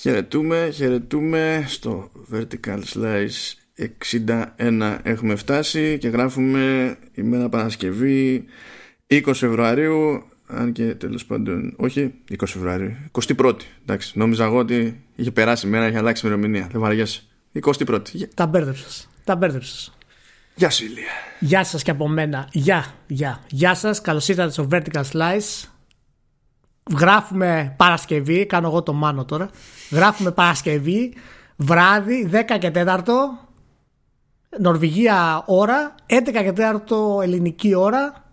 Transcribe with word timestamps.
Χαιρετούμε, 0.00 0.70
χαιρετούμε 0.72 1.64
στο 1.66 2.10
Vertical 2.32 2.80
Slice 2.94 3.54
61 4.58 4.98
έχουμε 5.02 5.34
φτάσει 5.34 5.98
και 5.98 6.08
γράφουμε 6.08 6.96
ημέρα 7.14 7.48
Παρασκευή 7.48 8.44
20 9.06 9.30
Φεβρουαρίου 9.34 10.22
αν 10.46 10.72
και 10.72 10.94
τέλος 10.94 11.24
πάντων 11.24 11.74
όχι 11.76 12.14
20 12.30 12.34
Φεβρουαρίου 12.46 12.96
21η 13.12 13.54
εντάξει 13.82 14.18
νόμιζα 14.18 14.44
εγώ 14.44 14.58
ότι 14.58 15.04
είχε 15.14 15.30
περάσει 15.30 15.66
η 15.66 15.70
μέρα 15.70 15.88
είχε 15.88 15.98
αλλάξει 15.98 16.26
η 16.26 16.28
ημερομηνία. 16.32 16.68
Δεν 16.72 16.80
βαριέσαι. 16.80 17.22
21η 17.62 18.28
Τα 18.34 18.46
μπέρδεψες, 18.46 19.08
τα 19.24 19.36
μπέρδεψες. 19.36 19.92
Γεια 20.54 20.70
σου 20.70 20.84
Ηλία. 20.84 21.10
Γεια 21.40 21.64
σας 21.64 21.82
και 21.82 21.90
από 21.90 22.08
μένα. 22.08 22.48
Γεια, 22.52 22.94
γεια, 23.06 23.40
γεια 23.48 23.74
σας. 23.74 24.00
Καλώς 24.00 24.28
ήρθατε 24.28 24.50
στο 24.50 24.68
Vertical 24.70 25.02
Slice 25.12 25.68
Γράφουμε 26.96 27.74
Παρασκευή 27.76 28.46
Κάνω 28.46 28.68
εγώ 28.68 28.82
το 28.82 28.92
μάνο 28.92 29.24
τώρα 29.24 29.50
Γράφουμε 29.90 30.30
Παρασκευή 30.30 31.14
Βράδυ 31.56 32.30
10 32.32 32.58
και 32.58 32.72
4 32.74 33.00
Νορβηγία 34.60 35.42
ώρα 35.46 35.94
11 36.06 36.22
και 36.32 36.52
4 36.56 37.22
ελληνική 37.22 37.74
ώρα 37.74 38.24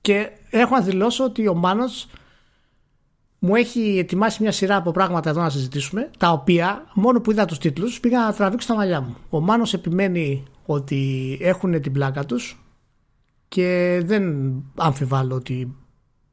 και 0.00 0.30
έχω 0.50 0.74
να 0.74 0.80
δηλώσω 0.80 1.24
ότι 1.24 1.48
ο 1.48 1.54
Μάνος 1.54 2.08
μου 3.38 3.54
έχει 3.54 3.98
ετοιμάσει 3.98 4.42
μια 4.42 4.52
σειρά 4.52 4.76
από 4.76 4.90
πράγματα 4.90 5.30
εδώ 5.30 5.40
να 5.40 5.50
συζητήσουμε 5.50 6.10
τα 6.18 6.30
οποία 6.30 6.84
μόνο 6.94 7.20
που 7.20 7.30
είδα 7.30 7.44
τους 7.44 7.58
τίτλους 7.58 8.00
πήγα 8.00 8.20
να 8.20 8.32
τραβήξω 8.32 8.68
τα 8.68 8.74
μαλλιά 8.74 9.00
μου. 9.00 9.16
Ο 9.30 9.40
Μάνος 9.40 9.74
επιμένει 9.74 10.42
ότι 10.66 11.38
έχουν 11.42 11.80
την 11.80 11.92
πλάκα 11.92 12.24
τους 12.24 12.64
και 13.48 14.00
δεν 14.04 14.54
αμφιβάλλω 14.76 15.34
ότι 15.34 15.76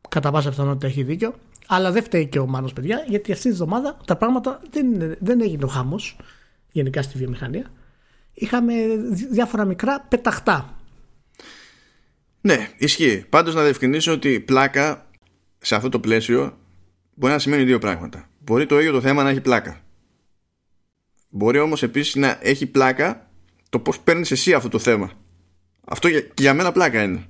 κατά 0.09 0.31
πάσα 0.31 0.49
πιθανότητα 0.49 0.87
έχει 0.87 1.03
δίκιο 1.03 1.33
αλλά 1.67 1.91
δεν 1.91 2.03
φταίει 2.03 2.27
και 2.27 2.39
ο 2.39 2.47
Μάνος 2.47 2.73
παιδιά 2.73 3.03
γιατί 3.07 3.31
αυτή 3.31 3.49
τη 3.49 3.55
βδομάδα 3.55 3.97
τα 4.05 4.15
πράγματα 4.15 4.59
δεν, 4.71 5.15
δεν 5.19 5.41
έγινε 5.41 5.63
ο 5.63 5.67
χάμος 5.67 6.17
γενικά 6.71 7.01
στη 7.01 7.17
βιομηχανία 7.17 7.71
είχαμε 8.39 8.73
διάφορα 9.31 9.65
μικρά 9.65 10.05
πεταχτά. 10.09 10.77
Ναι, 12.41 12.69
ισχύει. 12.77 13.25
Πάντως 13.29 13.55
να 13.55 13.63
διευκρινίσω 13.63 14.11
ότι 14.11 14.39
πλάκα 14.39 15.05
σε 15.57 15.75
αυτό 15.75 15.89
το 15.89 15.99
πλαίσιο 15.99 16.57
μπορεί 17.13 17.33
να 17.33 17.39
σημαίνει 17.39 17.63
δύο 17.63 17.79
πράγματα. 17.79 18.29
Μπορεί 18.39 18.65
το 18.65 18.79
ίδιο 18.79 18.91
το 18.91 19.01
θέμα 19.01 19.23
να 19.23 19.29
έχει 19.29 19.41
πλάκα. 19.41 19.81
Μπορεί 21.29 21.59
όμως 21.59 21.83
επίσης 21.83 22.15
να 22.15 22.37
έχει 22.41 22.65
πλάκα 22.65 23.29
το 23.69 23.79
πώς 23.79 23.99
παίρνεις 23.99 24.31
εσύ 24.31 24.53
αυτό 24.53 24.69
το 24.69 24.79
θέμα. 24.79 25.11
Αυτό 25.85 26.07
για, 26.07 26.27
για 26.37 26.53
μένα 26.53 26.71
πλάκα 26.71 27.03
είναι. 27.03 27.25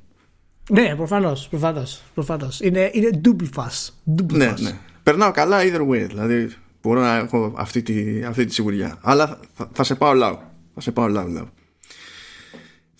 Ναι, 0.70 0.95
προφανώς, 0.95 1.48
προφανώς, 1.50 2.02
προφανώς. 2.14 2.59
Είναι, 2.59 2.89
είναι 2.94 3.22
double 3.25 3.50
fast. 3.56 3.89
Double 4.17 4.34
ναι, 4.34 4.53
ναι. 4.59 4.78
Περνάω 5.03 5.31
καλά 5.31 5.59
either 5.61 5.88
way. 5.89 6.06
Δηλαδή 6.08 6.52
μπορώ 6.81 7.02
να 7.02 7.16
έχω 7.16 7.53
αυτή 7.58 7.81
τη, 7.81 8.23
αυτή 8.23 8.45
τη 8.45 8.53
σιγουριά. 8.53 8.98
Αλλά 9.02 9.39
θα, 9.53 9.70
θα 9.73 9.84
σε 9.84 9.95
πάω 9.95 10.14
λαό. 10.14 10.39
Θα 10.73 10.81
σε 10.81 10.92
πάω 10.92 11.08
λαό, 11.08 11.48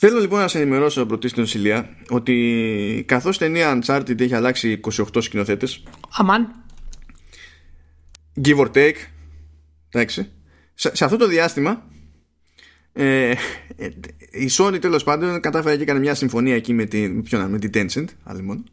Θέλω 0.02 0.20
λοιπόν 0.20 0.40
να 0.40 0.48
σε 0.48 0.60
ενημερώσω 0.60 1.06
πρωτίστως 1.06 1.54
Ηλία 1.54 1.90
ότι 2.10 3.04
καθώς 3.08 3.38
ταινία 3.38 3.80
Uncharted 3.80 4.20
έχει 4.20 4.34
αλλάξει 4.34 4.80
28 4.98 5.04
σκηνοθέτες 5.20 5.84
Αμάν 6.10 6.64
Give 8.44 8.58
or 8.58 8.72
take 8.72 8.96
Εντάξει 9.90 10.32
σε, 10.74 10.96
σε 10.96 11.06
αυτό 11.06 11.18
το 11.18 11.28
διάστημα 11.28 11.84
ε, 13.02 13.34
η 14.32 14.50
Sony 14.58 14.78
τέλος 14.82 15.04
πάντων 15.04 15.40
κατάφερε 15.40 15.76
και 15.76 15.82
έκανε 15.82 16.00
μια 16.00 16.16
συμφωνία 16.16 16.56
εκεί 16.56 16.74
με 16.74 16.86
την, 16.86 17.24
ποιο, 17.24 17.48
με 17.50 17.60
την 17.60 17.70
Tencent 17.74 18.06
άλλη 18.24 18.64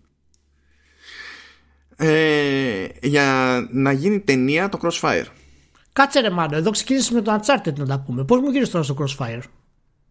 ε, 1.96 2.86
για 3.02 3.68
να 3.72 3.92
γίνει 3.92 4.20
ταινία 4.20 4.68
το 4.68 4.78
Crossfire 4.82 5.24
Κάτσε 5.92 6.20
ρε 6.20 6.30
μάνο, 6.30 6.56
εδώ 6.56 6.70
ξεκίνησες 6.70 7.10
με 7.10 7.22
το 7.22 7.40
Uncharted 7.40 7.74
να 7.74 7.86
τα 7.86 8.00
πούμε. 8.06 8.24
Πώς 8.24 8.40
μου 8.40 8.50
γύρισε 8.50 8.70
τώρα 8.70 8.84
στο 8.84 8.96
Crossfire, 8.98 9.42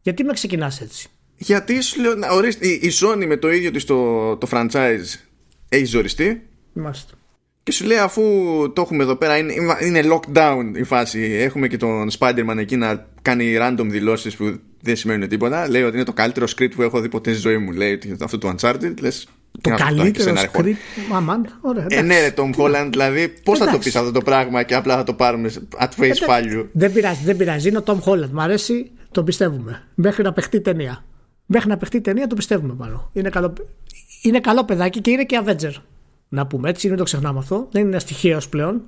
Γιατί 0.02 0.24
με 0.24 0.34
ξεκινάς 0.34 0.82
έτσι; 0.82 1.10
Γιατί 1.38 1.82
σου 1.82 2.02
λέω, 2.02 2.16
να 2.16 2.30
ορίστε, 2.30 2.68
η 2.68 2.92
Sony 3.02 3.26
με 3.28 3.38
το 3.38 3.52
ίδιο 3.52 3.72
της 3.72 3.86
το, 3.86 4.38
το 4.38 4.48
franchise 4.52 5.20
έχει 5.70 5.86
ζοριστεί. 5.86 6.48
Μάλιστα. 6.74 7.14
Και 7.66 7.72
σου 7.72 7.86
λέει 7.86 7.98
αφού 7.98 8.22
το 8.74 8.82
έχουμε 8.82 9.04
εδώ 9.04 9.16
πέρα 9.16 9.38
είναι, 9.38 9.54
είναι 9.82 10.02
lockdown 10.14 10.72
η 10.76 10.84
φάση 10.84 11.20
Έχουμε 11.22 11.68
και 11.68 11.78
τον 11.78 12.10
Spider-Man 12.20 12.58
εκεί 12.58 12.76
να 12.76 13.06
κάνει 13.22 13.58
random 13.60 13.86
δηλώσεις 13.86 14.36
που 14.36 14.60
δεν 14.82 14.96
σημαίνουν 14.96 15.28
τίποτα 15.28 15.70
Λέει 15.70 15.82
ότι 15.82 15.96
είναι 15.96 16.06
το 16.06 16.14
καλύτερο 16.14 16.46
script 16.56 16.72
που 16.76 16.82
έχω 16.82 17.00
δει 17.00 17.10
ποτέ 17.10 17.32
στη 17.32 17.42
ζωή 17.42 17.58
μου 17.58 17.72
Λέει 17.72 18.00
αυτό 18.22 18.38
το 18.38 18.56
Uncharted 18.56 18.94
Λες 19.00 19.28
το 19.62 19.70
καλύτερο 19.70 20.36
script. 20.36 20.76
Μαμάν, 21.10 21.60
ωραία. 21.62 21.86
Ε, 21.90 22.02
ναι, 22.02 22.20
ρε, 22.20 22.34
Tom 22.38 22.50
Holland, 22.56 22.88
δηλαδή 22.90 23.34
πώς 23.44 23.60
θα 23.60 23.72
το 23.72 23.78
πεις 23.78 23.96
αυτό 23.96 24.12
το 24.12 24.22
πράγμα 24.22 24.64
και 24.64 24.76
απλά 24.76 24.96
θα 24.96 25.04
το 25.04 25.14
πάρουμε 25.14 25.52
at 25.80 26.02
face 26.02 26.30
value; 26.30 26.66
Δεν 26.72 26.94
πειράζει, 26.94 27.24
δεν 27.24 27.38
πειράζει. 27.38 27.68
Είναι 27.68 27.78
ο 27.78 27.84
Tom 27.86 27.98
Holland. 28.06 28.30
Μ' 28.32 28.40
αρέσει, 28.40 28.92
το 29.12 29.24
πιστεύουμε. 29.24 29.84
Μέχρι 29.96 30.24
να 30.24 30.34
παιχτεί 30.34 30.62
ταινία. 30.62 31.04
Μέχρι 31.46 31.70
να 31.70 31.78
παιχτεί 31.78 32.02
ταινία 32.02 32.28
το 32.28 32.36
πιστεύουμε 32.36 32.74
πάνω. 32.74 33.10
Είναι 33.14 33.30
καλό, 33.30 33.54
είναι 34.22 34.40
καλό 34.40 34.64
παιδάκι 34.64 35.02
και 35.02 35.12
είναι 35.12 35.24
και 35.24 35.42
Avenger. 35.46 35.74
Να 36.36 36.48
πούμε 36.48 36.70
έτσι, 36.70 36.88
μην 36.88 36.98
το 36.98 37.04
ξεχνάμε 37.04 37.40
αυτό. 37.40 37.68
Δεν 37.72 37.82
είναι 37.82 38.00
στοιχείος 38.00 38.50
πλέον. 38.50 38.82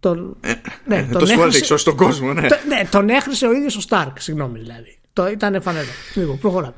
Τον, 0.00 0.36
ε, 0.40 0.52
ναι, 0.86 0.96
ε, 0.96 1.02
τον 1.12 1.26
το 1.26 1.32
έχρισε, 1.32 1.76
στον 1.76 1.96
κόσμο, 1.96 2.32
ναι. 2.32 2.48
Το, 2.48 2.56
ναι, 2.68 2.88
τον 2.90 3.08
έχρισε 3.08 3.46
ο 3.46 3.52
ίδιος 3.52 3.76
ο 3.76 3.80
Σταρκ, 3.80 4.20
συγγνώμη 4.20 4.58
δηλαδή. 4.58 4.98
Το 5.12 5.28
ήταν 5.28 5.62
φανερό. 5.62 5.86
Λίγο, 6.14 6.34
προχωράμε. 6.34 6.74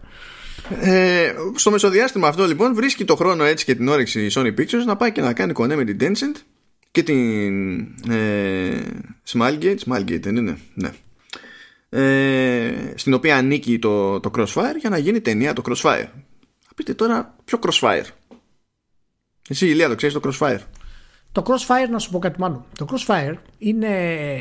Ε, 0.81 1.35
στο 1.55 1.71
μεσοδιάστημα 1.71 2.29
αυτό 2.29 2.47
λοιπόν 2.47 2.75
βρίσκει 2.75 3.05
το 3.05 3.17
χρόνο 3.17 3.45
έτσι 3.45 3.65
και 3.65 3.75
την 3.75 3.89
όρεξη 3.89 4.25
η 4.25 4.31
Sony 4.35 4.55
Pictures 4.59 4.85
να 4.87 4.97
πάει 4.97 5.13
και 5.13 5.21
να 5.21 5.33
κάνει 5.33 5.53
κονέ 5.53 5.77
με 5.77 5.85
την 5.85 5.97
Tencent 6.01 6.41
και 6.91 7.03
την 7.03 7.81
ε, 8.11 8.81
Smilegate, 9.29 9.77
Smilegate 9.87 10.21
δεν 10.21 10.37
είναι, 10.37 10.59
ναι. 10.75 10.91
Ε, 11.89 12.93
στην 12.95 13.15
οποία 13.15 13.37
ανήκει 13.37 13.79
το, 13.79 14.21
το 14.21 14.31
Crossfire 14.37 14.77
για 14.79 14.91
να 14.91 14.99
γίνει 14.99 15.21
ταινία 15.21 15.53
το 15.53 15.63
Crossfire. 15.69 16.09
Θα 16.61 16.75
πείτε 16.75 16.95
τώρα 16.95 17.35
ποιο 17.45 17.59
Crossfire; 17.67 18.05
Εσύ 19.49 19.69
Ηλία 19.69 19.89
το 19.89 19.95
ξέρεις 19.95 20.15
το 20.15 20.21
Crossfire. 20.25 20.59
Το 21.33 21.43
Crossfire 21.47 21.91
να 21.91 21.99
σου 21.99 22.11
πω 22.11 22.19
κάτι 22.19 22.41
μάλλον. 22.41 22.65
Το 22.79 22.87
Crossfire 22.91 23.35
είναι 23.59 23.89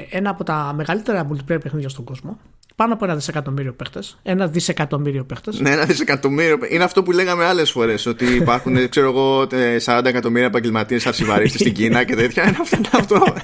ένα 0.09 0.29
από 0.29 0.43
τα 0.43 0.73
μεγαλύτερα 0.75 1.27
multiplayer 1.31 1.61
παιχνίδια 1.61 1.89
στον 1.89 2.03
κόσμο 2.03 2.39
πάνω 2.75 2.93
από 2.93 3.05
ένα 3.05 3.15
δισεκατομμύριο 3.15 3.73
παίχτες. 3.73 4.17
Ένα 4.23 4.47
δισεκατομμύριο 4.47 5.23
παίχτες. 5.23 5.59
Ναι, 5.59 5.69
ένα 5.69 5.85
δισεκατομμύριο. 5.85 6.57
Είναι 6.69 6.83
αυτό 6.83 7.03
που 7.03 7.11
λέγαμε 7.11 7.45
άλλες 7.45 7.71
φορές. 7.71 8.05
Ότι 8.05 8.25
υπάρχουν, 8.25 8.77
ξέρω 8.89 9.07
εγώ, 9.07 9.47
40 9.85 10.05
εκατομμύρια 10.05 10.47
επαγγελματίες 10.47 11.07
αρσιβαρίστε 11.07 11.57
στην 11.57 11.73
Κίνα 11.73 12.03
και 12.03 12.15
τέτοια. 12.15 12.47
Είναι 12.47 12.57
αυτό. 12.61 12.77
αυτό. 12.91 13.35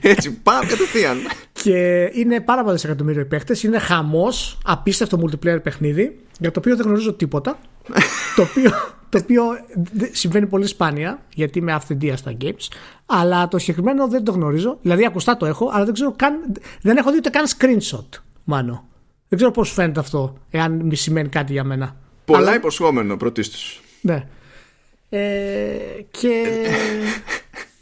Έτσι, 0.00 0.32
πάμε 0.32 0.66
κατευθείαν. 0.66 1.18
Και 1.52 2.10
είναι 2.14 2.40
πάρα 2.40 2.60
πολλά 2.60 2.74
δισεκατομμύριο 2.74 3.26
παίχτες. 3.26 3.62
Είναι 3.62 3.78
χαμός, 3.78 4.58
απίστευτο 4.64 5.20
multiplayer 5.24 5.62
παιχνίδι, 5.62 6.18
για 6.38 6.50
το 6.50 6.58
οποίο 6.58 6.76
δεν 6.76 6.86
γνωρίζω 6.86 7.12
τίποτα. 7.12 7.58
Το, 8.36 8.42
οποίο, 8.42 8.70
το 9.08 9.18
οποίο 9.18 9.44
συμβαίνει 10.12 10.46
πολύ 10.46 10.66
σπάνια, 10.66 11.22
γιατί 11.34 11.58
είμαι 11.58 11.72
αυθεντία 11.72 12.16
στα 12.16 12.36
games. 12.40 12.68
Αλλά 13.06 13.48
το 13.48 13.58
συγκεκριμένο 13.58 14.08
δεν 14.08 14.24
το 14.24 14.32
γνωρίζω. 14.32 14.78
Δηλαδή, 14.82 15.04
ακουστά 15.04 15.36
το 15.36 15.46
έχω, 15.46 15.70
αλλά 15.72 15.84
δεν 15.84 15.94
ξέρω 15.94 16.12
καν. 16.16 16.52
Δεν 16.82 16.96
έχω 16.96 17.10
δει 17.10 17.16
ούτε 17.16 17.30
καν 17.30 17.44
screenshot. 17.58 18.20
Μάνο. 18.44 18.88
Δεν 19.28 19.38
ξέρω 19.38 19.50
πώς 19.50 19.72
φαίνεται 19.72 20.00
αυτό, 20.00 20.36
εάν 20.50 20.72
μη 20.72 20.96
σημαίνει 20.96 21.28
κάτι 21.28 21.52
για 21.52 21.64
μένα. 21.64 21.96
Πολλά 22.24 22.38
Αλλά... 22.38 22.54
υποσχόμενο 22.54 23.16
πρωτίστως. 23.16 23.80
Ναι. 24.00 24.26
Ε, 25.08 25.20
και. 26.10 26.44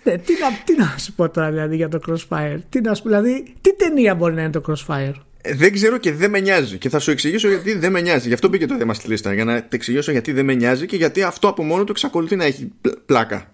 ναι, 0.04 0.18
τι, 0.18 0.32
να, 0.32 0.48
τι 0.64 0.76
να 0.76 0.98
σου 0.98 1.12
πω 1.12 1.30
τώρα 1.30 1.50
δηλαδή 1.50 1.76
για 1.76 1.88
το 1.88 2.00
Crossfire. 2.08 2.58
Τι 2.68 2.80
να 2.80 2.94
σου 2.94 3.02
δηλαδή, 3.04 3.54
τι 3.60 3.76
ταινία 3.76 4.14
μπορεί 4.14 4.34
να 4.34 4.42
είναι 4.42 4.50
το 4.50 4.62
Crossfire; 4.68 5.14
Ε, 5.48 5.54
δεν 5.54 5.72
ξέρω 5.72 5.98
και 5.98 6.12
δεν 6.12 6.30
με 6.30 6.40
νοιάζει. 6.40 6.78
Και 6.78 6.88
θα 6.88 6.98
σου 6.98 7.10
εξηγήσω 7.10 7.48
γιατί 7.48 7.74
δεν 7.74 7.92
με 7.92 8.00
νοιάζει. 8.00 8.28
Γι' 8.28 8.34
αυτό 8.34 8.48
μπήκε 8.48 8.66
το 8.66 8.76
θέμα 8.76 8.94
στη 8.94 9.08
λίστα. 9.08 9.34
Για 9.34 9.44
να 9.44 9.58
te 9.58 9.74
εξηγήσω 9.74 10.10
γιατί 10.10 10.32
δεν 10.32 10.44
με 10.44 10.54
νοιάζει 10.54 10.86
και 10.86 10.96
γιατί 10.96 11.22
αυτό 11.22 11.48
από 11.48 11.62
μόνο 11.62 11.84
του 11.84 11.92
εξακολουθεί 11.92 12.36
να 12.36 12.44
έχει 12.44 12.72
πλάκα. 13.06 13.52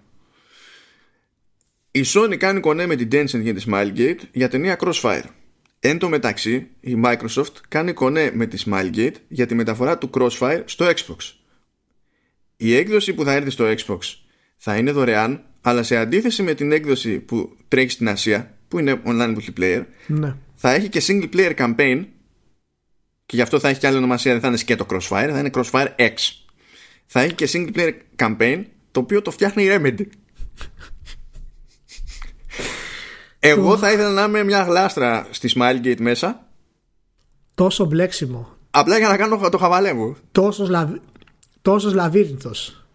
Η 1.91 2.03
Sony 2.05 2.35
κάνει 2.37 2.59
κονέ 2.59 2.85
με 2.85 2.95
την 2.95 3.07
Tencent 3.11 3.41
για 3.41 3.53
τη 3.53 3.63
Smilegate 3.67 4.19
για 4.31 4.49
ταινία 4.49 4.77
Crossfire. 4.79 5.23
Εν 5.79 5.97
τω 5.97 6.09
μεταξύ, 6.09 6.67
η 6.79 7.01
Microsoft 7.03 7.53
κάνει 7.67 7.93
κονέ 7.93 8.31
με 8.33 8.45
τη 8.45 8.63
Smilegate 8.65 9.15
για 9.27 9.45
τη 9.45 9.55
μεταφορά 9.55 9.97
του 9.97 10.09
Crossfire 10.13 10.61
στο 10.65 10.85
Xbox. 10.85 11.33
Η 12.57 12.75
έκδοση 12.75 13.13
που 13.13 13.23
θα 13.23 13.33
έρθει 13.33 13.49
στο 13.49 13.65
Xbox 13.77 13.99
θα 14.57 14.77
είναι 14.77 14.91
δωρεάν, 14.91 15.43
αλλά 15.61 15.83
σε 15.83 15.97
αντίθεση 15.97 16.43
με 16.43 16.53
την 16.53 16.71
έκδοση 16.71 17.19
που 17.19 17.57
τρέχει 17.67 17.89
στην 17.89 18.09
Ασία, 18.09 18.57
που 18.67 18.79
είναι 18.79 19.01
online 19.05 19.35
multiplayer, 19.35 19.83
ναι. 20.07 20.35
Θα 20.67 20.73
έχει 20.73 20.89
και 20.89 21.01
single 21.07 21.35
player 21.35 21.55
campaign 21.55 22.05
και 23.25 23.35
γι' 23.35 23.41
αυτό 23.41 23.59
θα 23.59 23.69
έχει 23.69 23.79
και 23.79 23.87
άλλη 23.87 23.97
ονομασία, 23.97 24.31
δεν 24.31 24.41
θα 24.41 24.47
είναι 24.47 24.57
και 24.57 24.75
το 24.75 24.85
Crossfire, 24.89 25.29
θα 25.31 25.39
είναι 25.39 25.49
Crossfire 25.53 25.87
X. 25.97 26.13
Θα 27.05 27.21
έχει 27.21 27.33
και 27.33 27.49
single 27.53 27.75
player 27.75 27.93
campaign, 28.15 28.63
το 28.91 28.99
οποίο 28.99 29.21
το 29.21 29.31
φτιάχνει 29.31 29.63
η 29.63 29.67
Remedy. 29.71 30.05
Εγώ 33.39 33.77
θα 33.77 33.91
ήθελα 33.91 34.09
να 34.09 34.23
είμαι 34.23 34.43
μια 34.43 34.63
γλάστρα 34.63 35.27
στη 35.31 35.51
Smilegate 35.55 35.99
μέσα. 35.99 36.47
Τόσο 37.55 37.85
μπλέξιμο. 37.85 38.57
Απλά 38.71 38.97
για 38.97 39.07
να 39.07 39.17
κάνω 39.17 39.49
το 39.49 39.57
χαβαλέ 39.57 39.93
μου. 39.93 40.17
Τόσος 40.31 40.69
λαβ... 40.69 40.91
Τόσος 41.61 41.93
λαβύρινθος. 41.93 42.85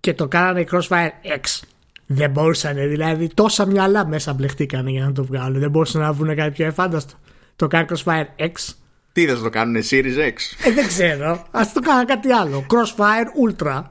Και 0.00 0.14
το 0.14 0.28
κάνανε 0.28 0.64
Crossfire 0.70 1.10
X. 1.22 1.60
Δεν 2.06 2.30
μπορούσαν 2.30 2.74
δηλαδή. 2.74 3.28
Τόσα 3.34 3.66
μυαλά 3.66 4.06
μέσα 4.06 4.32
μπλεχτήκανε 4.32 4.90
για 4.90 5.04
να 5.04 5.12
το 5.12 5.24
βγάλουν. 5.24 5.60
Δεν 5.60 5.70
μπορούσαν 5.70 6.00
να 6.00 6.12
βρουν 6.12 6.36
κάτι 6.36 6.50
πιο 6.50 6.66
εφάνταστο. 6.66 7.14
Το 7.56 7.66
κάνει 7.66 7.86
Crossfire 7.90 8.26
X. 8.38 8.74
Τι 9.12 9.26
θα 9.26 9.38
το 9.38 9.50
κάνουν, 9.50 9.82
Series 9.90 10.18
X; 10.18 10.64
Ε, 10.64 10.72
δεν 10.72 10.86
ξέρω. 10.86 11.46
Α 11.50 11.60
το 11.74 11.80
κάνουν 11.80 12.06
κάτι 12.06 12.32
άλλο. 12.32 12.66
Crossfire 12.70 13.50
Ultra. 13.50 13.82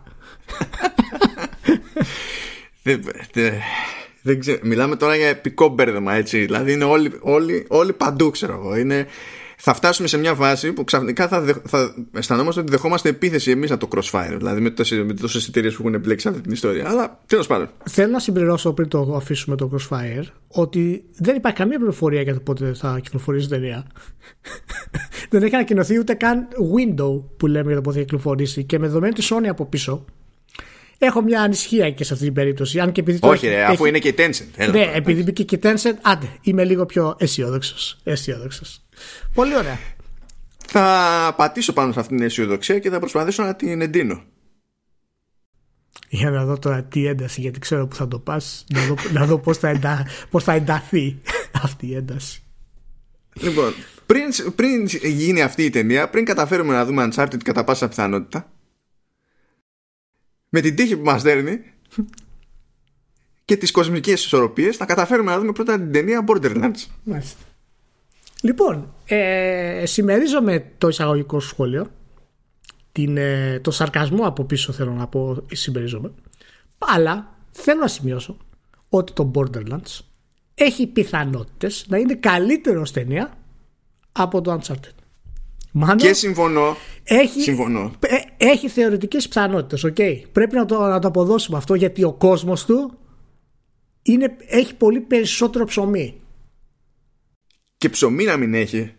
δεν, 2.84 3.04
δεν, 3.34 3.54
δεν 4.22 4.40
ξέρω. 4.40 4.60
Μιλάμε 4.64 4.96
τώρα 4.96 5.16
για 5.16 5.28
επικό 5.28 5.68
μπέρδεμα, 5.68 6.14
έτσι. 6.14 6.40
Δηλαδή 6.40 6.72
είναι 6.72 6.84
όλοι, 6.84 7.18
όλοι, 7.22 7.66
όλοι 7.70 7.94
παντού, 7.94 8.30
ξέρω 8.30 8.54
εγώ. 8.54 8.78
Είναι, 8.78 9.08
θα 9.57 9.74
φτάσουμε 9.74 10.07
σε 10.07 10.18
μια 10.18 10.36
βάση 10.36 10.74
που 10.74 10.84
ξαφνικά 10.84 11.28
θα, 11.28 11.62
θα 11.66 11.96
αισθανόμαστε 12.13 12.62
ότι 12.62 12.72
δεχόμαστε 12.72 13.10
επίθεση 13.10 13.52
εμείς 13.52 13.72
από 13.72 13.88
το 13.88 13.98
crossfire. 13.98 14.36
Δηλαδή 14.38 14.62
με 14.62 14.69
τόσε 14.69 15.46
εταιρείε 15.48 15.69
που 15.69 15.78
έχουν 15.80 15.94
επιλέξει 15.94 16.28
αυτή 16.28 16.42
την 16.42 16.52
ιστορία. 16.52 16.90
Αλλά 16.90 17.19
τέλος 17.25 17.48
πάντων. 17.48 17.69
Θέλω 17.90 18.12
να 18.12 18.19
συμπληρώσω 18.19 18.74
πριν 18.74 18.88
το 18.88 19.13
αφήσουμε 19.16 19.56
το 19.56 19.72
crossfire 19.74 20.25
ότι 20.48 21.04
δεν 21.18 21.36
υπάρχει 21.36 21.57
καμία 21.57 21.78
πληροφορία 21.78 22.22
για 22.22 22.34
το 22.34 22.40
πότε 22.40 22.74
θα 22.74 23.00
κυκλοφορήσει 23.02 23.46
η 23.46 23.50
ταινία. 23.50 23.88
δεν 25.30 25.44
έχει 25.44 25.56
ανακοινωθεί 25.56 26.00
ούτε 26.00 26.13
καν 26.13 26.48
window 26.75 27.22
που 27.38 27.48
λέμε 27.48 27.68
για 27.68 27.75
το 27.75 27.81
πότε 27.81 27.98
θα 27.98 28.04
κυκλοφορήσει. 28.04 28.63
Και 28.63 28.80
με 28.80 28.88
δεδομένη 28.88 29.13
τη 29.13 29.28
Sony 29.30 29.48
από 29.48 29.66
πίσω, 29.66 30.06
Έχω 30.97 31.21
μια 31.21 31.42
ανησυχία 31.42 31.92
και 31.92 32.03
σε 32.03 32.13
αυτή 32.13 32.25
την 32.25 32.33
περίπτωση. 32.33 32.80
Αν 32.80 32.92
και 32.92 33.01
επειδή 33.01 33.19
Όχι, 33.21 33.47
ρε, 33.47 33.63
αφού 33.63 33.86
είναι 33.86 34.00
και 34.00 34.07
η 34.07 34.15
Tencent. 34.18 34.47
Έλα, 34.56 34.71
ναι, 34.71 34.92
επειδή 34.94 35.24
μπήκε 35.24 35.44
και 35.44 35.56
η 35.56 35.59
Tencent, 35.63 35.95
άντε, 36.01 36.27
είμαι 36.42 36.63
λίγο 36.63 36.86
πιο 36.86 37.15
αισιόδοξος. 37.19 37.97
Αισιόδοξος. 38.03 38.81
Πολύ 39.33 39.56
ωραία. 39.56 39.80
Θα 40.68 41.33
πατήσω 41.38 41.74
πάνω 41.74 41.92
σε 41.92 42.00
αυτήν 42.00 42.18
την 42.18 42.25
αισιοδοξία 42.25 42.80
και 42.80 42.89
θα 42.89 43.00
προσπαθήσω 43.00 43.44
να 43.44 43.56
την 43.56 43.81
εντείνω. 43.81 44.24
Για 46.09 46.30
να 46.30 46.45
δω 46.45 46.59
τώρα 46.59 46.83
τι 46.83 47.07
ένταση, 47.07 47.42
γιατί 47.42 47.59
ξέρω 47.59 47.88
που 47.88 47.95
θα 47.95 48.07
το 48.07 48.19
πας, 48.19 48.65
να 48.74 48.86
δω, 48.86 48.95
να 49.12 49.25
δω 49.25 49.39
πώς 49.39 49.57
θα, 49.57 49.69
εντα, 49.69 50.07
πώς 50.30 50.44
θα 50.44 50.53
ενταθεί 50.53 51.21
αυτή 51.63 51.88
η 51.88 51.95
ένταση. 51.95 52.44
Λοιπόν, 53.33 53.74
πριν, 54.06 54.24
πριν 54.56 54.86
γίνει 55.03 55.42
αυτή 55.42 55.63
η 55.63 55.69
ταινία, 55.69 56.09
πριν 56.09 56.25
καταφέρουμε 56.25 56.74
να 56.74 56.86
δούμε 56.86 57.07
Uncharted 57.12 57.44
κατά 57.44 57.63
πάσα 57.63 57.88
πιθανότητα, 57.88 58.51
με 60.50 60.62
την 60.62 60.75
τύχη 60.75 60.97
που 60.97 61.03
μας 61.03 61.21
δέρνει 61.21 61.59
και 63.45 63.57
τις 63.57 63.71
κοσμικές 63.71 64.25
ισορροπίες 64.25 64.77
θα 64.77 64.86
καταφέρουμε 64.86 65.31
να 65.31 65.39
δούμε 65.39 65.51
πρώτα 65.51 65.77
την 65.77 65.92
ταινία 65.92 66.24
Borderlands. 66.27 66.86
Μάλιστα. 67.03 67.44
Λοιπόν, 68.42 68.94
ε, 69.06 69.83
συμμερίζομαι 69.86 70.71
το 70.77 70.88
εισαγωγικό 70.88 71.39
σχόλιο 71.39 71.92
την, 72.92 73.18
ε, 73.18 73.59
το 73.59 73.71
σαρκασμό 73.71 74.25
από 74.27 74.44
πίσω 74.44 74.71
θέλω 74.71 74.92
να 74.92 75.07
πω 75.07 75.45
συμμερίζομαι 75.51 76.12
αλλά 76.77 77.38
θέλω 77.51 77.80
να 77.80 77.88
σημειώσω 77.88 78.38
ότι 78.89 79.13
το 79.13 79.31
Borderlands 79.36 80.00
έχει 80.53 80.88
πιθανότητες 80.88 81.86
να 81.88 81.97
είναι 81.97 82.15
καλύτερο 82.15 82.86
ταινία 82.94 83.38
από 84.12 84.42
το 84.42 84.59
Uncharted. 84.59 85.05
Μάνο, 85.77 85.95
και 85.95 86.13
συμφωνώ. 86.13 86.77
Έχει, 87.04 87.42
συμφωνώ. 87.42 87.92
Ε, 88.00 88.45
έχει 88.45 88.69
θεωρητικές 88.69 89.27
πιθανότητες. 89.27 89.94
Okay. 89.94 90.22
Πρέπει 90.31 90.56
να 90.56 90.66
το, 90.66 90.80
να 90.80 91.00
το 91.00 91.07
αποδώσουμε 91.07 91.57
αυτό 91.57 91.75
γιατί 91.75 92.04
ο 92.04 92.13
κόσμος 92.13 92.66
του 92.66 92.98
είναι, 94.01 94.36
έχει 94.48 94.75
πολύ 94.75 95.00
περισσότερο 95.00 95.66
ψωμί. 95.66 96.22
Και 97.77 97.89
ψωμί 97.89 98.24
να 98.24 98.38
μην 98.38 98.54
έχει, 98.54 98.94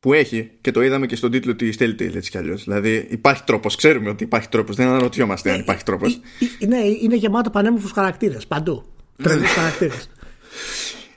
που 0.00 0.12
έχει 0.12 0.50
και 0.60 0.70
το 0.70 0.82
είδαμε 0.82 1.06
και 1.06 1.16
στον 1.16 1.30
τίτλο 1.30 1.56
της 1.56 1.76
Telltale 1.80 2.14
έτσι 2.14 2.30
κι 2.30 2.38
αλλιώς. 2.38 2.64
Δηλαδή 2.64 3.06
υπάρχει 3.10 3.44
τρόπος, 3.44 3.76
ξέρουμε 3.76 4.08
ότι 4.08 4.24
υπάρχει 4.24 4.48
τρόπος, 4.48 4.76
δεν 4.76 4.86
αναρωτιόμαστε 4.86 5.50
ε, 5.50 5.52
αν 5.52 5.60
υπάρχει 5.60 5.84
τρόπος. 5.84 6.20
Ε, 6.60 6.66
ναι, 6.66 6.78
είναι 7.02 7.16
γεμάτο 7.16 7.50
πανέμορφους 7.50 7.92
χαρακτήρες 7.92 8.46
παντού. 8.46 8.84
Τρελούς 9.22 9.50
χαρακτήρες. 9.50 10.10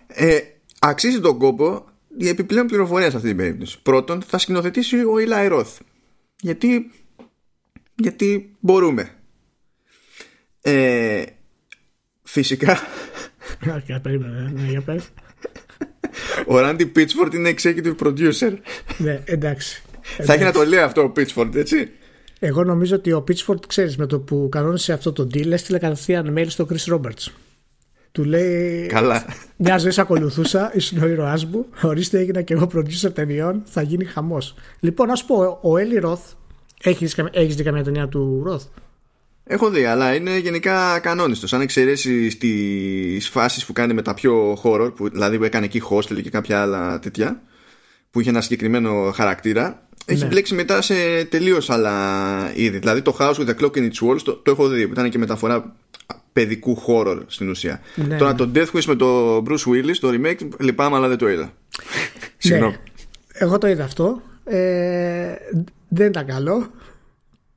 Ε, 0.07 0.39
αξίζει 0.79 1.19
τον 1.19 1.37
κόπο 1.37 1.85
η 2.17 2.27
επιπλέον 2.27 2.67
πληροφορία 2.67 3.09
σε 3.09 3.15
αυτή 3.15 3.27
την 3.27 3.37
περίπτωση. 3.37 3.81
Πρώτον, 3.81 4.21
θα 4.21 4.37
σκηνοθετήσει 4.37 4.95
ο 4.95 5.13
Eli 5.27 5.51
Roth. 5.51 5.77
Γιατί, 6.41 6.91
γιατί 7.95 8.55
μπορούμε. 8.59 9.09
Ε, 10.61 11.23
φυσικά. 12.23 12.79
Ναι, 13.65 13.83
ο 16.45 16.59
Ράντι 16.59 16.85
Πίτσφορντ 16.85 17.33
είναι 17.33 17.53
executive 17.57 17.95
producer. 17.95 18.57
Ναι, 18.97 19.21
εντάξει. 19.25 19.83
Θα 20.01 20.33
έχει 20.33 20.43
να 20.43 20.51
το 20.51 20.63
λέει 20.63 20.79
αυτό 20.79 21.03
ο 21.03 21.09
Πίτσφορντ, 21.09 21.55
έτσι. 21.55 21.91
Εγώ 22.39 22.63
νομίζω 22.63 22.95
ότι 22.95 23.11
ο 23.11 23.21
Πίτσφορντ, 23.21 23.63
ξέρεις, 23.67 23.97
με 23.97 24.05
το 24.05 24.19
που 24.19 24.47
κανόνισε 24.51 24.93
αυτό 24.93 25.13
το 25.13 25.23
deal, 25.23 25.51
έστειλε 25.51 25.77
κατευθείαν 25.77 26.33
mail 26.37 26.45
στο 26.47 26.67
Chris 26.69 26.93
Roberts. 26.93 27.27
Του 28.13 28.23
λέει. 28.23 28.85
Καλά. 28.85 29.25
Μια 29.57 29.77
ζωή 29.77 29.91
ακολουθούσα, 29.97 30.71
ήσουν 30.75 31.03
ο 31.03 31.07
ήρωάς 31.07 31.45
μου. 31.45 31.65
Ορίστε, 31.81 32.19
έγινα 32.19 32.41
και 32.41 32.53
εγώ 32.53 32.69
producer 32.75 33.13
ταινιών. 33.13 33.61
Θα 33.65 33.81
γίνει 33.81 34.05
χαμός. 34.05 34.55
Λοιπόν, 34.79 35.07
να 35.07 35.15
σου 35.15 35.25
πω, 35.25 35.59
ο 35.61 35.77
Έλλη 35.77 35.97
Ροθ. 35.99 36.21
Έχεις 36.83 37.55
δει 37.55 37.63
καμία 37.63 37.83
ταινία 37.83 38.07
του 38.07 38.41
Ροθ. 38.45 38.63
Έχω 39.43 39.69
δει, 39.69 39.85
αλλά 39.85 40.15
είναι 40.15 40.37
γενικά 40.37 40.99
κανόνιστος. 40.99 41.53
Αν 41.53 41.61
εξαιρέσεις 41.61 42.37
τις 42.37 43.29
φάσεις 43.29 43.65
που 43.65 43.73
κάνει 43.73 43.93
με 43.93 44.01
τα 44.01 44.13
πιο 44.13 44.57
horror, 44.63 44.91
που, 44.95 45.09
δηλαδή 45.09 45.37
που 45.37 45.43
έκανε 45.43 45.65
εκεί 45.65 45.81
hostel 45.89 46.21
και 46.23 46.29
κάποια 46.29 46.61
άλλα 46.61 46.99
τέτοια, 46.99 47.41
που 48.11 48.19
είχε 48.19 48.29
ένα 48.29 48.41
συγκεκριμένο 48.41 49.11
χαρακτήρα, 49.15 49.87
έχεις 50.05 50.21
ναι. 50.21 50.27
μπλέξει 50.27 50.53
μετά 50.53 50.81
σε 50.81 51.23
τελείως 51.23 51.69
άλλα 51.69 52.51
είδη. 52.55 52.77
Δηλαδή 52.77 53.01
το 53.01 53.17
House 53.19 53.33
with 53.33 53.47
the 53.47 53.55
Clock 53.61 53.75
in 53.75 53.89
its 53.91 54.07
Walls 54.07 54.21
το, 54.23 54.33
το 54.35 54.51
έχω 54.51 54.67
δει, 54.67 54.87
που 54.87 54.93
ήταν 54.93 55.09
και 55.09 55.17
μεταφορά 55.17 55.75
παιδικού 56.33 56.81
horror 56.87 57.17
στην 57.27 57.49
ουσία. 57.49 57.81
Ναι, 57.95 58.17
Τώρα 58.17 58.31
ναι. 58.31 58.37
το 58.37 58.49
Death 58.55 58.77
Wish 58.77 58.83
με 58.85 58.95
το 58.95 59.37
Bruce 59.37 59.71
Willis, 59.71 59.95
το 59.99 60.09
remake, 60.11 60.47
λυπάμαι 60.59 60.95
αλλά 60.95 61.07
δεν 61.07 61.17
το 61.17 61.29
είδα. 61.29 61.53
Συγγνώμη. 62.37 62.71
Ναι. 62.71 62.77
Εγώ 63.33 63.57
το 63.57 63.67
είδα 63.67 63.83
αυτό. 63.83 64.21
Ε, 64.43 65.33
δεν 65.87 66.07
ήταν 66.07 66.25
καλό. 66.25 66.71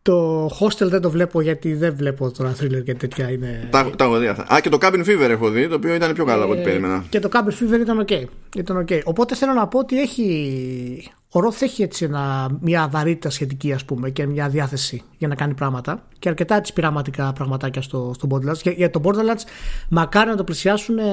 Το 0.07 0.47
Hostel 0.47 0.87
δεν 0.87 1.01
το 1.01 1.11
βλέπω 1.11 1.41
γιατί 1.41 1.75
δεν 1.75 1.97
βλέπω 1.97 2.31
τώρα 2.31 2.55
thriller 2.61 2.83
και 2.85 2.95
τέτοια 2.95 3.31
είναι. 3.31 3.69
Τα, 3.71 3.91
τα 3.97 4.05
έχω 4.05 4.19
δει 4.19 4.27
αυτά. 4.27 4.55
Α, 4.55 4.61
και 4.61 4.69
το 4.69 4.79
Cabin 4.81 5.05
Fever 5.05 5.29
έχω 5.29 5.51
δει, 5.51 5.69
το 5.69 5.75
οποίο 5.75 5.95
ήταν 5.95 6.13
πιο 6.13 6.25
καλό 6.25 6.43
από 6.43 6.53
ό,τι 6.53 6.61
ε, 6.61 6.65
περίμενα. 6.65 7.05
Και 7.09 7.19
το 7.19 7.29
Cabin 7.33 7.49
Fever 7.49 7.81
ήταν 7.81 8.05
ok. 8.09 8.25
Ήταν 8.57 8.85
okay. 8.89 9.01
Οπότε 9.05 9.35
θέλω 9.35 9.53
να 9.53 9.67
πω 9.67 9.79
ότι 9.79 10.01
έχει. 10.01 11.11
Ο 11.31 11.41
Roth 11.41 11.63
έχει 11.63 11.83
έτσι 11.83 12.05
ένα, 12.05 12.49
μια 12.61 12.89
βαρύτητα 12.91 13.31
σχετική 13.31 13.73
ας 13.73 13.85
πούμε 13.85 14.11
και 14.11 14.27
μια 14.27 14.49
διάθεση 14.49 15.03
για 15.19 15.29
να 15.29 15.35
κάνει 15.35 15.55
πράγματα 15.55 16.03
και 16.19 16.29
αρκετά 16.29 16.57
έτσι 16.57 16.73
πειραματικά 16.73 17.33
πραγματάκια 17.33 17.83
στο, 17.83 18.13
στο 18.15 18.29
Borderlands. 18.31 18.61
Για, 18.63 18.73
για 18.73 18.91
το 18.91 19.01
Borderlands 19.05 19.43
μακάρι 19.91 20.31
να 20.31 20.37
το 20.37 20.45
πλησιάσουν 20.45 20.99
ε, 20.99 21.05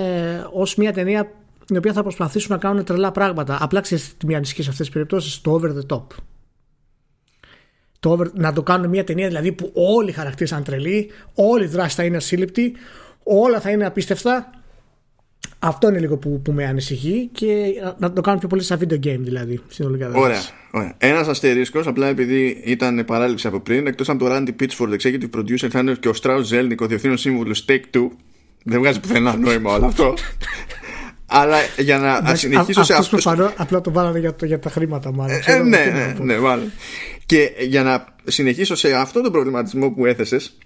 ως 0.54 0.76
μια 0.76 0.94
ταινία 0.94 1.32
η 1.68 1.78
οποία 1.78 1.94
θα 1.94 2.02
προσπαθήσουν 2.02 2.52
να 2.52 2.58
κάνουν 2.58 2.84
τρελά 2.84 3.12
πράγματα. 3.12 3.58
Απλά 3.62 3.80
ξέρεις 3.82 4.18
τι 4.18 4.26
μια 4.26 4.38
ανησυχία 4.38 4.64
σε 4.64 4.70
αυτές 4.70 4.86
τις 4.86 4.96
περιπτώσεις, 4.96 5.42
το 5.42 5.60
over 5.62 5.70
the 5.70 5.96
top 5.96 6.04
το, 8.04 8.32
να 8.34 8.54
το 8.54 8.64
κάνουν 8.64 8.90
μια 8.90 9.04
ταινία 9.04 9.28
δηλαδή 9.28 9.52
που 9.52 9.72
όλοι 9.74 10.10
οι 10.10 10.14
χαρακτήρες 10.14 10.52
είναι 10.52 10.62
τρελοί, 10.62 11.10
όλη 11.34 11.64
η 11.64 11.68
δράση 11.68 11.96
θα 11.96 12.04
είναι 12.04 12.18
ασύλληπτη, 12.18 12.74
όλα 13.24 13.60
θα 13.60 13.70
είναι 13.72 13.86
απίστευτα. 13.86 14.50
Αυτό 15.60 15.90
είναι 15.90 16.00
λίγο 16.00 16.18
που, 16.18 16.42
που 16.42 16.52
με 16.52 16.66
ανησυχεί 16.66 17.30
και 17.32 17.74
να 17.98 18.14
το 18.14 18.22
κάνουν 18.22 18.40
πιο 18.40 18.48
πολύ 18.48 18.64
σαν 18.64 18.80
video 18.80 18.94
game 18.94 19.20
δηλαδή. 19.20 19.60
Συνολικά 19.68 20.12
ωραία. 20.14 20.42
ωραία. 20.72 20.96
Ένας 20.98 21.28
αστερίσκος, 21.28 21.88
απλά 21.88 22.08
επειδή 22.08 22.62
ήταν 22.66 23.06
παράληψη 23.06 23.48
από 23.48 23.60
πριν, 23.60 23.88
εκτός 23.88 24.10
από 24.10 24.26
το 24.26 24.36
Randy 24.36 24.50
Pitchford, 24.62 24.96
executive 25.00 25.30
producer, 25.38 25.68
θα 25.70 25.80
είναι 25.80 25.94
και 25.94 26.08
ο 26.08 26.14
Strauss 26.22 26.44
Zelnick, 26.52 26.78
ο 26.80 26.86
διευθύνων 26.86 27.18
σύμβουλος 27.18 27.66
Take 27.70 27.98
Two. 27.98 28.08
Δεν 28.64 28.80
βγάζει 28.80 29.00
πουθενά 29.00 29.38
νόημα 29.38 29.74
όλο 29.74 29.86
αυτό. 29.86 30.14
Αλλά 31.36 31.58
για 31.78 31.98
να 31.98 32.36
συνεχίσω 32.36 32.84
σε 32.84 32.94
αυτός. 32.94 33.28
Απλά 33.56 33.82
το 33.82 33.92
βάλανε 33.92 34.20
για, 34.20 34.36
για 34.44 34.60
τα 34.60 34.70
χρήματα, 34.70 35.14
μάλλον. 35.14 35.40
Ε, 35.46 35.58
ναι, 35.58 35.86
ναι, 35.86 36.16
ναι, 36.20 36.38
μάλλον. 36.38 36.72
Και 37.26 37.52
για 37.60 37.84
να 37.84 38.06
συνεχίσω 38.24 38.76
σε 38.76 38.94
αυτό 38.94 39.22
τον 39.22 39.32
προβληματισμό 39.32 39.92
που 39.92 40.06
έθεσες, 40.06 40.58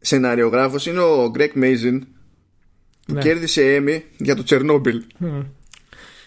σεναριογράφος 0.00 0.86
είναι 0.86 1.00
ο 1.00 1.30
Γκρέκ 1.30 1.54
Μέιζιν 1.54 2.06
που 3.06 3.14
ναι. 3.14 3.20
κέρδισε 3.20 3.74
Έμι 3.74 4.04
για 4.16 4.36
το 4.36 4.42
Τσερνόμπιλ. 4.42 5.02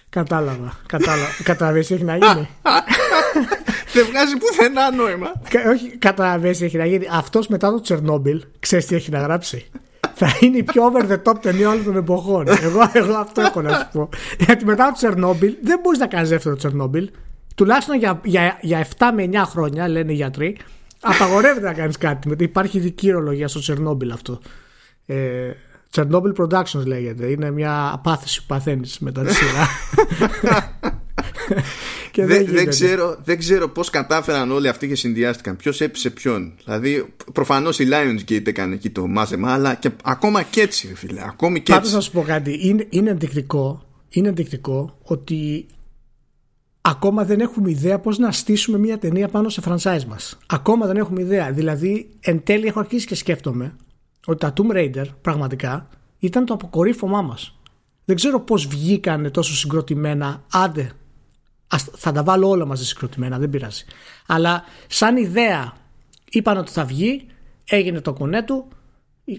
Κατάλαβα. 0.10 0.80
Κατάλαβα. 0.86 1.28
Κατάλαβες 1.44 1.88
τι 1.88 1.94
έχει 1.94 2.04
να 2.04 2.18
γίνει. 2.18 2.50
Δεν 3.94 4.06
βγάζει 4.06 4.38
πουθενά 4.38 4.92
νόημα. 4.92 5.32
Όχι, 5.72 5.98
κατάλαβες 5.98 6.58
τι 6.58 6.66
έχει 6.66 6.78
να 6.78 6.86
γίνει. 6.86 7.08
Αυτός 7.12 7.48
μετά 7.48 7.72
το 7.72 7.82
Τσερνόμπιλ, 7.82 8.44
ξέρεις 8.60 8.86
τι 8.86 8.96
έχει 8.96 9.12
να 9.12 9.20
γράψει 9.20 9.66
θα 10.16 10.38
είναι 10.40 10.58
η 10.58 10.64
πιο 10.64 10.92
over 10.92 11.12
the 11.12 11.22
top 11.24 11.42
ταινία 11.42 11.70
όλων 11.70 11.84
των 11.84 11.96
εποχών. 11.96 12.48
εγώ, 12.48 12.90
εγώ 12.94 13.14
αυτό 13.14 13.42
έχω 13.42 13.62
να 13.62 13.74
σου 13.74 13.88
πω. 13.92 14.10
Γιατί 14.40 14.66
μετά 14.66 14.86
το 14.86 14.94
Τσερνόμπιλ 14.94 15.56
δεν 15.62 15.80
μπορείς 15.84 16.00
να 16.00 16.08
κάνεις 16.08 16.30
δεύτερο 16.30 16.56
Τσερνόμπιλ. 16.56 17.10
Τουλάχιστον 17.56 17.98
για, 17.98 18.22
για, 18.24 18.58
για 18.62 18.88
7 18.98 19.06
με 19.16 19.30
9 19.32 19.44
χρόνια, 19.46 19.88
λένε 19.88 20.12
οι 20.12 20.16
γιατροί, 20.16 20.58
απαγορεύεται 21.00 21.66
να 21.66 21.74
κάνεις 21.74 21.98
κάτι. 21.98 22.28
Γιατί 22.28 22.44
υπάρχει 22.44 22.78
ειδική 22.78 23.10
ορολογία 23.10 23.48
στο 23.48 23.60
Τσερνόμπιλ 23.60 24.12
αυτό. 24.12 24.40
Ε, 25.06 25.52
Chernobyl 25.96 26.34
Productions 26.38 26.86
λέγεται. 26.86 27.26
Είναι 27.26 27.52
μια 27.52 27.92
απάθηση 27.94 28.40
που 28.40 28.46
παθαίνεις 28.48 29.00
μετά 29.00 29.22
τη 29.22 29.34
σειρά. 29.34 29.68
και 32.16 32.26
δεν, 32.26 32.36
δεν, 32.36 32.46
δεν, 32.46 32.54
γίνεται. 32.54 32.70
ξέρω, 32.70 33.18
δεν 33.24 33.38
ξέρω 33.38 33.70
πώς 33.70 33.90
κατάφεραν 33.90 34.52
όλοι 34.52 34.68
αυτοί 34.68 34.88
και 34.88 34.96
συνδυάστηκαν. 34.96 35.56
Ποιος 35.56 35.82
έπεισε 35.82 36.10
ποιον. 36.10 36.54
Δηλαδή, 36.64 37.06
προφανώς 37.34 37.80
η 37.80 37.88
Lionsgate 37.92 38.48
έκανε 38.48 38.74
εκεί 38.74 38.90
το 38.90 39.08
μάζεμα, 39.08 39.54
αλλά 39.54 39.76
και 39.76 39.92
ακόμα 40.04 40.44
και 40.44 40.62
έτσι, 40.62 40.88
ρε 40.88 40.96
φίλε. 40.96 41.22
Ακόμη 41.26 41.62
και 41.62 41.72
Πάντως 41.72 41.86
έτσι. 41.86 41.96
να 41.96 42.02
σου 42.02 42.12
πω 42.12 42.22
κάτι. 42.22 42.68
Είναι, 42.68 42.88
είναι 42.90 43.10
ενδεικτικό, 43.10 43.86
είναι 44.10 44.28
ενδεικτικό 44.28 44.98
ότι 45.04 45.66
ακόμα 46.82 47.26
δεν 47.26 47.40
έχουμε 47.40 47.70
ιδέα 47.70 48.00
πώς 48.00 48.18
να 48.18 48.32
στήσουμε 48.32 48.78
μια 48.78 48.98
ταινία 48.98 49.28
πάνω 49.28 49.50
σε 49.50 49.62
franchise 49.66 50.04
μας. 50.08 50.38
Ακόμα 50.46 50.86
δεν 50.86 50.98
έχουμε 50.98 51.22
ιδέα. 51.22 51.52
Δηλαδή, 51.52 52.10
εν 52.20 52.44
τέλει 52.44 52.68
έχω 52.68 52.80
αρχίσει 52.80 53.08
και 53.08 53.16
σκέφτομαι 53.16 53.76
ότι 54.26 54.40
τα 54.40 54.54
Tomb 54.58 54.76
Raider 54.76 55.06
πραγματικά 55.22 55.90
ήταν 56.20 56.46
το 56.46 56.54
αποκορύφωμά 56.54 57.22
μας. 57.22 57.60
Δεν 58.06 58.16
ξέρω 58.16 58.40
πώς 58.40 58.68
βγήκανε 58.68 59.30
τόσο 59.30 59.56
συγκροτημένα. 59.56 60.44
Άντε, 60.52 60.92
ας, 61.68 61.88
θα 61.96 62.12
τα 62.12 62.24
βάλω 62.24 62.50
όλα 62.50 62.66
μαζί 62.66 62.86
συγκροτημένα, 62.86 63.38
δεν 63.38 63.50
πειράζει. 63.50 63.84
Αλλά 64.26 64.64
σαν 64.88 65.18
ιδέα 65.18 65.74
είπαν 66.30 66.58
ότι 66.58 66.72
θα 66.72 66.86
βγει, 66.86 67.26
έγινε 67.70 68.02
το 68.02 68.14
κονέ 68.14 68.44
του, 68.44 68.68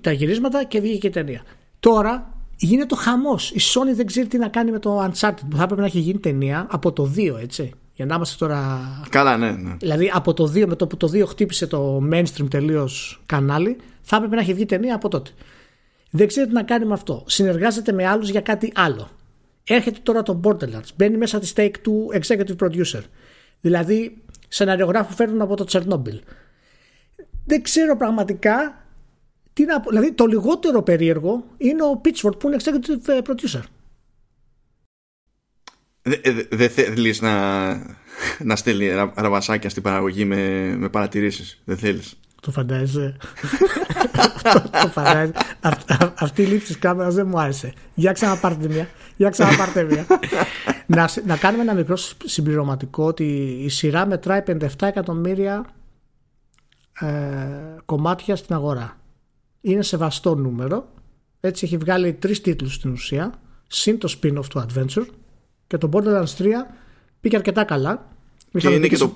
τα 0.00 0.12
γυρίσματα 0.12 0.64
και 0.64 0.80
βγήκε 0.80 0.99
και 0.99 1.06
η 1.06 1.11
ταινία. 1.11 1.42
Τώρα 1.80 2.35
γίνεται 2.56 2.87
το 2.87 2.97
χαμός. 2.97 3.50
Η 3.50 3.61
Sony 3.61 3.95
δεν 3.95 4.06
ξέρει 4.06 4.26
τι 4.26 4.38
να 4.38 4.49
κάνει 4.49 4.71
με 4.71 4.78
το 4.78 5.04
Uncharted 5.04 5.47
που 5.50 5.56
θα 5.56 5.62
έπρεπε 5.62 5.80
να 5.80 5.87
έχει 5.87 5.99
γίνει 5.99 6.18
ταινία 6.18 6.66
από 6.71 6.92
το 6.92 7.12
2, 7.16 7.37
έτσι. 7.40 7.73
Για 7.95 8.06
να 8.06 8.14
είμαστε 8.14 8.37
τώρα. 8.38 8.80
Καλά, 9.11 9.37
ναι, 9.37 9.50
ναι. 9.50 9.76
Δηλαδή 9.78 10.11
από 10.14 10.35
το 10.35 10.45
2, 10.45 10.66
με 10.66 10.76
το 10.76 10.87
που 10.87 10.97
το 10.97 11.11
2 11.12 11.26
χτύπησε 11.26 11.66
το 11.66 12.00
mainstream 12.12 12.47
τελείως 12.50 13.23
κανάλι, 13.26 13.76
θα 14.02 14.16
έπρεπε 14.16 14.35
να 14.35 14.40
έχει 14.40 14.54
βγει 14.54 14.66
ταινία 14.66 14.95
από 14.95 15.09
τότε. 15.09 15.30
Δεν 16.11 16.26
ξέρει 16.26 16.47
τι 16.47 16.52
να 16.52 16.62
κάνει 16.62 16.85
με 16.85 16.92
αυτό. 16.92 17.23
Συνεργάζεται 17.26 17.92
με 17.92 18.06
άλλους 18.06 18.28
για 18.28 18.40
κάτι 18.40 18.73
άλλο. 18.75 19.09
Έρχεται 19.68 19.99
τώρα 20.02 20.23
το 20.23 20.40
Borderlands. 20.44 20.88
Μπαίνει 20.96 21.16
μέσα 21.16 21.38
της 21.38 21.52
stake 21.56 21.75
του 21.82 22.11
executive 22.12 22.56
producer. 22.58 23.02
Δηλαδή, 23.61 24.23
σεναριογράφου 24.49 25.14
φέρνουν 25.14 25.40
από 25.40 25.56
το 25.56 25.66
Chernobyl. 25.68 26.18
Δεν 27.44 27.62
ξέρω 27.62 27.96
πραγματικά 27.96 28.85
τι 29.52 29.64
να 29.64 29.80
πω. 29.80 29.90
Δηλαδή, 29.90 30.12
το 30.12 30.26
λιγότερο 30.26 30.82
περίεργο 30.82 31.44
είναι 31.56 31.82
ο 31.82 32.00
Pitchford 32.04 32.38
που 32.38 32.49
είναι 32.49 32.56
executive 32.61 33.23
producer. 33.23 33.62
Δεν 36.02 36.20
δε, 36.23 36.42
δε 36.56 36.68
θέλεις 36.68 37.20
να, 37.20 37.75
να 38.38 38.56
στέλνει 38.56 38.88
ρα- 38.88 39.12
ραβασάκια 39.16 39.70
στην 39.70 39.82
παραγωγή 39.82 40.25
με, 40.25 40.75
με 40.76 40.88
παρατηρήσεις. 40.88 41.62
Δεν 41.64 41.76
θέλεις. 41.76 42.18
Το 42.40 42.50
φαντάζεσαι; 42.50 43.16
το 44.83 44.88
φαντάζεσαι. 44.88 45.33
Αυ- 45.61 45.90
α- 45.93 46.12
αυτή 46.19 46.43
η 46.43 46.47
λήψη 46.47 46.66
της 46.66 46.78
κάμερας 46.78 47.14
δεν 47.14 47.26
μου 47.26 47.40
άρεσε. 47.40 47.73
Για 47.95 48.12
ξαναπάρτε 48.12 48.69
μία. 48.69 48.88
Για 49.16 49.31
ξαναπάρτε 49.31 49.83
μία. 49.83 50.07
να, 50.97 51.09
σ- 51.09 51.25
να 51.26 51.37
κάνουμε 51.37 51.62
ένα 51.62 51.75
μικρό 51.75 51.97
σ- 51.97 52.16
συμπληρωματικό 52.25 53.05
ότι 53.05 53.25
η 53.64 53.69
σειρά 53.69 54.07
μετράει 54.07 54.43
57 54.47 54.66
εκατομμύρια 54.81 55.64
ε, 57.00 57.07
κομμάτια 57.85 58.37
στην 58.37 58.55
αγορά. 58.55 58.97
Είναι 59.61 59.83
σεβαστό 59.83 60.35
νούμερο. 60.35 60.88
Έτσι 61.40 61.64
έχει 61.64 61.76
βγάλει 61.76 62.12
τρεις 62.12 62.40
τίτλους 62.40 62.75
στην 62.75 62.90
ουσία. 62.93 63.33
Συν 63.66 63.99
το 63.99 64.16
spin-off 64.23 64.45
του 64.50 64.66
Adventure. 64.66 65.07
Και 65.66 65.78
το 65.78 65.88
Borderlands 65.93 66.37
3 66.38 66.47
πήγε 67.21 67.37
αρκετά 67.37 67.64
καλά. 67.64 68.15
Και 68.60 68.66
Είχαμε 68.66 68.75
είναι 68.75 68.84
πει 68.84 68.90
και 68.90 68.96
σε- 68.96 69.04
το 69.06 69.14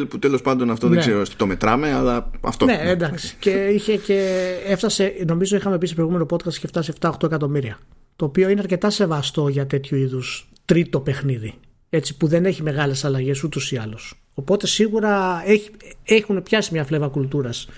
pre-sequel 0.00 0.08
που 0.08 0.18
τέλος 0.18 0.42
πάντων 0.42 0.70
αυτό 0.70 0.86
δεν 0.88 0.96
Ναι. 0.96 1.00
ξέρω 1.02 1.22
τι 1.22 1.34
το 1.36 1.46
μετράμε, 1.46 1.92
αλλά 1.92 2.30
αυτό. 2.40 2.64
Ναι, 2.64 2.80
εντάξει. 2.84 3.36
και 3.38 3.50
είχε 3.50 3.96
και 3.96 4.28
έφτασε, 4.66 5.14
νομίζω 5.26 5.56
είχαμε 5.56 5.78
πει 5.78 5.86
σε 5.86 5.94
προηγούμενο 5.94 6.26
podcast, 6.30 6.52
είχε 6.54 6.66
φτάσει 6.66 6.92
7-8 7.00 7.26
εκατομμύρια. 7.26 7.78
Το 8.16 8.24
οποίο 8.24 8.48
είναι 8.48 8.60
αρκετά 8.60 8.90
σεβαστό 8.90 9.48
για 9.48 9.66
τέτοιου 9.66 9.96
είδους 9.96 10.48
τρίτο 10.64 11.00
παιχνίδι. 11.00 11.54
Έτσι, 11.90 12.16
που 12.16 12.26
δεν 12.26 12.44
έχει 12.44 12.62
μεγάλες 12.62 13.04
αλλαγές 13.04 13.42
ούτως 13.42 13.72
ή 13.72 13.76
άλλως. 13.76 14.14
Οπότε 14.34 14.66
σίγουρα 14.66 15.42
έχει, 15.46 15.70
έχουν 16.04 16.42
πιάσει 16.42 16.68
μια 16.72 16.84
φλέβα 16.84 17.08
κουλτούρας 17.08 17.68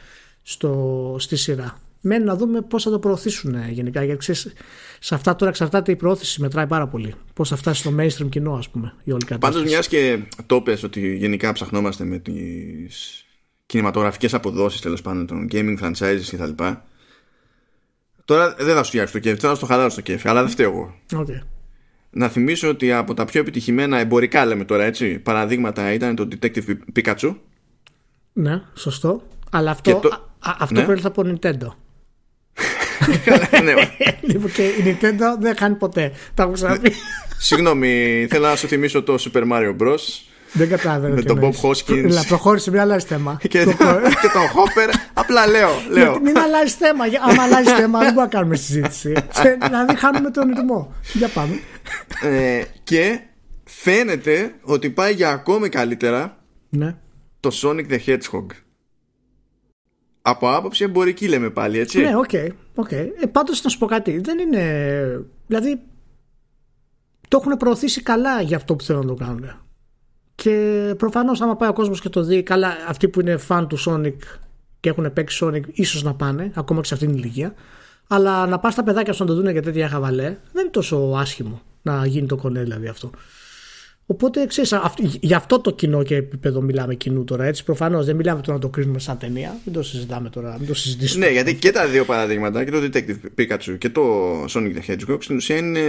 στη 1.17 1.37
σειρά. 1.37 1.79
Μένει 2.07 2.25
να 2.25 2.37
δούμε 2.37 2.61
πώς 2.61 2.83
θα 2.83 2.91
το 2.91 2.99
προωθήσουν 2.99 3.55
ε, 3.55 3.69
γενικά. 3.71 4.03
Γιατί 4.05 4.19
ξέρεις, 4.19 4.53
σε 5.01 5.15
αυτά 5.15 5.37
τώρα 5.37 5.51
εξαρτάται 5.51 5.93
η 5.93 5.97
προώθηση, 5.97 6.41
μετράει 6.41 6.67
πάρα 6.67 6.87
πολύ. 6.89 7.15
Πώς 7.35 7.49
θα 7.49 7.57
φτάσει 7.57 7.81
στο 7.81 7.93
mainstream 7.99 8.29
κοινό, 8.29 8.53
ας 8.55 8.69
πούμε, 8.69 8.95
η 9.05 9.13
όλη 9.13 9.25
κατάσταση. 9.25 9.53
Πάντως, 9.53 9.71
μιας 9.71 9.89
και 9.89 10.19
το 10.47 10.61
πες 10.61 10.83
ότι 10.83 11.17
γενικά 11.17 11.53
ψαχνόμαστε 11.53 12.05
με 12.05 12.19
τις 12.19 13.25
κινηματογραφικές 13.67 14.35
αποδόσεις 14.35 14.81
τέλος 14.81 15.03
πάντων 15.03 15.27
των 15.27 15.49
gaming 15.53 15.77
franchises 15.83 16.21
κτλ. 16.31 16.63
Τώρα 18.25 18.55
δεν 18.59 18.75
θα 18.75 18.83
σου 18.83 18.89
φτιάξω 18.89 19.13
το 19.13 19.19
κέφι, 19.19 19.37
τώρα 19.41 19.53
θα 19.53 19.57
στο 19.59 19.67
χαλάρω 19.67 19.89
στο 19.91 20.01
κέφι, 20.01 20.29
αλλά 20.29 20.41
δεν 20.41 20.51
φταίω 20.51 20.71
εγώ. 20.71 20.95
Okay. 21.25 21.47
Να 22.11 22.29
θυμίσω 22.29 22.69
ότι 22.69 22.93
από 22.93 23.15
τα 23.15 23.25
πιο 23.25 23.41
επιτυχημένα 23.41 23.99
εμπορικά, 23.99 24.45
λέμε 24.47 24.65
τώρα 24.65 24.85
έτσι, 24.85 25.19
παραδείγματα 25.19 25.93
ήταν 25.93 26.15
το 26.17 26.29
Detective 26.33 26.77
Pikachu. 26.97 27.35
Ναι, 28.33 28.63
σωστό. 28.75 29.23
Αλλά 29.51 29.71
αυτό, 29.71 29.93
Και 29.93 30.09
το- 30.09 30.15
α, 30.15 30.51
α- 30.51 30.57
αυτό 30.59 30.75
Ναι. 30.81 30.85
προήλθε 30.85 31.07
από 31.09 31.23
Nintendo. 31.27 31.69
Ναι, 33.63 33.73
Λοιπόν, 34.21 34.53
και 34.53 34.63
η 34.63 34.85
Nintendo 35.01 35.23
δεν 35.41 35.57
χάνει 35.57 35.75
ποτέ. 35.75 36.13
Τα 36.35 36.43
έχω 36.43 36.53
ξαναπεί. 36.53 36.93
Συγγνώμη, 37.39 38.27
θέλω 38.31 38.47
να 38.47 38.57
σου 38.57 38.67
θυμίσω 38.69 39.03
το 39.03 39.15
Super 39.21 39.43
Mario 39.53 39.77
Bros. 39.81 39.99
δεν 40.53 40.69
κατάλαβα. 40.69 41.09
Με 41.09 41.17
τι 41.17 41.23
τον 41.27 41.37
εννοείς. 41.37 41.61
Bob 41.63 41.69
Hoskins. 41.71 42.05
Έλα, 42.05 42.25
προχώρησε, 42.29 42.71
μην 42.71 42.81
αλλάζει 42.81 43.07
θέμα. 43.07 43.39
και, 43.49 43.65
Το- 43.65 43.71
και 44.23 44.29
τον 44.33 44.43
Hopper. 44.55 44.95
Απλά 45.15 45.47
λέω, 45.47 45.71
λέω. 45.91 46.13
Μην- 46.13 46.23
Μην 46.23 46.39
αλλάζει 46.39 46.75
θέμα. 46.75 47.07
Για- 47.07 47.21
Άμα 47.25 47.43
αλλάζει 47.43 47.71
θέμα, 47.71 47.99
δεν 47.99 48.13
μπορούμε 48.13 48.23
να 48.23 48.27
κάνουμε 48.29 48.57
συζήτηση. 48.57 49.15
Σε- 49.33 49.59
Δηλαδή, 49.63 49.97
χάνουμε 49.97 50.31
τον 50.31 50.49
ρυθμό. 50.49 50.95
Για 51.13 51.29
πάμε. 51.29 51.59
Ε, 52.23 52.63
και 52.85 53.21
φαίνεται 53.65 54.55
ότι 54.63 54.91
πάει 54.91 55.13
για 55.13 55.31
ακόμη 55.31 55.69
καλύτερα 55.69 56.39
Ναι. 56.69 56.95
το 57.41 57.51
Sonic 57.63 57.87
the 57.91 57.99
Hedgehog. 58.07 58.47
Από 60.23 60.55
άποψη 60.55 60.85
εμπορική 60.85 61.29
λέμε 61.29 61.51
πάλι, 61.51 61.79
έτσι. 61.79 61.99
Ναι, 61.99 62.17
οκ. 62.17 62.31
Οκ. 62.77 62.93
Ε, 62.93 63.13
Πάντως 63.33 63.63
να 63.63 63.71
σου 63.71 63.79
πω 63.79 63.87
κάτι. 63.87 64.19
Δεν 64.19 64.39
είναι. 64.39 65.25
Δηλαδή. 65.47 65.81
Το 67.29 67.39
έχουν 67.41 67.57
προωθήσει 67.57 68.03
καλά 68.03 68.41
για 68.41 68.57
αυτό 68.57 68.77
που 68.77 68.85
θέλουν 68.85 69.07
να 69.07 69.07
το 69.07 69.25
κάνουν. 69.25 69.45
Και 70.35 70.95
προφανώς, 70.99 71.41
άμα 71.41 71.57
πάει 71.57 71.69
ο 71.69 71.73
κόσμος 71.73 72.01
και 72.01 72.09
το 72.09 72.23
δει, 72.23 72.43
καλά, 72.43 72.73
αυτοί 72.89 73.09
που 73.09 73.21
είναι 73.21 73.37
φαν 73.37 73.69
του 73.69 73.79
Sonic 73.87 74.17
και 74.81 74.89
έχουν 74.89 75.13
παίξει 75.13 75.47
Sonic, 75.47 75.63
ίσως 75.73 76.03
να 76.03 76.15
πάνε, 76.15 76.53
ακόμα 76.55 76.81
και 76.81 76.87
σε 76.87 76.95
αυτήν 76.95 77.09
την 77.09 77.19
ηλικία. 77.19 77.55
Αλλά 78.09 78.47
να 78.47 78.59
πας 78.59 78.73
στα 78.73 78.83
παιδάκια 78.83 79.13
σου 79.13 79.23
να 79.23 79.29
το 79.29 79.35
δουν 79.35 79.51
για 79.51 79.63
τέτοια 79.63 79.89
χαβαλέ, 79.89 80.37
δεν 80.53 80.63
είναι 80.63 80.71
τόσο 80.71 81.13
άσχημο 81.17 81.63
να 81.83 82.07
γίνει 82.07 82.27
το 82.27 82.37
κονέ 82.37 82.63
δηλαδή 82.63 82.87
αυτό. 82.87 83.11
Οπότε 84.09 84.47
ξέρεις, 84.47 84.75
για 85.21 85.37
αυτό 85.37 85.61
το 85.61 85.71
κοινό 85.71 86.03
και 86.03 86.17
επίπεδο 86.17 86.61
μιλάμε 86.61 86.95
κοινού 86.95 87.25
τώρα. 87.25 87.45
Έτσι, 87.45 87.65
προφανώς 87.65 88.07
δεν 88.07 88.17
μιλάμε 88.17 88.41
τώρα 88.41 88.53
να 88.53 88.59
το 88.59 88.69
κρίνουμε 88.69 88.99
σαν 88.99 89.19
ταινία. 89.19 89.57
Μην 89.65 89.75
το 89.75 89.83
συζητάμε 89.83 90.29
τώρα, 90.29 90.57
μην 90.59 90.69
το 90.69 90.75
συζητήσουμε. 90.75 91.27
Ναι, 91.27 91.33
γιατί 91.33 91.55
και 91.55 91.71
τα 91.71 91.87
δύο 91.87 92.05
παραδείγματα, 92.05 92.65
και 92.65 92.71
το 92.71 92.79
Detective 92.79 93.41
Pikachu 93.41 93.79
και 93.79 93.89
το 93.89 94.03
Sonic 94.45 94.73
the 94.77 94.91
Hedgehog, 94.91 95.17
στην 95.19 95.37
ουσία 95.37 95.57
είναι, 95.57 95.81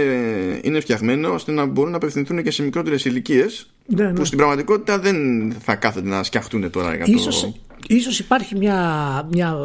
είναι 0.62 0.80
φτιαγμένο 0.80 1.32
ώστε 1.32 1.52
να 1.52 1.66
μπορούν 1.66 1.90
να 1.90 1.96
απευθυνθούν 1.96 2.42
και 2.42 2.50
σε 2.50 2.62
μικρότερες 2.62 3.04
ηλικίες. 3.04 3.66
Ναι, 3.86 4.04
ναι. 4.04 4.12
Που 4.12 4.24
στην 4.24 4.38
πραγματικότητα 4.38 4.98
δεν 4.98 5.16
θα 5.52 5.74
κάθονται 5.74 6.08
να 6.08 6.22
σκιαχτούν 6.22 6.70
τώρα 6.70 6.94
για 6.94 7.04
Ίσως, 7.08 7.40
το. 7.40 7.54
ίσως 7.86 8.18
υπάρχει 8.18 8.56
μια, 8.56 9.28
μια, 9.32 9.56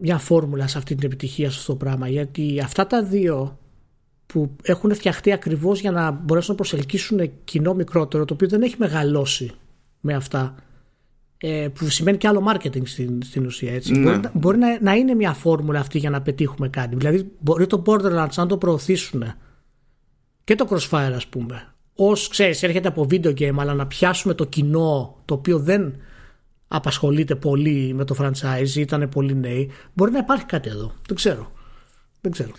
μια 0.00 0.18
φόρμουλα 0.18 0.66
σε 0.66 0.78
αυτή 0.78 0.94
την 0.94 1.06
επιτυχία 1.06 1.50
σε 1.50 1.56
αυτό 1.58 1.72
το 1.72 1.78
πράγμα 1.78 2.08
γιατί 2.08 2.60
αυτά 2.64 2.86
τα 2.86 3.02
δύο 3.02 3.58
που 4.32 4.56
έχουν 4.62 4.94
φτιαχτεί 4.94 5.32
ακριβώς 5.32 5.80
για 5.80 5.90
να 5.90 6.10
μπορέσουν 6.10 6.50
να 6.50 6.56
προσελκύσουν 6.56 7.30
κοινό 7.44 7.74
μικρότερο 7.74 8.24
το 8.24 8.34
οποίο 8.34 8.48
δεν 8.48 8.62
έχει 8.62 8.74
μεγαλώσει 8.78 9.50
με 10.00 10.14
αυτά 10.14 10.54
ε, 11.38 11.68
που 11.74 11.88
σημαίνει 11.88 12.16
και 12.16 12.28
άλλο 12.28 12.52
marketing 12.52 12.86
στην, 12.86 13.22
στην 13.22 13.46
ουσία 13.46 13.72
έτσι. 13.74 13.92
Ναι. 13.92 13.98
Μπορεί, 14.00 14.18
να, 14.18 14.30
μπορεί 14.34 14.58
να, 14.58 14.78
να 14.80 14.94
είναι 14.94 15.14
μια 15.14 15.32
φόρμουλα 15.32 15.80
αυτή 15.80 15.98
για 15.98 16.10
να 16.10 16.22
πετύχουμε 16.22 16.68
κάτι. 16.68 16.96
Δηλαδή 16.96 17.30
μπορεί 17.38 17.66
το 17.66 17.82
Borderlands 17.86 18.32
αν 18.36 18.48
το 18.48 18.58
προωθήσουν 18.58 19.34
και 20.44 20.54
το 20.54 20.68
Crossfire 20.70 21.12
ας 21.14 21.26
πούμε. 21.26 21.74
Ως 21.94 22.28
ξέρεις 22.28 22.62
έρχεται 22.62 22.88
από 22.88 23.06
video 23.10 23.34
game 23.38 23.54
αλλά 23.58 23.74
να 23.74 23.86
πιάσουμε 23.86 24.34
το 24.34 24.44
κοινό 24.44 25.16
το 25.24 25.34
οποίο 25.34 25.58
δεν 25.58 25.94
απασχολείται 26.68 27.34
πολύ 27.34 27.92
με 27.94 28.04
το 28.04 28.16
franchise 28.18 28.74
ήταν 28.76 29.08
πολύ 29.08 29.34
νέοι 29.34 29.70
μπορεί 29.92 30.12
να 30.12 30.18
υπάρχει 30.18 30.44
κάτι 30.44 30.68
εδώ. 30.68 30.92
Δεν 31.06 31.16
ξέρω. 31.16 31.52
Δεν 32.20 32.32
ξέρω. 32.32 32.50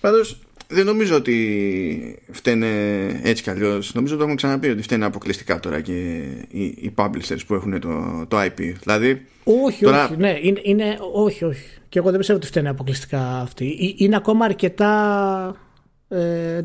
Πάντως 0.00 0.38
δεν 0.70 0.84
νομίζω 0.86 1.16
ότι 1.16 2.18
φταίνε 2.30 2.66
έτσι 3.22 3.42
κι 3.42 3.50
αλλιώς. 3.50 3.94
Νομίζω 3.94 4.12
ότι 4.14 4.22
το 4.22 4.28
έχουμε 4.28 4.34
ξαναπεί 4.34 4.68
ότι 4.68 4.82
φταίνε 4.82 5.04
αποκλειστικά 5.04 5.60
τώρα 5.60 5.80
και 5.80 5.92
οι, 6.48 6.62
οι 6.64 6.94
publishers 6.96 7.38
που 7.46 7.54
έχουν 7.54 7.80
το, 7.80 8.24
το 8.28 8.40
IP. 8.42 8.58
Δηλαδή. 8.80 9.26
όχι 9.44 9.84
Τώρα- 9.84 10.04
όχι 10.04 10.16
ναι 10.16 10.38
είναι, 10.42 10.60
είναι, 10.62 10.98
όχι 11.12 11.44
όχι 11.44 11.68
και 11.88 11.98
εγώ 11.98 12.08
δεν 12.08 12.18
πιστεύω 12.18 12.38
ότι 12.38 12.48
φταίνε 12.48 12.68
αποκλειστικά 12.68 13.40
αυτοί 13.40 13.66
Ε, 13.98 14.04
είναι 14.04 14.16
ακόμα 14.16 14.44
αρκετά 14.44 15.56
ε, 16.08 16.60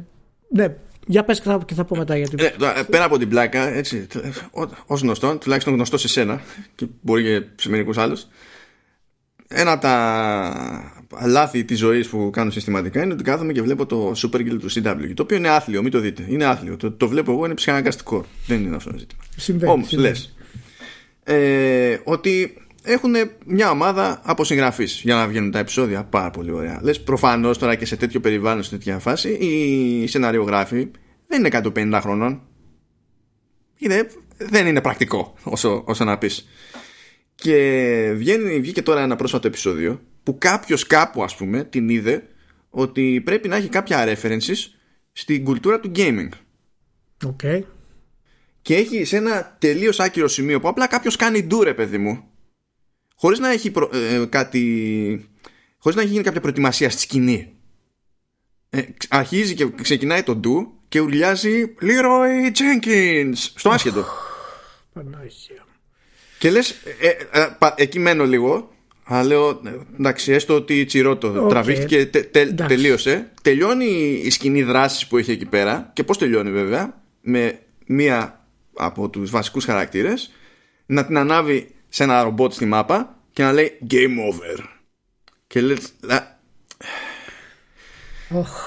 ναι 0.50 0.76
για 1.08 1.24
πες 1.24 1.42
και 1.42 1.50
θα, 1.50 1.60
και 1.66 1.74
θα 1.74 1.84
πω 1.86 1.96
μετά 1.96 2.18
γιατί 2.18 2.36
Ε, 2.44 2.50
τώρα, 2.58 2.80
ε, 2.80 2.84
πέρα 2.84 3.04
από 3.04 3.18
την 3.18 3.30
πλάκα, 3.30 3.68
έτσι, 3.68 4.08
ως 4.86 5.02
γνωστό, 5.02 5.38
τουλάχιστον 5.38 5.74
γνωστό 5.74 5.98
σε 5.98 6.08
σένα 6.08 6.42
και 6.76 6.86
μπορεί 7.02 7.24
και 7.24 7.46
σε 7.56 7.70
μερικούς 7.70 7.98
άλλους, 7.98 8.28
ένα 9.54 9.72
από 9.72 9.82
τα 9.82 11.26
λάθη 11.26 11.64
της 11.64 11.80
ζωής 11.80 12.08
που 12.08 12.30
κάνω 12.34 12.52
συστηματικά 12.52 13.04
είναι 13.04 13.14
ότι 13.14 13.24
κάθομαι 13.24 13.52
και 13.52 13.62
βλέπω 13.62 13.86
το 13.86 14.12
Supergirl 14.16 14.58
του 14.60 14.72
CW. 14.72 15.12
Το 15.14 15.24
οποίο 15.24 15.38
είναι 15.38 15.50
άθλιο, 15.50 15.82
μην 15.82 15.92
το 15.92 16.00
δείτε. 16.00 16.26
Είναι 16.30 16.46
άθλιο. 16.46 16.78
Το, 16.78 16.92
το 16.92 17.08
βλέπω 17.08 17.32
εγώ, 17.32 17.46
είναι 17.46 17.54
ψυχαναγκαστικό. 17.54 18.26
Δεν 18.48 18.64
είναι 18.64 18.76
αυτό 18.76 18.92
το 18.92 18.98
ζήτημα. 19.38 19.72
Όμως, 19.72 19.92
λες. 19.92 20.36
Ε, 21.24 21.98
ότι 22.04 22.58
έχουν 22.84 23.14
μια 23.46 23.70
ομάδα 23.70 24.22
από 24.24 24.44
συγγραφεί 24.44 24.84
για 24.84 25.16
να 25.16 25.28
βγαίνουν 25.28 25.52
τα 25.52 25.60
επεισόδια. 25.60 26.04
Πάρα 26.04 26.30
πολύ 26.30 26.52
ωραία. 26.52 26.80
Λες, 26.84 27.02
προφανώς 27.02 27.58
τώρα 27.58 27.76
και 27.76 27.86
σε 27.86 27.96
τέτοιο 27.96 28.20
περιβάλλον, 28.20 28.64
σε 28.64 28.70
τέτοια 28.70 29.00
φάση, 29.00 29.30
οι 29.30 30.08
σεναριογράφοι 30.08 30.92
δεν 31.28 31.46
είναι 31.46 31.62
150 31.94 32.00
χρονών. 32.02 32.42
Είναι, 33.78 34.08
δεν 34.38 34.68
είναι 34.68 34.82
πρακτικό 34.82 35.34
όσο, 35.44 35.84
όσο 35.86 36.04
να 36.04 36.18
πεις. 36.18 36.48
Και 37.44 38.14
βγαίνει, 38.16 38.60
βγήκε 38.60 38.82
τώρα 38.82 39.02
ένα 39.02 39.16
πρόσφατο 39.16 39.48
επεισόδιο 39.48 40.02
που 40.24 40.38
κάποιος 40.38 40.88
κάπου, 40.88 41.24
ας 41.24 41.36
πούμε, 41.36 41.64
την 41.64 41.90
είδε 41.90 42.28
ότι 42.70 43.22
πρέπει 43.26 43.48
να 43.48 43.56
έχει 43.56 43.70
κάποια 43.70 44.06
references 44.08 44.56
στην 45.12 45.44
κουλτούρα 45.44 45.80
του 45.80 45.92
gaming. 45.96 46.30
Okay. 47.26 47.62
Και 48.62 48.76
έχει 48.76 49.04
σε 49.04 49.18
ένα 49.18 49.56
τελείως 49.60 50.00
άκυρο 50.00 50.28
σημείο 50.28 50.60
που 50.60 50.68
απλά 50.68 50.88
κάποιος 50.88 51.16
κάνει 51.16 51.44
ντου, 51.44 51.74
παιδί 51.76 51.98
μου, 51.98 52.24
χωρίς 53.16 53.40
να 53.40 53.50
έχει 53.50 53.72
ε, 53.92 54.26
κάτι. 54.30 55.30
χωρίς 55.78 55.98
να 55.98 56.02
έχει 56.04 56.12
γίνει 56.12 56.24
κάποια 56.24 56.42
προετοιμασία 56.42 56.90
στη 56.90 57.02
σκηνή. 57.02 57.54
Ε, 58.70 58.82
αρχίζει 59.10 59.54
και 59.54 59.70
ξεκινάει 59.82 60.24
το 60.24 60.36
ντου 60.36 60.74
και 60.88 61.00
ουρλιάζει 61.00 61.76
Leroy 61.82 62.52
Jenkins 62.52 63.34
στο 63.34 63.70
άσχετο. 63.70 64.06
Πανάγια. 64.94 65.63
Και 66.44 66.52
λες, 66.52 66.70
ε, 67.00 67.40
ε, 67.40 67.48
εκεί 67.76 68.00
μένω 68.00 68.26
λίγο. 68.26 68.74
Αλλά 69.04 69.24
λέω, 69.24 69.62
εντάξει, 70.00 70.32
έστω 70.32 70.56
ότι 70.56 70.80
η 70.80 70.86
Τσιρότο 70.86 71.46
okay. 71.46 71.50
τραβήχτηκε, 71.50 72.06
τε, 72.06 72.20
τε, 72.22 72.46
τελείωσε. 72.46 73.32
Τελειώνει 73.42 74.22
η 74.24 74.30
σκηνή 74.30 74.64
δράσης 74.64 75.08
που 75.08 75.18
έχει 75.18 75.32
εκεί 75.32 75.46
πέρα. 75.46 75.92
Και 75.94 76.04
πώς 76.04 76.18
τελειώνει, 76.18 76.52
βέβαια, 76.52 77.02
με 77.22 77.60
μία 77.86 78.46
από 78.74 79.10
τους 79.10 79.30
βασικούς 79.30 79.66
χαρακτήρες 79.66 80.32
να 80.86 81.06
την 81.06 81.18
ανάβει 81.18 81.70
σε 81.90 82.04
ένα 82.04 82.24
ρομπότ 82.24 82.54
στη 82.54 82.66
μάπα 82.66 83.20
και 83.34 83.44
να 83.44 83.52
λέει 83.52 83.78
Game 83.92 84.18
over. 84.32 84.64
Και 85.48 85.62
λέει. 85.62 85.78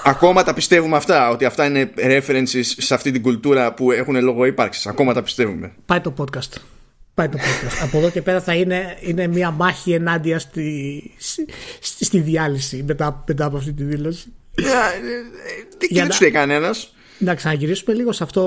Ακόμα 0.03 0.43
τα 0.43 0.53
πιστεύουμε 0.53 0.95
αυτά, 0.95 1.29
ότι 1.29 1.45
αυτά 1.45 1.65
είναι 1.65 1.93
references 1.97 2.61
σε 2.61 2.93
αυτή 2.93 3.11
την 3.11 3.21
κουλτούρα 3.21 3.73
που 3.73 3.91
έχουν 3.91 4.23
λόγο 4.23 4.45
ύπαρξης. 4.45 4.87
Ακόμα 4.87 5.13
τα 5.13 5.23
πιστεύουμε. 5.23 5.73
Πάει 5.85 6.01
το 6.01 6.13
podcast. 6.17 6.76
Πάει 7.17 7.29
το 7.29 7.37
podcast. 7.37 7.83
Από 7.83 7.97
εδώ 7.97 8.09
και 8.09 8.21
πέρα 8.21 8.41
θα 8.41 8.53
είναι, 8.53 8.97
είναι 9.01 9.27
μια 9.27 9.51
μάχη 9.51 9.91
ενάντια 9.91 10.39
στη, 10.39 11.11
στη, 11.79 12.05
στη 12.05 12.19
διάλυση 12.19 12.83
μετά, 12.87 13.23
μετά 13.27 13.45
από 13.45 13.57
αυτή 13.57 13.73
τη 13.73 13.83
δήλωση. 13.83 14.33
Ε, 14.55 14.61
ε, 14.61 15.75
τι 15.77 15.87
κοίταξε 15.87 16.29
κανένας. 16.29 16.93
Να 17.19 17.35
ξαναγυρίσουμε 17.35 17.95
λίγο 17.95 18.11
σε 18.11 18.23
αυτό 18.23 18.41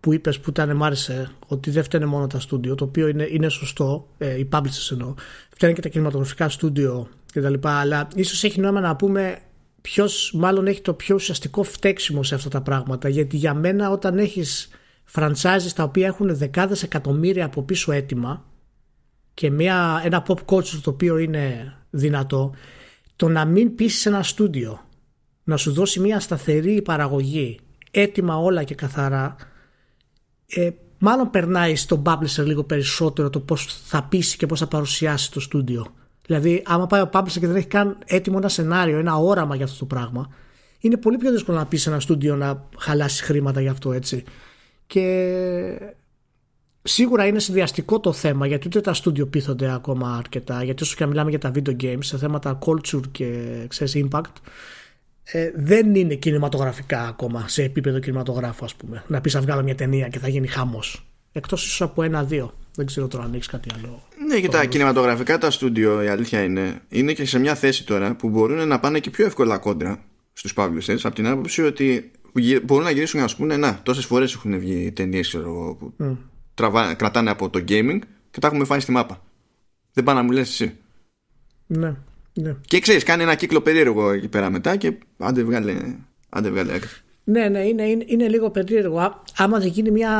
που 0.00 0.12
είπες 0.12 0.40
που 0.40 0.50
ήταν, 0.50 0.76
μ' 0.76 0.84
άρεσε, 0.84 1.30
ότι 1.46 1.70
δεν 1.70 1.82
φταίνε 1.82 2.06
μόνο 2.06 2.26
τα 2.26 2.40
στούντιο, 2.40 2.74
το 2.74 2.84
οποίο 2.84 3.08
είναι, 3.08 3.28
είναι 3.30 3.48
σωστό, 3.48 4.08
ε, 4.18 4.38
οι 4.38 4.48
publishers 4.52 4.90
εννοώ. 4.90 5.14
Φταίνε 5.50 5.72
και 5.72 5.80
τα 5.80 5.88
κινηματογραφικά 5.88 6.48
στούντιο 6.48 7.08
κτλ. 7.32 7.54
Αλλά 7.62 8.08
ίσως 8.14 8.44
έχει 8.44 8.60
νόημα 8.60 8.80
να 8.80 8.96
πούμε 8.96 9.38
ποιος 9.80 10.32
μάλλον 10.34 10.66
έχει 10.66 10.80
το 10.80 10.92
πιο 10.92 11.14
ουσιαστικό 11.14 11.62
φταίξιμο 11.62 12.22
σε 12.22 12.34
αυτά 12.34 12.48
τα 12.48 12.60
πράγματα. 12.60 13.08
Γιατί 13.08 13.36
για 13.36 13.54
μένα, 13.54 13.90
όταν 13.90 14.18
έχεις 14.18 14.68
franchises 15.12 15.72
τα 15.74 15.82
οποία 15.82 16.06
έχουν 16.06 16.36
δεκάδες 16.36 16.82
εκατομμύρια 16.82 17.44
από 17.44 17.62
πίσω 17.62 17.92
έτοιμα 17.92 18.44
και 19.34 19.50
μια, 19.50 20.00
ένα 20.04 20.26
pop 20.28 20.38
culture 20.46 20.80
το 20.82 20.90
οποίο 20.90 21.18
είναι 21.18 21.74
δυνατό, 21.90 22.54
το 23.16 23.28
να 23.28 23.44
μην 23.44 23.74
πείσει 23.74 24.08
ένα 24.08 24.22
στούντιο 24.22 24.80
να 25.44 25.56
σου 25.56 25.72
δώσει 25.72 26.00
μια 26.00 26.20
σταθερή 26.20 26.82
παραγωγή, 26.82 27.60
έτοιμα 27.90 28.36
όλα 28.36 28.64
και 28.64 28.74
καθαρά, 28.74 29.36
ε, 30.46 30.70
μάλλον 30.98 31.30
περνάει 31.30 31.76
στον 31.76 32.02
publisher 32.06 32.44
λίγο 32.44 32.64
περισσότερο 32.64 33.30
το 33.30 33.40
πώς 33.40 33.80
θα 33.84 34.02
πείσει 34.02 34.36
και 34.36 34.46
πώς 34.46 34.58
θα 34.58 34.66
παρουσιάσει 34.66 35.32
το 35.32 35.40
στούντιο. 35.40 35.86
Δηλαδή, 36.26 36.62
άμα 36.66 36.86
πάει 36.86 37.00
ο 37.00 37.10
publisher 37.12 37.38
και 37.40 37.46
δεν 37.46 37.56
έχει 37.56 37.66
καν 37.66 37.98
έτοιμο 38.04 38.36
ένα 38.40 38.48
σενάριο, 38.48 38.98
ένα 38.98 39.16
όραμα 39.16 39.56
για 39.56 39.64
αυτό 39.64 39.78
το 39.78 39.84
πράγμα, 39.84 40.28
είναι 40.80 40.96
πολύ 40.96 41.16
πιο 41.16 41.30
δύσκολο 41.30 41.58
να 41.58 41.66
πει 41.66 41.80
ένα 41.86 42.00
στούντιο 42.00 42.36
να 42.36 42.68
χαλάσει 42.78 43.24
χρήματα 43.24 43.60
για 43.60 43.70
αυτό 43.70 43.92
έτσι. 43.92 44.24
Και 44.88 45.94
σίγουρα 46.82 47.26
είναι 47.26 47.38
συνδυαστικό 47.38 48.00
το 48.00 48.12
θέμα 48.12 48.46
γιατί 48.46 48.66
ούτε 48.66 48.80
τα 48.80 48.94
στούντιο 48.94 49.26
πείθονται 49.26 49.72
ακόμα 49.72 50.16
αρκετά. 50.16 50.64
Γιατί 50.64 50.82
όσο 50.82 50.94
και 50.96 51.02
να 51.02 51.08
μιλάμε 51.10 51.30
για 51.30 51.38
τα 51.38 51.52
video 51.54 51.76
games 51.82 51.98
σε 52.00 52.18
θέματα 52.18 52.58
culture 52.64 53.02
και 53.10 53.58
ξέρεις, 53.68 53.96
impact, 53.96 54.32
ε, 55.24 55.50
δεν 55.56 55.94
είναι 55.94 56.14
κινηματογραφικά 56.14 57.06
ακόμα 57.08 57.48
σε 57.48 57.62
επίπεδο 57.62 57.98
κινηματογράφου, 57.98 58.64
ας 58.64 58.74
πούμε. 58.74 59.04
Να 59.06 59.20
πεις 59.20 59.34
να 59.34 59.40
βγάλω 59.40 59.62
μια 59.62 59.74
ταινία 59.74 60.08
και 60.08 60.18
θα 60.18 60.28
γίνει 60.28 60.46
χάμο. 60.46 60.82
Εκτός 61.32 61.64
ίσως 61.64 61.82
από 61.82 62.02
ένα-δύο. 62.02 62.54
Δεν 62.74 62.86
ξέρω 62.86 63.08
τώρα 63.08 63.24
αν 63.24 63.34
έχεις 63.34 63.46
κάτι 63.46 63.68
άλλο. 63.74 64.02
Ναι, 64.26 64.40
και 64.40 64.48
τα 64.48 64.64
κινηματογραφικά 64.64 65.38
τα 65.38 65.50
στούντιο, 65.50 66.02
η 66.02 66.08
αλήθεια 66.08 66.42
είναι, 66.42 66.80
είναι 66.88 67.12
και 67.12 67.24
σε 67.24 67.38
μια 67.38 67.54
θέση 67.54 67.86
τώρα 67.86 68.14
που 68.14 68.28
μπορούν 68.28 68.68
να 68.68 68.80
πάνε 68.80 68.98
και 68.98 69.10
πιο 69.10 69.26
εύκολα 69.26 69.58
κόντρα 69.58 70.02
στους 70.32 70.52
publishers 70.56 70.98
από 71.02 71.14
την 71.14 71.26
άποψη 71.26 71.62
ότι 71.62 72.10
μπορούν 72.64 72.84
να 72.84 72.90
γυρίσουν 72.90 73.14
και 73.14 73.20
να 73.20 73.28
σου 73.28 73.36
πούνε 73.36 73.56
Να, 73.56 73.80
τόσες 73.82 74.04
φορές 74.04 74.34
έχουν 74.34 74.58
βγει 74.58 74.92
ταινίες 74.92 75.30
που 75.78 75.92
mm. 76.00 76.94
κρατάνε 76.96 77.30
από 77.30 77.50
το 77.50 77.64
gaming 77.68 77.98
και 78.30 78.40
τα 78.40 78.46
έχουμε 78.46 78.64
φάει 78.64 78.80
στη 78.80 78.90
μάπα. 78.90 79.22
Δεν 79.92 80.04
πάνε 80.04 80.18
να 80.18 80.24
μου 80.24 80.32
λες 80.32 80.48
εσύ. 80.48 80.76
Ναι. 81.66 81.96
Ναι. 82.32 82.56
Και 82.66 82.80
ξέρεις, 82.80 83.02
κάνει 83.02 83.22
ένα 83.22 83.34
κύκλο 83.34 83.60
περίεργο 83.60 84.10
εκεί 84.10 84.28
πέρα 84.28 84.50
μετά 84.50 84.76
και 84.76 84.92
άντε 85.18 85.42
βγάλε, 85.42 85.96
άντε 86.28 86.50
βγάλε 86.50 86.74
άκρη. 86.74 86.88
Ναι, 87.30 87.48
ναι, 87.48 87.58
είναι, 87.58 87.82
είναι, 87.82 88.04
είναι 88.06 88.28
λίγο 88.28 88.50
περίεργο. 88.50 89.22
Άμα 89.36 89.58
δεν 89.58 89.68
γίνει 89.68 89.90
μια. 89.90 90.10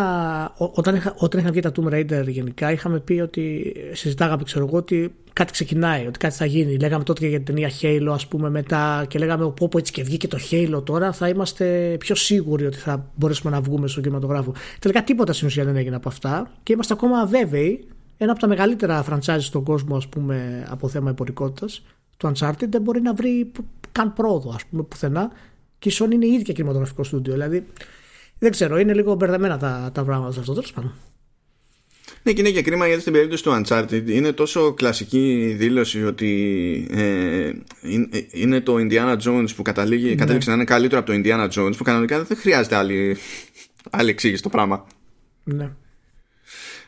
Όταν, 0.56 0.94
είχα, 0.94 1.14
όταν 1.18 1.40
είχαν 1.40 1.52
βγει 1.52 1.60
τα 1.60 1.72
Tomb 1.76 1.92
Raider 1.92 2.26
γενικά, 2.26 2.72
είχαμε 2.72 2.98
πει 3.00 3.20
ότι. 3.20 3.74
Συζητάγαμε, 3.92 4.42
ξέρω 4.42 4.66
εγώ, 4.66 4.76
ότι 4.76 5.14
κάτι 5.32 5.52
ξεκινάει, 5.52 6.06
ότι 6.06 6.18
κάτι 6.18 6.34
θα 6.34 6.44
γίνει. 6.44 6.78
Λέγαμε 6.78 7.04
τότε 7.04 7.20
και 7.20 7.26
για 7.26 7.40
την 7.40 7.54
ταινία 7.54 7.70
Halo, 7.82 8.12
ας 8.12 8.26
πούμε, 8.26 8.50
μετά 8.50 9.04
και 9.08 9.18
λέγαμε 9.18 9.50
πω, 9.50 9.68
πω 9.68 9.78
έτσι 9.78 9.92
και 9.92 10.02
βγήκε 10.02 10.28
το 10.28 10.38
Halo 10.50 10.84
τώρα, 10.84 11.12
θα 11.12 11.28
είμαστε 11.28 11.96
πιο 11.98 12.14
σίγουροι 12.14 12.66
ότι 12.66 12.76
θα 12.76 13.10
μπορέσουμε 13.14 13.52
να 13.52 13.60
βγούμε 13.60 13.88
στον 13.88 14.02
κινηματογράφο. 14.02 14.52
Τελικά 14.78 15.04
τίποτα 15.04 15.32
στην 15.32 15.46
ουσία 15.46 15.64
δεν 15.64 15.76
έγινε 15.76 15.96
από 15.96 16.08
αυτά 16.08 16.50
και 16.62 16.72
είμαστε 16.72 16.92
ακόμα 16.92 17.26
βέβαιοι. 17.26 17.84
Ένα 18.16 18.30
από 18.30 18.40
τα 18.40 18.46
μεγαλύτερα 18.46 19.04
franchise 19.10 19.40
στον 19.40 19.64
κόσμο, 19.64 19.96
ας 19.96 20.08
πούμε, 20.08 20.66
από 20.70 20.88
θέμα 20.88 21.10
εμπορικότητας, 21.10 21.82
του 22.16 22.32
Uncharted 22.32 22.68
δεν 22.68 22.82
μπορεί 22.82 23.00
να 23.00 23.14
βρει 23.14 23.52
καν 23.92 24.12
πρόοδο, 24.12 24.52
ας 24.54 24.64
πούμε, 24.64 24.82
πουθενά. 24.82 25.30
Και 25.78 25.88
η 25.88 25.92
Sony 25.98 26.12
είναι 26.12 26.26
η 26.26 26.32
ίδια 26.32 26.54
κινηματογραφικό 26.54 27.04
στούντιο. 27.04 27.32
Δηλαδή, 27.32 27.66
δεν 28.38 28.50
ξέρω, 28.50 28.78
είναι 28.78 28.94
λίγο 28.94 29.14
μπερδεμένα 29.14 29.58
τα, 29.58 29.90
τα 29.94 30.04
πράγματα 30.04 30.32
σε 30.32 30.40
αυτό. 30.40 30.52
Τέλος 30.52 30.72
πάντων. 30.72 30.94
Ναι, 32.22 32.32
και 32.32 32.40
είναι 32.40 32.50
και 32.50 32.62
κρίμα 32.62 32.86
γιατί 32.86 33.00
στην 33.00 33.12
περίπτωση 33.12 33.42
του 33.42 33.62
Uncharted 33.62 34.02
είναι 34.06 34.32
τόσο 34.32 34.72
κλασική 34.72 35.54
δήλωση 35.58 36.04
ότι 36.04 36.86
ε, 36.90 37.52
είναι 38.30 38.60
το 38.60 38.76
Indiana 38.78 39.16
Jones 39.22 39.48
που 39.56 39.62
καταλήγει, 39.62 40.08
ναι. 40.08 40.14
καταλήξει 40.14 40.48
να 40.48 40.54
είναι 40.54 40.64
καλύτερο 40.64 41.00
από 41.00 41.12
το 41.12 41.20
Indiana 41.22 41.48
Jones 41.48 41.76
που 41.76 41.84
κανονικά 41.84 42.22
δεν 42.22 42.36
χρειάζεται 42.36 42.76
άλλη, 42.76 43.16
άλλη 43.90 44.10
εξήγηση 44.10 44.42
το 44.42 44.48
πράγμα. 44.48 44.86
Ναι. 45.44 45.70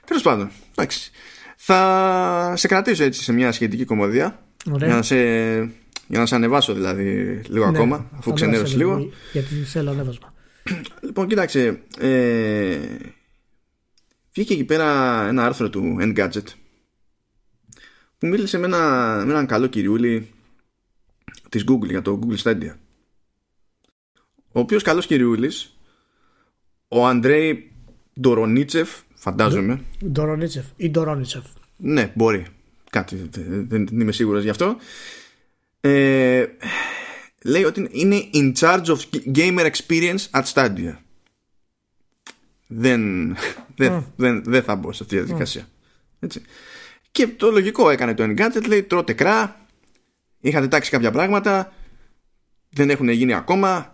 Τέλος 0.04 0.22
πάντων, 0.22 0.50
εντάξει. 0.74 1.10
Θα 1.56 2.52
σε 2.56 2.68
κρατήσω 2.68 3.04
έτσι 3.04 3.22
σε 3.22 3.32
μια 3.32 3.52
σχετική 3.52 3.84
κομμωδία 3.84 4.42
για 4.76 4.86
να, 4.86 5.02
σε, 5.02 5.16
για 6.10 6.18
να 6.18 6.26
σε 6.26 6.34
ανεβάσω 6.34 6.74
δηλαδή 6.74 7.40
λίγο 7.48 7.70
ναι, 7.70 7.78
ακόμα, 7.78 8.10
αφού 8.12 8.32
ξενέρωσε 8.32 8.76
λίγο. 8.76 9.10
Γιατί 9.32 9.54
θέλω 9.54 9.90
ανέβασμα. 9.90 10.34
Λοιπόν, 11.06 11.28
κοίταξε. 11.28 11.82
Ε, 11.98 12.78
βγήκε 14.32 14.52
εκεί 14.52 14.64
πέρα 14.64 14.86
ένα 15.28 15.44
άρθρο 15.44 15.70
του 15.70 15.96
Engadget 16.00 16.44
που 18.18 18.26
μίλησε 18.26 18.58
με, 18.58 18.66
ένα, 18.66 19.22
με 19.26 19.32
έναν 19.32 19.46
καλό 19.46 19.66
κυριούλη 19.66 20.30
της 21.48 21.64
Google 21.68 21.88
για 21.88 22.02
το 22.02 22.18
Google 22.22 22.42
Stadia. 22.42 22.74
Ο 24.52 24.60
οποίος 24.60 24.82
καλός 24.82 25.06
κυριούλης, 25.06 25.76
ο 26.88 27.06
Αντρέι 27.06 27.72
Ντορονίτσεφ, 28.20 28.90
φαντάζομαι. 29.14 29.80
Ντορονίτσεφ 30.06 30.64
ή 30.76 30.90
Ντορονίτσεφ. 30.90 31.44
Ναι, 31.76 32.12
μπορεί 32.14 32.46
κάτι 32.90 33.28
δεν, 33.68 33.88
είμαι 33.92 34.12
σίγουρος 34.12 34.42
γι' 34.42 34.48
αυτό 34.48 34.76
ε, 35.80 36.46
λέει 37.42 37.64
ότι 37.64 37.88
είναι 37.90 38.28
in 38.34 38.52
charge 38.58 38.84
of 38.84 38.98
gamer 39.34 39.70
experience 39.70 40.30
at 40.30 40.42
Stadia. 40.52 40.94
Δεν, 42.66 43.36
δεν, 43.76 44.12
δεν, 44.16 44.42
δεν 44.44 44.62
θα 44.62 44.76
μπω 44.76 44.92
σε 44.92 45.02
αυτή 45.02 45.16
τη 45.16 45.22
διαδικασία. 45.22 45.68
Έτσι. 46.20 46.42
και 47.10 47.28
το 47.28 47.50
λογικό 47.50 47.90
έκανε 47.90 48.14
το 48.14 48.24
Engadget 48.24 48.66
λέει 48.66 48.82
τρώτε 48.82 49.12
κρά. 49.12 49.66
Είχατε 50.40 50.68
τάξει 50.68 50.90
κάποια 50.90 51.10
πράγματα. 51.10 51.72
Δεν 52.70 52.90
έχουν 52.90 53.08
γίνει 53.08 53.34
ακόμα 53.34 53.89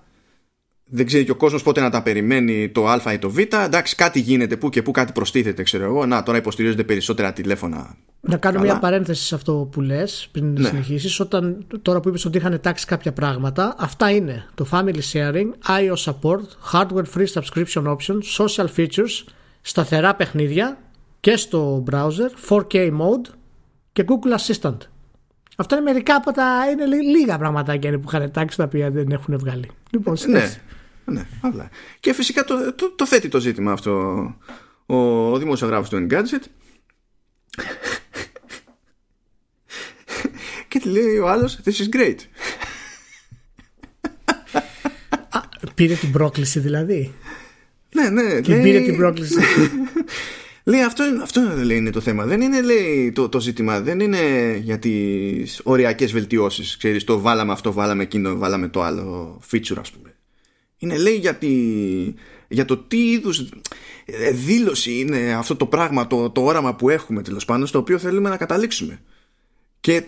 δεν 0.88 1.06
ξέρει 1.06 1.24
και 1.24 1.30
ο 1.30 1.34
κόσμος 1.34 1.62
πότε 1.62 1.80
να 1.80 1.90
τα 1.90 2.02
περιμένει 2.02 2.68
το 2.68 2.88
Α 2.88 3.12
ή 3.12 3.18
το 3.18 3.30
Β. 3.30 3.38
Εντάξει, 3.38 3.94
κάτι 3.94 4.20
γίνεται 4.20 4.56
που 4.56 4.68
και 4.68 4.82
που 4.82 4.90
κάτι 4.90 5.12
προστίθεται, 5.12 5.62
ξέρω 5.62 5.84
εγώ. 5.84 6.06
Να, 6.06 6.22
τώρα 6.22 6.38
υποστηρίζονται 6.38 6.84
περισσότερα 6.84 7.32
τηλέφωνα. 7.32 7.96
Να 8.20 8.36
κάνω 8.36 8.60
μια 8.60 8.78
παρένθεση 8.78 9.24
σε 9.24 9.34
αυτό 9.34 9.68
που 9.72 9.80
λες 9.80 10.28
πριν 10.32 10.52
ναι. 10.52 10.68
συνεχίσεις. 10.68 11.20
Όταν 11.20 11.66
τώρα 11.82 12.00
που 12.00 12.08
είπες 12.08 12.24
ότι 12.24 12.38
είχαν 12.38 12.60
τάξει 12.60 12.86
κάποια 12.86 13.12
πράγματα, 13.12 13.74
αυτά 13.78 14.10
είναι 14.10 14.46
το 14.54 14.66
family 14.70 15.00
sharing, 15.12 15.50
iOS 15.78 16.12
support, 16.12 16.42
hardware 16.72 17.04
free 17.16 17.26
subscription 17.32 17.96
options, 17.96 18.20
social 18.38 18.66
features, 18.76 19.24
σταθερά 19.60 20.14
παιχνίδια 20.14 20.78
και 21.20 21.36
στο 21.36 21.84
browser, 21.90 22.48
4K 22.48 22.90
mode 22.90 23.30
και 23.92 24.04
Google 24.06 24.38
Assistant. 24.38 24.76
Αυτά 25.56 25.76
είναι 25.76 25.84
μερικά 25.84 26.14
από 26.14 26.32
τα. 26.32 26.70
είναι 26.70 26.84
λίγα 27.02 27.38
πραγματάκια 27.38 27.98
που 27.98 28.04
είχαν 28.06 28.30
τάξει 28.30 28.56
τα 28.56 28.64
οποία 28.64 28.90
δεν 28.90 29.10
έχουν 29.10 29.38
βγάλει. 29.38 29.70
Λοιπόν, 29.90 30.16
ναι, 30.26 30.54
ναι, 31.04 31.26
απλά. 31.40 31.70
Και 32.00 32.12
φυσικά 32.12 32.44
το, 32.44 32.74
το, 32.74 32.90
το, 32.90 33.06
θέτει 33.06 33.28
το 33.28 33.40
ζήτημα 33.40 33.72
αυτό 33.72 33.92
ο, 34.86 34.96
ο 35.32 35.38
δημοσιογράφος 35.38 35.88
του 35.88 36.06
Engadget 36.06 36.38
και 40.68 40.78
τη 40.78 40.88
λέει 40.88 41.18
ο 41.18 41.28
άλλος 41.28 41.60
This 41.64 41.68
is 41.68 41.88
great 41.96 42.16
Α, 45.28 45.40
Πήρε 45.74 45.94
την 45.94 46.12
πρόκληση 46.12 46.60
δηλαδή 46.60 47.14
Ναι, 47.94 48.08
ναι 48.08 48.40
Και 48.40 48.52
λέει... 48.52 48.62
πήρε 48.62 48.80
την 48.80 48.96
πρόκληση 48.96 49.40
Λέει 50.68 50.82
αυτό, 50.82 51.04
αυτό 51.22 51.40
λέει, 51.64 51.76
είναι 51.76 51.90
το 51.90 52.00
θέμα. 52.00 52.24
Δεν 52.24 52.40
είναι 52.40 52.60
λέει, 52.60 53.12
το, 53.12 53.28
το 53.28 53.40
ζήτημα. 53.40 53.80
Δεν 53.80 54.00
είναι 54.00 54.20
για 54.62 54.78
τις 54.78 55.60
οριακές 55.64 56.12
βελτιώσεις. 56.12 56.76
Ξέρεις, 56.76 57.04
το 57.04 57.20
βάλαμε 57.20 57.52
αυτό, 57.52 57.72
βάλαμε 57.72 58.02
εκείνο, 58.02 58.36
βάλαμε 58.36 58.68
το 58.68 58.82
άλλο 58.82 59.40
feature, 59.50 59.76
ας 59.78 59.90
πούμε. 59.90 60.14
Είναι 60.78 60.98
λέει 60.98 61.14
για, 61.14 61.38
για 62.48 62.64
το 62.64 62.76
τι 62.76 63.10
είδους 63.10 63.48
δήλωση 64.32 64.98
είναι 64.98 65.34
αυτό 65.34 65.56
το 65.56 65.66
πράγμα, 65.66 66.06
το, 66.06 66.30
το 66.30 66.44
όραμα 66.44 66.74
που 66.74 66.88
έχουμε 66.88 67.22
τέλος 67.22 67.44
πάντων, 67.44 67.66
στο 67.66 67.78
οποίο 67.78 67.98
θέλουμε 67.98 68.28
να 68.28 68.36
καταλήξουμε. 68.36 69.02
Και, 69.80 70.04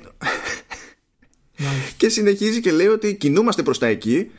και 1.96 2.08
συνεχίζει 2.08 2.60
και 2.60 2.72
λέει 2.72 2.86
ότι 2.86 3.14
κινούμαστε 3.14 3.62
προς 3.62 3.78
τα 3.78 3.86
εκεί 3.86 4.30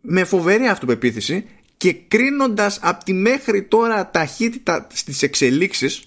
με 0.00 0.24
φοβερή 0.24 0.66
αυτοπεποίθηση 0.66 1.44
και 1.86 1.94
κρίνοντας 2.08 2.78
από 2.82 3.04
τη 3.04 3.12
μέχρι 3.12 3.62
τώρα 3.62 4.10
ταχύτητα 4.10 4.86
στις 4.92 5.22
εξελίξεις 5.22 6.04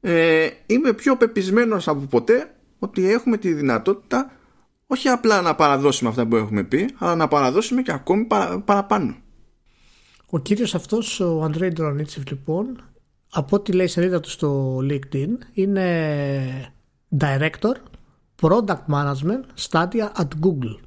ε, 0.00 0.48
είμαι 0.66 0.92
πιο 0.92 1.16
πεπισμένος 1.16 1.88
από 1.88 2.00
ποτέ 2.00 2.54
ότι 2.78 3.10
έχουμε 3.10 3.36
τη 3.36 3.52
δυνατότητα 3.52 4.30
όχι 4.86 5.08
απλά 5.08 5.42
να 5.42 5.54
παραδώσουμε 5.54 6.10
αυτά 6.10 6.26
που 6.26 6.36
έχουμε 6.36 6.64
πει 6.64 6.88
αλλά 6.98 7.14
να 7.14 7.28
παραδώσουμε 7.28 7.82
και 7.82 7.92
ακόμη 7.92 8.26
παραπάνω. 8.64 9.16
Ο 10.26 10.38
κύριος 10.38 10.74
αυτός, 10.74 11.20
ο 11.20 11.42
Αντρέι 11.42 11.70
Ντρονίτσεφ 11.70 12.22
λοιπόν 12.30 12.84
από 13.30 13.56
ό,τι 13.56 13.72
λέει 13.72 13.86
η 13.86 13.88
σελίδα 13.88 14.20
του 14.20 14.30
στο 14.30 14.78
LinkedIn 14.82 15.28
είναι 15.52 16.72
Director 17.18 17.74
Product 18.42 18.84
Management 18.92 19.44
Stadia 19.68 20.08
at 20.16 20.28
Google 20.40 20.85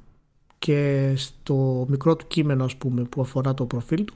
και 0.60 1.12
στο 1.16 1.86
μικρό 1.88 2.16
του 2.16 2.26
κείμενο 2.26 2.64
ας 2.64 2.76
πούμε, 2.76 3.02
που 3.02 3.20
αφορά 3.20 3.54
το 3.54 3.66
προφίλ 3.66 4.04
του 4.04 4.14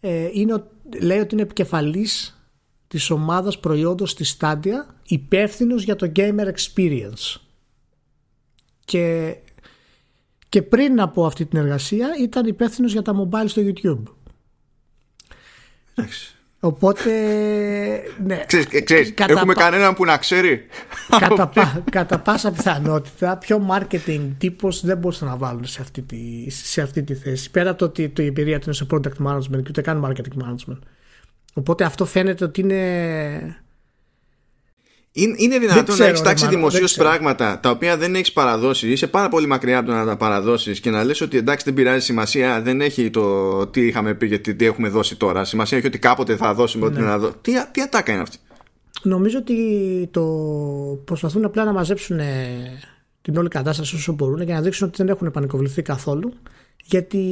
ε, 0.00 0.28
είναι, 0.32 0.64
λέει 1.00 1.18
ότι 1.18 1.34
είναι 1.34 1.42
επικεφαλής 1.42 2.40
της 2.88 3.10
ομάδας 3.10 3.60
προϊόντος 3.60 4.10
στη 4.10 4.24
Stadia 4.38 4.94
υπεύθυνος 5.06 5.82
για 5.82 5.96
το 5.96 6.12
gamer 6.16 6.52
experience. 6.54 7.40
Και, 8.84 9.36
και 10.48 10.62
πριν 10.62 11.00
από 11.00 11.26
αυτή 11.26 11.46
την 11.46 11.58
εργασία 11.58 12.08
ήταν 12.20 12.46
υπεύθυνος 12.46 12.92
για 12.92 13.02
τα 13.02 13.14
mobile 13.14 13.48
στο 13.48 13.62
YouTube 13.64 14.02
Οπότε. 16.60 17.10
Ναι. 18.24 18.44
Ξέρεις, 18.46 18.84
ξέρεις 18.84 19.14
έχουμε 19.16 19.54
πα... 19.54 19.60
κανέναν 19.62 19.94
που 19.94 20.04
να 20.04 20.16
ξέρει; 20.16 20.66
Κατά, 21.18 21.82
κατά 21.90 22.18
πάσα 22.18 22.52
πιθανότητα, 22.52 23.36
πιο 23.36 23.66
marketing 23.70 24.28
τύπος 24.38 24.84
δεν 24.84 24.98
μπορούσαν 24.98 25.28
να 25.28 25.36
βάλουν 25.36 25.64
σε 25.66 25.80
αυτή, 25.82 26.02
τη, 26.02 26.50
σε 26.50 26.82
αυτή 26.82 27.02
τη 27.02 27.14
θέση. 27.14 27.50
Πέρα 27.50 27.70
από 27.70 27.78
το 27.78 27.84
ότι 27.84 28.12
η 28.16 28.24
εμπειρία 28.24 28.58
του 28.58 28.64
είναι 28.64 28.74
σε 28.74 28.86
product 28.90 29.26
management 29.26 29.62
και 29.62 29.68
ούτε 29.68 29.80
καν 29.80 30.06
marketing 30.06 30.44
management. 30.44 30.78
Οπότε 31.54 31.84
αυτό 31.84 32.04
φαίνεται 32.04 32.44
ότι 32.44 32.60
είναι 32.60 33.62
είναι, 35.12 35.58
δυνατόν 35.58 35.96
να 35.96 36.04
έχεις 36.04 36.22
τάξει 36.22 36.46
δημοσίως 36.46 36.94
πράγματα 36.94 37.60
τα 37.60 37.70
οποία 37.70 37.96
δεν 37.96 38.14
έχεις 38.14 38.32
παραδώσει, 38.32 38.90
είσαι 38.90 39.06
πάρα 39.06 39.28
πολύ 39.28 39.46
μακριά 39.46 39.78
από 39.78 39.88
το 39.88 39.94
να 39.94 40.04
τα 40.04 40.16
παραδώσεις 40.16 40.80
και 40.80 40.90
να 40.90 41.04
λες 41.04 41.20
ότι 41.20 41.36
εντάξει 41.36 41.64
δεν 41.64 41.74
πειράζει 41.74 42.04
σημασία, 42.04 42.62
δεν 42.62 42.80
έχει 42.80 43.10
το 43.10 43.66
τι 43.66 43.86
είχαμε 43.86 44.14
πει 44.14 44.28
και 44.28 44.38
τι 44.38 44.64
έχουμε 44.64 44.88
δώσει 44.88 45.16
τώρα. 45.16 45.44
Σημασία 45.44 45.78
έχει 45.78 45.86
ότι 45.86 45.98
κάποτε 45.98 46.36
θα 46.36 46.54
δώσουμε 46.54 46.88
ναι. 46.88 46.92
ό,τι 46.92 47.02
να 47.02 47.18
δώσουμε. 47.18 47.38
Τι, 47.40 47.52
τι 47.70 47.80
ατάκα 47.80 48.12
είναι 48.12 48.22
αυτή; 48.22 48.36
Νομίζω 49.02 49.38
ότι 49.38 49.56
το 50.10 50.22
προσπαθούν 51.04 51.44
απλά 51.44 51.64
να 51.64 51.72
μαζέψουν 51.72 52.18
ε, 52.18 52.78
την 53.22 53.36
όλη 53.36 53.48
κατάσταση 53.48 53.94
όσο 53.94 54.12
μπορούν 54.12 54.42
για 54.42 54.54
να 54.54 54.60
δείξουν 54.60 54.86
ότι 54.86 54.96
δεν 54.96 55.08
έχουν 55.08 55.30
πανικοβληθεί 55.30 55.82
καθόλου. 55.82 56.32
Γιατί 56.84 57.24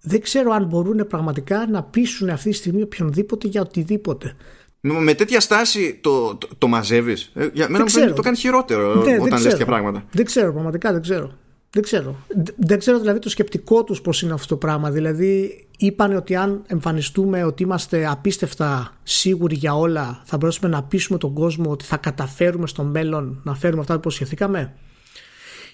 δεν 0.00 0.20
ξέρω 0.20 0.52
αν 0.52 0.64
μπορούν 0.64 1.06
πραγματικά 1.06 1.66
να 1.70 1.82
πείσουν 1.82 2.28
αυτή 2.28 2.50
τη 2.50 2.56
στιγμή 2.56 2.82
οποιονδήποτε 2.82 3.48
για 3.48 3.60
οτιδήποτε. 3.60 4.36
Με 4.80 5.14
τέτοια 5.14 5.40
στάση 5.40 5.98
το, 6.00 6.36
το, 6.36 6.48
το 6.58 6.68
μαζεύεις. 6.68 7.30
Ε, 7.34 7.48
για 7.52 7.68
μένα 7.68 7.84
μου 7.84 8.12
το 8.14 8.22
κάνει 8.22 8.36
χειρότερο 8.36 8.94
ναι, 8.94 9.14
όταν 9.20 9.42
λες 9.42 9.42
τέτοια 9.42 9.66
πράγματα. 9.66 10.04
Δεν 10.10 10.24
ξέρω, 10.24 10.52
πραγματικά 10.52 10.92
δεν 10.92 11.02
ξέρω. 11.02 11.32
Δεν 11.70 11.82
ξέρω. 11.82 12.16
Δεν 12.56 12.78
ξέρω 12.78 12.98
δηλαδή 12.98 13.18
το 13.18 13.28
σκεπτικό 13.28 13.84
τους 13.84 14.00
πώς 14.00 14.22
είναι 14.22 14.32
αυτό 14.32 14.46
το 14.46 14.56
πράγμα. 14.56 14.90
Δηλαδή, 14.90 15.66
είπαν 15.78 16.16
ότι 16.16 16.36
αν 16.36 16.62
εμφανιστούμε 16.66 17.44
ότι 17.44 17.62
είμαστε 17.62 18.06
απίστευτα 18.06 18.96
σίγουροι 19.02 19.54
για 19.54 19.74
όλα, 19.74 20.22
θα 20.24 20.36
μπορέσουμε 20.36 20.68
να 20.68 20.82
πείσουμε 20.82 21.18
τον 21.18 21.32
κόσμο 21.32 21.70
ότι 21.70 21.84
θα 21.84 21.96
καταφέρουμε 21.96 22.66
στο 22.66 22.82
μέλλον 22.82 23.40
να 23.44 23.54
φέρουμε 23.54 23.80
αυτά 23.80 23.92
που 23.92 23.98
υποσχεθήκαμε; 23.98 24.74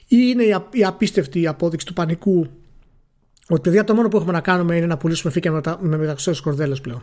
Ή 0.06 0.16
είναι 0.18 0.44
η 0.70 0.84
απίστευτη 0.84 1.46
απόδειξη 1.46 1.86
του 1.86 1.92
πανικού 1.92 2.46
ότι 3.48 3.60
παιδιά 3.60 3.84
το 3.84 3.94
μόνο 3.94 4.08
που 4.08 4.16
έχουμε 4.16 4.32
να 4.32 4.40
κάνουμε 4.40 4.76
είναι 4.76 4.86
να 4.86 4.96
πουλήσουμε 4.96 5.32
φύκια 5.32 5.52
με, 5.52 5.60
με 5.80 5.96
μεταξύ 5.96 6.42
κορδέλες 6.42 6.80
πλέον; 6.80 7.02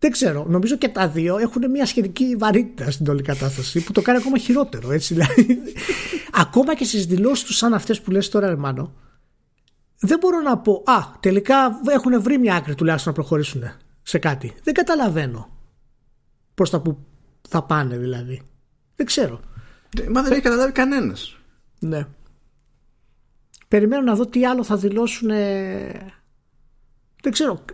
Δεν 0.00 0.10
ξέρω. 0.10 0.46
Νομίζω 0.48 0.76
και 0.76 0.88
τα 0.88 1.08
δύο 1.08 1.38
έχουν 1.38 1.70
μια 1.70 1.86
σχετική 1.86 2.36
βαρύτητα 2.36 2.90
στην 2.90 3.08
όλη 3.08 3.22
κατάσταση 3.22 3.84
που 3.84 3.92
το 3.92 4.02
κάνει 4.02 4.18
ακόμα 4.18 4.38
χειρότερο. 4.38 4.92
Έτσι, 4.92 5.14
δηλαδή. 5.14 5.58
ακόμα 6.32 6.74
και 6.74 6.84
στις 6.84 7.06
δηλώσεις 7.06 7.44
τους, 7.44 7.56
σαν 7.56 7.74
αυτές 7.74 8.00
που 8.00 8.10
λες 8.10 8.28
τώρα, 8.28 8.46
Ερμάνο, 8.46 8.94
δεν 9.98 10.18
μπορώ 10.18 10.40
να 10.40 10.58
πω. 10.58 10.82
Α, 10.86 11.18
τελικά 11.20 11.80
έχουν 11.88 12.22
βρει 12.22 12.38
μια 12.38 12.54
άκρη 12.54 12.74
τουλάχιστον 12.74 13.12
να 13.12 13.18
προχωρήσουν 13.18 13.62
σε 14.02 14.18
κάτι. 14.18 14.54
Δεν 14.62 14.74
καταλαβαίνω 14.74 15.56
προς 16.54 16.70
τα 16.70 16.80
που 16.80 16.98
θα 17.48 17.62
πάνε 17.62 17.98
δηλαδή. 17.98 18.42
Δεν 18.96 19.06
ξέρω. 19.06 19.40
Μα 20.10 20.22
δεν 20.22 20.32
έχει 20.32 20.40
καταλάβει 20.40 20.72
κανένας. 20.72 21.36
Ναι. 21.78 22.06
Περιμένω 23.68 24.02
να 24.02 24.14
δω 24.14 24.26
τι 24.26 24.46
άλλο 24.46 24.64
θα 24.64 24.76
δηλώσουν. 24.76 25.28
Δεν 27.22 27.32
ξέρω 27.32 27.64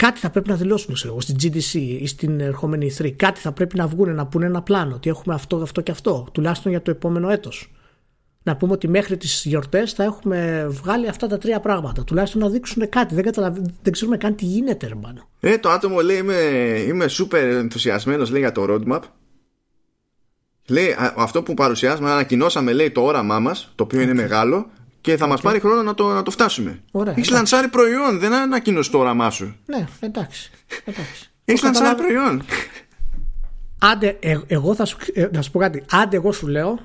κάτι 0.00 0.20
θα 0.20 0.30
πρέπει 0.30 0.48
να 0.48 0.54
δηλώσουν 0.54 0.94
ξέρω, 0.94 1.20
στην 1.20 1.36
GDC 1.42 1.74
ή 2.00 2.06
στην 2.06 2.40
ερχόμενη 2.40 2.94
E3. 2.98 3.10
Κάτι 3.16 3.40
θα 3.40 3.52
πρέπει 3.52 3.76
να 3.76 3.86
βγουν 3.86 4.14
να 4.14 4.26
πούνε 4.26 4.46
ένα 4.46 4.62
πλάνο 4.62 4.94
ότι 4.94 5.08
έχουμε 5.08 5.34
αυτό, 5.34 5.56
αυτό 5.56 5.80
και 5.80 5.90
αυτό, 5.90 6.28
τουλάχιστον 6.32 6.70
για 6.70 6.82
το 6.82 6.90
επόμενο 6.90 7.28
έτος. 7.28 7.72
Να 8.42 8.56
πούμε 8.56 8.72
ότι 8.72 8.88
μέχρι 8.88 9.16
τις 9.16 9.44
γιορτές 9.44 9.92
θα 9.92 10.04
έχουμε 10.04 10.66
βγάλει 10.68 11.08
αυτά 11.08 11.26
τα 11.26 11.38
τρία 11.38 11.60
πράγματα. 11.60 12.04
Τουλάχιστον 12.04 12.40
να 12.40 12.48
δείξουν 12.48 12.88
κάτι. 12.88 13.14
Δεν, 13.14 13.24
δεν 13.82 13.92
ξέρουμε 13.92 14.16
καν 14.16 14.34
τι 14.34 14.44
γίνεται, 14.44 14.86
Ερμάνο. 14.86 15.28
Ε, 15.40 15.58
το 15.58 15.68
άτομο 15.68 16.00
λέει 16.00 16.16
είμαι, 16.16 16.34
είμαι 16.86 17.06
super 17.08 17.38
ενθουσιασμένος 17.38 18.30
λέει, 18.30 18.40
για 18.40 18.52
το 18.52 18.66
roadmap. 18.68 19.00
Λέει 20.68 20.96
αυτό 21.16 21.42
που 21.42 21.54
παρουσιάσαμε, 21.54 22.10
ανακοινώσαμε 22.10 22.72
λέει 22.72 22.90
το 22.90 23.00
όραμά 23.00 23.38
μας, 23.38 23.72
το 23.74 23.82
οποίο 23.82 24.00
είναι 24.00 24.14
μεγάλο 24.14 24.70
και 25.00 25.16
θα 25.16 25.26
okay. 25.26 25.28
μα 25.28 25.36
πάρει 25.36 25.60
χρόνο 25.60 25.82
να 25.82 25.94
το, 25.94 26.12
να 26.12 26.22
το 26.22 26.30
φτάσουμε. 26.30 26.82
Έχεις 27.04 27.30
λανσάρει 27.30 27.68
προϊόν, 27.68 28.18
δεν 28.18 28.32
ανακοίνωσες 28.32 28.92
το 28.92 28.98
όραμά 28.98 29.30
σου. 29.30 29.56
Ναι, 29.66 29.86
εντάξει. 30.00 30.50
εντάξει. 30.84 31.30
Έχεις 31.44 31.62
λανσάρει 31.62 31.96
προϊόν. 31.96 32.42
Άντε, 33.78 34.16
ε, 34.20 34.38
εγώ 34.46 34.74
θα 34.74 34.84
σου, 34.84 34.96
ε, 35.14 35.28
να 35.32 35.42
σου 35.42 35.50
πω 35.50 35.58
κάτι. 35.58 35.84
Άντε, 35.90 36.16
εγώ 36.16 36.32
σου 36.32 36.46
λέω, 36.46 36.78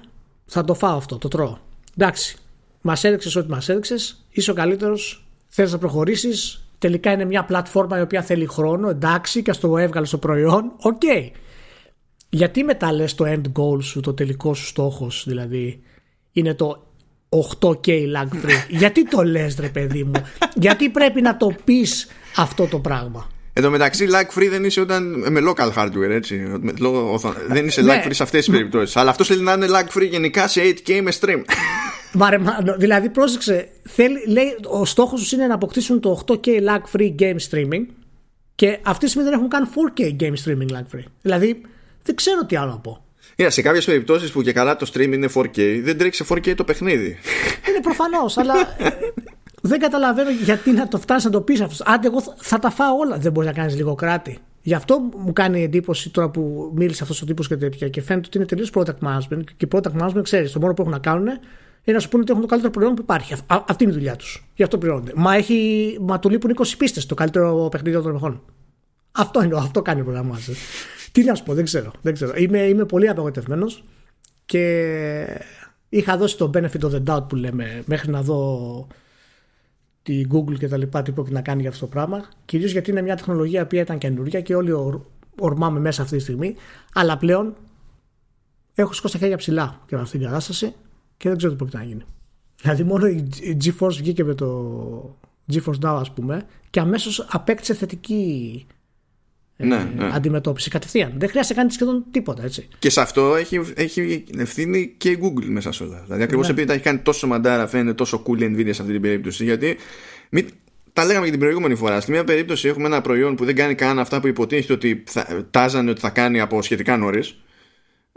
θα 0.45 0.63
το 0.63 0.73
φάω 0.73 0.97
αυτό, 0.97 1.17
το 1.17 1.27
τρώω. 1.27 1.57
Εντάξει. 1.97 2.37
Μας 2.81 3.03
έδειξες 3.03 3.35
ό,τι 3.35 3.49
μας 3.49 3.69
έδειξες. 3.69 4.25
Είσαι 4.29 4.51
ο 4.51 4.53
καλύτερος. 4.53 5.27
Θες 5.47 5.71
να 5.71 5.77
προχωρήσεις. 5.77 6.67
Τελικά 6.77 7.11
είναι 7.11 7.25
μια 7.25 7.45
πλατφόρμα 7.45 7.97
η 7.97 8.01
οποία 8.01 8.21
θέλει 8.21 8.45
χρόνο. 8.45 8.89
Εντάξει, 8.89 9.41
και 9.41 9.51
ας 9.51 9.59
το 9.59 9.77
έβγαλες 9.77 10.07
στο 10.07 10.17
προϊόν. 10.17 10.71
OK. 10.77 11.01
Okay. 11.05 11.29
Γιατί 12.29 12.63
μετά 12.63 12.91
λες 12.91 13.15
το 13.15 13.25
end 13.27 13.41
goal 13.59 13.83
σου, 13.83 13.99
το 13.99 14.13
τελικό 14.13 14.53
σου 14.53 14.65
στόχος, 14.65 15.23
δηλαδή, 15.27 15.83
είναι 16.31 16.53
το 16.53 16.84
8K 17.59 17.87
lag 17.87 18.45
free. 18.45 18.65
Γιατί 18.69 19.07
το 19.07 19.23
λες 19.23 19.55
ρε 19.59 19.69
παιδί 19.69 20.03
μου; 20.03 20.21
Γιατί 20.55 20.89
πρέπει 20.89 21.21
να 21.21 21.37
το 21.37 21.55
πεις 21.63 22.07
αυτό 22.35 22.65
το 22.65 22.79
πράγμα; 22.79 23.29
Εν 23.57 23.63
τω 23.63 23.69
μεταξύ, 23.69 24.07
lag 24.11 24.39
free 24.39 24.47
δεν 24.49 24.63
είσαι 24.63 24.81
όταν 24.81 25.25
με 25.31 25.41
local 25.49 25.73
hardware, 25.73 26.09
έτσι. 26.09 26.35
Με, 26.59 26.73
λόγω, 26.79 27.19
δεν 27.47 27.65
είσαι 27.65 27.81
ναι. 27.81 27.93
lag 27.93 28.07
free 28.07 28.13
σε 28.13 28.23
αυτές 28.23 28.45
τις 28.45 28.53
περιπτώσεις. 28.53 28.95
Αλλά 28.95 29.09
αυτός 29.09 29.27
θέλει 29.27 29.41
να 29.41 29.53
είναι 29.53 29.65
lag 29.69 29.97
free 29.97 30.09
γενικά 30.09 30.47
σε 30.47 30.61
8K 30.61 31.01
με 31.01 31.11
stream. 31.19 31.41
Μάρε, 32.17 32.37
δηλαδή 32.77 33.09
πρόσεξε, 33.09 33.69
θέλει, 33.83 34.23
λέει, 34.27 34.57
ο 34.67 34.85
στόχος 34.85 35.19
τους 35.19 35.31
είναι 35.31 35.47
να 35.47 35.53
αποκτήσουν 35.53 35.99
το 35.99 36.23
8K 36.27 36.47
lag 36.47 36.97
free 36.97 37.15
game 37.19 37.37
streaming 37.49 37.85
και 38.55 38.79
αυτή 38.83 39.05
τη 39.05 39.11
στιγμή 39.11 39.29
δεν 39.29 39.37
έχουν 39.37 39.49
καν 39.49 39.69
4K 39.75 40.01
game 40.01 40.33
streaming 40.45 40.75
lag 40.75 40.95
free. 40.95 41.05
Δηλαδή 41.21 41.61
δεν 42.03 42.15
ξέρω 42.15 42.45
τι 42.45 42.55
άλλο 42.55 42.71
να 42.71 42.77
πω. 42.77 43.04
Yeah, 43.35 43.47
σε 43.49 43.61
κάποιες 43.61 43.85
περιπτώσεις 43.85 44.31
που 44.31 44.41
και 44.41 44.53
καλά 44.53 44.75
το 44.75 44.91
stream 44.93 45.11
είναι 45.13 45.29
4K, 45.35 45.81
δεν 45.83 45.97
τρέχει 45.97 46.15
σε 46.15 46.25
4K 46.29 46.55
το 46.55 46.63
παιχνίδι. 46.63 47.17
Είναι 47.69 47.81
προφανώς, 47.81 48.37
αλλά 48.37 48.53
ε, 48.77 48.89
δεν 49.61 49.79
καταλαβαίνω 49.79 50.29
γιατί 50.29 50.71
να 50.71 50.87
το 50.87 50.99
φτάσεις 50.99 51.23
να 51.23 51.31
το 51.31 51.41
πεις 51.41 51.61
αυτός. 51.61 51.81
Άντε, 51.85 52.07
εγώ 52.07 52.23
θα 52.37 52.59
τα 52.59 52.69
φάω 52.69 52.97
όλα. 52.97 53.17
Δεν 53.17 53.31
μπορείς 53.31 53.49
να 53.49 53.55
κάνεις 53.55 53.75
λίγο 53.75 53.95
κράτη. 53.95 54.37
Γι' 54.61 54.73
αυτό 54.73 55.09
μου 55.17 55.33
κάνει 55.33 55.63
εντύπωση 55.63 56.09
τώρα 56.09 56.29
που 56.29 56.71
μίλησε 56.75 57.03
αυτός 57.03 57.21
ο 57.21 57.25
τύπος 57.25 57.47
και 57.47 57.57
τέτοια 57.57 57.89
και 57.89 58.01
φαίνεται 58.01 58.27
ότι 58.27 58.37
είναι 58.37 58.47
τελείως 58.47 58.71
product 58.73 59.07
management. 59.07 59.43
Και 59.57 59.67
product 59.71 60.01
management, 60.01 60.23
ξέρεις, 60.23 60.51
το 60.51 60.59
μόνο 60.59 60.73
που 60.73 60.81
έχουν 60.81 60.93
να 60.93 60.99
κάνουν 60.99 61.27
είναι 61.83 61.95
να 61.95 61.99
σου 61.99 62.09
πούνε 62.09 62.21
ότι 62.21 62.31
έχουν 62.31 62.43
το 62.43 62.47
καλύτερο 62.47 62.73
προϊόν 62.73 62.93
που 62.93 63.01
υπάρχει. 63.01 63.33
Α, 63.33 63.63
αυτή 63.67 63.83
είναι 63.83 63.93
η 63.93 63.95
δουλειά 63.95 64.15
τους. 64.15 64.47
Γι' 64.55 64.63
αυτό 64.63 64.77
πληρώνονται. 64.77 65.11
Μα, 65.15 65.35
έχει, 65.35 65.97
μα 66.01 66.19
του 66.19 66.29
λείπουν 66.29 66.55
20 66.57 66.63
πίστες 66.77 67.05
το 67.05 67.15
καλύτερο 67.15 67.67
παιχνίδι 67.71 67.95
των 67.97 68.09
εποχών. 68.09 68.41
Αυτό, 69.11 69.43
είναι, 69.43 69.57
αυτό 69.57 69.81
κάνει 69.81 70.01
ο 70.01 70.03
προγραμμάτης. 70.03 70.49
Τι 71.15 71.23
να 71.23 71.35
σου 71.35 71.43
πω, 71.43 71.53
δεν 71.53 71.63
ξέρω. 71.63 71.91
Δεν 72.01 72.13
ξέρω. 72.13 72.33
Είμαι, 72.35 72.59
είμαι 72.59 72.85
πολύ 72.85 73.07
απογοητευμένος 73.07 73.83
και 74.45 75.41
είχα 75.89 76.17
δώσει 76.17 76.37
το 76.37 76.49
benefit 76.53 76.79
of 76.79 76.91
the 76.91 77.03
doubt 77.05 77.29
που 77.29 77.35
λέμε 77.35 77.83
μέχρι 77.85 78.11
να 78.11 78.21
δω 78.21 78.87
τη 80.03 80.25
Google 80.31 80.57
και 80.59 80.67
τα 80.67 80.77
λοιπά 80.77 81.01
τι 81.01 81.11
πρόκειται 81.11 81.35
να 81.35 81.41
κάνει 81.41 81.61
για 81.61 81.69
αυτό 81.69 81.85
το 81.85 81.91
πράγμα. 81.91 82.29
Κυρίως 82.45 82.71
γιατί 82.71 82.91
είναι 82.91 83.01
μια 83.01 83.15
τεχνολογία 83.15 83.67
που 83.67 83.75
ήταν 83.75 83.97
καινούργια 83.97 84.41
και 84.41 84.55
όλοι 84.55 85.01
ορμάμε 85.39 85.79
μέσα 85.79 86.01
αυτή 86.01 86.17
τη 86.17 86.21
στιγμή. 86.21 86.55
Αλλά 86.93 87.17
πλέον 87.17 87.55
έχω 88.75 88.93
σηκώσει 88.93 89.13
τα 89.13 89.19
χέρια 89.19 89.37
ψηλά 89.37 89.81
και 89.87 89.95
με 89.95 90.01
αυτή 90.01 90.17
την 90.17 90.27
κατάσταση 90.27 90.73
και 91.17 91.27
δεν 91.29 91.37
ξέρω 91.37 91.51
τι 91.51 91.57
πρόκειται 91.57 91.77
να 91.77 91.83
γίνει. 91.83 92.03
Δηλαδή 92.61 92.83
μόνο 92.83 93.07
η 93.07 93.57
GeForce 93.63 93.93
βγήκε 93.97 94.23
με 94.23 94.33
το 94.33 95.17
GeForce 95.53 95.79
Now 95.81 95.97
ας 95.99 96.11
πούμε 96.11 96.45
και 96.69 96.79
αμέσως 96.79 97.27
απέκτησε 97.29 97.73
θετική 97.73 98.65
ε, 98.69 98.74
ναι, 99.57 99.91
ναι. 99.95 100.09
αντιμετώπιση 100.13 100.69
κατευθείαν. 100.69 101.13
Δεν 101.17 101.29
χρειάζεται 101.29 101.53
να 101.53 101.59
κάνει 101.59 101.73
σχεδόν 101.73 102.05
τίποτα 102.11 102.43
έτσι. 102.43 102.67
Και 102.79 102.89
σε 102.89 103.01
αυτό 103.01 103.35
έχει, 103.35 103.61
έχει 103.75 104.23
ευθύνη 104.37 104.93
και 104.97 105.09
η 105.09 105.19
Google 105.21 105.45
μέσα 105.45 105.71
σε 105.71 105.83
όλα. 105.83 106.01
Δηλαδή 106.03 106.23
ακριβώς 106.23 106.45
ναι. 106.45 106.51
επειδή 106.51 106.67
τα 106.67 106.73
έχει 106.73 106.83
κάνει 106.83 106.99
τόσο 106.99 107.27
μαντάρα, 107.27 107.67
φαίνεται 107.67 107.93
τόσο 107.93 108.23
cool 108.27 108.41
η 108.41 108.55
Nvidia 108.55 108.73
σε 108.73 108.81
αυτή 108.81 108.93
την 108.93 109.01
περίπτωση. 109.01 109.43
Γιατί 109.43 109.77
μην, 110.29 110.49
τα 110.93 111.05
λέγαμε 111.05 111.25
και 111.25 111.31
την 111.31 111.39
προηγούμενη 111.39 111.75
φορά. 111.75 112.01
Στη 112.01 112.11
μία 112.11 112.23
περίπτωση 112.23 112.67
έχουμε 112.67 112.85
ένα 112.85 113.01
προϊόν 113.01 113.35
που 113.35 113.45
δεν 113.45 113.55
κάνει 113.55 113.75
καν 113.75 113.99
αυτά 113.99 114.19
που 114.19 114.27
υποτίθεται 114.27 114.73
ότι 114.73 115.03
θα, 115.07 115.47
τάζανε 115.51 115.89
ότι 115.89 115.99
θα 115.99 116.09
κάνει 116.09 116.39
από 116.39 116.61
σχετικά 116.61 116.97
νωρίς 116.97 117.35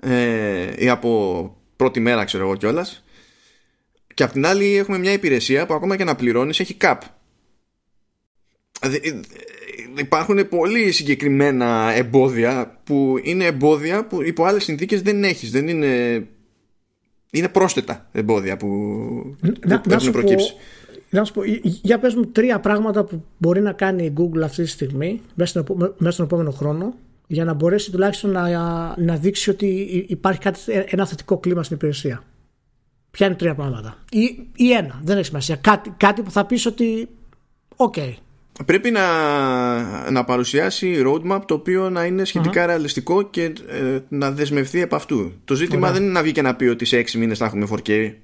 ε, 0.03 0.85
ή 0.85 0.88
από 0.88 1.57
πρώτη 1.77 2.01
μέρα, 2.01 2.24
ξέρω 2.24 2.44
εγώ 2.44 2.57
κιόλας. 2.57 3.05
Και 4.14 4.22
απ' 4.22 4.33
την 4.33 4.46
άλλη 4.46 4.77
έχουμε 4.77 4.98
μια 4.98 5.12
υπηρεσία 5.12 5.66
που 5.66 5.74
ακόμα 5.74 5.96
και 5.96 6.05
να 6.05 6.14
πληρώνεις 6.14 6.61
έχει 6.61 6.77
cap. 6.81 6.98
Δηλαδή, 9.98 10.42
υπάρχουν 10.42 10.58
πολύ 10.58 10.92
συγκεκριμένα 10.92 11.92
εμπόδια 11.94 12.80
που 12.84 13.18
είναι 13.22 13.44
εμπόδια 13.44 14.06
που 14.06 14.22
υπό 14.22 14.44
άλλες 14.44 14.64
συνθήκες 14.64 15.02
δεν 15.02 15.24
έχεις. 15.24 15.50
Δεν 15.50 15.68
είναι... 15.68 16.26
Είναι 17.30 17.48
πρόσθετα 17.48 18.08
εμπόδια 18.12 18.56
που, 18.56 18.68
να, 19.66 19.80
που 19.80 19.92
έχουν 19.92 20.12
προκύψει. 20.12 20.54
να 21.11 21.24
σου 21.24 21.32
πω, 21.32 21.42
για 21.62 21.98
πες 21.98 22.14
μου 22.14 22.26
τρία 22.26 22.61
πράγματα 22.61 23.04
που 23.04 23.24
μπορεί 23.38 23.61
να 23.61 23.72
κάνει 23.72 24.04
η 24.04 24.12
Google 24.16 24.40
αυτή 24.42 24.62
τη 24.62 24.68
στιγμή 24.68 25.20
μέσα 25.34 25.64
στον 26.11 26.24
επόμενο 26.24 26.50
χρόνο 26.50 26.94
για 27.26 27.44
να 27.44 27.54
μπορέσει 27.54 27.90
τουλάχιστον 27.90 28.30
να, 28.30 28.48
να 28.98 29.16
δείξει 29.16 29.50
ότι 29.50 29.66
υπάρχει 30.08 30.40
κάτι, 30.40 30.61
ένα 30.87 31.06
θετικό 31.06 31.38
κλίμα 31.38 31.62
στην 31.62 31.76
υπηρεσία. 31.76 32.22
Ποια 33.11 33.26
είναι 33.26 33.34
τρία 33.37 33.54
πράγματα. 33.54 33.96
Ή, 34.11 34.46
ή 34.56 34.72
ένα, 34.72 35.00
δεν 35.04 35.16
έχει 35.16 35.26
σημασία. 35.26 35.56
Κάτι, 35.56 35.94
κάτι 35.96 36.22
που 36.22 36.30
θα 36.30 36.46
πεις 36.46 36.66
ότι 36.66 37.08
OK, 37.76 37.94
okay, 37.96 38.12
πρέπει 38.64 38.90
να, 38.90 40.10
να 40.10 40.24
παρουσιάσει 40.24 41.02
roadmap 41.06 41.40
το 41.46 41.54
οποίο 41.54 41.90
να 41.90 42.04
είναι 42.04 42.22
ρεαλιστικό 42.54 43.22
και 43.22 43.42
ε, 43.68 43.98
να 44.08 44.30
δεσμευθεί 44.30 44.80
επ' 44.80 44.94
αυτού. 44.94 45.32
Το 45.44 45.54
ζήτημα 45.54 45.92
δεν 45.92 46.02
είναι 46.02 46.12
να 46.12 46.22
βγει 46.22 46.32
και 46.32 46.42
να 46.42 46.54
πει 46.54 46.64
ότι 46.64 46.84
σε 46.84 47.00
6 47.00 47.10
μήνες 47.12 47.38
θα 47.38 47.44
έχουμε 47.44 47.66
4K. 47.70 48.14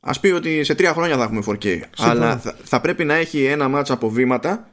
Α 0.00 0.20
πει 0.20 0.28
ότι 0.28 0.64
σε 0.64 0.72
3 0.72 0.84
χρόνια 0.84 1.16
θα 1.16 1.22
έχουμε 1.22 1.42
4K. 1.46 1.80
Αλλά 1.98 2.42
θα, 2.64 2.80
πρέπει 2.80 3.04
να 3.04 3.14
έχει 3.14 3.44
ένα 3.44 3.68
μάτσα 3.68 3.92
από 3.92 4.10
βήματα, 4.10 4.70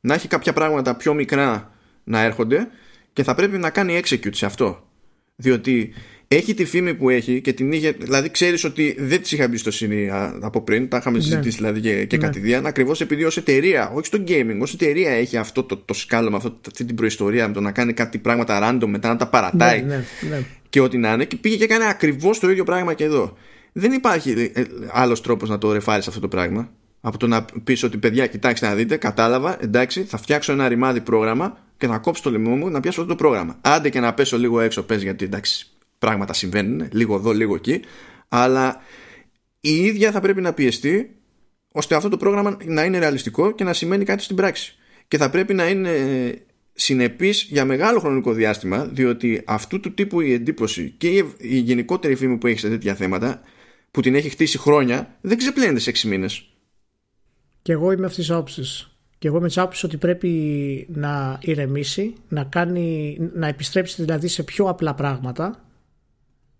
να 0.00 0.14
έχει 0.14 0.28
κάποια 0.28 0.52
πράγματα 0.52 0.96
πιο 0.96 1.14
μικρά 1.14 1.70
να 2.04 2.20
έρχονται 2.20 2.68
και 3.12 3.22
θα 3.22 3.34
πρέπει 3.34 3.58
να 3.58 3.70
κάνει 3.70 4.00
execute 4.04 4.34
σε 4.34 4.46
αυτό. 4.46 4.88
Διότι 5.36 5.94
έχει 6.28 6.54
τη 6.54 6.64
φήμη 6.64 6.94
που 6.94 7.10
έχει 7.10 7.40
και 7.40 7.52
την 7.52 7.72
είχε. 7.72 7.90
Δηλαδή, 7.90 8.30
ξέρεις 8.30 8.64
ότι 8.64 8.96
δεν 8.98 9.22
της 9.22 9.32
είχα 9.32 9.42
εμπιστοσύνη 9.42 10.10
από 10.40 10.60
πριν. 10.60 10.88
Τα 10.88 10.96
είχαμε 10.96 11.16
ναι. 11.16 11.22
συζητήσει 11.22 11.56
δηλαδή 11.56 11.80
και, 11.80 12.04
και 12.04 12.16
ναι. 12.16 12.22
κατηδίαν. 12.22 12.66
Ακριβώς 12.66 13.00
επειδή 13.00 13.24
ως 13.24 13.36
εταιρεία, 13.36 13.90
όχι 13.94 14.06
στο 14.06 14.18
gaming, 14.26 14.58
ως 14.60 14.74
εταιρεία 14.74 15.10
έχει 15.10 15.36
αυτό 15.36 15.62
το, 15.62 15.76
το 15.76 15.94
σκάλωμα, 15.94 16.36
αυτή 16.68 16.84
την 16.84 16.94
προϊστορία 16.94 17.48
με 17.48 17.54
το 17.54 17.60
να 17.60 17.72
κάνει 17.72 17.92
κάτι 17.92 18.18
πράγματα 18.18 18.58
random 18.62 18.86
μετά 18.86 19.08
να 19.08 19.16
τα 19.16 19.28
παρατάει 19.28 19.82
ναι, 19.82 19.94
ναι, 19.96 20.04
ναι. 20.28 20.42
και 20.68 20.80
ό,τι 20.80 20.98
να 20.98 21.12
είναι. 21.12 21.24
Και 21.24 21.36
πήγε 21.36 21.56
και 21.56 21.64
έκανε 21.64 21.88
ακριβώς 21.88 22.38
το 22.38 22.50
ίδιο 22.50 22.64
πράγμα 22.64 22.94
και 22.94 23.04
εδώ. 23.04 23.36
Δεν 23.72 23.92
υπάρχει 23.92 24.50
ε, 24.54 24.62
άλλος 24.92 25.20
τρόπος 25.20 25.48
να 25.48 25.58
το 25.58 25.72
ρεφάρεις 25.72 26.08
αυτό 26.08 26.20
το 26.20 26.28
πράγμα. 26.28 26.70
Από 27.00 27.18
το 27.18 27.26
να 27.26 27.44
πεις 27.64 27.82
ότι 27.82 27.98
παιδιά, 27.98 28.26
κοιτάξτε 28.26 28.66
να 28.66 28.74
δείτε, 28.74 28.96
κατάλαβα, 28.96 29.56
εντάξει, 29.62 30.02
θα 30.02 30.16
φτιάξω 30.16 30.52
ένα 30.52 30.68
ρημάδι 30.68 31.00
πρόγραμμα 31.00 31.58
και 31.76 31.86
θα 31.86 31.98
κόψω 31.98 32.22
το 32.22 32.30
λαιμό 32.30 32.56
μου 32.56 32.70
να 32.70 32.80
πιάσω 32.80 33.00
αυτό 33.00 33.12
το 33.14 33.22
πρόγραμμα. 33.22 33.58
Άντε 33.60 33.88
και 33.88 34.00
να 34.00 34.14
πέσω 34.14 34.38
λίγο 34.38 34.60
έξω, 34.60 34.82
πες 34.82 35.02
γιατί 35.02 35.24
εντάξει, 35.24 35.75
πράγματα 35.98 36.32
συμβαίνουν, 36.32 36.88
λίγο 36.92 37.14
εδώ, 37.14 37.32
λίγο 37.32 37.54
εκεί, 37.54 37.80
αλλά 38.28 38.80
η 39.60 39.74
ίδια 39.74 40.10
θα 40.10 40.20
πρέπει 40.20 40.40
να 40.40 40.52
πιεστεί 40.52 41.16
ώστε 41.72 41.94
αυτό 41.94 42.08
το 42.08 42.16
πρόγραμμα 42.16 42.56
να 42.64 42.84
είναι 42.84 42.98
ρεαλιστικό 42.98 43.52
και 43.52 43.64
να 43.64 43.72
σημαίνει 43.72 44.04
κάτι 44.04 44.22
στην 44.22 44.36
πράξη. 44.36 44.76
Και 45.08 45.16
θα 45.16 45.30
πρέπει 45.30 45.54
να 45.54 45.68
είναι 45.68 45.90
συνεπής 46.72 47.42
για 47.42 47.64
μεγάλο 47.64 48.00
χρονικό 48.00 48.32
διάστημα, 48.32 48.84
διότι 48.84 49.42
αυτού 49.46 49.80
του 49.80 49.94
τύπου 49.94 50.20
η 50.20 50.32
εντύπωση 50.32 50.94
και 50.98 51.24
η 51.38 51.58
γενικότερη 51.58 52.14
φήμη 52.14 52.36
που 52.36 52.46
έχει 52.46 52.58
σε 52.58 52.68
τέτοια 52.68 52.94
θέματα, 52.94 53.40
που 53.90 54.00
την 54.00 54.14
έχει 54.14 54.28
χτίσει 54.28 54.58
χρόνια, 54.58 55.16
δεν 55.20 55.38
ξεπλένεται 55.38 55.78
σε 55.78 55.90
6 55.90 56.08
μήνες. 56.08 56.50
Και 57.62 57.72
εγώ 57.72 57.92
είμαι 57.92 58.06
αυτής 58.06 58.26
της 58.26 58.34
άποψης. 58.34 58.90
Και 59.18 59.28
εγώ 59.28 59.36
είμαι 59.36 59.46
της 59.46 59.58
άποψης 59.58 59.84
ότι 59.84 59.96
πρέπει 59.96 60.86
να 60.90 61.38
ηρεμήσει, 61.42 62.14
να, 62.28 62.44
κάνει, 62.44 63.16
να 63.34 63.46
επιστρέψει 63.46 64.02
δηλαδή 64.02 64.28
σε 64.28 64.42
πιο 64.42 64.64
απλά 64.64 64.94
πράγματα 64.94 65.65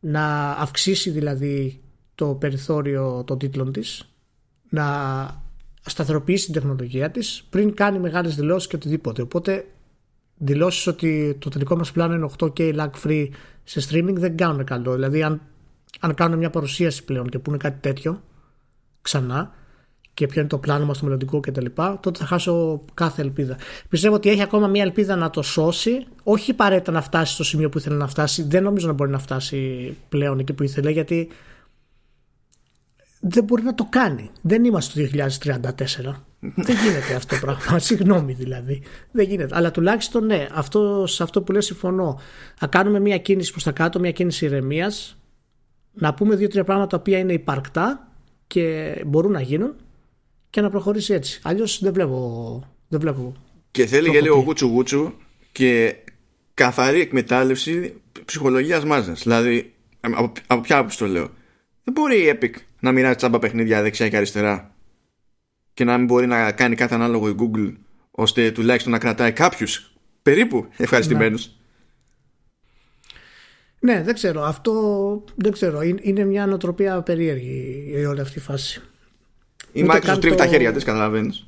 να 0.09 0.51
αυξήσει 0.51 1.11
δηλαδή 1.11 1.81
το 2.15 2.27
περιθώριο 2.35 3.25
των 3.27 3.39
τίτλων 3.39 3.73
της 3.73 4.09
να 4.69 4.85
σταθεροποιήσει 5.87 6.45
την 6.45 6.55
τεχνολογία 6.55 7.11
της 7.11 7.45
πριν 7.51 7.75
κάνει 7.75 7.99
μεγάλες 7.99 8.35
δηλώσεις 8.35 8.69
και 8.69 8.77
οτιδήποτε. 8.77 9.23
Οπότε 9.23 9.67
δηλώσεις 10.37 10.87
ότι 10.87 11.37
το 11.39 11.49
τελικό 11.49 11.77
μας 11.77 11.93
πλάνο 11.93 12.15
είναι 12.15 12.31
8K 12.39 12.75
lag 12.75 12.91
free 13.05 13.29
σε 13.65 13.89
streaming 13.91 14.15
δεν 14.15 14.37
κάνουν 14.37 14.65
καλό. 14.65 14.93
Δηλαδή 14.93 15.23
αν, 15.23 15.41
αν 16.01 16.15
κάνουν 16.15 16.39
μια 16.39 16.51
παρουσίαση 16.51 17.05
πλέον 17.05 17.29
και 17.29 17.39
πούνε 17.39 17.57
κάτι 17.57 17.81
τέτοιο 17.81 18.23
ξανά 19.03 19.55
και 20.17 20.27
ποιο 20.27 20.41
είναι 20.41 20.49
το 20.49 20.59
πλάνο 20.59 20.85
μας 20.85 20.99
το 20.99 21.05
μελλοντικό 21.05 21.41
κτλ., 21.41 21.67
τότε 22.01 22.19
θα 22.19 22.27
χάσω 22.27 22.85
κάθε 22.95 23.23
ελπίδα. 23.23 23.57
Πιστεύω 23.89 24.15
ότι 24.15 24.31
έχει 24.31 24.43
ακόμα 24.43 24.67
μια 24.67 24.83
ελπίδα 24.83 25.17
να 25.17 25.31
το 25.31 25.43
σώσει, 25.43 26.07
όχι 26.23 26.51
απαραίτητα 26.51 26.93
να 26.93 27.03
φτάσει 27.03 27.35
στο 27.35 27.45
σημείο 27.45 27.69
που 27.69 27.79
ήθελε 27.79 27.97
να 27.97 28.07
φτάσει. 28.07 28.43
Δεν 28.43 28.63
νομίζω 28.63 28.87
να 28.87 28.93
μπορεί 28.93 29.11
να 29.11 29.19
φτάσει 29.19 29.97
πλέον 30.09 30.39
εκεί 30.39 30.53
που 30.53 30.63
ήθελε, 30.63 30.91
γιατί 30.91 31.29
δεν 33.21 33.45
μπορεί 33.45 33.63
να 33.63 33.75
το 33.75 33.87
κάνει. 33.91 34.31
Δεν 34.43 34.65
είμαστε 34.65 35.07
το 35.07 35.11
2034. 35.15 35.63
δεν 36.41 36.77
γίνεται 36.77 37.15
αυτό 37.17 37.35
το 37.35 37.47
πράγμα. 37.47 37.79
Συγγνώμη 37.89 38.33
δηλαδή. 38.33 38.83
Δεν 39.11 39.27
γίνεται. 39.29 39.57
Αλλά 39.57 39.71
τουλάχιστον 39.71 40.27
ναι, 40.27 40.47
αυτό, 40.55 41.07
σε 41.07 41.23
αυτό 41.23 41.43
που 41.43 41.53
λέει 41.53 41.61
συμφωνώ. 41.61 42.21
Να 42.61 42.67
κάνουμε 42.67 43.01
μια 43.01 43.19
κίνηση 43.19 43.51
προς 43.51 43.63
τα 43.63 43.73
κάτω, 43.73 43.99
μια 43.99 44.13
κίνηση 44.13 44.45
ηρεμίας. 44.45 45.17
Να 45.93 46.15
πούμε 46.15 46.35
δύο-τρία 46.37 46.65
πράγματα 46.65 46.89
τα 46.89 46.97
οποία 46.97 47.19
είναι 47.19 47.33
υπαρκτά 47.33 48.09
και 48.47 48.95
μπορούν 49.07 49.33
να 49.33 49.41
γίνουν 49.41 49.75
και 50.57 50.63
να 50.63 50.71
προχωρήσει 50.71 51.13
έτσι. 51.13 51.41
Αλλιώς 51.43 51.79
δεν 51.83 51.93
βλέπω, 51.93 52.63
δεν 52.89 53.01
βλέπω. 53.01 53.35
Και 53.71 53.87
θέλει 53.87 54.09
για 54.09 54.21
λίγο 54.21 54.37
γούτσου 54.37 54.67
γούτσου 54.67 55.13
και 55.53 55.97
καθαρή 56.55 57.01
εκμετάλλευση 57.01 58.01
ψυχολογίας 58.25 58.85
μάζας. 58.85 59.23
Δηλαδή, 59.23 59.73
από, 60.01 60.33
από 60.47 60.61
ποια 60.61 60.79
άποψη 60.79 60.99
το 60.99 61.07
λέω. 61.07 61.31
Δεν 61.85 61.95
μπορεί 61.95 62.17
η 62.17 62.39
Epic 62.41 62.51
να 62.81 62.93
μοιράζει 62.93 63.17
τσάμπα 63.17 63.39
παιχνίδια 63.39 63.83
δεξιά 63.83 64.09
και 64.09 64.17
αριστερά 64.17 64.75
και 65.75 65.85
να 65.85 65.97
μην 65.97 66.07
μπορεί 66.07 66.27
να 66.27 66.53
κάνει 66.53 66.75
κάτι 66.75 66.95
ανάλογο 66.95 67.29
η 67.29 67.35
Google 67.39 67.73
ώστε 68.11 68.51
τουλάχιστον 68.51 68.93
να 68.93 68.99
κρατάει 68.99 69.33
κάποιους 69.33 69.93
περίπου 70.23 70.67
ευχαριστημένους. 70.77 71.51
Ναι. 73.81 73.95
ναι, 73.95 74.03
δεν 74.03 74.15
ξέρω. 74.15 74.43
Αυτό 74.43 75.25
δεν 75.35 75.53
ξέρω. 75.53 75.83
Είναι 75.83 76.25
μια 76.25 76.47
νοοτροπία 76.47 77.03
περίεργη 77.03 77.85
η 77.97 78.05
όλη 78.05 78.21
αυτή 78.21 78.39
η 78.39 78.43
φάση. 78.43 78.83
Η 79.77 79.87
Microsoft 79.91 80.19
τρίβει 80.21 80.37
τα 80.37 80.47
χέρια 80.47 80.73
της, 80.73 80.85
καταλαβαίνεις. 80.85 81.47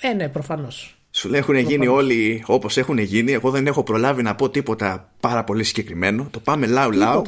Ε, 0.00 0.12
ναι, 0.12 0.28
προφανώς. 0.28 0.98
Σου 1.10 1.28
λέει 1.28 1.40
έχουν 1.40 1.56
γίνει 1.56 1.86
όλοι 1.86 2.44
όπως 2.46 2.76
έχουν 2.76 2.98
γίνει. 2.98 3.32
Εγώ 3.32 3.50
δεν 3.50 3.66
έχω 3.66 3.82
προλάβει 3.82 4.22
να 4.22 4.34
πω 4.34 4.50
τίποτα 4.50 5.12
πάρα 5.20 5.44
πολύ 5.44 5.64
συγκεκριμένο. 5.64 6.26
Το 6.30 6.40
πάμε 6.40 6.66
λαού 6.66 6.90
λαού. 6.90 7.22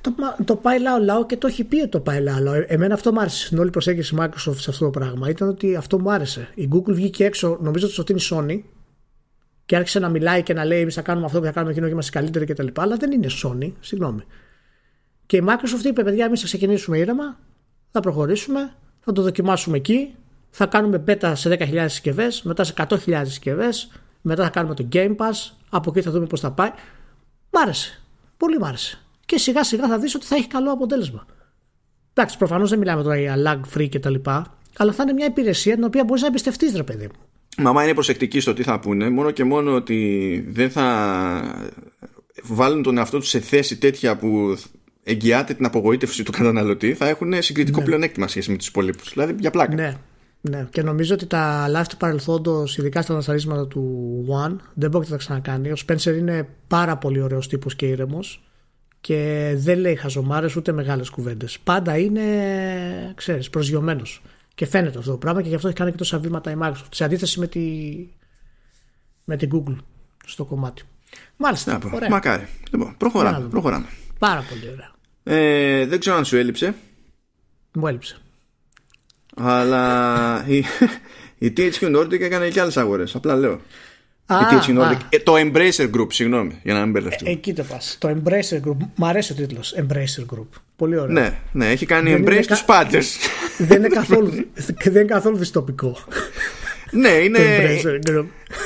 Το, 0.00 0.12
το 0.44 0.56
πάει 0.56 0.80
λαού 0.80 1.02
λαού 1.02 1.26
και 1.26 1.36
το 1.36 1.46
έχει 1.46 1.64
πει 1.64 1.80
ότι 1.80 1.88
το 1.88 2.00
πάει 2.00 2.20
λαού 2.20 2.42
λαού. 2.42 2.64
Εμένα 2.66 2.94
αυτό 2.94 3.12
μου 3.12 3.20
άρεσε 3.20 3.46
στην 3.46 3.58
όλη 3.58 3.70
προσέγγιση 3.70 4.16
Microsoft 4.18 4.56
σε 4.56 4.70
αυτό 4.70 4.84
το 4.84 4.90
πράγμα. 4.90 5.28
Ήταν 5.28 5.48
ότι 5.48 5.76
αυτό 5.76 5.98
μου 6.00 6.12
άρεσε. 6.12 6.48
Η 6.54 6.68
Google 6.72 6.92
βγήκε 6.92 7.24
έξω, 7.24 7.58
νομίζω 7.60 7.88
ότι 7.98 8.12
είναι 8.12 8.20
η 8.20 8.28
Sony 8.30 8.70
και 9.66 9.76
άρχισε 9.76 9.98
να 9.98 10.08
μιλάει 10.08 10.42
και 10.42 10.52
να 10.52 10.64
λέει: 10.64 10.80
Εμείς 10.80 10.94
θα 10.94 11.02
κάνουμε 11.02 11.26
αυτό 11.26 11.38
και 11.38 11.46
θα 11.46 11.52
κάνουμε 11.52 11.72
εκείνο 11.72 11.86
και 11.86 11.92
είμαστε 11.92 12.18
καλύτεροι 12.18 12.44
κτλ. 12.44 12.66
Αλλά 12.76 12.96
δεν 12.96 13.12
είναι 13.12 13.26
Sony, 13.42 13.72
συγγνώμη. 13.80 14.22
Και 15.26 15.36
η 15.36 15.44
Microsoft 15.46 15.84
είπε: 15.84 16.02
Παιδιά, 16.02 16.24
εμείς 16.24 16.40
θα 16.40 16.46
ξεκινήσουμε 16.46 16.98
ήρεμα, 16.98 17.38
θα 17.90 18.00
προχωρήσουμε, 18.00 18.72
θα 19.08 19.14
το 19.14 19.22
δοκιμάσουμε 19.22 19.76
εκεί, 19.76 20.14
θα 20.50 20.66
κάνουμε 20.66 21.04
beta 21.06 21.32
σε 21.34 21.56
10.000 21.58 21.84
συσκευές, 21.88 22.42
μετά 22.42 22.64
σε 22.64 22.74
100.000 22.76 23.22
συσκευές, 23.24 23.90
μετά 24.20 24.42
θα 24.42 24.50
κάνουμε 24.50 24.74
το 24.74 24.88
Game 24.92 25.16
Pass, 25.16 25.50
από 25.68 25.90
εκεί 25.90 26.02
θα 26.02 26.10
δούμε 26.10 26.26
πώς 26.26 26.40
θα 26.40 26.50
πάει. 26.50 26.70
Μ' 27.50 27.58
άρεσε. 27.62 28.02
Πολύ 28.36 28.58
μ' 28.58 28.64
άρεσε. 28.64 28.98
Και 29.26 29.38
σιγά 29.38 29.64
σιγά 29.64 29.88
θα 29.88 29.98
δεις 29.98 30.14
ότι 30.14 30.26
θα 30.26 30.36
έχει 30.36 30.46
καλό 30.46 30.72
αποτέλεσμα. 30.72 31.26
Εντάξει, 32.12 32.38
προφανώς 32.38 32.70
δεν 32.70 32.78
μιλάμε 32.78 33.02
τώρα 33.02 33.18
για 33.18 33.34
lag 33.46 33.78
free 33.78 33.88
κτλ. 33.90 34.14
Αλλά 34.76 34.92
θα 34.92 35.02
είναι 35.02 35.12
μια 35.12 35.26
υπηρεσία 35.26 35.74
την 35.74 35.84
οποία 35.84 36.04
μπορείς 36.04 36.22
να 36.22 36.28
εμπιστευτείς, 36.28 36.74
ρε 36.76 36.82
παιδί 36.82 37.04
μου. 37.04 37.20
Μαμά 37.58 37.82
είναι 37.84 37.94
προσεκτική 37.94 38.40
στο 38.40 38.52
τι 38.52 38.62
θα 38.62 38.80
πούνε, 38.80 39.10
μόνο 39.10 39.30
και 39.30 39.44
μόνο 39.44 39.74
ότι 39.74 40.44
δεν 40.48 40.70
θα 40.70 41.70
βάλουν 42.42 42.82
τον 42.82 42.98
εαυτό 42.98 43.18
τους 43.18 43.28
σε 43.28 43.40
θέση 43.40 43.78
τέτοια 43.78 44.16
που 44.16 44.56
εγγυάται 45.08 45.54
την 45.54 45.64
απογοήτευση 45.64 46.22
του 46.22 46.32
καταναλωτή, 46.32 46.94
θα 46.94 47.08
έχουν 47.08 47.42
συγκριτικό 47.42 47.78
ναι. 47.78 47.84
πλεονέκτημα 47.84 48.28
σχέση 48.28 48.50
με 48.50 48.56
τους 48.56 48.66
υπόλοιπους. 48.66 49.12
Δηλαδή 49.12 49.34
για 49.38 49.50
πλάκα. 49.50 49.74
Ναι. 49.74 49.96
Ναι, 50.40 50.66
και 50.70 50.82
νομίζω 50.82 51.14
ότι 51.14 51.26
τα 51.26 51.68
λάθη 51.68 51.88
του 51.88 51.96
παρελθόντος, 51.96 52.78
ειδικά 52.78 53.02
στα 53.02 53.12
ανασαρίσματα 53.12 53.66
του 53.66 54.24
One, 54.46 54.56
δεν 54.74 54.90
πρόκειται 54.90 55.12
να 55.12 55.18
τα 55.18 55.24
ξανακάνει. 55.24 55.70
Ο 55.70 55.74
Spencer 55.86 56.16
είναι 56.18 56.48
πάρα 56.66 56.96
πολύ 56.96 57.20
ωραίος 57.20 57.48
τύπος 57.48 57.76
και 57.76 57.86
ήρεμος 57.86 58.42
και 59.00 59.52
δεν 59.56 59.78
λέει 59.78 59.94
χαζομάρες 59.94 60.56
ούτε 60.56 60.72
μεγάλες 60.72 61.10
κουβέντες. 61.10 61.58
Πάντα 61.58 61.98
είναι, 61.98 62.22
ξέρεις, 63.14 63.50
προσγειωμένος. 63.50 64.22
Και 64.54 64.66
φαίνεται 64.66 64.98
αυτό 64.98 65.10
το 65.10 65.16
πράγμα 65.16 65.42
και 65.42 65.48
γι' 65.48 65.54
αυτό 65.54 65.68
έχει 65.68 65.76
κάνει 65.76 65.90
και 65.90 65.96
τόσα 65.96 66.18
βήματα 66.18 66.50
η 66.50 66.54
Microsoft. 66.62 66.88
Σε 66.90 67.04
αντίθεση 67.04 67.40
με, 67.40 67.46
τη, 67.46 67.60
με 69.24 69.36
την 69.36 69.50
Google 69.52 69.76
στο 70.26 70.44
κομμάτι. 70.44 70.82
Μάλιστα. 71.36 71.78
Να, 71.78 71.90
ωραία. 71.94 72.10
Μακάρι. 72.10 72.48
Λοιπόν, 72.70 72.94
προχωράμε, 72.98 73.48
προχωράμε. 73.48 73.86
Πάρα 74.18 74.44
πολύ 74.48 74.70
ωραία. 74.72 74.90
Ε, 75.30 75.86
δεν 75.86 76.00
ξέρω 76.00 76.16
αν 76.16 76.24
σου 76.24 76.36
έλειψε. 76.36 76.74
Μου 77.72 77.86
έλειψε. 77.86 78.16
Αλλά 79.36 80.44
η, 80.46 80.64
η 81.46 81.52
THQ 81.56 81.96
Nordic 81.96 82.20
έκανε 82.20 82.48
και 82.48 82.60
άλλες 82.60 82.76
αγορές. 82.76 83.14
Απλά 83.14 83.36
λέω. 83.36 83.60
Α, 84.26 84.38
η 84.38 84.42
THQ 84.50 84.78
Nordic, 84.78 84.98
ε, 85.08 85.18
το 85.18 85.34
Embracer 85.36 85.90
Group, 85.94 86.12
συγγνώμη, 86.12 86.60
για 86.62 86.74
να 86.74 86.80
μην 86.80 86.90
μπερδευτούμε. 86.90 87.30
Ε, 87.30 87.32
εκεί 87.32 87.52
το 87.52 87.62
πας. 87.62 87.96
Το 88.00 88.08
Embracer 88.08 88.68
Group. 88.68 88.76
Μ' 88.94 89.04
αρέσει 89.04 89.32
ο 89.32 89.34
τίτλος. 89.34 89.74
Embracer 89.78 90.36
Group. 90.36 90.46
Πολύ 90.76 90.98
ωραίο. 90.98 91.12
Ναι, 91.12 91.38
ναι, 91.52 91.70
έχει 91.70 91.86
κάνει 91.86 92.10
δεν 92.10 92.24
Embrace 92.24 92.44
τους 92.46 92.64
πάντε. 92.64 92.98
Δεν, 93.68 93.78
είναι 93.78 93.88
καθόλου, 93.88 94.30
δεν 94.84 94.94
είναι 94.94 95.04
καθόλου 95.04 95.36
δυστοπικό. 95.36 95.98
ναι, 96.90 97.08
είναι, 97.08 97.38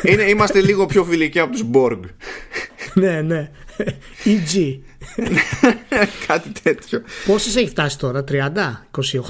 είναι. 0.02 0.22
Είμαστε 0.24 0.60
λίγο 0.60 0.86
πιο 0.86 1.04
φιλικοί 1.04 1.38
από 1.38 1.52
τους 1.52 1.64
Borg. 1.72 2.00
ναι, 2.94 3.20
ναι. 3.20 3.50
EG. 4.24 4.78
Κάτι 6.26 6.52
τέτοιο. 6.62 7.02
Πόσες 7.26 7.56
έχει 7.56 7.68
φτάσει 7.68 7.98
τώρα, 7.98 8.24
30, 8.28 8.34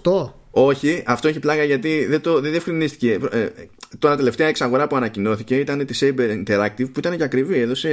28. 0.02 0.30
Όχι, 0.50 1.02
αυτό 1.06 1.28
έχει 1.28 1.38
πλάκα 1.38 1.64
γιατί 1.64 2.06
δεν, 2.08 2.20
το, 2.20 2.40
δεν 2.40 2.50
διευκρινίστηκε. 2.50 3.18
Ε, 3.30 3.48
τώρα 3.98 4.16
τελευταία 4.16 4.48
εξαγορά 4.48 4.86
που 4.86 4.96
ανακοινώθηκε 4.96 5.56
ήταν 5.56 5.86
τη 5.86 5.98
Saber 6.00 6.42
Interactive 6.44 6.92
που 6.92 6.98
ήταν 6.98 7.16
και 7.16 7.24
ακριβή. 7.24 7.58
Έδωσε, 7.58 7.88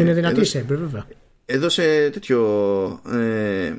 Είναι 0.00 0.12
δυνατή 0.12 0.40
η 0.40 0.50
Saber, 0.52 0.76
βέβαια. 0.76 1.06
Έδωσε 1.46 2.10
τέτοιο. 2.12 2.40
Ε, 3.12 3.72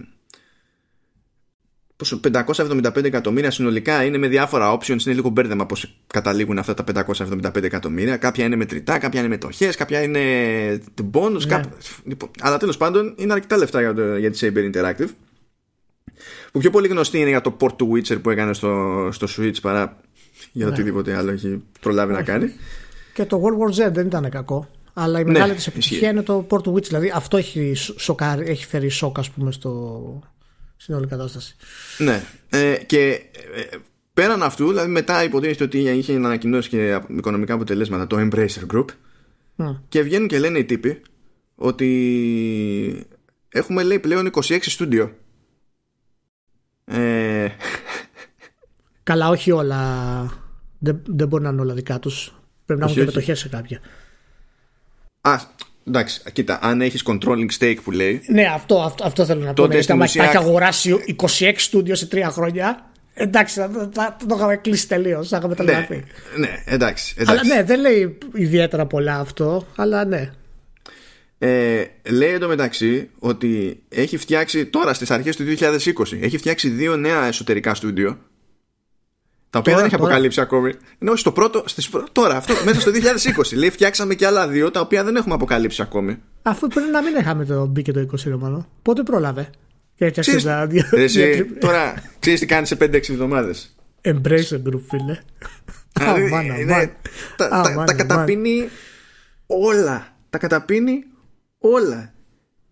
575 2.24 3.04
εκατομμύρια 3.04 3.52
συνολικά 3.52 4.04
είναι 4.04 4.18
με 4.18 4.28
διάφορα 4.28 4.78
options. 4.78 5.06
Είναι 5.06 5.16
λίγο 5.16 5.30
μπέρδεμα 5.30 5.66
πώς 5.66 5.96
καταλήγουν 6.08 6.58
αυτά 6.58 6.74
τα 6.74 7.06
575 7.06 7.63
εκατομμύρια. 7.63 8.18
Κάποια 8.18 8.46
είναι 8.46 8.56
μετρητά, 8.56 8.98
κάποια 8.98 9.20
είναι 9.20 9.30
μετοχέ, 9.30 9.68
κάποια 9.68 10.02
είναι 10.02 10.20
bonus. 11.13 11.32
Ναι. 11.32 11.46
Κάποια... 11.46 11.72
Λοιπόν, 12.04 12.30
αλλά 12.42 12.58
τέλος 12.58 12.78
πάντων 12.78 13.13
είναι 13.18 13.34
αρκετά 13.34 13.58
λεφτά 13.58 13.82
για, 13.82 13.94
το, 13.94 14.18
για 14.18 14.32
τη 14.32 14.39
Saber 14.42 14.72
Interactive 14.74 15.10
που 16.52 16.60
πιο 16.60 16.70
πολύ 16.70 16.88
γνωστή 16.88 17.20
είναι 17.20 17.30
για 17.30 17.42
το 17.42 17.58
port 17.60 17.76
του 17.76 17.92
Witcher 17.94 18.22
που 18.22 18.30
έκανε 18.30 18.54
στο, 18.54 19.10
στο 19.12 19.28
Switch 19.38 19.62
παρά 19.62 19.98
για 20.52 20.66
ναι. 20.66 20.72
οτιδήποτε 20.72 21.16
άλλο 21.16 21.32
έχει 21.32 21.63
προλάβει 21.80 22.13
να 22.13 22.24
κάνει. 22.24 22.52
Και 23.13 23.26
το 23.26 23.42
World 23.44 23.84
War 23.84 23.88
Z 23.88 23.92
δεν 23.92 24.06
ήταν 24.06 24.30
κακό. 24.30 24.68
Αλλά 24.94 25.20
η 25.20 25.24
ναι, 25.24 25.32
μεγάλη 25.32 25.54
της 25.54 25.68
επιτυχία 25.68 26.10
είναι 26.10 26.22
το 26.22 26.48
port 26.50 26.63
του 26.63 26.74
Witcher. 26.76 26.84
Δηλαδή 26.88 27.12
αυτό 27.16 27.38
έχει, 27.38 27.74
σοκάρει, 27.76 28.50
έχει 28.50 28.66
φέρει 28.66 28.89
σοκ, 28.89 29.20
ας 29.20 29.30
πούμε, 29.30 29.52
στο, 29.52 30.20
στην 30.84 30.96
όλη 30.96 31.08
κατάσταση. 31.08 31.56
Ναι. 31.98 32.24
Ε, 32.50 32.76
και 32.86 33.12
ε, 33.56 33.78
πέραν 34.13 34.43
αυτού, 34.43 34.67
δηλαδή 34.67 34.89
μετά 34.89 35.24
υποτίθεται 35.24 35.63
ότι 35.63 35.80
είχε 35.80 36.13
ανακοινώσει 36.13 36.69
και 36.69 37.02
οικονομικά 37.17 37.54
αποτελέσματα 37.54 38.08
το 38.08 38.17
Embracer 38.19 38.74
Group. 38.74 38.86
Mm. 39.58 39.76
Και 39.89 40.02
βγαίνουν 40.02 40.28
και 40.28 40.39
λένε 40.39 40.58
οι 40.58 40.65
τύποι 40.65 41.02
ότι 41.56 43.08
έχουμε 43.50 43.84
λέει 43.84 44.00
πλέον 44.00 44.30
26 44.34 44.58
στούντιο 44.62 45.15
ε... 46.86 47.48
Καλά, 49.04 49.30
όχι 49.30 49.52
όλα. 49.52 49.82
Δεν, 50.80 51.02
δεν 51.06 51.28
μπορεί 51.28 51.43
να 51.43 51.50
είναι 51.50 51.62
όλα 51.62 51.74
δικά 51.74 52.00
τους. 52.00 52.34
Πρέπει 52.65 52.80
να 52.80 52.86
έχουν 52.86 52.98
και 52.98 53.06
μετοχές 53.06 53.39
σε 53.39 53.50
κάποια. 53.50 53.80
Α, 55.22 55.39
εντάξει, 55.88 56.22
κοίτα, 56.34 56.60
αν 56.62 56.82
έχεις 56.82 57.04
controlling 57.06 57.48
stake 57.60 57.78
που 57.84 57.91
λέει. 57.91 58.22
Ναι, 58.28 58.46
αυτό, 58.54 58.82
αυτό, 58.82 59.04
αυτό 59.06 59.26
θέλω 59.26 59.43
να 59.43 59.54
πω. 59.54 59.67
Ναι, 59.67 59.78
ουσία... 60.04 60.24
έχει 60.24 60.38
αγοράσει 60.38 60.96
26 61.39 61.54
στούντιο 61.56 61.96
σε 61.96 62.06
τρία 62.06 62.30
χρόνια. 62.30 62.91
Εντάξει, 63.13 63.60
θα, 63.60 63.89
θα, 63.93 64.15
το 64.28 64.36
είχαμε 64.36 64.56
κλείσει 64.56 64.88
τελείως. 64.88 65.28
Θα 65.28 65.38
είχαμε 65.38 65.56
ναι, 65.63 65.88
ναι, 66.36 66.63
εντάξει, 66.65 67.15
εντάξει. 67.17 67.48
Αλλά 67.48 67.56
ναι, 67.56 67.63
δεν 67.63 67.80
λέει 67.80 68.17
ιδιαίτερα 68.34 68.86
πολλά 68.86 69.19
αυτό, 69.19 69.67
αλλά 69.76 70.06
ναι. 70.06 70.32
Ε, 71.38 71.84
λέει 72.10 72.34
εντωμεταξύ 72.34 73.10
ότι 73.19 73.84
έχει 73.89 74.17
φτιάξει 74.17 74.65
τώρα 74.65 74.93
στις 74.93 75.12
αρχές 75.12 75.36
του 75.36 75.43
2020 75.60 75.78
έχει 76.22 76.38
φτιάξει 76.38 76.69
δύο 76.69 76.96
νέα 76.96 77.26
εσωτερικά 77.26 77.74
στούντιο 77.74 78.17
τα 79.54 79.60
οποία 79.60 79.76
δεν 79.76 79.86
έχει 79.86 79.96
αποκαλύψει 79.96 80.42
ακόμη. 80.42 80.74
Ναι, 81.00 81.10
όχι, 81.10 81.20
στο 81.20 81.32
πρώτο, 81.32 81.63
στις, 81.66 81.89
τώρα, 82.12 82.36
αυτό, 82.36 82.54
μέσα 82.66 82.80
στο 82.80 82.92
2020. 82.92 83.56
Λέει, 83.56 83.70
φτιάξαμε 83.70 84.16
και 84.16 84.26
άλλα 84.26 84.48
δύο 84.48 84.72
τα 84.72 84.80
οποία 84.80 85.04
δεν 85.04 85.16
έχουμε 85.16 85.34
αποκαλύψει 85.34 85.82
ακόμη. 85.82 86.22
Αφού 86.42 86.68
πρέπει 86.68 86.92
να 86.92 87.02
μην 87.02 87.16
είχαμε 87.16 87.46
το 87.46 87.66
μπει 87.66 87.82
και 87.82 87.92
το 87.92 88.08
20 88.26 88.38
μάλλον. 88.39 88.68
Πότε 88.82 89.04
πρόλαβε. 89.04 89.50
Ξέρεις, 90.20 90.46
εσύ, 90.92 91.46
τώρα 91.46 91.94
ξέρεις 92.20 92.39
τι 92.39 92.46
κάνει 92.46 92.66
σε 92.66 92.78
5-6 92.82 92.94
εβδομάδες. 92.94 93.76
Embrace 94.02 94.62
group, 94.68 94.82
φίλε. 94.89 95.20
Τα 97.86 97.94
καταπίνει 97.94 98.70
όλα. 99.46 100.08
Τα 100.30 100.38
καταπίνει 100.38 101.04
όλα. 101.58 102.13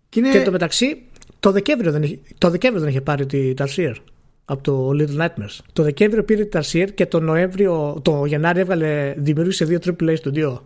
Και, 0.08 0.20
είναι... 0.20 0.30
και 0.30 0.42
το 0.42 0.50
μεταξύ, 0.50 1.02
το 1.40 1.50
Δεκέμβριο 1.50 1.92
δεν 1.92 2.02
είχε, 2.02 2.20
το 2.38 2.50
Δεκέμβριο 2.50 2.80
δεν 2.82 2.90
είχε 2.90 3.00
πάρει 3.00 3.26
τη 3.26 3.54
Tarsier 3.58 3.94
από 4.44 4.62
το 4.62 4.90
Little 4.90 5.24
Nightmares. 5.24 5.58
Το 5.72 5.82
Δεκέμβριο 5.82 6.24
πήρε 6.24 6.44
τη 6.44 6.58
Tarsier 6.60 6.88
και 6.94 7.06
το 7.06 7.20
Νοέμβριο, 7.20 8.00
το 8.02 8.24
Γενάρη 8.24 8.60
έβγαλε, 8.60 9.14
δημιούργησε 9.16 9.64
δύο 9.64 9.78
AAA 9.84 10.16
studio. 10.22 10.58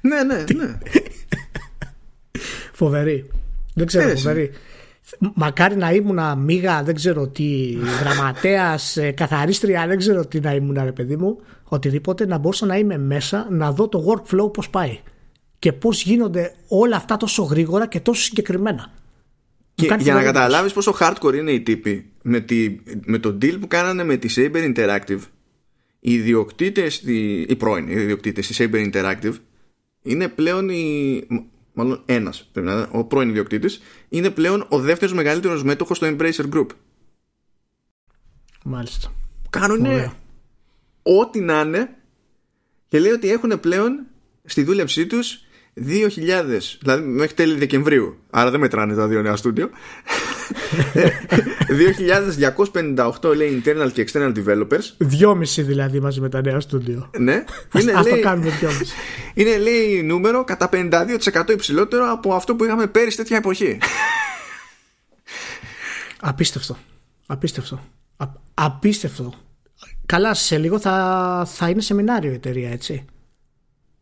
ναι, 0.00 0.22
ναι, 0.22 0.44
ναι. 0.54 0.78
φοβερή. 2.80 3.30
Δεν 3.74 3.86
ξέρω, 3.86 4.08
Έτσι. 4.08 4.22
φοβερή. 4.22 4.50
Μακάρι 5.34 5.76
να 5.76 5.92
ήμουν 5.92 6.38
μίγα, 6.38 6.82
δεν 6.82 6.94
ξέρω 6.94 7.28
τι, 7.28 7.76
γραμματέας, 8.00 8.96
ε, 8.96 9.10
καθαρίστρια, 9.10 9.86
δεν 9.86 9.98
ξέρω 9.98 10.26
τι 10.26 10.40
να 10.40 10.54
ήμουν, 10.54 10.78
ρε 10.84 10.92
παιδί 10.92 11.16
μου, 11.16 11.40
οτιδήποτε, 11.64 12.26
να 12.26 12.38
μπορούσα 12.38 12.66
να 12.66 12.76
είμαι 12.76 12.98
μέσα, 12.98 13.46
να 13.50 13.72
δω 13.72 13.88
το 13.88 14.04
workflow 14.08 14.52
πώς 14.52 14.70
πάει 14.70 14.98
και 15.58 15.72
πώς 15.72 16.02
γίνονται 16.02 16.54
όλα 16.68 16.96
αυτά 16.96 17.16
τόσο 17.16 17.42
γρήγορα 17.42 17.86
και 17.86 18.00
τόσο 18.00 18.22
συγκεκριμένα. 18.22 18.92
Και 19.74 19.96
για 19.98 20.14
να 20.14 20.22
καταλάβεις 20.22 20.72
πόσο 20.72 20.94
hardcore 21.00 21.34
είναι 21.34 21.50
οι 21.50 21.60
τύποι 21.60 22.12
με, 22.26 22.40
τη, 22.40 22.76
με 23.04 23.18
το 23.18 23.38
deal 23.42 23.60
που 23.60 23.66
κάνανε 23.66 24.04
με 24.04 24.16
τη 24.16 24.34
Saber 24.36 24.74
Interactive. 24.74 25.20
Οι 26.00 26.12
ιδιοκτήτες, 26.12 27.02
οι 27.46 27.56
πρώην 27.56 27.88
ιδιοκτήτες 27.88 28.46
της 28.46 28.60
Saber 28.60 28.90
Interactive 28.92 29.34
είναι 30.02 30.28
πλέον 30.28 30.68
οι, 30.68 31.22
μάλλον 31.72 32.02
ένας 32.06 32.50
ο 32.90 33.04
πρώην 33.04 33.28
ιδιοκτήτης 33.28 33.82
είναι 34.08 34.30
πλέον 34.30 34.66
ο 34.68 34.78
δεύτερος 34.78 35.14
μεγαλύτερος 35.14 35.62
μέτοχος 35.62 35.96
στο 35.96 36.06
Embracer 36.06 36.52
Group. 36.52 36.66
Μάλιστα. 38.64 39.12
Κάνουν 39.50 39.86
ό,τι 41.02 41.40
να 41.40 41.60
είναι 41.60 41.96
και 42.88 42.98
λέει 42.98 43.12
ότι 43.12 43.30
έχουν 43.30 43.60
πλέον 43.60 44.06
στη 44.44 44.62
δούλεψή 44.62 45.06
τους 45.06 45.44
2.000, 45.76 46.08
δηλαδή 46.80 47.06
μέχρι 47.06 47.34
τέλη 47.34 47.54
Δεκεμβρίου, 47.58 48.18
άρα 48.30 48.50
δεν 48.50 48.60
μετράνε 48.60 48.94
τα 48.94 49.08
δύο 49.08 49.22
νέα 49.22 49.36
στούντιο, 49.36 49.70
2.258 53.22 53.36
λέει 53.36 53.62
internal 53.64 53.90
και 53.92 54.08
external 54.08 54.32
developers. 54.36 54.94
Δυόμιση 54.98 55.62
δηλαδή 55.62 56.00
μαζί 56.00 56.20
με 56.20 56.28
τα 56.28 56.40
νέα 56.40 56.60
στούντιο. 56.60 57.10
Ναι. 57.18 57.32
Είναι, 57.80 57.92
ας 57.92 58.04
λέει, 58.04 58.14
το 58.14 58.20
κάνουμε 58.20 58.50
δυόμιση. 58.50 58.94
Είναι 59.34 59.56
λέει 59.56 60.02
νούμερο 60.02 60.44
κατά 60.44 60.68
52% 60.72 61.50
υψηλότερο 61.50 62.10
από 62.10 62.34
αυτό 62.34 62.54
που 62.54 62.64
είχαμε 62.64 62.86
πέρυσι 62.86 63.16
τέτοια 63.16 63.36
εποχή. 63.36 63.78
Απίστευτο. 66.20 66.76
Απίστευτο. 67.26 67.80
Α, 68.16 68.26
απίστευτο. 68.54 69.34
Καλά, 70.06 70.34
σε 70.34 70.58
λίγο 70.58 70.78
θα, 70.78 71.46
θα 71.46 71.68
είναι 71.68 71.80
σεμινάριο 71.80 72.30
η 72.30 72.34
εταιρεία, 72.34 72.70
έτσι. 72.70 73.04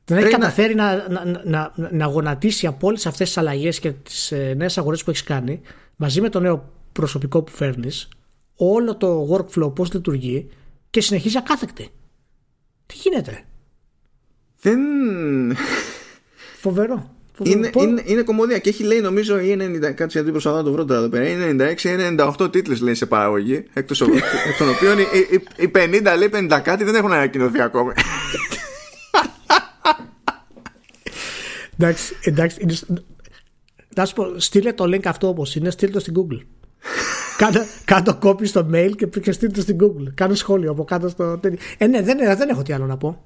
Δεν 0.05 0.19
έχει 0.19 0.29
καταφέρει 0.29 0.75
να, 0.75 1.09
να, 1.09 1.41
να, 1.45 1.73
να, 1.91 2.07
γονατίσει 2.07 2.67
από 2.67 2.87
όλε 2.87 2.97
αυτές 2.97 3.27
τις 3.29 3.37
αλλαγές 3.37 3.81
και 3.81 3.91
τις 3.91 4.33
ε, 4.33 4.55
νέες 4.57 4.79
αγορές 4.79 5.05
που 5.05 5.11
έχεις 5.11 5.23
κάνει, 5.23 5.61
μαζί 6.03 6.21
με 6.21 6.29
το 6.29 6.41
νέο 6.41 6.73
προσωπικό 6.93 7.43
που 7.43 7.53
φέρνεις, 7.53 8.09
όλο 8.57 8.97
το 8.97 9.29
workflow 9.31 9.75
πώς 9.75 9.93
λειτουργεί 9.93 10.49
και 10.91 11.01
συνεχίζει 11.01 11.37
ακάθεκτη. 11.39 11.89
Τι 12.87 12.95
γίνεται; 12.97 13.45
Δεν. 14.61 14.81
Φοβερό. 16.61 17.11
Είναι, 17.43 17.71
είναι, 17.79 18.03
είναι 18.05 18.23
κομμωδία 18.23 18.59
και 18.59 18.69
έχει 18.69 18.83
λέει 18.83 19.01
νομίζω 19.01 19.39
ή 19.39 19.57
90, 19.61 19.81
κάτσε 19.81 20.07
γιατί 20.19 20.31
προσπαθώ 20.31 20.57
να 20.57 20.63
το 20.63 20.73
βρω 20.73 20.85
τώρα 20.85 21.01
εδώ 21.01 21.09
πέρα, 21.09 21.29
είναι 21.29 21.75
96 21.77 21.85
ή 21.85 22.17
98 22.39 22.53
τίτλες 22.53 22.81
λέει 22.81 22.95
σε 22.95 23.07
παραγωγή, 23.07 23.55
εκ 23.73 23.87
των 24.59 24.69
οποίων 24.77 24.99
οι, 24.99 25.03
οι, 25.31 25.63
οι 25.65 25.71
50 25.75 26.17
λέει 26.19 26.31
50 26.33 26.61
κάτι 26.63 26.85
δεν 26.85 26.95
έχουν 26.95 27.13
ανακοινωθεί 27.13 27.61
ακόμη. 27.61 27.93
εντάξει, 31.77 32.17
εντάξει, 32.23 32.85
να 33.95 34.05
σου 34.05 34.15
πω, 34.15 34.39
στείλε 34.39 34.73
το 34.73 34.85
link 34.85 35.07
αυτό 35.07 35.29
όπως 35.29 35.55
είναι, 35.55 35.71
στείλε 35.71 35.93
το 35.93 36.01
στην 36.01 36.15
Google. 36.17 36.41
κάτω, 37.37 37.61
κάτω 37.85 38.15
κόπη 38.15 38.47
στο 38.47 38.67
mail 38.73 38.91
και 39.23 39.33
στείλε 39.33 39.53
το 39.53 39.61
στην 39.61 39.79
Google. 39.81 40.13
Κάνε 40.15 40.35
σχόλιο 40.35 40.71
από 40.71 40.85
κάτω 40.85 41.09
στο. 41.09 41.41
Ε, 41.79 41.87
ναι, 41.87 42.03
δεν, 42.03 42.19
δεν 42.19 42.49
έχω 42.49 42.63
τι 42.63 42.73
άλλο 42.73 42.87
να 42.87 42.97
πω 42.97 43.25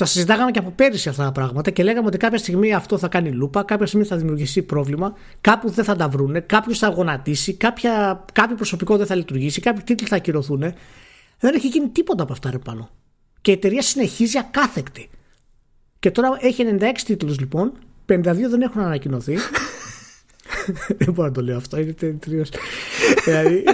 τα 0.00 0.06
συζητάγαμε 0.06 0.50
και 0.50 0.58
από 0.58 0.70
πέρυσι 0.70 1.08
αυτά 1.08 1.24
τα 1.24 1.32
πράγματα 1.32 1.70
και 1.70 1.82
λέγαμε 1.82 2.06
ότι 2.06 2.16
κάποια 2.16 2.38
στιγμή 2.38 2.74
αυτό 2.74 2.98
θα 2.98 3.08
κάνει 3.08 3.30
λούπα, 3.30 3.62
κάποια 3.62 3.86
στιγμή 3.86 4.06
θα 4.06 4.16
δημιουργηθεί 4.16 4.62
πρόβλημα, 4.62 5.14
κάπου 5.40 5.70
δεν 5.70 5.84
θα 5.84 5.96
τα 5.96 6.08
βρούνε, 6.08 6.40
κάποιος 6.40 6.78
θα 6.78 6.88
γονατίσει, 6.88 7.54
κάποια, 7.54 8.24
κάποιο 8.32 8.56
προσωπικό 8.56 8.96
δεν 8.96 9.06
θα 9.06 9.14
λειτουργήσει, 9.14 9.60
κάποιοι 9.60 9.82
τίτλοι 9.82 10.06
θα 10.06 10.16
ακυρωθούν. 10.16 10.60
Δεν 11.38 11.54
έχει 11.54 11.68
γίνει 11.68 11.88
τίποτα 11.88 12.22
από 12.22 12.32
αυτά 12.32 12.50
ρε 12.50 12.58
πάνω. 12.58 12.90
Και 13.40 13.50
η 13.50 13.54
εταιρεία 13.54 13.82
συνεχίζει 13.82 14.38
ακάθεκτη. 14.38 15.10
Και 15.98 16.10
τώρα 16.10 16.36
έχει 16.40 16.64
96 16.80 16.84
τίτλους 17.04 17.38
λοιπόν, 17.38 17.72
52 18.06 18.22
δεν 18.22 18.60
έχουν 18.62 18.80
ανακοινωθεί. 18.80 19.36
δεν 20.98 21.12
μπορώ 21.12 21.28
να 21.28 21.34
το 21.34 21.42
λέω 21.42 21.56
αυτό, 21.56 21.78
είναι 21.78 21.92
τελείως. 21.92 22.48
δηλαδή, 23.24 23.64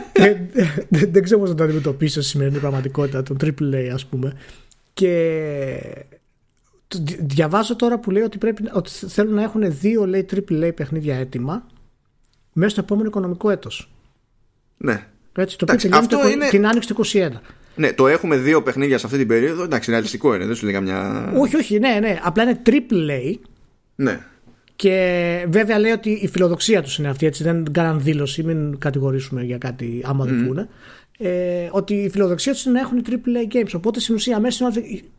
δεν 0.89 1.23
ξέρω 1.23 1.41
πώς 1.41 1.49
να 1.49 1.55
το 1.55 1.65
αντιμετωπίσω 1.65 2.21
στη 2.21 2.31
σημερινή 2.31 2.59
πραγματικότητα, 2.59 3.23
τον 3.23 3.37
AAA 3.43 3.91
ας 3.93 4.07
πούμε. 4.07 4.33
Και 4.93 6.07
διαβάζω 7.21 7.77
τώρα 7.77 7.99
που 7.99 8.11
λέει 8.11 8.23
ότι, 8.23 8.39
πρέπει, 8.39 8.63
ότι 8.73 8.91
θέλουν 8.91 9.35
να 9.35 9.43
έχουν 9.43 9.79
δύο 9.79 10.07
λέει, 10.07 10.27
AAA 10.35 10.71
παιχνίδια 10.75 11.17
έτοιμα 11.17 11.67
μέσα 12.53 12.71
στο 12.71 12.81
επόμενο 12.81 13.09
οικονομικό 13.09 13.51
έτος. 13.51 13.91
Ναι. 14.77 15.07
Έτσι, 15.39 15.59
το 15.59 15.67
οποίο 15.73 15.97
αυτό 15.97 16.29
είναι... 16.29 16.49
την 16.49 16.67
άνοιξη 16.67 16.95
του 16.95 17.05
21. 17.05 17.31
Ναι, 17.77 17.93
το 17.93 18.09
έχουμε 18.09 18.37
δύο 18.37 18.63
παιχνίδια 18.63 18.99
σε 18.99 19.07
αυτή 19.07 19.19
την 19.19 19.27
περίοδο. 19.27 19.63
Εντάξει, 19.63 19.91
ρεαλιστικό 19.91 20.35
είναι, 20.35 20.47
δεν 20.47 20.55
σου 20.55 20.67
λέει 20.67 20.81
μια. 20.81 21.31
Όχι, 21.37 21.57
όχι, 21.57 21.79
ναι, 21.79 21.99
ναι. 22.01 22.19
Απλά 22.23 22.43
είναι 22.43 22.61
AAA. 22.65 23.35
Ναι. 23.95 24.21
Και 24.77 25.47
βέβαια 25.49 25.79
λέει 25.79 25.91
ότι 25.91 26.11
η 26.11 26.29
φιλοδοξία 26.29 26.83
τους 26.83 26.99
είναι 26.99 27.09
αυτή, 27.09 27.27
έτσι. 27.27 27.43
Δεν 27.43 27.73
κάναν 27.73 28.03
δήλωση, 28.03 28.43
μην 28.43 28.79
κατηγορήσουμε 28.79 29.43
για 29.43 29.59
κάτι 29.59 30.03
άμα 30.05 30.25
mm. 30.25 30.27
δεν 30.27 30.47
πούνε 30.47 30.69
ε, 31.19 31.69
ότι 31.71 31.95
η 31.95 32.11
φιλοδοξία 32.11 32.53
τους 32.53 32.65
είναι 32.65 32.75
να 32.75 32.81
έχουν 32.81 33.05
AAA 33.09 33.55
games. 33.55 33.71
Οπότε 33.77 34.01
στην 34.01 34.15
ουσία 34.15 34.41
μέσα 34.41 34.73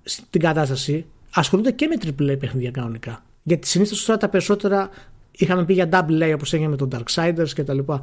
στην 0.03 0.41
κατάσταση 0.41 1.05
ασχολούνται 1.33 1.71
και 1.71 1.87
με 1.87 1.95
AAA 2.05 2.39
παιχνίδια 2.39 2.71
κανονικά. 2.71 3.23
Γιατί 3.43 3.67
συνήθως 3.67 4.05
τώρα 4.05 4.19
τα 4.19 4.29
περισσότερα 4.29 4.89
είχαμε 5.31 5.65
πει 5.65 5.73
για 5.73 5.89
double 5.91 6.29
A 6.29 6.31
όπως 6.33 6.53
έγινε 6.53 6.69
με 6.69 6.75
τον 6.75 6.89
Darksiders 6.95 7.49
και 7.53 7.63
τα 7.63 7.73
λοιπά. 7.73 8.01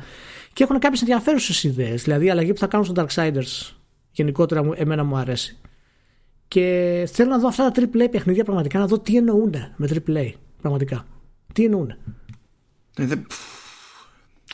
Και 0.53 0.63
έχουν 0.63 0.79
κάποιες 0.79 1.01
ενδιαφέρουσες 1.01 1.65
ιδέες. 1.65 2.03
Δηλαδή 2.03 2.27
η 2.27 2.31
αλλαγή 2.31 2.53
που 2.53 2.59
θα 2.59 2.67
κάνουν 2.67 2.87
στο 2.87 3.05
Darksiders 3.05 3.73
γενικότερα 4.13 4.71
εμένα 4.75 5.05
μου 5.05 5.17
αρέσει. 5.17 5.59
Και 6.49 7.09
θέλω 7.13 7.31
να 7.31 7.39
δω 7.39 7.49
αυτά 7.49 7.71
τα 7.71 7.83
AAA 7.83 8.11
παιχνίδια 8.11 8.45
πραγματικά 8.45 8.79
να 8.79 8.87
δω 8.87 8.99
τι 8.99 9.17
εννοούν 9.17 9.55
με 9.77 9.89
AAA. 10.07 10.31
Πραγματικά. 10.61 11.07
Τι 11.55 11.65
εννοούν; 11.65 11.95
Ε, 12.97 13.07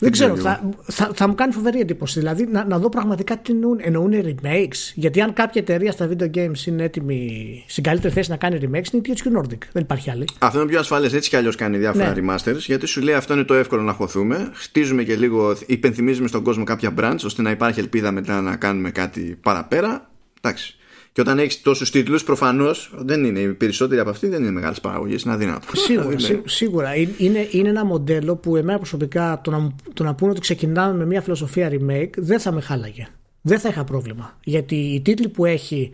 δεν 0.01 0.12
ξέρω, 0.12 0.36
θα, 0.36 0.70
θα, 0.82 1.11
θα, 1.14 1.28
μου 1.28 1.34
κάνει 1.34 1.53
φοβερή 1.53 1.80
εντύπωση. 1.80 2.18
Δηλαδή 2.18 2.46
να, 2.46 2.64
να 2.64 2.78
δω 2.78 2.88
πραγματικά 2.88 3.38
τι 3.38 3.53
εννοούν. 3.53 3.78
Εννοούν 3.80 4.12
remakes. 4.12 4.92
Γιατί 4.94 5.20
αν 5.20 5.32
κάποια 5.32 5.61
εταιρεία 5.61 5.92
στα 5.92 6.09
video 6.09 6.30
games 6.34 6.66
είναι 6.66 6.82
έτοιμη 6.82 7.64
στην 7.68 7.82
καλύτερη 7.82 8.14
θέση 8.14 8.30
να 8.30 8.36
κάνει 8.36 8.59
remakes, 8.62 8.92
είναι 8.92 9.03
η 9.07 9.14
THQ 9.14 9.38
Nordic. 9.38 9.59
Δεν 9.72 9.82
υπάρχει 9.82 10.11
άλλη. 10.11 10.24
Αυτό 10.38 10.61
είναι 10.61 10.68
πιο 10.68 10.78
ασφαλές. 10.78 11.12
Έτσι 11.12 11.28
κι 11.28 11.36
αλλιώς 11.36 11.57
κάνει 11.57 11.78
διάφορα 11.78 12.14
ναι. 12.14 12.34
remasters. 12.34 12.59
Γιατί 12.59 12.86
σου 12.86 13.01
λέει 13.01 13.14
αυτό 13.14 13.34
είναι 13.34 13.44
το 13.44 13.55
εύκολο 13.55 13.82
να 13.82 13.92
χωθούμε. 13.92 14.51
Χτίζουμε 14.55 15.03
και 15.03 15.16
λίγο, 15.16 15.57
υπενθυμίζουμε 15.66 16.28
στον 16.28 16.42
κόσμο 16.42 16.64
κάποια 16.64 16.94
branch 16.98 17.18
ώστε 17.24 17.42
να 17.42 17.51
υπάρχει 17.51 17.80
ελπίδα 17.80 18.11
μετά 18.12 18.40
να 18.40 18.57
κάνουμε 18.57 18.90
κάτι 18.90 19.38
παραπέρα. 19.42 20.11
Εντάξει. 20.40 20.78
Και 21.12 21.20
όταν 21.20 21.38
έχεις 21.38 21.62
τόσους 21.62 21.90
τίτλους, 21.90 22.24
προφανώς 22.24 22.92
δεν 22.96 23.24
είναι. 23.24 23.38
Οι 23.38 23.52
περισσότεροι 23.52 24.00
από 24.00 24.11
αυτοί 24.11 24.28
δεν 24.28 24.42
είναι 24.42 24.50
μεγάλες 24.50 24.80
παραγωγές. 24.80 25.22
Είναι 25.22 25.34
αδύνατος. 25.34 25.80
Σίγουρα. 25.80 26.16
σίγουρα. 26.44 26.94
Είναι, 26.94 27.48
είναι 27.50 27.68
ένα 27.68 27.84
μοντέλο 27.84 28.36
που 28.36 28.56
εμένα 28.56 28.78
προσωπικά 28.78 29.40
το 29.44 29.50
να, 29.50 29.74
το 29.92 30.04
να 30.04 30.14
πούνε 30.14 30.30
ότι 30.30 30.40
ξεκινάμε 30.40 30.98
με 30.98 31.06
μια 31.06 31.20
φιλοσοφία 31.20 31.70
remake 31.72 32.11
δεν 32.16 32.40
θα 32.40 32.52
με 32.52 32.61
χάλαγε. 32.61 33.08
Δεν 33.40 33.58
θα 33.58 33.68
είχα 33.68 33.84
πρόβλημα. 33.84 34.38
Γιατί 34.44 34.74
οι 34.74 35.00
τίτλοι 35.00 35.28
που 35.28 35.44
έχει 35.44 35.90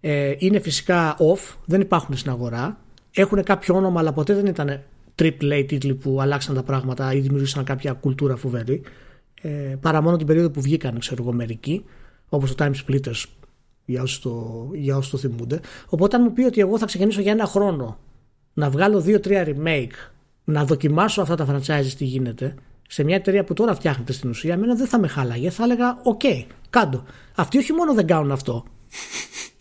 ε, 0.00 0.34
είναι 0.38 0.58
φυσικά 0.60 1.16
off, 1.16 1.54
δεν 1.64 1.80
υπάρχουν 1.80 2.16
στην 2.16 2.30
αγορά. 2.30 2.80
Έχουν 3.10 3.42
κάποιο 3.42 3.74
όνομα, 3.74 4.00
αλλά 4.00 4.12
ποτέ 4.12 4.34
δεν 4.34 4.46
ήταν 4.46 4.82
triple 5.22 5.52
A 5.52 5.64
τίτλοι 5.68 5.94
που 5.94 6.20
αλλάξαν 6.20 6.54
τα 6.54 6.62
πράγματα 6.62 7.12
ή 7.12 7.20
δημιούργησαν 7.20 7.64
κάποια 7.64 7.92
κουλτούρα 7.92 8.36
φοβερή. 8.36 8.80
Ε, 9.42 9.48
παρά 9.80 10.02
μόνο 10.02 10.16
την 10.16 10.26
περίοδο 10.26 10.50
που 10.50 10.60
βγήκαν, 10.60 10.98
ξέρω 10.98 11.22
εγώ, 11.22 11.32
μερικοί, 11.32 11.84
όπως 12.28 12.54
το 12.54 12.64
Time 12.64 12.72
Splitters 12.86 13.24
για 13.88 14.02
όσου 14.02 14.20
το, 14.20 14.68
για 14.72 15.02
το 15.10 15.16
θυμούνται. 15.16 15.60
Οπότε 15.88 16.16
αν 16.16 16.22
μου 16.22 16.32
πει 16.32 16.42
ότι 16.42 16.60
εγώ 16.60 16.78
θα 16.78 16.86
ξεκινήσω 16.86 17.20
για 17.20 17.32
ένα 17.32 17.46
χρόνο 17.46 17.98
να 18.54 18.70
βγάλω 18.70 19.00
δύο-τρία 19.00 19.46
remake, 19.46 20.10
να 20.44 20.64
δοκιμάσω 20.64 21.22
αυτά 21.22 21.34
τα 21.34 21.46
franchise 21.46 21.92
τι 21.98 22.04
γίνεται, 22.04 22.54
σε 22.88 23.04
μια 23.04 23.16
εταιρεία 23.16 23.44
που 23.44 23.54
τώρα 23.54 23.74
φτιάχνεται 23.74 24.12
στην 24.12 24.30
ουσία, 24.30 24.52
εμένα 24.52 24.74
δεν 24.74 24.86
θα 24.86 24.98
με 24.98 25.08
χάλαγε. 25.08 25.50
Θα 25.50 25.64
έλεγα, 25.64 26.00
OK, 26.02 26.20
okay, 26.24 26.44
κάντο. 26.70 27.04
Αυτοί 27.34 27.58
όχι 27.58 27.72
μόνο 27.72 27.94
δεν 27.94 28.06
κάνουν 28.06 28.32
αυτό, 28.32 28.64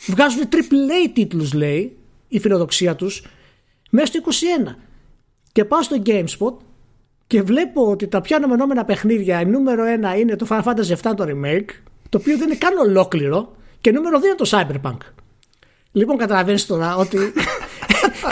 βγάζουν 0.07 0.43
triple 0.51 1.07
A 1.07 1.11
τίτλους 1.13 1.53
λέει, 1.53 1.97
η 2.27 2.39
φιλοδοξία 2.39 2.95
τους, 2.95 3.25
μέσα 3.89 4.05
στο 4.05 4.19
21. 4.65 4.75
Και 5.51 5.65
πάω 5.65 5.81
στο 5.81 6.01
GameSpot 6.05 6.53
και 7.27 7.41
βλέπω 7.41 7.89
ότι 7.89 8.07
τα 8.07 8.21
πιο 8.21 8.35
αναμενόμενα 8.35 8.85
παιχνίδια, 8.85 9.41
η 9.41 9.45
νούμερο 9.45 9.83
ένα 9.83 10.17
είναι 10.17 10.35
το 10.35 10.47
Final 10.49 10.63
Fantasy 10.63 10.95
VII 11.01 11.13
το 11.15 11.25
remake, 11.27 11.69
το 12.09 12.17
οποίο 12.17 12.37
δεν 12.37 12.47
είναι 12.47 12.57
καν 12.57 12.77
ολόκληρο, 12.77 13.55
και 13.81 13.91
νούμερο 13.91 14.19
2 14.19 14.23
είναι 14.23 14.35
το 14.35 14.49
Cyberpunk. 14.51 14.97
Λοιπόν, 15.91 16.17
καταλαβαίνεις 16.17 16.65
τώρα 16.65 16.95
ότι 16.95 17.17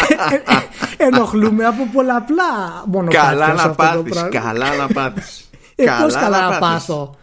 ενοχλούμε 0.97 1.65
από 1.65 1.87
πολλαπλά 1.93 2.83
μονοπάτια. 2.85 3.21
Καλά 3.21 3.53
να 3.53 3.75
πάθεις. 3.75 4.27
Καλά 4.31 4.75
να 4.75 4.87
πάθεις. 4.87 5.49
Ε, 5.75 5.85
πώς 6.01 6.13
καλά 6.13 6.49
να 6.49 6.59
πάθω; 6.59 7.15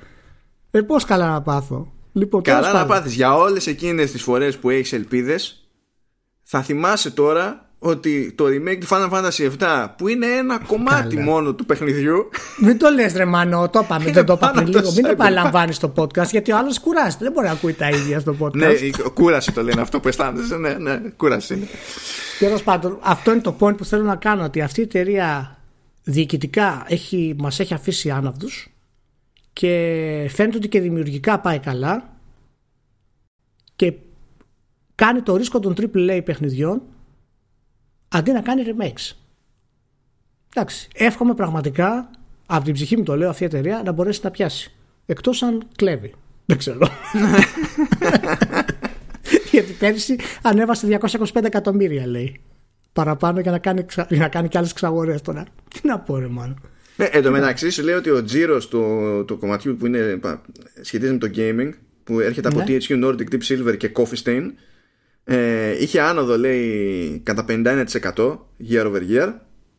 Ε, 0.70 0.80
πώς 0.80 1.04
καλά 1.04 1.28
να 1.28 1.42
πάθω; 1.42 1.92
Λοιπόν, 2.12 2.42
καλά 2.42 2.72
να 2.72 2.86
πάθεις. 2.86 3.14
Για 3.14 3.34
όλες 3.34 3.66
εκείνες 3.66 4.10
τις 4.10 4.22
φορές 4.22 4.58
που 4.58 4.70
έχεις 4.70 4.92
ελπίδες, 4.92 5.68
θα 6.42 6.62
θυμάσαι 6.62 7.10
τώρα 7.10 7.70
ότι 7.84 8.32
το 8.32 8.44
remake 8.44 8.78
του 8.80 8.86
Final 8.90 9.10
Fantasy 9.10 9.50
VII 9.58 9.86
που 9.96 10.08
είναι 10.08 10.26
ένα 10.26 10.58
κομμάτι 10.58 11.18
μόνο 11.18 11.54
του 11.54 11.66
παιχνιδιού 11.66 12.28
Μην 12.58 12.78
το 12.78 12.90
λες 12.90 13.12
ρε 13.12 13.24
Μανώ, 13.24 13.68
το 13.68 13.80
είπαμε, 13.84 14.10
δεν 14.10 14.24
το 14.24 14.32
είπαμε 14.32 14.64
λίγο. 14.64 14.92
Μην 14.92 15.04
το 15.04 15.14
παραλαμβάνεις 15.16 15.76
στο 15.76 15.92
podcast 15.96 16.28
γιατί 16.30 16.52
ο 16.52 16.56
άλλος 16.56 16.80
κουράζεται 16.80 17.24
Δεν 17.24 17.32
μπορεί 17.32 17.46
να 17.46 17.52
ακούει 17.52 17.72
τα 17.72 17.88
ίδια 17.88 18.20
στο 18.20 18.36
podcast. 18.40 18.54
Ναι, 18.56 18.68
κούραση 19.14 19.52
το 19.52 19.62
λένε 19.62 19.80
αυτό 19.80 20.00
που 20.00 20.08
αισθάνεσαι 20.08 20.56
Ναι, 20.56 20.72
ναι, 20.72 21.00
κούραση 21.16 21.54
είναι. 21.54 21.66
Τέλος 22.38 22.62
πάντων, 22.62 22.98
αυτό 23.02 23.32
είναι 23.32 23.40
το 23.40 23.56
point 23.58 23.76
που 23.76 23.84
θέλω 23.84 24.02
να 24.02 24.16
κάνω 24.16 24.44
Ότι 24.44 24.60
αυτή 24.60 24.80
η 24.80 24.82
εταιρεία 24.82 25.58
διοικητικά 26.02 26.84
έχει, 26.88 27.34
μας 27.38 27.60
έχει 27.60 27.74
αφήσει 27.74 28.10
άναυδους 28.10 28.68
και 29.52 29.68
φαίνεται 30.30 30.56
ότι 30.56 30.68
και 30.68 30.80
δημιουργικά 30.80 31.40
πάει 31.40 31.58
καλά 31.58 32.16
και 33.76 33.92
κάνει 34.94 35.22
το 35.22 35.36
ρίσκο 35.36 35.60
των 35.60 35.74
AAA 35.80 36.20
παιχνιδιών 36.24 36.82
αντί 38.12 38.32
να 38.32 38.40
κάνει 38.40 38.62
remakes. 38.66 39.16
Εντάξει, 40.54 40.88
εύχομαι 40.94 41.34
πραγματικά 41.34 42.10
από 42.46 42.64
την 42.64 42.74
ψυχή 42.74 42.96
μου 42.96 43.02
το 43.02 43.16
λέω 43.16 43.28
αυτή 43.28 43.42
η 43.42 43.46
εταιρεία 43.46 43.82
να 43.84 43.92
μπορέσει 43.92 44.20
να 44.22 44.30
πιάσει. 44.30 44.72
Εκτός 45.06 45.42
αν 45.42 45.62
κλέβει. 45.76 46.14
Δεν 46.46 46.58
ξέρω. 46.58 46.78
Γιατί 49.50 49.72
πέρυσι 49.72 50.18
ανέβασε 50.42 50.98
225 51.00 51.44
εκατομμύρια 51.44 52.06
λέει. 52.06 52.40
Παραπάνω 52.92 53.40
για 53.40 53.50
να 53.50 53.58
κάνει, 53.58 53.86
για 54.08 54.18
να 54.18 54.28
κάνει 54.28 54.48
και 54.48 54.58
άλλες 54.58 54.72
ξαγορές 54.72 55.22
τώρα. 55.22 55.44
Τι 55.68 55.88
να 55.88 55.98
πω 55.98 56.18
ρε 56.18 56.28
μάλλον. 56.28 56.60
Ναι, 56.96 57.04
εν 57.04 57.22
τω 57.22 57.30
μεταξύ 57.30 57.70
σου 57.70 57.82
λέει 57.82 57.94
ότι 57.94 58.10
ο 58.10 58.24
τζίρος 58.24 58.68
του 58.68 59.24
το 59.26 59.36
κομματιού 59.36 59.76
που 59.76 59.86
είναι, 59.86 60.20
σχετίζεται 60.80 61.12
με 61.12 61.18
το 61.18 61.30
gaming, 61.36 61.70
που 62.04 62.20
έρχεται 62.20 62.48
από 62.48 62.58
ναι. 62.58 62.64
THQ 62.68 63.04
Nordic, 63.04 63.34
Deep 63.34 63.42
Silver 63.48 63.76
και 63.76 63.90
Coffee 63.94 64.22
Stain, 64.24 64.50
ε, 65.24 65.82
είχε 65.82 66.00
άνοδο 66.00 66.38
λέει 66.38 67.20
κατά 67.24 67.44
51% 67.48 67.86
year 68.70 68.86
over 68.86 69.00
year 69.10 69.32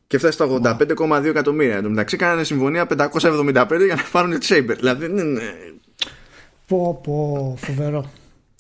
και 0.08 0.18
φτάσει 0.18 0.34
στα 0.34 0.78
85,2 0.80 1.24
εκατομμύρια. 1.26 1.76
Εν 1.76 1.84
τω 1.84 1.90
μεταξύ 1.90 2.18
κάνανε 2.18 2.44
συμφωνία 2.44 2.88
575 2.90 3.42
για 3.86 3.96
να 3.96 4.04
πάρουν 4.12 4.40
τη 4.40 4.48
Saber. 4.50 4.76
Δηλαδή 4.78 5.06
είναι. 5.06 5.42
Πω, 6.68 7.00
πω, 7.04 7.56
φοβερό. 7.58 8.12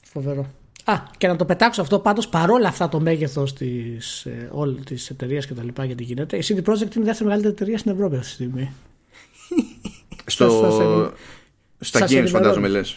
φοβερό. 0.03 0.45
Α, 0.83 0.93
και 1.17 1.27
να 1.27 1.35
το 1.35 1.45
πετάξω 1.45 1.81
αυτό 1.81 1.99
πάντως 1.99 2.27
παρόλα 2.27 2.67
αυτά 2.67 2.89
το 2.89 2.99
μέγεθος 2.99 3.53
της 3.53 4.25
ε, 4.25 4.49
όλη 4.51 4.83
της 4.83 5.09
εταιρείας 5.09 5.45
και 5.47 5.53
τα 5.53 5.63
λοιπά 5.63 5.85
γιατί 5.85 6.03
γίνεται. 6.03 6.37
Η 6.37 6.43
CD 6.47 6.69
Projekt 6.69 6.95
είναι 6.95 7.03
η 7.03 7.03
δεύτερη 7.03 7.23
μεγαλύτερη 7.23 7.53
εταιρεία 7.53 7.77
στην 7.77 7.91
Ευρώπη 7.91 8.15
αυτή 8.15 8.27
τη 8.27 8.33
στιγμή. 8.33 8.73
Στο... 10.25 11.13
Στα 11.79 12.05
games 12.09 12.27
φαντάζομαι 12.27 12.67
λες. 12.67 12.95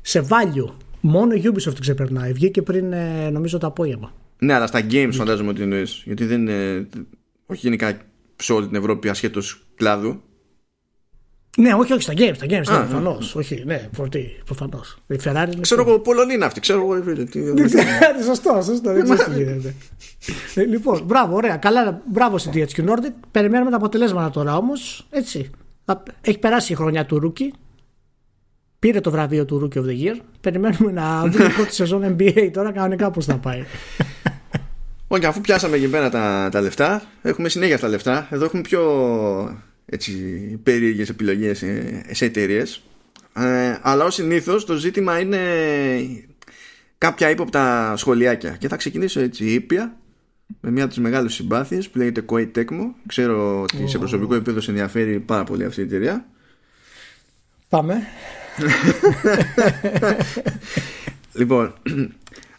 Σε 0.00 0.26
value. 0.28 0.72
Μόνο 1.08 1.34
η 1.34 1.42
Ubisoft 1.44 1.72
την 1.72 1.80
ξεπερνάει. 1.80 2.32
Βγήκε 2.32 2.62
πριν 2.62 2.92
ε, 2.92 3.30
νομίζω 3.30 3.58
το 3.58 3.66
απόγευμα. 3.66 4.12
Ναι, 4.38 4.52
αλλά 4.52 4.66
στα 4.66 4.80
games 4.90 5.12
φαντάζομαι 5.12 5.50
ότι 5.50 5.62
εννοείς. 5.62 6.02
Γιατί 6.04 6.24
δεν 6.24 6.40
είναι. 6.40 6.86
Όχι 7.46 7.60
γενικά 7.60 7.96
σε 8.36 8.52
όλη 8.52 8.66
την 8.66 8.76
Ευρώπη 8.76 9.08
ασχέτως 9.08 9.62
κλάδου. 9.74 10.20
Ναι, 11.58 11.74
όχι, 11.74 11.92
όχι, 11.92 12.02
στα 12.02 12.12
games, 12.16 12.34
στα 12.34 12.46
games, 12.46 12.50
ναι, 12.50 12.76
προφανώς. 12.76 13.34
Όχι, 13.34 13.62
ναι, 13.66 13.88
προφανώς. 14.44 14.98
Η 15.06 15.16
Ferrari. 15.24 15.54
Ξέρω 15.60 15.82
εγώ, 15.82 15.98
Πολωνή 15.98 16.34
είναι 16.34 16.44
αυτή, 16.44 16.60
ξέρω 16.60 16.80
εγώ. 16.80 17.02
Σωστό, 18.24 18.60
σωστό, 18.62 18.92
δεν 18.92 19.04
ξέρω 19.04 19.24
τι 19.24 19.42
γίνεται. 19.42 19.74
Ε, 20.54 20.64
λοιπόν, 20.64 21.02
μπράβο, 21.04 21.34
ωραία. 21.34 21.56
Καλά, 21.56 22.02
μπράβο 22.12 22.38
στην 22.38 22.52
THQ 22.54 22.88
Nordic. 22.88 23.12
Περιμένουμε 23.30 23.70
τα 23.70 23.76
αποτελέσματα 23.76 24.30
τώρα 24.30 24.56
όμως. 24.56 25.06
Έτσι. 25.10 25.50
Έχει 26.20 26.38
περάσει 26.38 26.72
η 26.72 26.76
χρονιά 26.76 27.06
του 27.06 27.18
Ρούκι. 27.18 27.52
Πήρε 28.78 29.00
το 29.00 29.10
βραβείο 29.10 29.44
του 29.44 29.62
Rookie 29.62 29.78
of 29.78 29.84
the 29.84 30.04
Year. 30.04 30.20
Περιμένουμε 30.40 30.92
να 30.92 31.26
δούμε 31.26 31.48
πρώτη 31.48 31.74
σεζόν 31.74 32.16
NBA 32.18 32.50
τώρα 32.52 32.72
κανονικά 32.72 33.10
πώς 33.10 33.24
θα 33.24 33.36
πάει. 33.36 33.64
Όχι, 35.08 35.26
αφού 35.26 35.40
πιάσαμε 35.40 35.76
εκεί 35.76 35.88
πέρα 35.88 36.10
τα, 36.10 36.48
τα 36.52 36.60
λεφτά, 36.60 37.02
έχουμε 37.22 37.48
συνέχεια 37.48 37.74
αυτά 37.74 37.86
τα 37.86 37.92
λεφτά. 37.92 38.28
Εδώ 38.30 38.44
έχουμε 38.44 38.62
πιο 38.62 38.82
έτσι, 39.86 40.12
περίεργες 40.62 41.08
επιλογές 41.08 41.64
σε 42.10 42.24
εταιρείες. 42.24 42.82
Ε, 43.36 43.78
αλλά 43.82 44.04
ως 44.04 44.14
συνήθως 44.14 44.64
το 44.64 44.74
ζήτημα 44.74 45.20
είναι 45.20 45.38
κάποια 46.98 47.30
ύποπτα 47.30 47.94
σχολιάκια 47.96 48.50
και 48.50 48.68
θα 48.68 48.76
ξεκινήσω 48.76 49.20
έτσι 49.20 49.44
ήπια 49.44 49.96
με 50.60 50.70
μια 50.70 50.82
από 50.84 50.92
τις 50.92 51.02
μεγάλες 51.02 51.34
συμπάθειες 51.34 51.88
που 51.88 51.98
λέγεται 51.98 52.24
Koei 52.28 52.50
Tecmo 52.54 52.92
ξέρω 53.06 53.62
ότι 53.62 53.88
σε 53.88 53.98
προσωπικό 53.98 54.34
επίπεδο 54.34 54.60
σε 54.60 54.70
ενδιαφέρει 54.70 55.20
πάρα 55.20 55.44
πολύ 55.44 55.64
αυτή 55.64 55.80
η 55.80 55.84
εταιρεία 55.84 56.26
Πάμε 57.68 58.02
Λοιπόν 61.32 61.74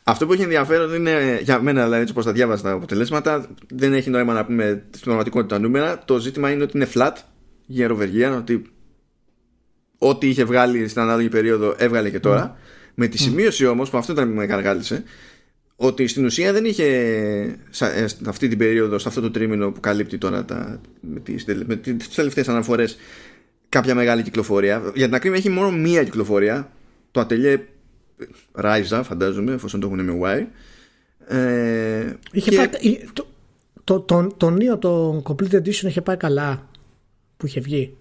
αυτό 0.09 0.25
που 0.25 0.33
έχει 0.33 0.41
ενδιαφέρον 0.41 0.93
είναι 0.93 1.39
για 1.41 1.61
μένα, 1.61 1.83
δηλαδή 1.83 2.01
έτσι 2.01 2.11
όπως 2.13 2.25
τα 2.25 2.31
διάβασα 2.31 2.63
τα 2.63 2.71
αποτελέσματα, 2.71 3.47
δεν 3.69 3.93
έχει 3.93 4.09
νόημα 4.09 4.33
να 4.33 4.45
πούμε 4.45 4.83
στην 4.89 5.03
πραγματικότητα 5.03 5.59
νούμερα. 5.59 5.99
Το 6.05 6.19
ζήτημα 6.19 6.51
είναι 6.51 6.63
ότι 6.63 6.77
είναι 6.77 6.87
flat 6.93 7.13
year 7.77 7.89
over 7.91 8.07
year, 8.13 8.37
ότι 8.37 8.61
ό,τι 9.97 10.27
είχε 10.27 10.43
βγάλει 10.43 10.87
στην 10.87 11.01
ανάλογη 11.01 11.29
περίοδο 11.29 11.75
έβγαλε 11.77 12.09
και 12.09 12.19
τώρα. 12.19 12.55
Mm. 12.55 12.59
Με 12.95 13.07
τη 13.07 13.17
σημείωση 13.17 13.65
όμως, 13.65 13.89
που 13.89 13.97
αυτό 13.97 14.11
ήταν 14.11 14.29
που 14.29 14.35
με 14.35 14.45
καργάλισε, 14.45 15.03
ότι 15.75 16.07
στην 16.07 16.25
ουσία 16.25 16.53
δεν 16.53 16.65
είχε 16.65 17.59
σε 17.69 18.05
αυτή 18.25 18.47
την 18.47 18.57
περίοδο, 18.57 18.97
σε 18.97 19.07
αυτό 19.07 19.21
το 19.21 19.31
τρίμηνο 19.31 19.71
που 19.71 19.79
καλύπτει 19.79 20.17
τώρα 20.17 20.45
τα, 20.45 20.81
με 21.01 21.19
τις, 21.19 21.45
με 21.65 21.75
τις 21.75 22.09
τελευταίες 22.09 22.47
αναφορές 22.47 22.97
κάποια 23.77 23.95
μεγάλη 23.95 24.23
κυκλοφορία. 24.23 24.91
Για 24.95 25.05
την 25.05 25.15
ακρίβεια 25.15 25.37
έχει 25.37 25.49
μόνο 25.49 25.71
μία 25.71 26.03
κυκλοφορία. 26.03 26.71
Το 27.11 27.19
ατελιέ 27.19 27.59
Ράιζα 28.51 29.03
φαντάζομαι 29.03 29.53
εφόσον 29.53 29.79
το 29.79 29.87
έχουν 29.87 30.03
με 30.03 30.19
Y 30.23 30.45
ε, 31.35 32.13
είχε 32.31 32.49
και... 32.49 32.55
πάει, 32.55 32.69
το, 33.13 33.27
το, 33.83 33.99
το, 33.99 34.27
το 34.37 34.49
νέο 34.49 34.77
το 34.77 35.23
Complete 35.25 35.55
Edition 35.55 35.83
είχε 35.83 36.01
πάει 36.01 36.17
καλά 36.17 36.69
που 37.37 37.45
είχε 37.45 37.59
βγει 37.59 37.95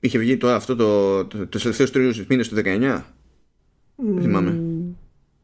είχε 0.00 0.18
βγει 0.18 0.36
το, 0.36 0.48
αυτό 0.48 0.76
το, 0.76 1.24
το, 1.24 1.46
το 1.46 1.58
τελευταίος 1.58 1.90
τρίου 1.90 2.12
μήνες 2.28 2.48
του 2.48 2.56
19 2.56 2.60
δεν 3.96 4.22
θυμάμαι 4.22 4.60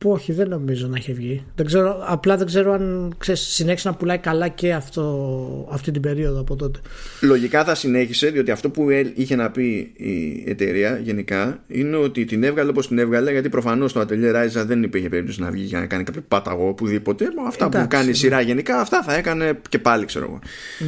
όχι, 0.04 0.32
δεν 0.32 0.48
νομίζω 0.48 0.86
να 0.86 0.96
έχει 0.96 1.12
βγει. 1.12 1.44
Δεν 1.54 1.66
ξέρω, 1.66 2.02
απλά 2.06 2.36
δεν 2.36 2.46
ξέρω 2.46 2.72
αν 2.72 3.14
ξέρεις, 3.18 3.40
συνέχισε 3.40 3.88
να 3.88 3.94
πουλάει 3.94 4.18
καλά 4.18 4.48
και 4.48 4.72
αυτό, 4.72 5.68
αυτή 5.70 5.90
την 5.90 6.02
περίοδο 6.02 6.40
από 6.40 6.56
τότε. 6.56 6.80
Λογικά 7.20 7.64
θα 7.64 7.74
συνέχισε, 7.74 8.30
διότι 8.30 8.50
αυτό 8.50 8.70
που 8.70 8.86
είχε 9.14 9.36
να 9.36 9.50
πει 9.50 9.92
η 9.96 10.44
εταιρεία 10.46 10.98
γενικά 10.98 11.64
είναι 11.68 11.96
ότι 11.96 12.24
την 12.24 12.42
έβγαλε 12.42 12.70
όπως 12.70 12.88
την 12.88 12.98
έβγαλε, 12.98 13.30
γιατί 13.30 13.48
προφανώς 13.48 13.92
το 13.92 14.00
Atelier 14.00 14.34
Ryza 14.34 14.64
δεν 14.66 14.82
υπήρχε 14.82 15.08
περίπτωση 15.08 15.40
να 15.40 15.50
βγει 15.50 15.62
για 15.62 15.80
να 15.80 15.86
κάνει 15.86 16.04
κάποιο 16.04 16.22
πάταγο 16.28 16.68
οπουδήποτε. 16.68 17.24
Αυτά 17.46 17.64
Εντάξει, 17.64 17.82
που 17.84 17.90
κάνει 17.90 18.06
η 18.06 18.08
ναι. 18.08 18.14
σειρά 18.14 18.40
γενικά, 18.40 18.80
αυτά 18.80 19.02
θα 19.02 19.14
έκανε 19.14 19.60
και 19.68 19.78
πάλι, 19.78 20.04
ξέρω 20.04 20.24
εγώ. 20.24 20.38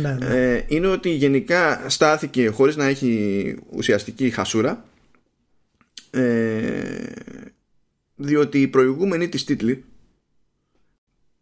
Ναι, 0.02 0.26
ναι. 0.26 0.52
Ε, 0.52 0.64
είναι 0.68 0.86
ότι 0.86 1.10
γενικά 1.10 1.84
στάθηκε 1.86 2.48
χωρίς 2.48 2.76
να 2.76 2.84
έχει 2.84 3.54
ουσιαστική 3.70 4.30
χασούρα. 4.30 4.84
Ε, 6.10 6.20
διότι 8.20 8.60
οι 8.60 8.68
προηγούμενοι 8.68 9.28
της 9.28 9.44
τίτλοι 9.44 9.84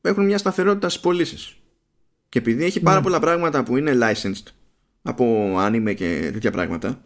έχουν 0.00 0.24
μια 0.24 0.38
σταθερότητα 0.38 0.88
στις 0.88 1.00
πωλήσεις. 1.00 1.56
Και 2.28 2.38
επειδή 2.38 2.64
έχει 2.64 2.80
πάρα 2.80 2.96
ναι. 2.96 3.02
πολλά 3.02 3.20
πράγματα 3.20 3.62
που 3.62 3.76
είναι 3.76 3.98
licensed 4.00 4.52
από 5.02 5.54
anime 5.58 5.94
και 5.96 6.30
τέτοια 6.32 6.50
πράγματα, 6.50 7.02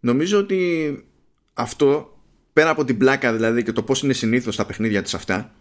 νομίζω 0.00 0.38
ότι 0.38 1.04
αυτό, 1.52 2.18
πέρα 2.52 2.70
από 2.70 2.84
την 2.84 2.98
πλάκα 2.98 3.32
δηλαδή 3.32 3.62
και 3.62 3.72
το 3.72 3.82
πώς 3.82 4.02
είναι 4.02 4.12
συνήθως 4.12 4.56
τα 4.56 4.66
παιχνίδια 4.66 5.02
της 5.02 5.14
αυτά 5.14 5.54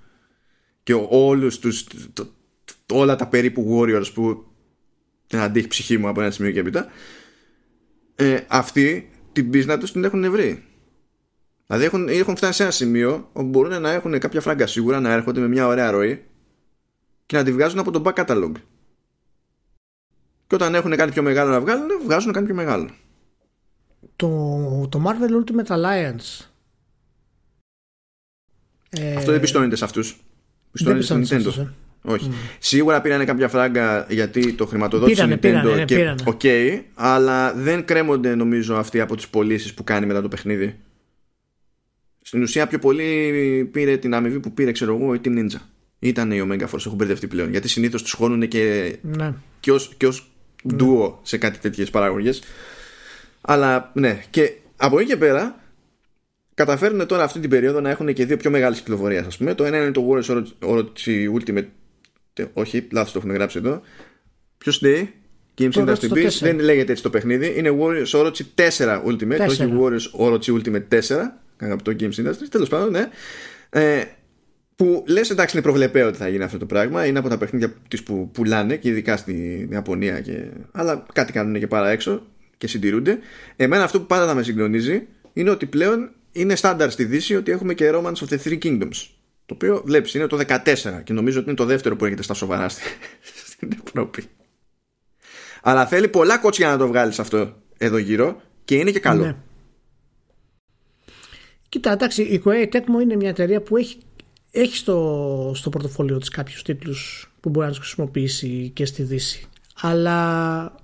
και 0.83 0.93
όλους 1.09 1.59
τους, 1.59 1.87
όλα 2.93 3.15
τα 3.15 3.27
περίπου 3.27 3.79
warriors 3.79 4.13
που 4.13 4.45
την 5.27 5.39
αντίχει 5.39 5.67
ψυχή 5.67 5.97
μου 5.97 6.07
από 6.07 6.21
ένα 6.21 6.31
σημείο 6.31 6.51
και 6.51 6.59
έπειτα, 6.59 6.87
ε, 8.15 8.39
αυτοί 8.47 9.09
την 9.31 9.49
πίσνα 9.49 9.77
τους 9.77 9.91
την 9.91 10.03
έχουν 10.03 10.31
βρει. 10.31 10.65
Δηλαδή 11.71 11.85
έχουν, 11.85 12.07
έχουν 12.07 12.35
φτάσει 12.35 12.53
σε 12.53 12.63
ένα 12.63 12.71
σημείο 12.71 13.29
όπου 13.33 13.47
μπορούν 13.47 13.81
να 13.81 13.91
έχουν 13.91 14.19
κάποια 14.19 14.41
φράγκα 14.41 14.67
σίγουρα 14.67 14.99
να 14.99 15.11
έρχονται 15.11 15.39
με 15.39 15.47
μια 15.47 15.67
ωραία 15.67 15.91
ροή 15.91 16.23
και 17.25 17.37
να 17.37 17.43
τη 17.43 17.51
βγάζουν 17.51 17.79
από 17.79 17.91
το 17.91 18.01
back 18.05 18.13
catalog. 18.13 18.51
Και 20.47 20.55
όταν 20.55 20.75
έχουν 20.75 20.95
κάτι 20.95 21.11
πιο 21.11 21.21
μεγάλο 21.21 21.51
να 21.51 21.61
βγάλουν, 21.61 21.87
βγάζουν 22.05 22.31
κάτι 22.31 22.45
πιο 22.45 22.55
μεγάλο. 22.55 22.89
Το, 24.15 24.27
το 24.89 25.03
Marvel 25.05 25.43
Ultimate 25.43 25.75
Alliance. 25.75 26.45
Αυτό 29.17 29.31
δεν 29.31 29.39
πιστώνεται 29.39 29.75
σε 29.75 29.83
αυτούς. 29.83 30.19
Πιστώνεται 30.71 31.03
στην 31.03 31.25
Nintendo. 31.25 31.57
Ε. 31.57 31.67
Όχι. 32.01 32.29
Mm. 32.31 32.55
Σίγουρα 32.59 33.01
πήρανε 33.01 33.25
κάποια 33.25 33.47
φράγκα 33.47 34.05
γιατί 34.09 34.53
το 34.53 34.65
χρηματοδότησε 34.65 35.25
Nintendo 35.25 35.39
πήρανε, 35.39 35.75
ναι, 35.75 35.85
και 35.85 36.15
OK, 36.25 36.39
okay, 36.43 36.81
αλλά 36.93 37.53
δεν 37.53 37.85
κρέμονται 37.85 38.35
νομίζω 38.35 38.75
αυτοί 38.75 38.99
από 38.99 39.15
τις 39.15 39.27
πωλήσεις 39.27 39.73
που 39.73 39.83
κάνει 39.83 40.05
μετά 40.05 40.21
το 40.21 40.27
παιχνίδι. 40.27 40.79
Στην 42.21 42.41
ουσία 42.41 42.67
πιο 42.67 42.79
πολύ 42.79 43.69
πήρε 43.71 43.97
την 43.97 44.13
αμοιβή 44.13 44.39
που 44.39 44.53
πήρε, 44.53 44.71
ξέρω 44.71 44.95
εγώ, 44.95 45.13
ή 45.13 45.19
την 45.19 45.49
Ninja. 45.51 45.59
Ήταν 45.99 46.31
η 46.31 46.47
Omega 46.47 46.67
Force, 46.67 46.85
έχουν 46.85 46.95
μπερδευτεί 46.95 47.27
πλέον. 47.27 47.49
Γιατί 47.49 47.67
συνήθως 47.67 48.01
τους 48.01 48.11
χώνουν 48.11 48.47
και, 48.47 48.95
ναι. 49.01 49.33
και 49.59 49.71
ως 49.71 49.93
και 49.97 50.07
ως 50.07 50.31
ναι. 50.63 50.73
ντουο 50.73 51.19
σε 51.23 51.37
κάτι 51.37 51.59
τέτοιες 51.59 51.89
παραγωγές. 51.89 52.41
Αλλά 53.41 53.91
ναι, 53.93 54.23
και 54.29 54.53
από 54.75 54.99
εκεί 54.99 55.09
και 55.09 55.17
πέρα 55.17 55.59
καταφέρνουν 56.53 57.07
τώρα 57.07 57.23
αυτή 57.23 57.39
την 57.39 57.49
περίοδο 57.49 57.81
να 57.81 57.89
έχουν 57.89 58.13
και 58.13 58.25
δύο 58.25 58.37
πιο 58.37 58.49
μεγάλες 58.49 58.77
κυκλοφορίες, 58.77 59.25
ας 59.25 59.37
πούμε. 59.37 59.53
Το 59.53 59.63
ένα 59.63 59.77
είναι 59.77 59.91
το 59.91 60.09
Warriors 60.09 60.43
Orochi 60.59 61.39
Ultimate. 61.39 61.65
Όχι, 62.53 62.87
λάθος 62.91 63.11
το 63.11 63.19
έχουν 63.19 63.33
γράψει 63.33 63.57
εδώ. 63.57 63.81
Ποιος 64.57 64.81
λέει, 64.81 65.13
Games 65.57 65.71
Industry 65.71 66.09
Beast, 66.09 66.37
δεν 66.39 66.59
λέγεται 66.59 66.91
έτσι 66.91 67.03
το 67.03 67.09
παιχνίδι. 67.09 67.53
Είναι 67.57 67.77
Warriors 67.79 68.19
Orochi 68.19 68.41
4 68.55 69.03
Ultimate, 69.05 69.41
4. 69.41 69.47
όχι 69.47 69.73
Warriors 69.79 70.25
Orochi 70.25 70.61
Ultimate 70.61 70.87
4 70.89 70.99
αγαπητό 71.65 71.91
Games 71.99 72.25
Industry, 72.25 72.47
τέλος 72.49 72.69
πάντων, 72.69 72.91
ναι. 72.91 73.09
Ε, 73.69 74.03
που 74.75 75.03
λες 75.07 75.29
εντάξει 75.29 75.55
είναι 75.55 75.65
προβλεπαίο 75.65 76.07
ότι 76.07 76.17
θα 76.17 76.27
γίνει 76.27 76.43
αυτό 76.43 76.57
το 76.57 76.65
πράγμα. 76.65 77.05
Είναι 77.05 77.19
από 77.19 77.29
τα 77.29 77.37
παιχνίδια 77.37 77.73
της 77.87 78.03
που 78.03 78.29
πουλάνε 78.31 78.75
και 78.75 78.89
ειδικά 78.89 79.17
στην 79.17 79.71
Ιαπωνία 79.71 80.21
και... 80.21 80.47
αλλά 80.71 81.05
κάτι 81.13 81.31
κάνουν 81.31 81.59
και 81.59 81.67
παρά 81.67 81.89
έξω 81.89 82.25
και 82.57 82.67
συντηρούνται. 82.67 83.19
Εμένα 83.55 83.83
αυτό 83.83 83.99
που 83.99 84.05
πάντα 84.05 84.25
θα 84.27 84.33
με 84.33 84.43
συγκλονίζει 84.43 85.07
είναι 85.33 85.49
ότι 85.49 85.65
πλέον 85.65 86.11
είναι 86.31 86.55
στάνταρ 86.55 86.91
στη 86.91 87.05
Δύση 87.05 87.35
ότι 87.35 87.51
έχουμε 87.51 87.73
και 87.73 87.91
Romance 87.93 88.13
of 88.15 88.27
the 88.29 88.37
Three 88.43 88.59
Kingdoms 88.63 89.07
το 89.45 89.53
οποίο 89.53 89.81
βλέπεις 89.85 90.13
είναι 90.13 90.27
το 90.27 90.39
14 90.47 90.57
και 91.03 91.13
νομίζω 91.13 91.39
ότι 91.39 91.47
είναι 91.47 91.57
το 91.57 91.65
δεύτερο 91.65 91.95
που 91.95 92.03
έρχεται 92.03 92.23
στα 92.23 92.33
σοβαρά 92.33 92.69
στην 93.51 93.69
Ευρώπη. 93.85 94.23
Αλλά 95.61 95.85
θέλει 95.85 96.07
πολλά 96.07 96.37
κότσια 96.37 96.67
να 96.67 96.77
το 96.77 96.87
βγάλεις 96.87 97.19
αυτό 97.19 97.55
εδώ 97.77 97.97
γύρω 97.97 98.41
και 98.65 98.75
είναι 98.75 98.91
και 98.91 98.99
καλό. 98.99 99.23
Ναι. 99.23 99.35
Κοίτα, 101.71 101.91
εντάξει, 101.91 102.21
η 102.21 102.41
Koei 102.45 102.75
Tecmo 102.75 103.01
είναι 103.01 103.15
μια 103.15 103.29
εταιρεία 103.29 103.61
που 103.61 103.77
έχει, 103.77 103.97
έχει 104.51 104.75
στο, 104.75 105.51
στο 105.55 105.69
πορτοφόλιό 105.69 106.17
της 106.17 106.29
κάποιους 106.29 106.61
τίτλους 106.63 107.31
που 107.39 107.49
μπορεί 107.49 107.65
να 107.65 107.71
τους 107.71 107.81
χρησιμοποιήσει 107.81 108.71
και 108.73 108.85
στη 108.85 109.03
Δύση. 109.03 109.45
Αλλά 109.81 110.75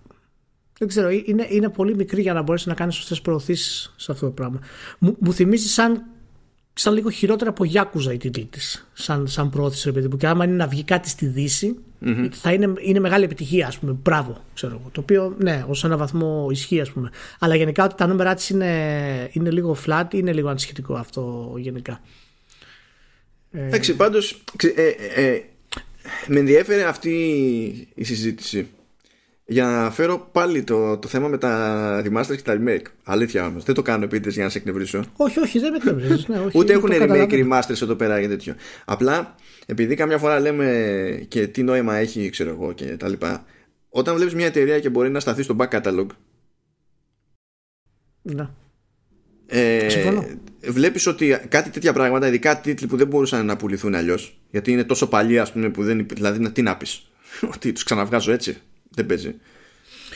δεν 0.80 0.88
ξέρω, 0.88 1.10
είναι, 1.10 1.48
είναι 1.50 1.70
πολύ 1.70 1.96
μικρή 1.96 2.22
για 2.22 2.34
να 2.34 2.42
μπορέσει 2.42 2.68
να 2.68 2.74
κάνει 2.74 2.94
σωστές 2.94 3.22
προωθήσεις 3.22 3.94
σε 3.96 4.12
αυτό 4.12 4.26
το 4.26 4.32
πράγμα. 4.32 4.60
Μου, 5.00 5.16
μου 5.20 5.34
θυμίζει 5.34 5.68
σαν, 5.68 6.06
σαν 6.74 6.94
λίγο 6.94 7.10
χειρότερα 7.10 7.50
από 7.50 7.64
Γιάκουζα 7.64 8.14
η 8.14 8.18
τίτλη 8.18 8.46
της, 8.46 8.88
σαν, 8.94 9.28
σαν 9.28 9.50
προώθηση, 9.50 9.90
επειδή 9.90 10.10
που 10.10 10.18
και 10.18 10.28
άμα 10.28 10.46
είναι 10.46 10.56
να 10.56 10.68
βγει 10.68 10.84
κάτι 10.84 11.10
στη 11.10 11.26
Δύση, 11.26 11.78
mm-hmm. 12.06 12.30
θα 12.32 12.54
είναι, 12.54 12.74
είναι 12.80 13.00
μεγάλη 13.00 13.24
επιτυχία, 13.24 13.68
ας 13.68 13.78
πούμε. 13.78 13.92
Μπράβο, 14.04 14.44
ξέρω 14.54 14.80
εγώ. 14.80 14.90
Το 14.92 15.02
οποίο, 15.02 15.36
ναι, 15.40 15.66
ως 15.68 15.84
ένα 15.84 15.98
βαθμό 15.98 16.48
ισχύει, 16.52 16.80
ας 16.80 16.92
πούμε. 16.92 17.10
Αλλά 17.40 17.56
γενικά 17.56 17.84
ότι 17.84 17.96
τα 17.96 18.08
νούμερα 18.08 18.34
της 18.34 18.50
είναι, 18.50 19.30
είναι 19.32 19.52
λίγο 19.52 19.78
flat, 19.86 20.06
είναι 20.12 20.34
λίγο 20.34 20.50
ανησυχητικό 20.50 20.94
αυτό 20.94 21.54
γενικά. 21.58 22.02
Εντάξει, 23.52 23.96
πάντως. 23.96 24.44
Ε, 24.64 24.68
ε, 24.68 25.26
ε, 25.26 25.42
με 26.28 26.40
ενδιαφέρει 26.40 26.84
αυτή 26.84 27.12
η 27.96 28.04
συζήτηση 28.04 28.68
για 29.50 29.66
να 29.66 29.92
φέρω 29.92 30.30
πάλι 30.32 30.64
το, 30.64 30.98
το 30.98 31.08
θέμα 31.08 31.28
με 31.28 31.38
τα 31.38 32.04
remasters 32.06 32.36
και 32.36 32.42
τα 32.42 32.58
remake. 32.60 32.86
Αλήθεια 33.04 33.46
όμως. 33.46 33.64
Δεν 33.64 33.76
το 33.76 33.82
κάνω 33.82 34.04
επίτηδες 34.04 34.34
για 34.34 34.44
να 34.44 34.50
σε 34.50 34.58
εκνευρίσω. 34.58 35.04
Όχι, 35.16 35.40
όχι, 35.40 35.60
δεν 35.60 35.72
με 35.72 35.78
εκνευρίζεις. 35.78 36.28
Ναι, 36.28 36.38
Ούτε 36.54 36.74
έχουν 36.74 36.90
remake 36.94 37.32
remasters 37.32 37.82
εδώ 37.82 37.96
πέρα 37.96 38.22
και 38.22 38.28
τέτοιο. 38.28 38.56
Απλά 38.86 39.36
επειδή 39.66 39.96
καμιά 39.96 40.18
φορά 40.18 40.40
λέμε 40.40 41.26
και 41.28 41.48
τι 41.48 41.64
νόημα 41.64 41.96
έχει, 41.96 42.30
ξέρω 42.30 42.50
εγώ 42.50 42.74
και 42.74 42.86
τα 42.86 43.08
λοιπά. 43.08 43.46
Όταν 43.90 44.16
βλέπεις 44.16 44.34
μια 44.34 44.46
εταιρεία 44.46 44.80
και 44.80 44.90
μπορεί 44.90 45.10
να 45.10 45.20
σταθεί 45.20 45.44
στο 45.44 45.56
back 45.60 45.70
catalog. 45.70 46.08
Ναι. 48.22 48.50
Ε, 49.50 49.88
βλέπεις 50.68 51.08
ότι 51.08 51.40
κάτι 51.50 51.70
τέτοια 51.70 51.94
πράγματα, 51.94 52.28
ειδικά 52.28 52.60
τίτλοι 52.60 52.88
που 52.88 52.98
δεν 52.98 53.08
μπορούσαν 53.08 53.46
να 53.46 53.58
πουληθούν 53.58 53.96
αλλιώς, 53.96 54.40
γιατί 54.52 54.72
είναι 54.72 54.84
τόσο 54.84 55.08
παλιοί, 55.08 55.40
ας 55.40 55.52
πούμε, 55.52 55.70
που 55.70 55.84
δεν. 55.84 56.06
Δηλαδή, 56.14 56.52
τι 56.52 56.62
να 56.62 56.78
πεις, 56.78 57.12
ότι 57.54 57.72
τους 57.72 57.84
ξαναβγάζω 57.84 58.32
έτσι. 58.32 58.58
Δεν 58.98 59.06
παίζει. 59.06 59.36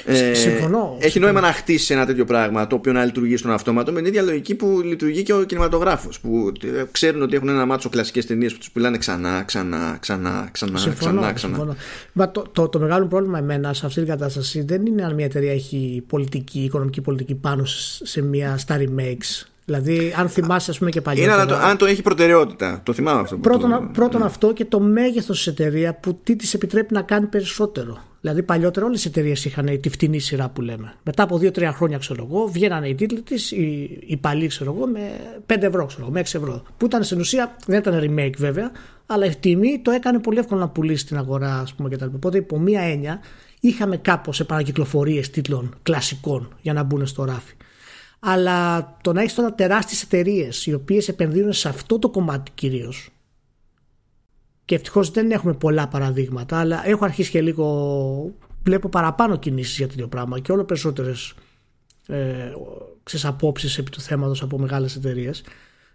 Ε, 0.05 0.33
συμφωνώ. 0.33 0.97
Έχει 0.99 1.19
νόημα 1.19 1.41
να 1.41 1.53
χτίσει 1.53 1.93
ένα 1.93 2.05
τέτοιο 2.05 2.25
πράγμα 2.25 2.67
το 2.67 2.75
οποίο 2.75 2.91
να 2.91 3.05
λειτουργεί 3.05 3.37
στον 3.37 3.51
αυτόματο 3.51 3.91
με 3.91 3.97
την 3.97 4.07
ίδια 4.07 4.21
λογική 4.21 4.55
που 4.55 4.81
λειτουργεί 4.83 5.23
και 5.23 5.33
ο 5.33 5.43
κινηματογράφος. 5.43 6.19
Που 6.19 6.51
ξέρουν 6.91 7.21
ότι 7.21 7.35
έχουν 7.35 7.49
ένα 7.49 7.65
μάτσο 7.65 7.89
κλασικές 7.89 8.25
ταινίες 8.25 8.51
που 8.51 8.57
τους 8.57 8.71
πουλάνε 8.71 8.97
ξανά, 8.97 9.43
ξανά, 9.43 9.97
ξανά, 9.99 10.49
ξανά, 10.51 10.77
συμφωνώ, 10.77 11.19
ξανά. 11.19 11.33
ξανά. 11.33 11.55
Συμφωνώ. 11.55 11.75
Μα 12.13 12.31
το, 12.31 12.45
το, 12.51 12.67
το, 12.67 12.79
μεγάλο 12.79 13.05
πρόβλημα 13.05 13.37
εμένα 13.37 13.73
σε 13.73 13.85
αυτή 13.85 13.99
την 13.99 14.09
κατάσταση 14.09 14.61
δεν 14.61 14.85
είναι 14.85 15.03
αν 15.03 15.13
μια 15.13 15.25
εταιρεία 15.25 15.51
έχει 15.51 16.03
πολιτική, 16.07 16.59
οικονομική 16.63 17.01
πολιτική 17.01 17.35
πάνω 17.35 17.65
σε, 17.65 18.05
σε 18.05 18.21
μια 18.21 18.57
στα 18.57 18.77
remakes 18.79 19.45
Δηλαδή, 19.65 20.13
αν 20.17 20.29
θυμάσαι, 20.29 20.71
ας 20.71 20.77
πούμε 20.77 20.89
και 20.89 21.01
παλιότερα. 21.01 21.43
Είναι 21.43 21.53
αν 21.53 21.77
το 21.77 21.85
έχει 21.85 22.01
προτεραιότητα. 22.01 22.81
Το 22.83 22.93
θυμάμαι 22.93 23.19
αυτό. 23.19 23.37
Πρώτον, 23.37 23.69
το... 23.69 23.89
πρώτον 23.93 24.23
αυτό 24.23 24.53
και 24.53 24.65
το 24.65 24.79
μέγεθος 24.79 25.37
της 25.37 25.47
εταιρείας 25.47 25.95
που 25.99 26.19
τι 26.23 26.35
της 26.35 26.53
επιτρέπει 26.53 26.93
να 26.93 27.01
κάνει 27.01 27.25
περισσότερο. 27.25 27.97
Δηλαδή, 28.21 28.43
παλιότερα 28.43 28.85
όλες 28.85 29.05
οι 29.05 29.07
εταιρείες 29.07 29.45
είχαν 29.45 29.79
τη 29.81 29.89
φτηνή 29.89 30.19
σειρά 30.19 30.49
που 30.49 30.61
λέμε. 30.61 30.93
Μετά 31.03 31.23
από 31.23 31.37
2-3 31.41 31.71
χρόνια, 31.73 31.97
ξέρω 31.97 32.27
εγώ, 32.29 32.47
βγαίνανε 32.47 32.87
οι 32.87 32.95
τίτλοι 32.95 33.21
της, 33.21 33.51
οι, 33.51 33.99
οι 34.05 34.17
παλιοί, 34.17 34.47
ξέρω 34.47 34.75
εγώ, 34.77 34.87
με 34.87 34.99
5 35.45 35.61
ευρώ, 35.61 35.85
ξέρω 35.85 36.01
εγώ, 36.01 36.11
με 36.11 36.19
6 36.19 36.23
ευρώ. 36.23 36.63
Που 36.77 36.85
ήταν 36.85 37.03
στην 37.03 37.19
ουσία, 37.19 37.55
δεν 37.65 37.79
ήταν 37.79 37.99
remake 38.03 38.35
βέβαια, 38.37 38.71
αλλά 39.05 39.25
η 39.25 39.35
τιμή 39.35 39.79
το 39.83 39.91
έκανε 39.91 40.19
πολύ 40.19 40.39
εύκολο 40.39 40.59
να 40.59 40.69
πουλήσει 40.69 41.01
στην 41.01 41.17
αγορά, 41.17 41.59
ας 41.59 41.73
πούμε 41.73 41.89
κτλ. 41.89 42.05
Οπότε, 42.05 42.37
υπό 42.37 42.59
μία 42.59 42.81
έννοια, 42.81 43.19
είχαμε 43.59 43.97
κάπως 43.97 44.39
επανακυκλοφορίες 44.39 45.29
τίτλων 45.29 45.75
κλασικών 45.83 46.55
για 46.61 46.73
να 46.73 46.83
μπουν 46.83 47.07
στο 47.07 47.23
ράφι. 47.23 47.53
Αλλά 48.19 48.97
το 49.01 49.13
να 49.13 49.21
έχεις 49.21 49.33
τώρα 49.33 49.53
τεράστιες 49.53 50.03
εταιρείες 50.03 50.65
οι 50.65 50.73
οποίες 50.73 51.07
επενδύουν 51.07 51.53
σε 51.53 51.69
αυτό 51.69 51.99
το 51.99 52.09
κομμάτι 52.09 52.51
κυρίως. 52.53 53.09
Και 54.65 54.75
ευτυχώς 54.75 55.11
δεν 55.11 55.31
έχουμε 55.31 55.53
πολλά 55.53 55.87
παραδείγματα, 55.87 56.59
αλλά 56.59 56.87
έχω 56.87 57.05
αρχίσει 57.05 57.31
και 57.31 57.41
λίγο. 57.41 58.33
Βλέπω 58.63 58.89
παραπάνω 58.89 59.35
κινήσεις 59.35 59.77
για 59.77 59.87
τέτοιο 59.87 60.07
πράγμα 60.07 60.39
και 60.39 60.51
όλο 60.51 60.63
περισσότερες 60.63 61.33
ε, 62.07 62.51
απόψεις 63.23 63.77
επί 63.77 63.89
του 63.89 64.01
θέματος 64.01 64.41
από 64.41 64.59
μεγάλες 64.59 64.95
εταιρείες. 64.95 65.43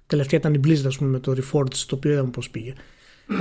Τελευταία 0.06 0.38
ήταν 0.38 0.54
η 0.54 0.60
Blizzard, 0.64 0.96
πούμε, 0.98 1.10
με 1.10 1.18
το 1.18 1.32
Reforged, 1.32 1.74
το 1.86 1.94
οποίο 1.94 2.12
είδαμε 2.12 2.30
πώς 2.30 2.50
πήγε. 2.50 2.72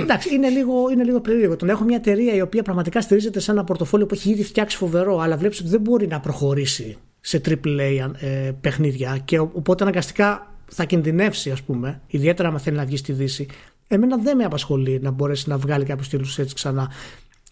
Εντάξει, 0.00 0.34
είναι 0.34 0.48
λίγο, 0.48 0.90
είναι 0.90 1.04
λίγο 1.04 1.20
περίεργο. 1.20 1.56
Το 1.56 1.64
να 1.64 1.72
έχω 1.72 1.84
μια 1.84 1.96
εταιρεία 1.96 2.34
η 2.34 2.40
οποία 2.40 2.62
πραγματικά 2.62 3.00
στηρίζεται 3.00 3.40
σε 3.40 3.50
ένα 3.50 3.64
πορτοφόλιο 3.64 4.06
που 4.06 4.14
έχει 4.14 4.30
ήδη 4.30 4.44
φτιάξει 4.44 4.76
φοβερό, 4.76 5.18
αλλά 5.18 5.36
βλέπεις 5.36 5.60
ότι 5.60 5.68
δεν 5.68 5.80
μπορεί 5.80 6.06
να 6.06 6.20
προχωρήσει 6.20 6.96
σε 7.20 7.40
AAA 7.44 8.10
ε, 8.18 8.52
παιχνίδια 8.60 9.18
και 9.24 9.38
οπότε 9.38 9.82
αναγκαστικά 9.82 10.54
θα 10.66 10.84
κινδυνεύσει 10.84 11.50
ας 11.50 11.62
πούμε, 11.62 12.00
ιδιαίτερα 12.06 12.48
αν 12.48 12.58
θέλει 12.58 12.76
να 12.76 12.84
βγει 12.84 12.96
στη 12.96 13.12
Δύση. 13.12 13.46
Εμένα 13.88 14.16
δεν 14.16 14.36
με 14.36 14.44
απασχολεί 14.44 14.98
να 15.02 15.10
μπορέσει 15.10 15.48
να 15.48 15.56
βγάλει 15.58 15.84
κάποιου 15.84 16.06
τίτλους 16.10 16.38
έτσι 16.38 16.54
ξανά. 16.54 16.90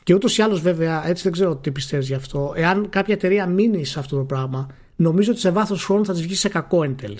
Και 0.02 0.14
ούτως 0.14 0.38
ή 0.38 0.42
άλλως, 0.42 0.60
βέβαια, 0.60 1.08
έτσι 1.08 1.22
δεν 1.22 1.32
ξέρω 1.32 1.56
τι 1.56 1.70
πιστεύεις 1.70 2.06
γι' 2.06 2.14
αυτό. 2.14 2.52
Εάν 2.56 2.88
κάποια 2.88 3.14
εταιρεία 3.14 3.46
μείνει 3.46 3.84
σε 3.84 3.98
αυτό 3.98 4.16
το 4.16 4.22
πράγμα, 4.22 4.66
νομίζω 4.96 5.30
ότι 5.30 5.40
σε 5.40 5.50
βάθος 5.50 5.84
χρόνου 5.84 6.04
θα 6.04 6.12
της 6.12 6.22
βγει 6.22 6.34
σε 6.34 6.48
κακό 6.48 6.82
εν 6.82 6.96
τέλει. 6.96 7.18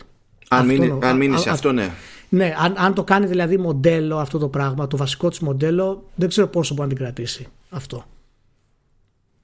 Αν, 0.48 0.66
μείνει, 0.66 0.98
αν 1.02 1.16
μείνει 1.16 1.38
σε 1.38 1.50
αυτό, 1.50 1.72
ναι. 1.72 1.90
Ναι, 2.28 2.54
αν, 2.58 2.74
αν 2.76 2.94
το 2.94 3.04
κάνει 3.04 3.26
δηλαδή 3.26 3.58
μοντέλο 3.58 4.18
αυτό 4.18 4.38
το 4.38 4.48
πράγμα, 4.48 4.86
το 4.86 4.96
βασικό 4.96 5.28
της 5.28 5.38
μοντέλο, 5.38 6.10
δεν 6.14 6.28
ξέρω 6.28 6.46
πόσο 6.46 6.74
μπορεί 6.74 6.88
να 6.88 6.94
την 6.94 7.04
κρατήσει 7.04 7.46
αυτό. 7.70 8.04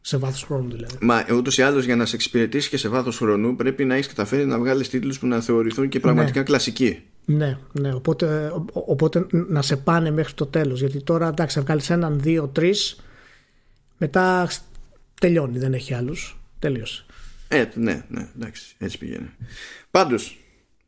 Σε 0.00 0.16
βάθος 0.16 0.42
χρόνου 0.42 0.70
δηλαδή. 0.70 0.96
Μα 1.00 1.24
ούτως 1.34 1.58
ή 1.58 1.62
άλλως 1.62 1.84
για 1.84 1.96
να 1.96 2.06
σε 2.06 2.14
εξυπηρετήσει 2.14 2.68
και 2.68 2.76
σε 2.76 2.88
βάθος 2.88 3.16
χρόνου 3.16 3.56
πρέπει 3.56 3.84
να 3.84 3.94
έχεις 3.94 4.06
καταφέρει 4.06 4.46
να 4.46 4.58
βγάλεις 4.58 4.88
τίτλους 4.88 5.18
που 5.18 5.26
να 5.26 5.40
θεωρηθούν 5.40 5.88
και 5.88 6.00
πραγματικά 6.00 6.38
ναι. 6.38 6.44
κλασικοί. 6.44 7.02
Ναι, 7.24 7.58
ναι. 7.72 7.94
Οπότε, 7.94 8.52
οπότε 8.72 9.26
να 9.30 9.62
σε 9.62 9.76
πάνε 9.76 10.10
μέχρι 10.10 10.34
το 10.34 10.46
τέλος. 10.46 10.80
Γιατί 10.80 11.02
τώρα 11.02 11.28
εντάξει, 11.28 11.56
θα 11.58 11.62
βγάλεις 11.64 11.90
έναν, 11.90 12.20
δύο, 12.20 12.46
τρεις. 12.48 13.00
Μετά 13.98 14.48
τελειώνει, 15.20 15.58
δεν 15.58 15.74
έχει 15.74 15.94
άλλους. 15.94 16.40
Τελείωσε. 16.58 17.04
Ε, 17.48 17.68
ναι, 17.74 18.04
ναι, 18.08 18.28
εντάξει, 18.36 18.74
έτσι 18.78 18.98
πηγαίνει. 18.98 19.30
Πάντως, 19.90 20.38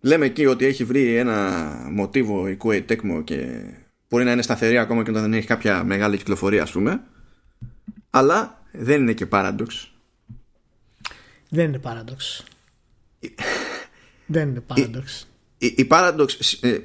λέμε 0.01 0.26
εκεί 0.26 0.47
ότι 0.47 0.64
έχει 0.64 0.85
βρει 0.85 1.16
ένα 1.16 1.51
μοτίβο 1.91 2.49
η 2.49 2.57
Kuwait 2.62 2.85
Tecmo 2.89 3.24
και 3.24 3.64
μπορεί 4.09 4.24
να 4.24 4.33
είναι 4.33 4.43
σταθερή 4.43 4.78
ακόμα 4.78 5.03
και 5.03 5.11
όταν 5.11 5.22
δεν 5.22 5.33
έχει 5.35 5.47
κάποια 5.47 5.85
μεγάλη 5.85 6.16
κυκλοφορία, 6.16 6.62
ας 6.62 6.70
πούμε. 6.70 7.03
Αλλά 8.11 8.62
δεν 8.72 9.01
είναι 9.01 9.12
και 9.12 9.26
Paradox. 9.30 9.89
Δεν 11.49 11.64
είναι 11.64 11.80
Paradox. 11.83 12.45
δεν 14.26 14.49
είναι 14.49 14.62
Paradox. 14.68 15.26
Η, 15.63 15.75
η, 15.77 15.87
Paradox 15.91 16.29
ε, 16.61 16.79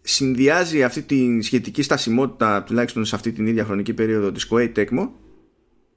συνδυάζει 0.00 0.82
αυτή 0.82 1.02
τη 1.02 1.42
σχετική 1.42 1.82
στασιμότητα 1.82 2.62
τουλάχιστον 2.62 3.04
σε 3.04 3.14
αυτή 3.14 3.32
την 3.32 3.46
ίδια 3.46 3.64
χρονική 3.64 3.92
περίοδο 3.92 4.32
της 4.32 4.48
Koei 4.50 4.72
Tecmo 4.76 5.08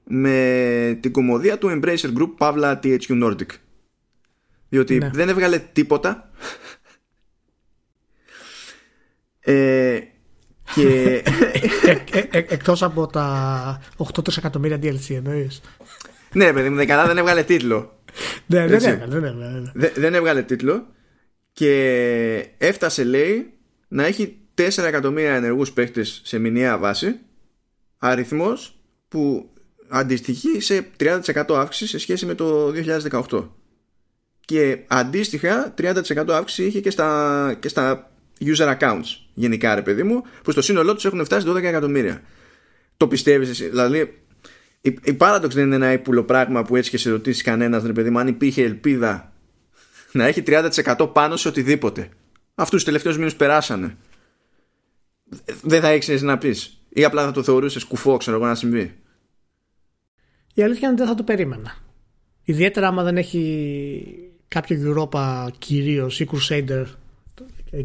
με 0.04 0.98
την 1.00 1.12
κομμωδία 1.12 1.58
του 1.58 1.68
Embracer 1.68 2.12
Group 2.16 2.34
Pavla 2.38 2.80
THQ 2.82 3.24
Nordic. 3.24 3.46
Διότι 4.68 4.98
ναι. 4.98 5.10
δεν 5.12 5.28
έβγαλε 5.28 5.58
τίποτα. 5.58 6.30
Ε, 9.40 9.98
και... 10.74 11.22
ε, 11.84 12.18
ε, 12.30 12.38
εκτός 12.48 12.82
από 12.82 13.06
τα 13.06 13.80
8 13.96 14.36
εκατομμύρια 14.36 14.78
DLC 14.82 15.14
εννοείς; 15.14 15.60
Ναι 16.32 16.52
παιδί 16.52 16.68
μου 16.68 16.86
καλά 16.86 17.06
δεν 17.06 17.18
έβγαλε 17.18 17.42
τίτλο. 17.42 17.98
Ναι, 18.46 18.66
δεν 18.66 18.84
έβγαλε, 18.84 19.18
δεν 19.18 19.24
έβγαλε. 19.24 19.72
Δεν 19.94 20.14
έβγαλε 20.14 20.42
τίτλο 20.42 20.86
και 21.54 22.48
έφτασε 22.58 23.04
λέει 23.04 23.52
να 23.88 24.04
έχει 24.04 24.38
4 24.54 24.78
εκατομμύρια 24.78 25.34
ενεργούς 25.34 25.72
παίχτες 25.72 26.20
σε 26.24 26.38
μηνιαία 26.38 26.78
βάση. 26.78 27.18
Αριθμός 27.98 28.78
που 29.08 29.50
αντιστοιχεί 29.88 30.60
σε 30.60 30.86
30% 31.00 31.20
αύξηση 31.48 31.90
σε 31.90 31.98
σχέση 31.98 32.26
με 32.26 32.34
το 32.34 32.72
2018 33.28 33.48
και 34.40 34.78
αντίστοιχα 34.86 35.74
30% 35.78 36.28
αύξηση 36.28 36.64
είχε 36.64 36.80
και 36.80 36.90
στα, 36.90 37.56
και 37.60 37.68
στα 37.68 38.10
user 38.40 38.78
accounts 38.78 39.16
γενικά 39.34 39.74
ρε 39.74 39.82
παιδί 39.82 40.02
μου 40.02 40.22
που 40.42 40.50
στο 40.50 40.62
σύνολό 40.62 40.94
τους 40.94 41.04
έχουν 41.04 41.24
φτάσει 41.24 41.46
12 41.50 41.62
εκατομμύρια. 41.62 42.22
Το 42.96 43.08
πιστεύεις 43.08 43.48
εσύ; 43.48 43.68
Δηλαδή 43.68 43.98
η, 44.80 44.98
η 45.04 45.16
Paradox 45.18 45.50
δεν 45.50 45.64
είναι 45.64 45.74
ένα 45.74 45.92
ύπουλο 45.92 46.24
πράγμα 46.24 46.64
που 46.64 46.76
έτσι 46.76 46.90
και 46.90 46.98
σε 46.98 47.10
ρωτήσεις 47.10 47.42
κανένας 47.42 47.82
ρε 47.82 47.92
παιδί 47.92 48.10
μου 48.10 48.18
αν 48.18 48.28
υπήρχε 48.28 48.62
ελπίδα 48.62 49.33
να 50.18 50.26
έχει 50.26 50.42
30% 50.46 51.10
πάνω 51.12 51.36
σε 51.36 51.48
οτιδήποτε. 51.48 52.08
Αυτούς 52.54 52.74
τους 52.74 52.84
τελευταίους 52.84 53.16
μήνες 53.18 53.36
περάσανε. 53.36 53.96
Δεν 55.62 55.80
θα 55.80 55.88
έχει 55.88 56.24
να 56.24 56.38
πεις. 56.38 56.78
Ή 56.88 57.04
απλά 57.04 57.24
θα 57.24 57.30
το 57.30 57.42
θεωρούσες 57.42 57.84
κουφό 57.84 58.16
ξέρω 58.16 58.36
εγώ 58.36 58.46
να 58.46 58.54
συμβεί. 58.54 58.94
Η 60.54 60.62
αλήθεια 60.62 60.88
είναι 60.88 60.90
ότι 60.90 60.96
δεν 60.96 61.06
θα 61.06 61.14
το 61.14 61.22
περίμενα. 61.22 61.76
Ιδιαίτερα 62.44 62.88
άμα 62.88 63.02
δεν 63.02 63.16
έχει 63.16 64.32
κάποιο 64.48 64.94
Europa 65.12 65.48
κυρίως 65.58 66.20
ή 66.20 66.28
Crusader 66.32 66.84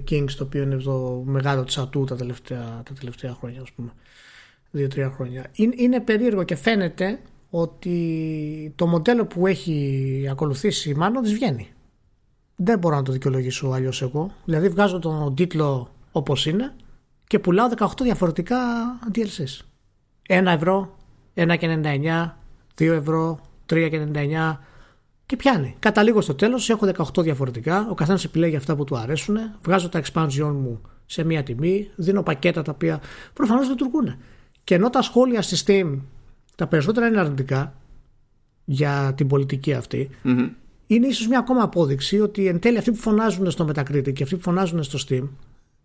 Kings 0.09 0.31
το 0.37 0.43
οποίο 0.43 0.61
είναι 0.61 0.77
το 0.77 1.23
μεγάλο 1.25 1.63
της 1.63 1.77
ατού 1.77 2.03
τα 2.03 2.15
τελευταία, 2.15 2.81
τα 2.85 2.93
τελευταία 2.99 3.33
χρόνια 3.33 3.61
ας 3.61 3.71
πούμε. 3.71 3.91
Δύο-τρία 4.71 5.09
χρόνια. 5.09 5.45
Είναι, 5.53 5.73
είναι 5.77 5.99
περίεργο 5.99 6.43
και 6.43 6.55
φαίνεται 6.55 7.19
ότι 7.49 8.73
το 8.75 8.87
μοντέλο 8.87 9.25
που 9.25 9.47
έχει 9.47 10.27
ακολουθήσει 10.31 10.89
η 10.89 10.93
Μάνο 10.93 11.21
της 11.21 11.33
βγαίνει 11.33 11.67
δεν 12.61 12.79
μπορώ 12.79 12.95
να 12.95 13.01
το 13.01 13.11
δικαιολογήσω 13.11 13.67
αλλιώς 13.67 14.01
εγώ 14.01 14.31
δηλαδή 14.45 14.69
βγάζω 14.69 14.99
τον 14.99 15.35
τίτλο 15.35 15.89
όπως 16.11 16.45
είναι 16.45 16.73
και 17.27 17.39
πουλάω 17.39 17.69
18 17.77 17.87
διαφορετικά 18.01 18.57
DLCs 19.13 19.63
1 20.29 20.45
ευρώ, 20.45 20.95
1,99 21.33 22.29
2 22.75 22.85
ευρώ, 22.85 23.39
3,99 23.69 24.57
Και 25.25 25.35
πιάνει. 25.35 25.75
Καταλήγω 25.79 26.21
στο 26.21 26.35
τέλος, 26.35 26.69
έχω 26.69 26.87
18 27.15 27.23
διαφορετικά. 27.23 27.87
Ο 27.89 27.93
καθένας 27.93 28.23
επιλέγει 28.23 28.55
αυτά 28.55 28.75
που 28.75 28.83
του 28.83 28.97
αρέσουν. 28.97 29.37
Βγάζω 29.63 29.89
τα 29.89 30.01
expansion 30.03 30.51
μου 30.61 30.81
σε 31.05 31.23
μία 31.23 31.43
τιμή. 31.43 31.89
Δίνω 31.95 32.23
πακέτα 32.23 32.61
τα 32.61 32.71
οποία 32.71 33.01
προφανώς 33.33 33.69
λειτουργούν. 33.69 34.15
Και 34.63 34.75
ενώ 34.75 34.89
τα 34.89 35.01
σχόλια 35.01 35.41
στη 35.41 35.63
Steam 35.65 35.99
τα 36.55 36.67
περισσότερα 36.67 37.07
είναι 37.07 37.19
αρνητικά 37.19 37.73
για 38.65 39.13
την 39.17 39.27
πολιτική 39.27 39.73
αυτή, 39.73 40.09
Mm-hmm. 40.23 40.49
Είναι 40.91 41.07
ίσως 41.07 41.27
μια 41.27 41.39
ακόμα 41.39 41.63
απόδειξη 41.63 42.19
ότι 42.19 42.47
εν 42.47 42.59
τέλει 42.59 42.77
αυτοί 42.77 42.91
που 42.91 42.97
φωνάζουν 42.97 43.51
στο 43.51 43.67
Metacritic 43.69 44.13
και 44.13 44.23
αυτοί 44.23 44.35
που 44.35 44.41
φωνάζουν 44.41 44.83
στο 44.83 44.99
Steam 45.07 45.27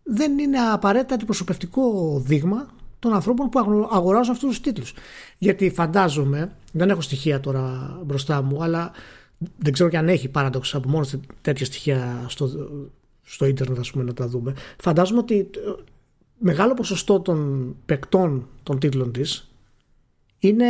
δεν 0.03 0.39
είναι 0.39 0.59
απαραίτητα 0.59 1.15
αντιπροσωπευτικό 1.15 2.19
δείγμα 2.27 2.67
των 2.99 3.15
ανθρώπων 3.15 3.49
που 3.49 3.59
αγο- 3.59 3.89
αγοράζουν 3.93 4.33
αυτούς 4.33 4.49
τους 4.49 4.61
τίτλους. 4.61 4.93
Γιατί 5.39 5.71
φαντάζομαι, 5.71 6.57
δεν 6.73 6.91
έχω 6.91 7.01
στοιχεία 7.01 7.41
τώρα 7.41 7.99
μπροστά 8.05 8.43
μου, 8.43 8.63
αλλά 8.63 8.91
δεν 9.59 9.73
ξέρω 9.73 9.89
και 9.89 9.97
αν 9.99 10.09
έχει 10.09 10.31
Paradox 10.35 10.61
από 10.73 10.89
μόνο 10.89 11.05
τε- 11.05 11.21
τέτοια 11.41 11.67
στοιχεία 11.67 12.25
στο, 12.29 12.51
στο 13.23 13.45
ίντερνετ, 13.47 13.79
ας 13.79 13.91
πούμε, 13.91 14.05
να 14.05 14.15
τα 14.15 14.29
δούμε. 14.29 14.55
Φαντάζομαι 14.81 15.19
ότι 15.19 15.39
ε, 15.39 15.83
μεγάλο 16.39 16.75
ποσοστό 16.75 17.21
των 17.21 17.69
παικτών 17.87 18.49
των 18.63 18.79
τίτλων 18.79 19.13
της 19.13 19.51
είναι 20.39 20.67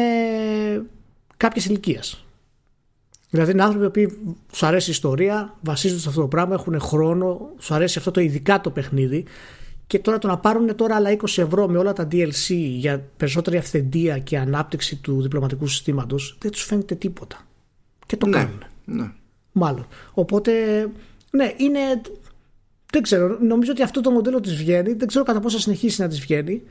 κάποιες 1.36 1.66
ηλικία. 1.66 2.02
Δηλαδή 3.34 3.52
είναι 3.52 3.62
άνθρωποι 3.62 4.08
που 4.08 4.36
του 4.58 4.66
αρέσει 4.66 4.88
η 4.88 4.92
ιστορία, 4.92 5.54
βασίζονται 5.60 6.00
σε 6.00 6.08
αυτό 6.08 6.20
το 6.20 6.26
πράγμα, 6.28 6.54
έχουν 6.54 6.80
χρόνο, 6.80 7.50
του 7.66 7.74
αρέσει 7.74 7.98
αυτό 7.98 8.10
το 8.10 8.20
ειδικά 8.20 8.60
το 8.60 8.70
παιχνίδι 8.70 9.24
και 9.86 9.98
τώρα 9.98 10.18
το 10.18 10.26
να 10.28 10.38
πάρουν 10.38 10.74
τώρα 10.76 10.94
άλλα 10.94 11.10
20 11.16 11.16
ευρώ 11.36 11.68
με 11.68 11.78
όλα 11.78 11.92
τα 11.92 12.08
DLC 12.12 12.54
για 12.54 13.04
περισσότερη 13.16 13.56
αυθεντία 13.56 14.18
και 14.18 14.38
ανάπτυξη 14.38 14.96
του 14.96 15.22
διπλωματικού 15.22 15.66
συστήματος 15.66 16.36
δεν 16.40 16.50
τους 16.50 16.62
φαίνεται 16.62 16.94
τίποτα. 16.94 17.46
Και 18.06 18.16
το 18.16 18.26
Ναι. 18.26 18.36
κάνουν. 18.36 18.64
ναι. 18.84 19.10
Μάλλον. 19.52 19.86
Οπότε, 20.14 20.52
ναι, 21.30 21.52
είναι. 21.56 21.78
Δεν 22.92 23.02
ξέρω. 23.02 23.38
Νομίζω 23.40 23.70
ότι 23.72 23.82
αυτό 23.82 24.00
το 24.00 24.10
μοντέλο 24.10 24.40
της 24.40 24.54
βγαίνει. 24.54 24.92
Δεν 24.92 25.08
ξέρω 25.08 25.24
κατά 25.24 25.40
πόσο 25.40 25.56
θα 25.56 25.62
συνεχίσει 25.62 26.00
να 26.00 26.08
της 26.08 26.20
βγαίνει. 26.20 26.62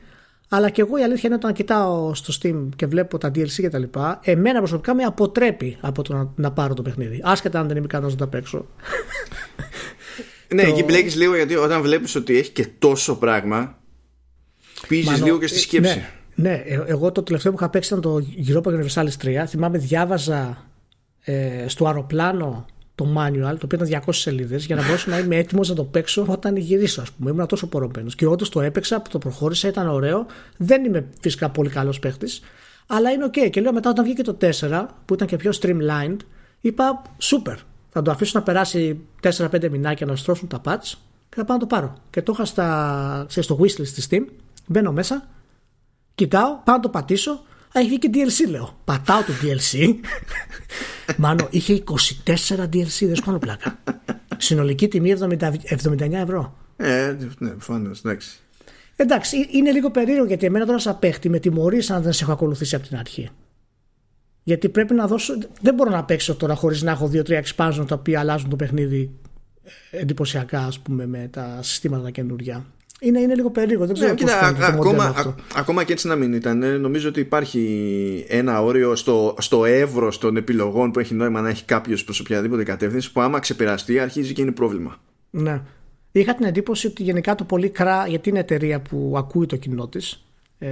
Αλλά 0.48 0.70
και 0.70 0.80
εγώ 0.80 0.98
η 0.98 1.02
αλήθεια 1.02 1.22
είναι 1.24 1.34
όταν 1.34 1.52
κοιτάω 1.52 2.14
στο 2.14 2.32
Steam 2.42 2.68
και 2.76 2.86
βλέπω 2.86 3.18
τα 3.18 3.28
DLC 3.28 3.48
και 3.50 3.68
τα 3.68 3.78
λοιπά, 3.78 4.20
εμένα 4.22 4.58
προσωπικά 4.58 4.94
με 4.94 5.02
αποτρέπει 5.02 5.76
από 5.80 6.02
το 6.02 6.14
να, 6.14 6.32
να 6.36 6.52
πάρω 6.52 6.74
το 6.74 6.82
παιχνίδι. 6.82 7.20
Άσχετα 7.24 7.60
αν 7.60 7.66
δεν 7.66 7.76
είμαι 7.76 7.84
ικανός 7.86 8.12
να 8.12 8.18
τα 8.18 8.26
παίξω. 8.26 8.66
Ναι, 10.54 10.62
Το- 10.62 10.68
εκεί 10.68 10.82
μπλέκεις 10.84 11.16
λίγο 11.16 11.34
γιατί 11.36 11.56
όταν 11.56 11.82
βλέπεις 11.82 12.14
ότι 12.14 12.38
έχει 12.38 12.50
και 12.50 12.66
τόσο 12.78 13.18
πράγμα, 13.18 13.78
πήζει 14.88 15.06
Μάνο, 15.10 15.24
λίγο 15.24 15.38
και 15.38 15.46
στη 15.46 15.56
ε, 15.56 15.60
σκέψη. 15.60 15.94
Ναι, 16.34 16.50
ναι, 16.50 16.62
ε, 16.66 16.82
εγώ 16.86 17.12
το 17.12 17.22
τελευταίο 17.22 17.52
που 17.52 17.58
είχα 17.60 17.70
παίξει 17.70 17.94
ήταν 17.94 18.00
το 18.00 18.26
Europa 18.46 18.72
Universalis 18.72 19.42
3. 19.42 19.44
Θυμάμαι, 19.48 19.78
διάβαζα 19.78 20.70
ε, 21.24 21.64
στο 21.68 21.86
αεροπλάνο 21.86 22.66
το 22.94 23.14
manual, 23.16 23.56
το 23.58 23.66
οποίο 23.66 23.78
ήταν 23.86 24.02
200 24.06 24.08
σελίδες, 24.12 24.66
για 24.66 24.76
να 24.76 24.84
μπορέσω 24.84 25.10
να 25.10 25.18
είμαι 25.18 25.36
έτοιμος 25.36 25.68
να 25.68 25.74
το 25.74 25.84
παίξω 25.84 26.26
όταν 26.28 26.56
γυρίσω, 26.56 27.00
ας 27.00 27.12
πούμε. 27.12 27.30
Ήμουν 27.30 27.46
τόσο 27.46 27.66
πορωμένος. 27.66 28.14
Και 28.14 28.26
όντω 28.26 28.44
το 28.48 28.60
έπαιξα, 28.60 29.02
το 29.02 29.18
προχώρησα, 29.18 29.68
ήταν 29.68 29.88
ωραίο. 29.88 30.26
Δεν 30.56 30.84
είμαι 30.84 31.06
φυσικά 31.20 31.50
πολύ 31.50 31.68
καλός 31.68 31.98
παίχτης, 31.98 32.40
αλλά 32.86 33.10
είναι 33.10 33.24
οκ. 33.24 33.50
Και 33.50 33.60
λέω 33.60 33.72
μετά, 33.72 33.90
όταν 33.90 34.04
βγήκε 34.04 34.22
το 34.22 34.36
4, 34.40 34.88
που 35.04 35.14
ήταν 35.14 35.28
και 35.28 35.36
πιο 35.36 35.52
streamlined, 35.60 36.16
είπα 36.60 37.02
super. 37.22 37.56
Θα 37.90 38.02
το 38.02 38.10
αφήσω 38.10 38.38
να 38.38 38.44
περάσει 38.44 39.00
4-5 39.22 39.70
μηνάκια 39.70 40.06
να 40.06 40.16
στρώσουν 40.16 40.48
τα 40.48 40.60
patch 40.64 40.92
και 41.28 41.36
θα 41.36 41.44
πάω 41.44 41.56
να 41.56 41.62
το 41.62 41.66
πάρω. 41.66 41.94
Και 42.10 42.22
το 42.22 42.32
είχα 42.34 42.44
στα, 42.44 43.24
ξέρεις, 43.28 43.44
στο 43.44 43.58
wishlist 43.60 43.86
στη 43.86 44.02
Steam. 44.10 44.32
Μπαίνω 44.66 44.92
μέσα, 44.92 45.28
Κοιτάω, 46.14 46.56
πάω 46.64 46.76
να 46.76 46.82
το 46.82 46.88
πατήσω. 46.88 47.30
Α, 47.32 47.80
έχει 47.80 47.88
βγει 47.88 47.98
και 47.98 48.10
DLC, 48.12 48.50
λέω. 48.50 48.78
Πατάω 48.84 49.22
το 49.22 49.32
DLC. 49.42 49.94
Μάνο, 51.16 51.48
είχε 51.50 51.82
24 51.84 51.94
DLC, 52.72 53.00
δεν 53.00 53.14
σου 53.14 53.22
κάνω 53.24 53.38
πλάκα. 53.38 53.78
Συνολική 54.36 54.88
τιμή 54.88 55.14
70, 55.20 55.52
79 55.68 56.12
ευρώ. 56.12 56.56
Ε, 56.76 57.16
ναι, 57.38 57.48
προφανώ, 57.48 57.90
εντάξει. 58.04 58.38
Εντάξει, 58.96 59.36
ε- 59.36 59.46
είναι 59.50 59.70
λίγο 59.70 59.90
περίεργο 59.90 60.24
γιατί 60.24 60.46
εμένα 60.46 60.66
τώρα 60.66 60.78
σαν 60.78 60.98
παίχτη 60.98 61.28
με 61.28 61.38
τιμωρείς 61.38 61.90
αν 61.90 62.02
δεν 62.02 62.12
σε 62.12 62.22
έχω 62.22 62.32
ακολουθήσει 62.32 62.74
από 62.74 62.86
την 62.86 62.96
αρχή. 62.96 63.30
Γιατί 64.42 64.68
πρέπει 64.68 64.94
να 64.94 65.06
δώσω. 65.06 65.38
Δεν 65.60 65.74
μπορώ 65.74 65.90
να 65.90 66.04
παίξω 66.04 66.34
τώρα 66.34 66.54
χωρίς 66.54 66.82
να 66.82 66.90
έχω 66.90 67.10
2-3 67.12 67.42
expansion 67.42 67.84
τα 67.88 67.94
οποία 67.94 68.20
αλλάζουν 68.20 68.50
το 68.50 68.56
παιχνίδι 68.56 69.10
ε, 69.90 69.98
εντυπωσιακά, 69.98 70.60
ας 70.60 70.78
πούμε, 70.78 71.06
με 71.06 71.28
τα 71.32 71.58
συστήματα 71.62 72.02
τα 72.02 72.10
καινούργια. 72.10 72.64
Είναι, 73.04 73.20
είναι 73.20 73.34
λίγο 73.34 73.50
περίεργο. 73.50 73.86
Δεν 73.86 73.94
ξέρω 73.94 74.10
Ναι, 74.12 74.16
πώς 74.16 74.24
κοίτα, 74.30 74.38
φαίνεται 74.44 74.58
το 74.60 74.66
α- 74.66 74.72
μοντέλο 74.74 74.90
ακόμα, 75.02 75.04
αυτό. 75.18 75.28
α- 75.28 75.34
ακόμα 75.54 75.84
και 75.84 75.92
έτσι 75.92 76.06
να 76.08 76.16
μην 76.16 76.32
ήταν, 76.32 76.62
ε, 76.62 76.76
νομίζω 76.76 77.08
ότι 77.08 77.20
υπάρχει 77.20 78.24
ένα 78.28 78.62
όριο 78.62 78.94
στο, 78.96 79.34
στο 79.38 79.64
εύρο 79.64 80.12
των 80.20 80.36
επιλογών 80.36 80.90
που 80.90 80.98
έχει 80.98 81.14
νόημα 81.14 81.40
να 81.40 81.48
έχει 81.48 81.64
κάποιος 81.64 82.04
προς 82.04 82.20
οποιαδήποτε 82.20 82.62
κατεύθυνση 82.62 83.12
που 83.12 83.20
άμα 83.20 83.38
ξεπεραστεί 83.38 83.98
αρχίζει 83.98 84.32
και 84.32 84.42
είναι 84.42 84.52
πρόβλημα. 84.52 84.96
Ναι. 85.30 85.60
Είχα 86.12 86.34
την 86.34 86.46
εντύπωση 86.46 86.86
ότι 86.86 87.02
γενικά 87.02 87.34
το 87.34 87.44
πολύ 87.44 87.68
κρά, 87.68 88.06
γιατί 88.08 88.28
είναι 88.28 88.38
εταιρεία 88.38 88.80
που 88.80 89.14
ακούει 89.16 89.46
το 89.46 89.56
κοινό 89.56 89.88
της, 89.88 90.24
ε, 90.58 90.68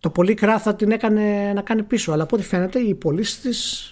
το 0.00 0.10
πολύ 0.10 0.34
κρά 0.34 0.58
θα 0.58 0.74
την 0.74 0.90
έκανε 0.90 1.52
να 1.54 1.60
κάνει 1.62 1.82
πίσω. 1.82 2.12
Αλλά 2.12 2.22
από 2.22 2.36
ό,τι 2.36 2.44
φαίνεται 2.44 2.78
οι 2.78 2.94
πωλήσεις 2.94 3.40
της 3.40 3.86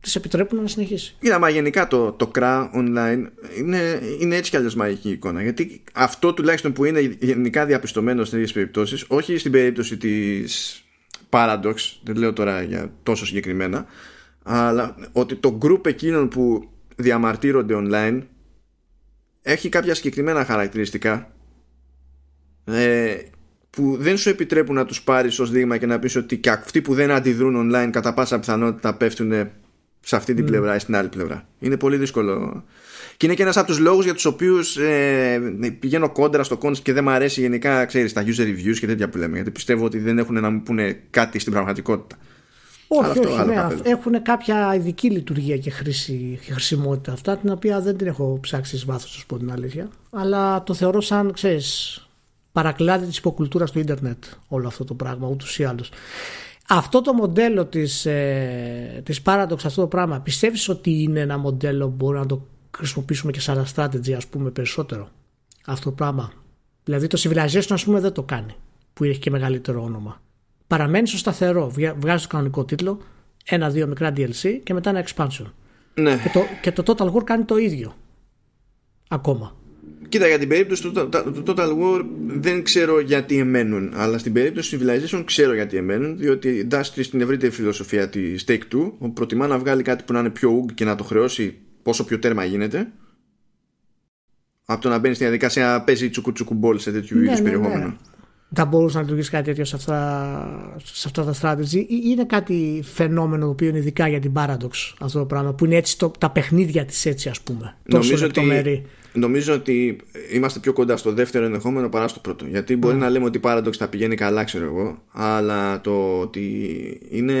τις 0.00 0.16
επιτρέπουν 0.16 0.60
να 0.62 0.68
συνεχίσει. 0.68 1.16
Κοίτα, 1.20 1.38
μα 1.38 1.48
γενικά 1.48 1.88
το, 1.88 2.12
το 2.12 2.30
CRA 2.34 2.70
online 2.74 3.26
είναι, 3.58 4.00
είναι 4.20 4.36
έτσι 4.36 4.50
κι 4.50 4.56
αλλιώς 4.56 4.74
μαγική 4.74 5.10
εικόνα. 5.10 5.42
Γιατί 5.42 5.82
αυτό 5.92 6.34
τουλάχιστον 6.34 6.72
που 6.72 6.84
είναι 6.84 7.00
γενικά 7.20 7.66
διαπιστωμένο 7.66 8.24
σε 8.24 8.30
τέτοιε 8.30 8.52
περιπτώσεις, 8.52 9.04
όχι 9.08 9.38
στην 9.38 9.52
περίπτωση 9.52 9.96
της 9.96 10.82
Paradox, 11.30 11.74
δεν 12.02 12.16
λέω 12.16 12.32
τώρα 12.32 12.62
για 12.62 12.92
τόσο 13.02 13.26
συγκεκριμένα, 13.26 13.86
αλλά 14.42 14.96
ότι 15.12 15.34
το 15.34 15.58
group 15.62 15.86
εκείνων 15.86 16.28
που 16.28 16.70
διαμαρτύρονται 16.96 17.74
online 17.76 18.20
έχει 19.42 19.68
κάποια 19.68 19.94
συγκεκριμένα 19.94 20.44
χαρακτηριστικά 20.44 21.32
ε, 22.64 23.16
που 23.70 23.96
δεν 23.98 24.16
σου 24.16 24.28
επιτρέπουν 24.28 24.74
να 24.74 24.84
τους 24.84 25.02
πάρεις 25.02 25.38
ως 25.38 25.50
δείγμα 25.50 25.76
και 25.76 25.86
να 25.86 25.98
πεις 25.98 26.16
ότι 26.16 26.38
και 26.38 26.50
αυτοί 26.50 26.82
που 26.82 26.94
δεν 26.94 27.10
αντιδρούν 27.10 27.70
online 27.70 27.90
κατά 27.90 28.14
πάσα 28.14 28.38
πιθανότητα 28.38 28.94
πέφτουν 28.94 29.50
σε 30.00 30.16
αυτή 30.16 30.34
την 30.34 30.44
πλευρά 30.44 30.74
ή 30.74 30.78
στην 30.78 30.96
άλλη 30.96 31.08
πλευρά. 31.08 31.48
Είναι 31.58 31.76
πολύ 31.76 31.96
δύσκολο. 31.96 32.64
Και 33.16 33.26
είναι 33.26 33.34
και 33.34 33.42
ένας 33.42 33.56
από 33.56 33.66
τους 33.66 33.78
λόγους 33.78 34.04
για 34.04 34.14
τους 34.14 34.24
οποίους 34.24 34.76
ε, 34.76 35.40
πηγαίνω 35.80 36.10
κόντρα 36.10 36.42
στο 36.42 36.58
concept 36.62 36.78
και 36.78 36.92
δεν 36.92 37.04
μου 37.04 37.10
αρέσει 37.10 37.40
γενικά, 37.40 37.84
ξέρεις, 37.84 38.12
τα 38.12 38.24
user 38.24 38.40
reviews 38.40 38.78
και 38.78 38.86
τέτοια 38.86 39.08
που 39.08 39.18
λέμε. 39.18 39.34
Γιατί 39.34 39.50
πιστεύω 39.50 39.84
ότι 39.84 39.98
δεν 39.98 40.18
έχουν 40.18 40.40
να 40.40 40.50
μου 40.50 40.62
πούνε 40.62 41.00
κάτι 41.10 41.38
στην 41.38 41.52
πραγματικότητα. 41.52 42.16
Αλλά 42.98 43.08
Όχι, 43.08 43.18
αυτό 43.18 43.30
όχι, 43.30 43.38
άλλο 43.40 43.50
ναι, 43.50 43.54
καπέλο. 43.54 43.82
έχουν 43.84 44.22
κάποια 44.22 44.74
ειδική 44.74 45.10
λειτουργία 45.10 45.56
και, 45.56 45.70
χρήση, 45.70 46.38
και 46.46 46.52
χρησιμότητα 46.52 47.12
αυτά, 47.12 47.36
την 47.36 47.50
οποία 47.50 47.80
δεν 47.80 47.96
την 47.96 48.06
έχω 48.06 48.38
ψάξει 48.40 48.76
εις 48.76 48.84
βάθος, 48.84 49.12
να 49.12 49.18
σου 49.20 49.26
πω 49.26 49.38
την 49.38 49.52
αλήθεια. 49.52 49.88
Αλλά 50.10 50.62
το 50.62 50.74
θεωρώ 50.74 51.00
σαν, 51.00 51.32
ξέρεις, 51.32 52.00
παρακλάδι 52.52 53.06
της 53.06 53.18
υποκουλτούρας 53.18 53.70
του 53.70 53.78
ίντερνετ 53.78 54.24
όλο 54.48 54.66
αυτό 54.66 54.84
το 54.84 54.94
πράγμα, 54.94 55.28
ούτως 55.28 55.58
ή 55.58 55.64
άλλως. 55.64 55.90
Αυτό 56.72 57.00
το 57.00 57.12
μοντέλο 57.12 57.66
της, 57.66 58.06
ε, 58.06 59.00
της 59.04 59.20
Paradox, 59.24 59.56
αυτό 59.64 59.80
το 59.80 59.86
πράγμα, 59.86 60.20
πιστεύεις 60.20 60.68
ότι 60.68 61.02
είναι 61.02 61.20
ένα 61.20 61.38
μοντέλο 61.38 61.88
που 61.88 61.94
μπορούμε 61.94 62.18
να 62.20 62.26
το 62.26 62.46
χρησιμοποιήσουμε 62.76 63.32
και 63.32 63.40
σαν 63.40 63.64
strategy, 63.74 64.12
ας 64.12 64.26
πούμε, 64.26 64.50
περισσότερο. 64.50 65.08
Αυτό 65.66 65.88
το 65.88 65.94
πράγμα; 65.94 66.32
Δηλαδή 66.84 67.06
το 67.06 67.20
Civilization, 67.22 67.66
ας 67.70 67.84
πούμε, 67.84 68.00
δεν 68.00 68.12
το 68.12 68.22
κάνει, 68.22 68.54
που 68.92 69.04
έχει 69.04 69.18
και 69.18 69.30
μεγαλύτερο 69.30 69.82
όνομα 69.82 70.20
παραμένει 70.66 71.06
στο 71.08 71.16
σταθερό. 71.18 71.68
Βγα- 71.70 71.94
Βγάζει 71.98 72.22
το 72.22 72.28
κανονικό 72.28 72.64
τίτλο, 72.64 72.98
ένα-δύο 73.44 73.86
μικρά 73.86 74.12
DLC 74.16 74.60
και 74.62 74.74
μετά 74.74 74.90
ένα 74.90 75.04
expansion. 75.06 75.44
Ναι. 75.94 76.16
Και 76.16 76.28
το, 76.32 76.40
και 76.62 76.72
το 76.72 76.82
Total 76.86 77.12
War 77.12 77.24
κάνει 77.24 77.44
το 77.44 77.56
ίδιο. 77.56 77.94
Ακόμα. 79.08 79.54
Κοίτα, 80.08 80.26
για 80.26 80.38
την 80.38 80.48
περίπτωση 80.48 80.82
του, 80.82 80.92
του, 80.92 81.08
του 81.32 81.42
Total 81.46 81.68
War 81.68 82.04
δεν 82.26 82.62
ξέρω 82.62 83.00
γιατί 83.00 83.38
εμένουν. 83.38 83.92
Αλλά 83.94 84.18
στην 84.18 84.32
περίπτωση 84.32 84.78
του 84.78 84.84
Civilization 84.84 85.22
ξέρω 85.24 85.54
γιατί 85.54 85.76
εμένουν. 85.76 86.18
Διότι 86.18 86.58
εντάσσεται 86.58 87.02
στην 87.02 87.20
ευρύτερη 87.20 87.52
φιλοσοφία 87.52 88.08
τη 88.08 88.20
Take 88.46 88.52
2, 88.52 88.58
όπου 88.98 89.12
προτιμά 89.12 89.46
να 89.46 89.58
βγάλει 89.58 89.82
κάτι 89.82 90.04
που 90.04 90.12
να 90.12 90.18
είναι 90.18 90.30
πιο 90.30 90.50
ουγ 90.50 90.70
και 90.74 90.84
να 90.84 90.94
το 90.94 91.04
χρεώσει 91.04 91.56
πόσο 91.82 92.04
πιο 92.04 92.18
τέρμα 92.18 92.44
γίνεται. 92.44 92.88
Από 94.64 94.80
το 94.80 94.88
να 94.88 94.98
μπαίνει 94.98 95.14
στην 95.14 95.26
διαδικασία 95.26 95.66
να 95.66 95.82
παίζει 95.82 96.10
τσουκουτσουκου 96.10 96.54
μπολ 96.54 96.78
σε 96.78 96.92
τέτοιου 96.92 97.16
Ναι, 97.18 97.24
είδους 97.24 97.38
ναι, 97.38 97.44
περιεχόμενο. 97.44 97.86
ναι. 97.86 97.94
Θα 98.54 98.64
μπορούσε 98.64 98.96
να 98.96 99.02
λειτουργήσει 99.02 99.30
κάτι 99.30 99.44
τέτοιο 99.44 99.64
σε 99.64 99.76
αυτά, 99.76 100.74
σε 100.82 101.08
αυτά 101.08 101.24
τα 101.24 101.34
strategy. 101.40 101.74
Ή 101.74 101.86
είναι 102.04 102.24
κάτι 102.24 102.82
φαινόμενο 102.84 103.44
το 103.44 103.50
οποίο 103.50 103.68
είναι 103.68 103.78
ειδικά 103.78 104.08
για 104.08 104.20
την 104.20 104.32
Paradox 104.36 104.94
αυτό 105.00 105.18
το 105.18 105.24
πράγμα, 105.24 105.52
που 105.54 105.64
είναι 105.64 105.76
έτσι 105.76 105.98
το, 105.98 106.10
τα 106.18 106.30
παιχνίδια 106.30 106.84
της 106.84 107.06
έτσι, 107.06 107.28
ας 107.28 107.40
πούμε. 107.40 107.76
Τόσο 107.88 108.02
Νομίζω 108.08 108.14
ότι, 108.14 108.22
λεπτομερή. 108.24 108.86
Νομίζω 109.12 109.54
ότι 109.54 110.00
είμαστε 110.32 110.58
πιο 110.58 110.72
κοντά 110.72 110.96
στο 110.96 111.12
δεύτερο 111.12 111.44
ενδεχόμενο 111.44 111.88
παρά 111.88 112.08
στο 112.08 112.20
πρώτο. 112.20 112.46
Γιατί 112.46 112.76
μπορεί 112.76 112.96
να 112.96 113.10
λέμε 113.10 113.24
ότι 113.24 113.38
η 113.38 113.40
Paradox 113.44 113.72
θα 113.76 113.88
πηγαίνει 113.88 114.14
καλά, 114.14 114.44
ξέρω 114.44 114.64
εγώ, 114.64 115.02
αλλά 115.12 115.80
το 115.80 116.20
ότι 116.20 117.00
είναι, 117.10 117.34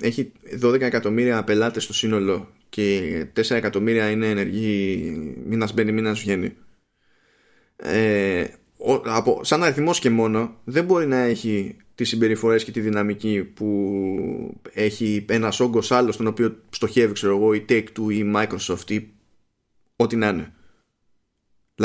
έχει 0.00 0.32
12 0.62 0.80
εκατομμύρια 0.80 1.44
πελάτες 1.44 1.82
στο 1.82 1.92
σύνολο 1.92 2.48
και 2.68 3.26
4 3.36 3.50
εκατομμύρια 3.50 4.10
είναι 4.10 4.28
ενεργοί, 4.28 5.12
μήνα 5.46 5.68
μπαίνει, 5.74 5.92
μήνα 5.92 6.12
βγαίνει. 6.12 6.52
Ε, 7.76 8.44
από, 9.04 9.40
σαν 9.44 9.62
αριθμός 9.62 9.98
και 9.98 10.10
μόνο 10.10 10.56
δεν 10.64 10.84
μπορεί 10.84 11.06
να 11.06 11.16
έχει 11.16 11.76
τις 11.94 12.08
συμπεριφορές 12.08 12.64
και 12.64 12.70
τη 12.70 12.80
δυναμική 12.80 13.42
που 13.54 14.60
έχει 14.72 15.24
ένας 15.28 15.60
όγκος 15.60 15.92
άλλος 15.92 16.14
στον 16.14 16.26
οποίο 16.26 16.56
στοχεύει 16.70 17.12
ξέρω 17.12 17.36
εγώ 17.36 17.54
η 17.54 17.64
Take-Two 17.68 18.10
ή 18.12 18.16
η 18.16 18.32
Microsoft 18.36 18.90
ή 18.90 19.08
ό,τι 19.96 20.16
να 20.16 20.28
είναι. 20.28 20.52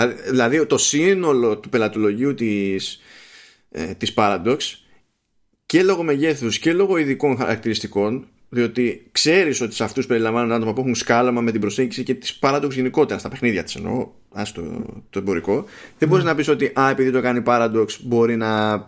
Δηλαδή 0.05 0.65
το 0.65 0.77
σύνολο 0.77 1.57
του 1.57 1.69
πελατολογίου 1.69 2.33
της, 2.33 2.99
ε, 3.71 3.93
της 3.93 4.13
Paradox 4.15 4.57
και 5.65 5.83
λόγω 5.83 6.03
μεγέθους 6.03 6.59
και 6.59 6.73
λόγω 6.73 6.97
ειδικών 6.97 7.37
χαρακτηριστικών 7.37 8.27
διότι 8.49 9.07
ξέρεις 9.11 9.61
ότι 9.61 9.75
σε 9.75 9.83
αυτούς 9.83 10.05
περιλαμβάνουν 10.05 10.51
άτομα 10.51 10.73
που 10.73 10.79
έχουν 10.81 10.95
σκάλαμα 10.95 11.41
με 11.41 11.51
την 11.51 11.61
προσέγγιση 11.61 12.03
και 12.03 12.13
της 12.13 12.39
Paradox 12.41 12.69
γενικότερα 12.71 13.19
στα 13.19 13.29
παιχνίδια 13.29 13.63
της 13.63 13.75
εννοώ, 13.75 14.07
ας 14.31 14.51
το, 14.51 14.61
το 15.09 15.19
εμπορικό. 15.19 15.65
Δεν 15.97 16.07
μπορείς 16.09 16.23
ναι. 16.23 16.29
να 16.29 16.35
πεις 16.35 16.47
ότι 16.47 16.71
α, 16.79 16.89
επειδή 16.89 17.11
το 17.11 17.21
κάνει 17.21 17.41
Paradox 17.45 17.87
μπορεί 18.01 18.35
να 18.35 18.81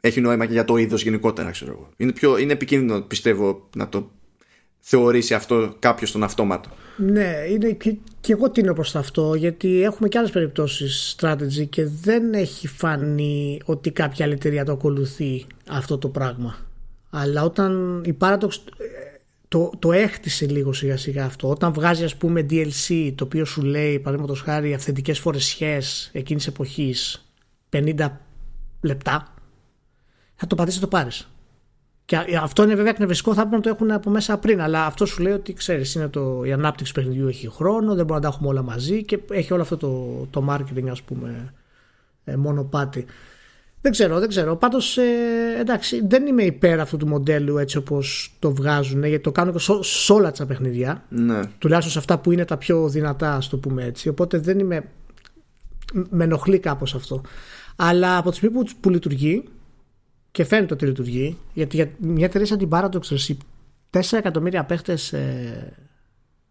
έχει 0.00 0.20
νόημα 0.20 0.46
και 0.46 0.52
για 0.52 0.64
το 0.64 0.76
είδος 0.76 1.02
γενικότερα, 1.02 1.50
ξέρω 1.50 1.70
εγώ. 1.72 1.88
Είναι, 1.96 2.12
πιο, 2.12 2.38
είναι 2.38 2.52
επικίνδυνο, 2.52 3.00
πιστεύω, 3.00 3.68
να 3.76 3.88
το 3.88 4.10
θεωρήσει 4.80 5.34
αυτό 5.34 5.74
κάποιος 5.78 6.08
στον 6.08 6.22
αυτόματο. 6.22 6.68
Ναι, 6.96 7.34
είναι 7.50 7.70
και, 7.70 7.96
και 8.20 8.32
εγώ 8.32 8.50
τίνω 8.50 8.72
προς 8.72 8.96
αυτό, 8.96 9.34
γιατί 9.34 9.82
έχουμε 9.82 10.08
και 10.08 10.18
άλλες 10.18 10.30
περιπτώσεις 10.30 11.16
strategy 11.18 11.66
και 11.68 11.86
δεν 11.86 12.34
έχει 12.34 12.68
φανεί 12.68 13.60
ότι 13.64 13.90
κάποια 13.90 14.24
άλλη 14.24 14.34
εταιρεία 14.34 14.64
το 14.64 14.72
ακολουθεί 14.72 15.46
αυτό 15.68 15.98
το 15.98 16.08
πράγμα. 16.08 16.56
Αλλά 17.10 17.42
όταν 17.42 18.02
η 18.04 18.16
Paradox 18.20 18.48
το, 19.48 19.70
το 19.78 19.92
έχτισε 19.92 20.46
λίγο 20.46 20.72
σιγά 20.72 20.96
σιγά 20.96 21.24
αυτό. 21.24 21.48
Όταν 21.48 21.72
βγάζει 21.72 22.04
ας 22.04 22.16
πούμε 22.16 22.46
DLC 22.50 23.12
το 23.14 23.24
οποίο 23.24 23.44
σου 23.44 23.62
λέει 23.62 23.98
παραδείγματος 23.98 24.40
χάρη 24.40 24.74
αυθεντικές 24.74 25.18
φορεσιές 25.18 26.10
εκείνης 26.12 26.46
εποχής 26.46 27.30
50 27.70 28.10
λεπτά 28.80 29.34
θα 30.34 30.46
το 30.46 30.54
πατήσεις 30.54 30.80
το 30.80 30.86
πάρεις. 30.86 31.28
Και 32.10 32.36
αυτό 32.42 32.62
είναι 32.62 32.74
βέβαια 32.74 32.90
εκνευριστικό, 32.90 33.34
θα 33.34 33.40
πρέπει 33.40 33.56
να 33.56 33.60
το 33.60 33.68
έχουν 33.68 33.90
από 33.90 34.10
μέσα 34.10 34.38
πριν. 34.38 34.60
Αλλά 34.60 34.84
αυτό 34.84 35.06
σου 35.06 35.22
λέει 35.22 35.32
ότι 35.32 35.52
ξέρεις, 35.52 35.94
είναι 35.94 36.08
το, 36.08 36.42
η 36.44 36.52
ανάπτυξη 36.52 36.92
παιχνιδιού 36.92 37.28
έχει 37.28 37.48
χρόνο, 37.48 37.94
δεν 37.94 38.04
μπορούμε 38.04 38.14
να 38.14 38.20
τα 38.20 38.28
έχουμε 38.28 38.48
όλα 38.48 38.62
μαζί 38.62 39.04
και 39.04 39.18
έχει 39.30 39.52
όλο 39.52 39.62
αυτό 39.62 39.76
το, 39.76 40.26
το 40.30 40.46
marketing, 40.50 40.88
ας 40.90 41.02
πούμε, 41.02 41.54
ε, 42.24 42.36
μονοπάτι. 42.36 43.04
Δεν 43.80 43.92
ξέρω, 43.92 44.18
δεν 44.18 44.28
ξέρω. 44.28 44.56
Πάντως, 44.56 44.96
ε, 44.96 45.02
εντάξει, 45.58 46.06
δεν 46.06 46.26
είμαι 46.26 46.42
υπέρ 46.42 46.80
αυτού 46.80 46.96
του 46.96 47.06
μοντέλου 47.06 47.58
έτσι 47.58 47.76
όπως 47.76 48.34
το 48.38 48.54
βγάζουν, 48.54 49.04
γιατί 49.04 49.22
το 49.22 49.32
κάνουν 49.32 49.54
και 49.54 49.60
σε 49.80 50.12
όλα 50.12 50.32
τα 50.32 50.46
παιχνίδια. 50.46 51.02
Ναι. 51.08 51.40
Τουλάχιστον 51.58 51.92
σε 51.92 51.98
αυτά 51.98 52.18
που 52.18 52.32
είναι 52.32 52.44
τα 52.44 52.56
πιο 52.56 52.88
δυνατά, 52.88 53.34
ας 53.34 53.48
το 53.48 53.56
πούμε 53.56 53.84
έτσι. 53.84 54.08
Οπότε 54.08 54.38
δεν 54.38 54.58
είμαι. 54.58 54.84
Με 56.10 56.24
ενοχλεί 56.24 56.58
κάπως 56.58 56.94
αυτό. 56.94 57.20
Αλλά 57.76 58.16
από 58.16 58.30
τη 58.30 58.36
στιγμή 58.36 58.58
που, 58.58 58.70
που 58.80 58.90
λειτουργεί, 58.90 59.44
και 60.30 60.44
φαίνεται 60.44 60.74
ότι 60.74 60.86
λειτουργεί, 60.86 61.38
γιατί 61.52 61.76
για 61.76 61.90
μια 61.98 62.24
εταιρεία 62.24 62.46
σαν 62.46 62.58
την 62.58 62.68
Paradox, 62.72 63.36
4 63.90 64.18
εκατομμύρια 64.18 64.64
παίχτες 64.64 65.12
ε, 65.12 65.72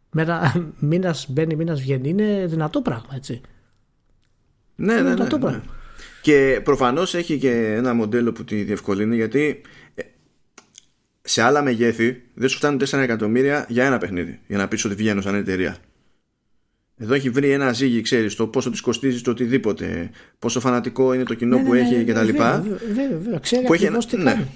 μήνας 0.80 1.26
μπαίνει, 1.30 1.56
μήνας 1.56 1.82
βγαίνει, 1.82 2.10
είναι 2.10 2.46
δυνατό 2.46 2.82
πράγμα, 2.82 3.10
έτσι. 3.16 3.42
Ναι, 4.76 5.02
ναι, 5.02 5.14
ναι, 5.14 5.26
ναι. 5.38 5.62
Και 6.22 6.62
προφανώς 6.64 7.16
έχει 7.16 7.38
και 7.38 7.74
ένα 7.74 7.94
μοντέλο 7.94 8.32
που 8.32 8.44
τη 8.44 8.64
διευκολύνει 8.64 9.16
γιατί 9.16 9.62
ε, 9.96 10.04
σε 11.22 11.42
άλλα 11.42 11.62
μεγέθη 11.62 12.22
δεν 12.34 12.50
σου 12.50 12.58
φτάνουν 12.58 12.82
4 12.90 12.98
εκατομμύρια 12.98 13.66
για 13.70 13.86
ένα 13.86 13.98
παιχνίδι 13.98 14.40
για 14.48 14.58
να 14.58 14.68
πεις 14.68 14.86
ότι 14.86 14.96
βγαίνω 14.96 15.22
σαν 15.22 15.36
εταιρεία. 15.36 15.78
Εδώ 17.02 17.14
έχει 17.14 17.30
βρει 17.30 17.50
ένα 17.50 17.74
ζύγι, 17.74 18.02
ξέρεις 18.02 18.36
το 18.36 18.48
πόσο 18.48 18.70
της 18.70 18.82
κοστίζει 18.82 19.22
το 19.22 19.32
οτιδήποτε, 19.32 20.10
πόσο 20.40 20.60
φανατικό 20.60 21.14
είναι 21.14 21.24
το 21.24 21.34
κοινό 21.34 21.58
ναι, 21.58 21.64
που 21.64 21.74
ναι, 21.74 21.80
έχει 21.80 21.96
ναι, 21.96 22.04
κτλ. 22.04 22.26
Βέβαια, 22.26 22.78
βέβαια. 22.90 23.40
Ξέρει 23.40 23.66
ακριβώς 23.70 24.06
τι 24.06 24.18
ναι. 24.18 24.24
κάνει. 24.24 24.48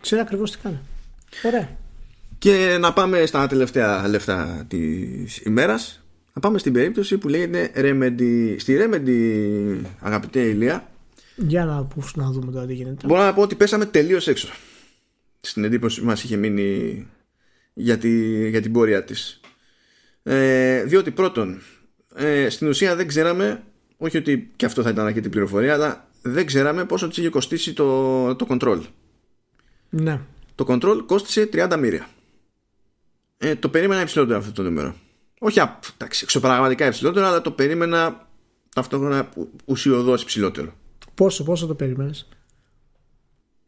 Ξέρει 0.00 0.20
ακριβώς 0.20 0.50
τι 0.50 0.58
κάνει. 0.62 0.78
Ωραία. 1.44 1.68
Και 2.38 2.76
να 2.80 2.92
πάμε 2.92 3.26
στα 3.26 3.46
τελευταία 3.46 4.08
λεφτά 4.08 4.64
της 4.68 5.40
ημέρας. 5.44 6.04
Να 6.32 6.40
πάμε 6.40 6.58
στην 6.58 6.72
περίπτωση 6.72 7.18
που 7.18 7.28
λέγεται 7.28 7.70
Remedy. 7.76 8.54
Στη 8.58 8.76
Remedy, 8.80 9.76
αγαπητέ 10.00 10.40
Ηλία. 10.40 10.90
Για 11.36 11.64
να, 11.64 11.84
πούς, 11.84 12.14
να 12.16 12.30
δούμε 12.30 12.52
τώρα 12.52 12.66
τι 12.66 12.74
γίνεται. 12.74 13.06
Μπορώ 13.06 13.22
να 13.22 13.34
πω 13.34 13.42
ότι 13.42 13.54
πέσαμε 13.54 13.84
τελείως 13.86 14.28
έξω. 14.28 14.48
Στην 15.40 15.64
εντύπωση 15.64 16.00
που 16.00 16.06
μας 16.06 16.22
είχε 16.22 16.36
μείνει 16.36 17.06
για, 17.74 17.98
τη, 17.98 18.48
για 18.48 18.60
την 18.60 18.72
πορεία 18.72 19.04
της. 19.04 19.39
Ε, 20.22 20.82
διότι 20.82 21.10
πρώτον, 21.10 21.60
ε, 22.14 22.48
στην 22.48 22.68
ουσία 22.68 22.96
δεν 22.96 23.06
ξέραμε, 23.06 23.62
όχι 23.96 24.16
ότι 24.16 24.50
και 24.56 24.66
αυτό 24.66 24.82
θα 24.82 24.90
ήταν 24.90 25.06
αρκετή 25.06 25.28
πληροφορία, 25.28 25.74
αλλά 25.74 26.08
δεν 26.22 26.46
ξέραμε 26.46 26.84
πόσο 26.84 27.08
της 27.08 27.16
είχε 27.16 27.28
κοστίσει 27.28 27.72
το, 27.72 28.34
το 28.34 28.46
control. 28.48 28.80
Ναι. 29.90 30.20
Το 30.54 30.64
control 30.68 31.02
κόστησε 31.06 31.48
30 31.52 31.76
μοίρια. 31.78 32.08
Ε, 33.38 33.54
το 33.54 33.68
περίμενα 33.68 34.00
υψηλότερο 34.00 34.38
αυτό 34.38 34.52
το 34.52 34.62
νούμερο. 34.62 34.94
Όχι 35.38 35.60
εντάξει, 35.94 36.20
εξωπραγματικά 36.22 36.86
υψηλότερο, 36.86 37.26
αλλά 37.26 37.40
το 37.40 37.50
περίμενα 37.50 38.28
ταυτόχρονα 38.74 39.28
ουσιοδός 39.64 40.22
υψηλότερο. 40.22 40.74
Πόσο, 41.14 41.44
πόσο 41.44 41.66
το 41.66 41.74
περίμενες; 41.74 42.28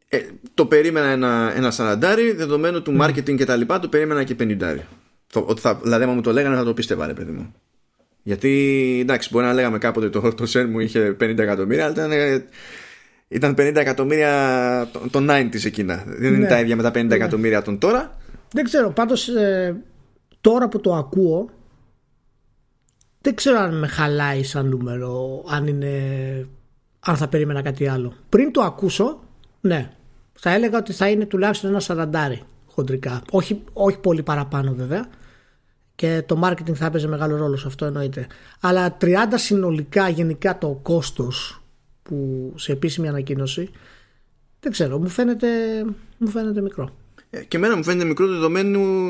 Ε, 0.09 0.21
το 0.55 0.67
περίμενα 0.67 1.07
ένα, 1.07 1.53
ένα 1.57 1.71
σαραντάρι, 1.71 2.33
δεδομένου 2.33 2.83
του 2.83 2.97
marketing 3.01 3.37
και 3.37 3.45
τα 3.45 3.57
λοιπά, 3.57 3.79
το 3.79 3.89
περίμενα 3.89 4.25
και 4.25 4.35
πενιντάρι. 4.35 4.87
Ότι 5.35 5.61
θα, 5.61 5.75
δηλαδή, 5.75 6.05
άμα 6.05 6.13
μου 6.13 6.21
το 6.21 6.33
λέγανε, 6.33 6.57
θα 6.57 6.65
το 6.65 6.75
πίστευα, 6.75 7.07
ρε 7.07 7.13
παιδί 7.13 7.31
μου. 7.31 7.55
Γιατί 8.23 8.99
εντάξει, 9.03 9.29
μπορεί 9.33 9.45
να 9.45 9.53
λέγαμε 9.53 9.79
κάποτε 9.79 10.09
το, 10.09 10.35
το 10.35 10.47
σεν 10.47 10.71
μου 10.71 10.81
είχε 10.81 11.17
50 11.21 11.39
εκατομμύρια, 11.39 11.85
αλλά 11.85 11.95
ήταν, 11.95 12.43
ήταν 13.29 13.53
50 13.53 13.75
εκατομμύρια 13.77 14.91
των 15.11 15.29
90s 15.31 15.65
εκείνα. 15.65 16.05
Δεν 16.07 16.35
είναι 16.35 16.43
ναι. 16.43 16.49
τα 16.49 16.61
ίδια 16.61 16.77
με 16.77 16.83
τα 16.83 16.91
50 16.91 17.05
ναι. 17.05 17.15
εκατομμύρια 17.15 17.63
των 17.63 17.79
τώρα. 17.79 18.17
Δεν 18.53 18.65
ξέρω, 18.65 18.91
πάντως 18.91 19.29
ε, 19.29 19.83
τώρα 20.41 20.69
που 20.69 20.81
το 20.81 20.95
ακούω, 20.95 21.51
δεν 23.21 23.35
ξέρω 23.35 23.59
αν 23.59 23.79
με 23.79 23.87
χαλάει 23.87 24.43
σαν 24.43 24.69
νούμερο, 24.69 25.45
αν 25.49 25.67
είναι. 25.67 25.91
αν 27.01 27.17
θα 27.17 27.29
περίμενα 27.29 27.63
κάτι 27.63 27.89
άλλο. 27.89 28.13
Πριν 28.29 28.53
το 28.53 28.61
ακούσω, 28.61 29.23
ναι. 29.61 29.91
Θα 30.33 30.51
έλεγα 30.51 30.79
ότι 30.79 30.93
θα 30.93 31.09
είναι 31.09 31.27
τουλάχιστον 31.27 31.71
ένα 31.71 31.81
σαραντάρι 31.81 32.43
χοντρικά. 32.67 33.23
Όχι, 33.31 33.63
όχι 33.73 33.99
πολύ 33.99 34.23
παραπάνω 34.23 34.75
βέβαια. 34.75 35.09
Και 35.95 36.23
το 36.27 36.41
marketing 36.45 36.75
θα 36.75 36.87
έπαιζε 36.87 37.09
μεγάλο 37.09 37.37
ρόλο 37.37 37.57
σε 37.57 37.67
αυτό 37.67 37.85
εννοείται. 37.85 38.27
Αλλά 38.61 38.97
30 39.01 39.07
συνολικά 39.35 40.09
γενικά 40.09 40.59
το 40.59 40.79
κόστος 40.83 41.63
που 42.03 42.53
σε 42.57 42.73
επίσημη 42.73 43.09
ανακοίνωση 43.09 43.71
δεν 44.63 44.73
ξέρω, 44.73 44.99
μου 44.99 45.09
φαίνεται, 45.09 45.49
μου 46.19 46.29
φαίνεται 46.29 46.61
μικρό. 46.61 46.97
Ε, 47.31 47.45
και 47.45 47.57
εμένα 47.57 47.77
μου 47.77 47.85
φαίνεται 47.85 48.05
μικρό 48.05 48.27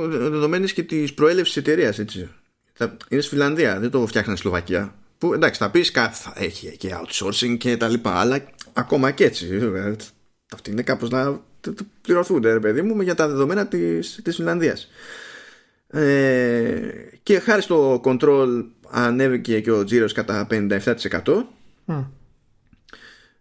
δεδομένης 0.08 0.72
και 0.72 0.82
της 0.82 1.14
προέλευσης 1.14 1.54
της 1.54 1.62
εταιρείας. 1.62 1.98
Είναι 3.08 3.20
στη 3.20 3.30
Φιλανδία, 3.30 3.80
δεν 3.80 3.90
το 3.90 4.06
φτιάχνει 4.06 4.32
στη 4.32 4.42
Σλοβακία. 4.42 4.94
Που 5.18 5.34
εντάξει, 5.34 5.60
θα 5.60 5.70
πεις 5.70 5.90
κάτι 5.90 6.16
θα 6.16 6.32
έχει 6.36 6.76
και 6.76 6.94
outsourcing 7.02 7.56
και 7.58 7.76
τα 7.76 7.88
λοιπά, 7.88 8.14
αλλά 8.14 8.44
ακόμα 8.72 9.10
και 9.10 9.24
έτσι. 9.24 9.46
Ε, 9.74 9.94
Αυτή 10.52 10.70
είναι 10.70 10.82
κάπως 10.82 11.10
να 11.10 11.40
πληρωθούνται, 12.00 12.52
ρε 12.52 12.60
παιδί 12.60 12.82
μου, 12.82 13.02
για 13.02 13.14
τα 13.14 13.28
δεδομένα 13.28 13.66
της 13.66 14.20
της 14.22 14.36
Φιλανδίας. 14.36 14.88
Ε, 15.92 16.90
και 17.22 17.38
χάρη 17.38 17.62
στο 17.62 18.00
control 18.04 18.64
ανέβηκε 18.90 19.60
και 19.60 19.70
ο 19.70 19.84
τζίρος 19.84 20.12
κατά 20.12 20.46
57%. 20.50 21.44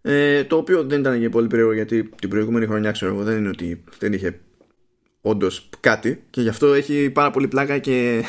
Ε, 0.01 0.43
το 0.43 0.57
οποίο 0.57 0.83
δεν 0.83 0.99
ήταν 0.99 1.19
και 1.19 1.29
πολύ 1.29 1.47
περίεργο 1.47 1.73
γιατί 1.73 2.03
την 2.03 2.29
προηγούμενη 2.29 2.65
χρονιά 2.65 2.91
ξέρω 2.91 3.13
εγώ 3.13 3.23
δεν 3.23 3.37
είναι 3.37 3.49
ότι 3.49 3.83
δεν 3.99 4.13
είχε 4.13 4.39
όντως 5.21 5.69
κάτι. 5.79 6.23
Και 6.29 6.41
γι' 6.41 6.49
αυτό 6.49 6.73
έχει 6.73 7.09
πάρα 7.09 7.31
πολύ 7.31 7.47
πλάκα 7.47 7.77
και 7.77 8.23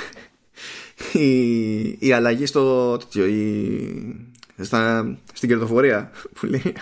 η, 1.12 2.06
η 2.06 2.12
αλλαγή 2.12 2.46
στο 2.46 2.98
η, 3.14 4.64
στα, 4.64 5.14
στην 5.32 5.48
κερδοφορία 5.48 6.10
που 6.32 6.46
λέει 6.46 6.74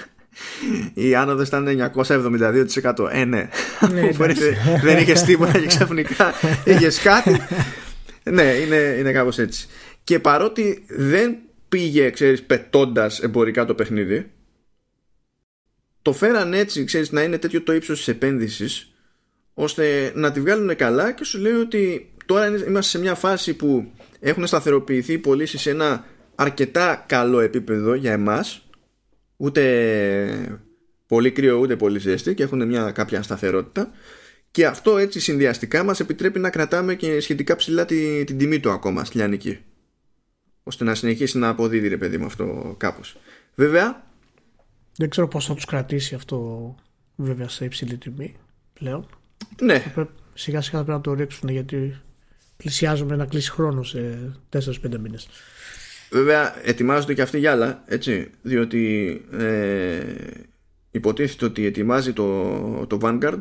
η 0.95 1.15
άνοδος 1.15 1.49
ήταν 1.49 1.93
972%. 1.95 3.09
Ε, 3.11 3.25
ναι. 3.25 3.49
ναι 3.93 4.11
δεν 4.83 4.99
είχες 4.99 5.23
τίποτα 5.23 5.59
και 5.59 5.67
ξαφνικά 5.67 6.33
είχες 6.65 7.01
κάτι. 7.01 7.41
ναι, 8.31 8.43
είναι, 8.43 8.97
είναι 8.99 9.13
κάπως 9.13 9.39
έτσι. 9.39 9.67
Και 10.05 10.19
παρότι 10.19 10.85
δεν 10.89 11.37
πήγε, 11.69 12.11
ξέρεις, 12.11 12.43
πετώντας 12.43 13.21
εμπορικά 13.21 13.65
το 13.65 13.75
παιχνίδι, 13.75 14.31
το 16.03 16.13
φέραν 16.13 16.55
έτσι, 16.55 16.85
ξέρεις, 16.85 17.13
να 17.13 17.23
είναι 17.23 17.39
τέτοιο 17.39 17.63
το 17.63 17.73
ύψος 17.73 17.99
της 17.99 18.09
επένδυσης, 18.09 18.93
ώστε 19.55 20.13
να 20.15 20.33
τη 20.33 20.41
βγάλουν 20.41 20.77
καλά 20.77 21.13
και 21.13 21.25
σου 21.25 21.39
λέει 21.39 21.53
ότι 21.53 22.13
τώρα 22.27 22.47
είμαστε 22.47 22.83
σε 22.83 22.99
μια 22.99 23.15
φάση 23.15 23.55
που 23.55 23.93
έχουν 24.21 24.47
σταθεροποιηθεί 24.47 25.13
οι 25.13 25.19
πωλήσεις 25.19 25.61
σε 25.61 25.71
ένα 25.71 26.05
αρκετά 26.35 27.05
καλό 27.09 27.41
επίπεδο 27.41 27.95
για 27.95 28.13
εμάς 28.13 28.70
ούτε 29.41 30.61
πολύ 31.07 31.31
κρύο 31.31 31.59
ούτε 31.59 31.77
πολύ 31.77 31.99
ζέστη 31.99 32.35
και 32.35 32.43
έχουν 32.43 32.67
μια 32.67 32.91
κάποια 32.91 33.23
σταθερότητα 33.23 33.91
και 34.51 34.67
αυτό 34.67 34.99
έτσι 34.99 35.21
συνδυαστικά 35.21 35.83
μας 35.83 36.01
επιτρέπει 36.01 36.39
να 36.39 36.51
κρατάμε 36.51 36.95
και 36.95 37.21
σχετικά 37.21 37.57
ψηλά 37.57 37.85
την, 37.85 38.27
την 38.27 38.39
τιμή 38.39 38.61
του 38.61 38.71
ακόμα 38.71 39.05
στη 39.05 39.17
Λιανική 39.17 39.59
ώστε 40.63 40.85
να 40.85 40.95
συνεχίσει 40.95 41.39
να 41.39 41.49
αποδίδει 41.49 41.89
ρε 41.89 41.97
παιδί 41.97 42.19
μου 42.19 42.27
αυτό 42.27 42.75
κάπως 42.79 43.17
Βέβαια. 43.55 44.09
Δεν 44.97 45.09
ξέρω 45.11 45.29
πώς 45.29 45.47
θα 45.47 45.55
τους 45.55 45.65
κρατήσει 45.65 46.15
αυτό 46.15 46.75
βέβαια 47.17 47.49
σε 47.49 47.65
υψηλή 47.65 47.97
τιμή 47.97 48.37
πλέον. 48.73 49.07
Ναι. 49.63 49.93
σιγά 50.35 50.61
σιγά 50.61 50.77
πρέπει 50.85 50.91
να 50.91 51.01
το 51.01 51.13
ρίξουν 51.13 51.49
γιατί 51.49 52.01
πλησιάζουμε 52.57 53.17
να 53.17 53.27
κλείσει 53.27 53.51
χρόνο 53.51 53.83
σε 53.83 54.33
4-5 54.53 54.99
μήνες. 54.99 55.29
Βέβαια, 56.11 56.67
ετοιμάζονται 56.69 57.15
και 57.15 57.23
αυτοί 57.23 57.39
για 57.39 57.53
άλλα, 57.53 57.85
έτσι. 57.87 58.31
Διότι 58.43 59.25
ε, 59.33 60.01
υποτίθεται 60.91 61.45
ότι 61.45 61.65
ετοιμάζει 61.65 62.13
το, 62.13 62.87
το 62.87 62.99
Vanguard, 63.03 63.41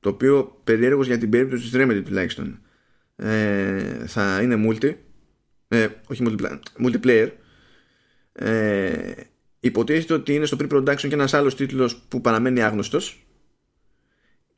το 0.00 0.08
οποίο 0.08 0.60
περίεργο 0.64 1.02
για 1.02 1.18
την 1.18 1.30
περίπτωση 1.30 1.70
της 1.70 1.80
Remedy 1.82 2.02
τουλάχιστον 2.04 2.58
ε, 3.16 4.06
θα 4.06 4.40
είναι 4.42 4.68
multi, 4.68 4.94
ε, 5.68 5.88
όχι 6.06 6.24
multiplayer. 6.84 7.28
Ε, 8.32 9.12
υποτίθεται 9.60 10.14
ότι 10.14 10.34
είναι 10.34 10.46
στο 10.46 10.56
pre-production 10.60 11.08
και 11.08 11.14
ένας 11.14 11.34
άλλος 11.34 11.56
τίτλος 11.56 11.96
που 12.08 12.20
παραμένει 12.20 12.62
άγνωστος 12.62 13.26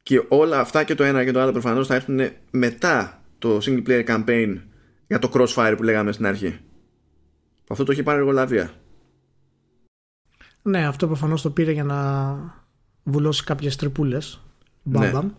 και 0.02 0.22
όλα 0.28 0.60
αυτά 0.60 0.84
και 0.84 0.94
το 0.94 1.04
ένα 1.04 1.24
και 1.24 1.30
το 1.30 1.40
άλλο 1.40 1.52
προφανώς 1.52 1.86
θα 1.86 1.94
έρθουν 1.94 2.20
μετά 2.50 3.22
το 3.38 3.58
single 3.62 3.82
player 3.86 4.04
campaign 4.04 4.58
για 5.06 5.18
το 5.18 5.30
crossfire 5.34 5.74
που 5.76 5.82
λέγαμε 5.82 6.12
στην 6.12 6.26
αρχή. 6.26 6.60
Αυτό 7.68 7.84
το 7.84 7.92
έχει 7.92 8.02
πάρει 8.02 8.18
εργολαβία. 8.18 8.70
Ναι, 10.62 10.86
αυτό 10.86 11.06
προφανώς 11.06 11.42
το 11.42 11.50
πήρε 11.50 11.72
για 11.72 11.84
να 11.84 12.36
βουλώσει 13.02 13.44
κάποιες 13.44 13.76
τρυπούλες. 13.76 14.40
Μπαμπαμ. 14.82 15.26
Ναι. 15.26 15.32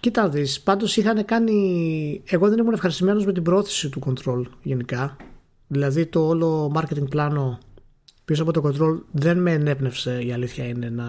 Κοίτα 0.00 0.28
δεις, 0.28 0.60
πάντως 0.60 0.96
είχαν 0.96 1.24
κάνει... 1.24 2.22
Εγώ 2.24 2.48
δεν 2.48 2.58
ήμουν 2.58 2.72
ευχαριστημένος 2.72 3.26
με 3.26 3.32
την 3.32 3.42
πρόθεση 3.42 3.88
του 3.88 4.00
control 4.06 4.42
γενικά. 4.62 5.16
Δηλαδή 5.66 6.06
το 6.06 6.26
όλο 6.26 6.72
marketing 6.76 7.08
πλάνο 7.08 7.58
πίσω 8.24 8.42
από 8.42 8.52
το 8.52 8.62
control 8.64 9.00
δεν 9.10 9.38
με 9.38 9.52
ενέπνευσε 9.52 10.22
η 10.22 10.32
αλήθεια 10.32 10.64
είναι 10.64 10.90
να, 10.90 11.06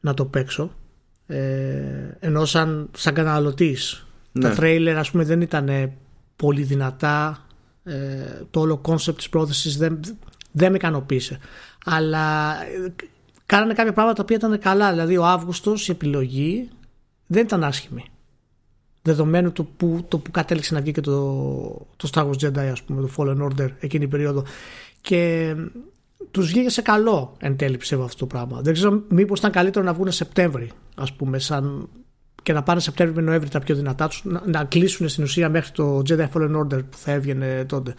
να 0.00 0.14
το 0.14 0.24
παίξω. 0.24 0.74
Ε, 1.26 2.16
ενώ 2.20 2.44
σαν, 2.44 2.90
σαν 2.96 3.14
καταναλωτής 3.14 4.06
ναι. 4.32 4.42
τα 4.42 4.54
τρέιλερ 4.54 4.96
ας 4.96 5.10
πούμε 5.10 5.24
δεν 5.24 5.40
ήταν 5.40 5.92
πολύ 6.36 6.62
δυνατά 6.62 7.46
ε, 7.48 7.51
το 8.50 8.60
όλο 8.60 8.80
concept 8.84 9.16
της 9.16 9.28
πρόθεσης 9.28 9.76
δεν, 9.76 10.00
δεν 10.52 10.70
με 10.70 10.76
ικανοποίησε. 10.76 11.38
Αλλά 11.84 12.56
ε, 12.62 12.94
κάνανε 13.46 13.74
κάποια 13.74 13.92
πράγματα 13.92 14.16
τα 14.16 14.22
οποία 14.22 14.36
ήταν 14.36 14.58
καλά. 14.58 14.90
Δηλαδή 14.90 15.16
ο 15.16 15.24
Αύγουστος 15.24 15.88
η 15.88 15.90
επιλογή 15.90 16.68
δεν 17.26 17.44
ήταν 17.44 17.64
άσχημη. 17.64 18.04
Δεδομένου 19.02 19.52
το 19.52 19.64
που, 19.64 20.04
το 20.08 20.18
που 20.18 20.30
κατέληξε 20.30 20.74
να 20.74 20.80
βγει 20.80 20.92
και 20.92 21.00
το, 21.00 21.32
το 21.96 22.10
Star 22.12 22.26
Wars 22.26 22.46
Jedi 22.46 22.68
ας 22.72 22.82
πούμε 22.82 23.00
το 23.00 23.10
Fallen 23.16 23.48
Order 23.48 23.68
εκείνη 23.80 24.04
η 24.04 24.08
περίοδο. 24.08 24.44
Και 25.00 25.54
τους 26.30 26.46
βγήκε 26.46 26.68
σε 26.68 26.82
καλό 26.82 27.36
εν 27.38 27.56
τέλει 27.56 27.76
πιστεύω 27.76 28.04
αυτό 28.04 28.18
το 28.18 28.26
πράγμα. 28.26 28.60
Δεν 28.60 28.72
ξέρω 28.72 29.02
μήπως 29.08 29.38
ήταν 29.38 29.50
καλύτερο 29.50 29.84
να 29.84 29.92
βγουν 29.92 30.12
Σεπτέμβρη 30.12 30.70
ας 30.94 31.12
πούμε 31.12 31.38
σαν 31.38 31.88
και 32.42 32.52
να 32.52 32.62
πάνε 32.62 32.80
Σεπτέμβρη 32.80 33.14
με 33.14 33.22
Νοέμβρη 33.22 33.48
τα 33.48 33.58
πιο 33.58 33.74
δυνατά 33.74 34.08
τους 34.08 34.20
να, 34.24 34.42
να 34.46 34.64
κλείσουν 34.64 35.08
στην 35.08 35.24
ουσία 35.24 35.48
μέχρι 35.48 35.70
το 35.70 36.02
Jedi 36.08 36.28
Fallen 36.32 36.56
Order 36.56 36.80
που 36.90 36.96
θα 36.96 37.12
έβγαινε 37.12 37.64
τότε 37.68 37.94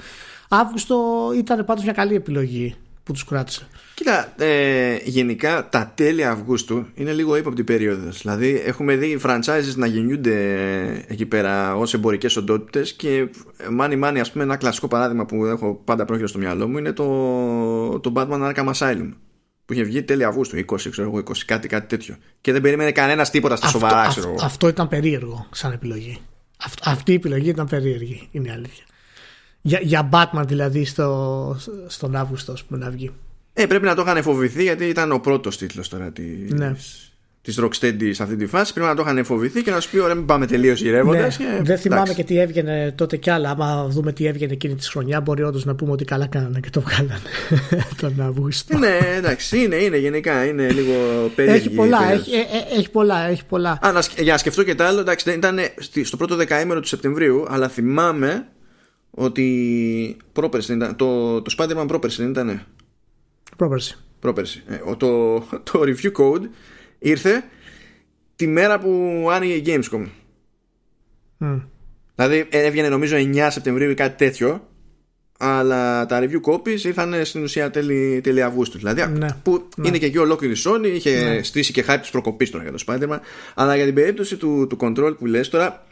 Αύγουστο 0.56 0.98
ήταν 1.38 1.66
πάντως 1.66 1.84
μια 1.84 1.94
καλή 1.94 2.16
επιλογή 2.16 2.76
που 3.04 3.12
τους 3.12 3.26
κράτησε. 3.26 3.68
Κοίτα, 3.94 4.34
ε, 4.38 4.98
γενικά 5.04 5.70
τα 5.70 5.91
τέλη 5.96 6.26
Αυγούστου 6.26 6.86
είναι 6.94 7.12
λίγο 7.12 7.36
ύποπτη 7.36 7.64
περίοδος. 7.64 8.22
Δηλαδή 8.22 8.62
έχουμε 8.66 8.96
δει 8.96 9.20
franchises 9.24 9.74
να 9.76 9.86
γεννιούνται 9.86 10.36
εκεί 11.08 11.26
πέρα 11.26 11.76
ως 11.76 11.94
εμπορικές 11.94 12.36
οντότητες 12.36 12.94
και 12.94 13.30
μάνι 13.72 13.96
μάνι 13.96 14.20
ας 14.20 14.32
πούμε 14.32 14.44
ένα 14.44 14.56
κλασικό 14.56 14.88
παράδειγμα 14.88 15.26
που 15.26 15.46
έχω 15.46 15.82
πάντα 15.86 16.06
πρόχειρο 16.06 16.28
στο 16.28 16.38
μυαλό 16.38 16.68
μου 16.68 16.78
είναι 16.78 16.91
το, 16.91 18.00
το 18.00 18.14
Batman 18.16 18.54
Arkham 18.54 18.72
Asylum 18.74 19.10
που 19.66 19.74
είχε 19.74 19.84
βγει 19.84 20.03
τέλη 20.03 20.24
Αυγούστου, 20.24 20.57
20 20.57 20.89
ξέρω 20.89 21.07
εγώ, 21.07 21.18
20 21.18 21.38
κάτι, 21.45 21.68
κάτι 21.68 21.88
τέτοιο. 21.88 22.18
Και 22.41 22.51
δεν 22.51 22.61
περίμενε 22.61 22.91
κανένας 22.91 23.30
τίποτα 23.30 23.55
στα 23.55 23.68
σοβαρά, 23.68 24.07
ξέρω 24.07 24.36
Αυτό 24.41 24.68
ήταν 24.68 24.88
περίεργο 24.88 25.47
σαν 25.51 25.72
επιλογή. 25.72 26.20
αυτή 26.84 27.11
η 27.11 27.16
επιλογή 27.16 27.49
ήταν 27.49 27.68
περίεργη, 27.68 28.28
είναι 28.32 28.47
η 28.47 28.51
αλήθεια. 28.51 28.84
Για, 29.61 29.80
για 29.82 30.09
Batman 30.11 30.43
δηλαδή 30.45 30.86
στο, 30.86 31.57
στον 31.88 32.16
Αύγουστο 32.16 32.53
πούμε, 32.68 32.86
να 32.86 32.89
βγει. 32.89 33.11
Ε, 33.53 33.66
πρέπει 33.66 33.86
να 33.86 33.95
το 33.95 34.01
είχαν 34.01 34.24
φοβηθεί 34.24 34.64
γιατί 34.64 34.86
ήταν 34.86 35.11
ο 35.11 35.20
πρώτος 35.20 35.57
τίτλος 35.57 35.89
τώρα 35.89 36.11
τη 36.11 36.24
ναι. 36.24 36.74
της 36.74 37.12
Rocksteady 37.46 38.10
σε 38.12 38.24
αυτή 38.24 38.36
τη 38.36 38.46
φάση. 38.46 38.74
Πρέπει 38.74 38.88
να 38.88 38.96
το 38.96 39.04
είχαν 39.06 39.26
φοβηθεί 39.26 39.62
και 39.62 39.72
να 39.72 39.80
σου 39.80 39.89
πει: 39.89 40.00
Ωραία, 40.00 40.16
μην 40.16 40.26
πάμε 40.26 40.46
τελείως 40.46 40.82
γυρεύοντας. 40.82 41.39
Ναι. 41.39 41.46
Και... 41.46 41.64
Δεν 41.64 41.78
θυμάμαι 41.78 42.14
και 42.14 42.24
τι 42.24 42.39
έβγαινε 42.39 42.94
τότε 42.98 43.18
κι 43.18 43.30
άλλα. 43.30 43.50
Άμα 43.50 43.88
δούμε 43.89 44.14
τι 44.14 44.26
έβγαινε 44.26 44.54
εκείνη 44.54 44.76
τη 44.76 44.88
χρονιά, 44.88 45.22
μπορεί 45.22 45.44
όντως 45.44 45.66
να 45.66 45.76
πούμε 45.76 45.91
ότι 45.91 46.06
καλά 46.06 46.28
κάνανε 46.28 46.60
και 46.60 46.70
το 46.70 46.82
βγάλανε 46.82 47.22
τον 48.02 48.22
Αύγουστο. 48.22 48.78
Ναι, 48.78 48.98
εντάξει, 49.18 49.64
είναι, 49.64 49.76
είναι 49.76 49.98
γενικά. 49.98 50.46
Είναι 50.46 50.72
λίγο 50.72 50.94
περίεργο. 51.36 51.60
Έχει 51.60 51.70
πολλά, 51.70 52.12
έχει, 52.12 52.32
ε, 52.36 52.39
ε, 52.39 52.78
έχει, 52.78 52.89
πολλά, 52.91 53.28
έχει 53.28 53.46
πολλά. 53.46 53.80
Α, 53.82 53.91
να, 53.91 54.00
για 54.18 54.32
να 54.32 54.38
σκεφτώ 54.38 54.64
και 54.64 54.76
τα 54.76 54.88
άλλο, 54.88 55.00
εντάξει, 55.00 55.32
ήταν 55.32 55.60
στο 56.04 56.18
πρώτο 56.18 56.36
δεκαήμερο 56.36 56.80
του 56.80 56.88
Σεπτεμβρίου, 56.88 57.46
αλλά 57.48 57.70
θυμάμαι 57.70 58.48
ότι 59.10 60.18
πρόπερση 60.34 60.74
ήταν. 60.74 60.96
Το, 60.96 61.41
το 61.41 61.56
Spider-Man 61.58 61.86
πρόπερση 61.88 62.22
δεν 62.22 62.32
ήταν. 62.32 62.62
Πρόπερση. 63.58 63.98
Πρόπερση. 64.20 64.64
Ε, 64.68 64.96
το, 64.98 65.39
το 65.39 65.82
review 65.82 66.12
code 66.12 66.48
ήρθε 67.04 67.43
τη 68.36 68.47
μέρα 68.47 68.80
που 68.80 69.28
άνοιγε 69.32 69.54
η 69.54 69.64
Gamescom. 69.66 70.06
Mm. 71.39 71.62
Δηλαδή 72.16 72.47
έβγαινε 72.49 72.89
νομίζω 72.89 73.16
9 73.18 73.47
Σεπτεμβρίου 73.49 73.89
ή 73.89 73.93
κάτι 73.93 74.26
τέτοιο 74.26 74.68
αλλά 75.38 76.06
τα 76.06 76.20
review 76.24 76.41
copies 76.51 76.82
ήρθαν 76.82 77.26
στην 77.26 77.43
ουσία 77.43 77.72
τέλη, 77.72 78.22
τέλη 78.24 78.41
Αυγούστου. 78.41 78.78
Δηλαδή, 78.78 79.08
ναι, 79.08 79.28
που 79.43 79.68
ναι. 79.78 79.88
είναι 79.88 79.97
και 79.97 80.06
εκεί 80.06 80.18
ολόκληρη 80.18 80.54
Sony, 80.66 80.91
είχε 80.93 81.24
ναι. 81.24 81.43
στήσει 81.43 81.72
και 81.72 81.86
hype 81.88 81.97
της 82.01 82.10
προκοπής 82.10 82.49
τώρα 82.49 82.64
για 82.64 82.74
το 82.74 82.84
Spider-Man. 82.88 83.20
Αλλά 83.54 83.76
για 83.76 83.86
την 83.86 83.93
περίπτωση 83.93 84.38
του, 84.38 84.68
του 84.70 84.78
Control 84.80 85.16
που 85.18 85.26
λες 85.26 85.49
τώρα, 85.49 85.86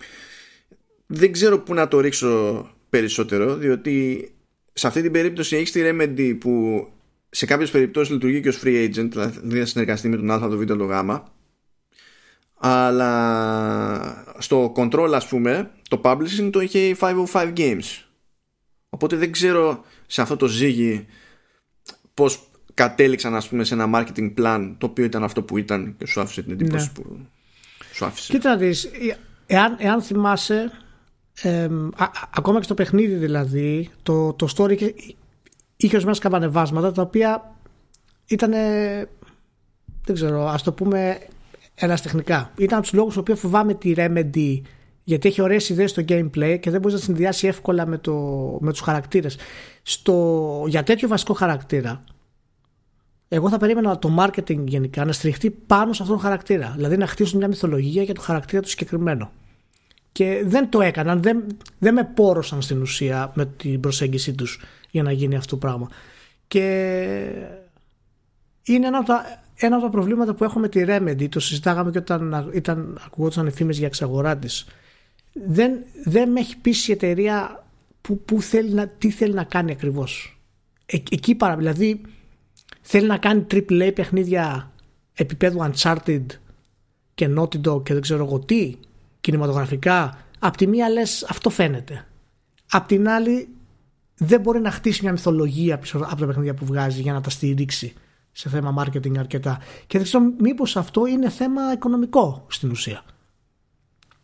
δεν 1.05 1.31
ξέρω 1.31 1.59
πού 1.59 1.73
να 1.73 1.87
το 1.87 1.99
ρίξω 1.99 2.69
περισσότερο 2.89 3.55
διότι 3.55 4.27
σε 4.73 4.87
αυτή 4.87 5.01
την 5.01 5.11
περίπτωση 5.11 5.55
έχει 5.55 5.71
τη 5.71 5.81
Remedy 5.83 6.37
που 6.39 6.87
σε 7.33 7.45
κάποιες 7.45 7.71
περιπτώσεις 7.71 8.13
λειτουργεί 8.13 8.41
και 8.41 8.49
ως 8.49 8.61
free 8.63 8.89
agent 8.89 9.09
δηλαδή 9.09 9.59
να 9.59 9.65
συνεργαστεί 9.65 10.09
με 10.09 10.15
τον 10.15 10.31
Α, 10.31 10.39
το 10.39 10.57
Β, 10.57 10.63
το 10.63 10.85
Γ. 10.85 10.91
Αλλά 12.63 14.35
στο 14.37 14.73
control 14.75 15.11
ας 15.13 15.27
πούμε 15.27 15.71
το 15.89 16.01
publishing 16.03 16.49
το 16.51 16.59
είχε 16.59 16.79
η 16.79 16.95
505 16.99 17.53
Games. 17.57 18.03
Οπότε 18.89 19.15
δεν 19.15 19.31
ξέρω 19.31 19.83
σε 20.07 20.21
αυτό 20.21 20.35
το 20.35 20.47
ζύγι 20.47 21.05
πως 22.13 22.49
κατέληξαν 22.73 23.35
ας 23.35 23.47
πούμε 23.47 23.63
σε 23.63 23.73
ένα 23.73 23.89
marketing 23.93 24.33
plan 24.37 24.75
το 24.77 24.85
οποίο 24.85 25.05
ήταν 25.05 25.23
αυτό 25.23 25.43
που 25.43 25.57
ήταν 25.57 25.95
και 25.97 26.05
σου 26.05 26.21
άφησε 26.21 26.41
την 26.41 26.51
εντύπωση 26.51 26.85
ναι. 26.85 27.03
που 27.03 27.27
σου 27.93 28.05
άφησε. 28.05 28.31
Κοίτα 28.31 28.57
δεις, 28.57 28.89
εάν, 29.45 29.75
εάν 29.79 30.01
θυμάσαι 30.01 30.71
ακόμα 32.33 32.57
και 32.57 32.63
στο 32.63 32.73
παιχνίδι 32.73 33.15
δηλαδή 33.15 33.89
το, 34.03 34.33
το 34.33 34.47
story 34.57 34.71
είχε, 34.71 34.93
είχε 35.85 35.93
ορισμένα 35.93 36.15
σκαμπανεβάσματα 36.15 36.91
τα 36.91 37.01
οποία 37.01 37.55
ήταν 38.25 38.51
δεν 40.05 40.15
ξέρω 40.15 40.47
ας 40.47 40.63
το 40.63 40.73
πούμε 40.73 41.19
εραστεχνικά. 41.75 42.51
Ήταν 42.57 42.77
από 42.77 42.87
τους 42.87 42.93
λόγους 42.93 43.19
που 43.25 43.35
φοβάμαι 43.35 43.73
τη 43.73 43.93
Remedy 43.97 44.61
γιατί 45.03 45.27
έχει 45.27 45.41
ωραίες 45.41 45.69
ιδέες 45.69 45.89
στο 45.91 46.03
gameplay 46.07 46.57
και 46.59 46.69
δεν 46.69 46.81
μπορείς 46.81 46.97
να 46.97 47.03
συνδυάσει 47.03 47.47
εύκολα 47.47 47.85
με, 47.85 47.97
το, 47.97 48.13
με 48.61 48.71
τους 48.71 48.79
χαρακτήρες. 48.79 49.37
Στο, 49.81 50.65
για 50.67 50.83
τέτοιο 50.83 51.07
βασικό 51.07 51.33
χαρακτήρα 51.33 52.03
εγώ 53.33 53.49
θα 53.49 53.57
περίμενα 53.57 53.99
το 53.99 54.15
marketing 54.19 54.63
γενικά 54.65 55.05
να 55.05 55.11
στριχτεί 55.11 55.49
πάνω 55.49 55.93
σε 55.93 56.01
αυτόν 56.01 56.17
τον 56.17 56.25
χαρακτήρα. 56.25 56.73
Δηλαδή 56.75 56.97
να 56.97 57.07
χτίσουν 57.07 57.37
μια 57.37 57.47
μυθολογία 57.47 58.03
για 58.03 58.13
το 58.13 58.21
χαρακτήρα 58.21 58.61
του 58.61 58.69
συγκεκριμένο. 58.69 59.31
Και 60.11 60.43
δεν 60.45 60.69
το 60.69 60.81
έκαναν, 60.81 61.21
δεν, 61.21 61.43
δεν 61.79 61.93
με 61.93 62.03
πόρωσαν 62.03 62.61
στην 62.61 62.81
ουσία 62.81 63.31
με 63.35 63.45
την 63.45 63.79
προσέγγιση 63.79 64.33
τους 64.33 64.61
για 64.91 65.03
να 65.03 65.11
γίνει 65.11 65.35
αυτό 65.35 65.49
το 65.49 65.57
πράγμα. 65.57 65.89
Και 66.47 66.65
είναι 68.63 68.87
ένα 68.87 68.97
από 68.97 69.07
τα, 69.07 69.43
ένα 69.55 69.75
από 69.75 69.85
τα 69.85 69.91
προβλήματα 69.91 70.33
που 70.33 70.43
έχω 70.43 70.59
με 70.59 70.69
τη 70.69 70.83
Remedy, 70.87 71.29
το 71.29 71.39
συζητάγαμε 71.39 71.91
και 71.91 71.97
όταν 71.97 72.51
ήταν, 72.53 72.99
ακουγόταν 73.05 73.47
οι 73.47 73.51
φήμες 73.51 73.77
για 73.77 73.87
εξαγορά 73.87 74.37
τη. 74.37 74.63
Δεν, 75.33 75.71
δεν 76.03 76.31
με 76.31 76.39
έχει 76.39 76.57
πείσει 76.57 76.91
η 76.91 76.93
εταιρεία 76.93 77.63
που, 78.01 78.19
που 78.19 78.41
θέλει 78.41 78.73
να, 78.73 78.87
τι 78.87 79.11
θέλει 79.11 79.33
να 79.33 79.43
κάνει 79.43 79.71
ακριβώς. 79.71 80.39
Ε, 80.85 80.97
εκεί 81.11 81.35
παρά, 81.35 81.55
δηλαδή 81.55 82.01
θέλει 82.81 83.07
να 83.07 83.17
κάνει 83.17 83.45
AAA 83.51 83.91
παιχνίδια 83.95 84.71
επίπεδου 85.13 85.59
Uncharted 85.71 86.25
και 87.13 87.29
Naughty 87.37 87.61
Dog 87.67 87.83
και 87.83 87.93
δεν 87.93 88.01
ξέρω 88.01 88.25
εγώ 88.25 88.39
τι 88.39 88.75
κινηματογραφικά, 89.21 90.17
απ' 90.39 90.57
τη 90.57 90.67
μία 90.67 90.89
λες 90.89 91.25
αυτό 91.29 91.49
φαίνεται. 91.49 92.05
Απ' 92.71 92.87
την 92.87 93.09
άλλη 93.09 93.47
δεν 94.23 94.41
μπορεί 94.41 94.59
να 94.59 94.71
χτίσει 94.71 95.03
μια 95.03 95.11
μυθολογία 95.11 95.79
από 95.93 96.19
τα 96.19 96.25
παιχνίδια 96.25 96.53
που 96.53 96.65
βγάζει 96.65 97.01
για 97.01 97.13
να 97.13 97.21
τα 97.21 97.29
στηρίξει 97.29 97.93
σε 98.31 98.49
θέμα 98.49 98.73
marketing 98.77 99.17
αρκετά. 99.17 99.59
Και 99.87 99.97
δεν 99.97 100.07
ξέρω 100.07 100.23
μήπως 100.39 100.77
αυτό 100.77 101.05
είναι 101.05 101.29
θέμα 101.29 101.71
οικονομικό 101.73 102.45
στην 102.49 102.71
ουσία. 102.71 103.03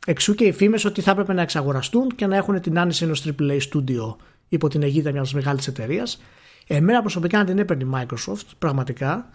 Εξού 0.05 0.35
και 0.35 0.43
οι 0.43 0.51
φήμες 0.51 0.85
ότι 0.85 1.01
θα 1.01 1.11
έπρεπε 1.11 1.33
να 1.33 1.41
εξαγοραστούν 1.41 2.07
και 2.15 2.27
να 2.27 2.35
έχουν 2.35 2.61
την 2.61 2.79
άνεση 2.79 3.03
ενός 3.03 3.25
AAA 3.39 3.59
studio 3.73 4.15
υπό 4.47 4.67
την 4.67 4.83
αιγύδα 4.83 5.11
μιας 5.11 5.33
μεγάλης 5.33 5.67
εταιρείας. 5.67 6.21
Εμένα 6.67 7.01
προσωπικά 7.01 7.39
αν 7.39 7.45
την 7.45 7.59
έπαιρνε 7.59 7.83
η 7.83 7.89
Microsoft, 7.93 8.45
πραγματικά, 8.57 9.29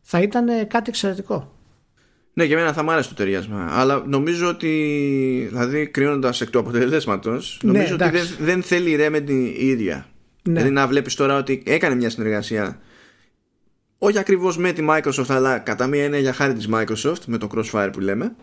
θα 0.00 0.20
ήταν 0.20 0.46
κάτι 0.68 0.88
εξαιρετικό. 0.88 1.57
Ναι, 2.32 2.44
για 2.44 2.56
μένα 2.56 2.72
θα 2.72 2.82
μ' 2.82 2.90
άρεσε 2.90 3.08
το 3.08 3.14
ταιριάσμα. 3.14 3.68
Αλλά 3.70 4.04
νομίζω 4.06 4.48
ότι, 4.48 4.68
δηλαδή 5.48 5.86
κρίνοντας 5.86 6.40
εκ 6.40 6.50
του 6.50 6.58
αποτελέσματος, 6.58 7.60
Ναι, 7.62 7.72
νομίζω 7.72 7.94
ότι 7.94 8.10
δεν, 8.10 8.26
δεν 8.40 8.62
θέλει 8.62 8.90
η 8.90 8.96
Remedy 9.00 9.54
η 9.58 9.66
ίδια. 9.66 10.06
Ναι. 10.42 10.52
Δηλαδή 10.52 10.70
να 10.70 10.86
βλέπεις 10.86 11.14
τώρα 11.14 11.38
ότι 11.38 11.62
έκανε 11.66 11.94
μια 11.94 12.10
συνεργασία. 12.10 12.80
Όχι 13.98 14.18
ακριβώς 14.18 14.58
με 14.58 14.72
τη 14.72 14.86
Microsoft, 14.88 15.28
αλλά 15.28 15.58
κατά 15.58 15.86
μία 15.86 16.04
είναι 16.04 16.18
για 16.18 16.32
χάρη 16.32 16.52
της 16.52 16.68
Microsoft, 16.72 17.24
με 17.26 17.38
το 17.38 17.48
Crossfire 17.54 17.90
που 17.92 18.00
λέμε. 18.00 18.34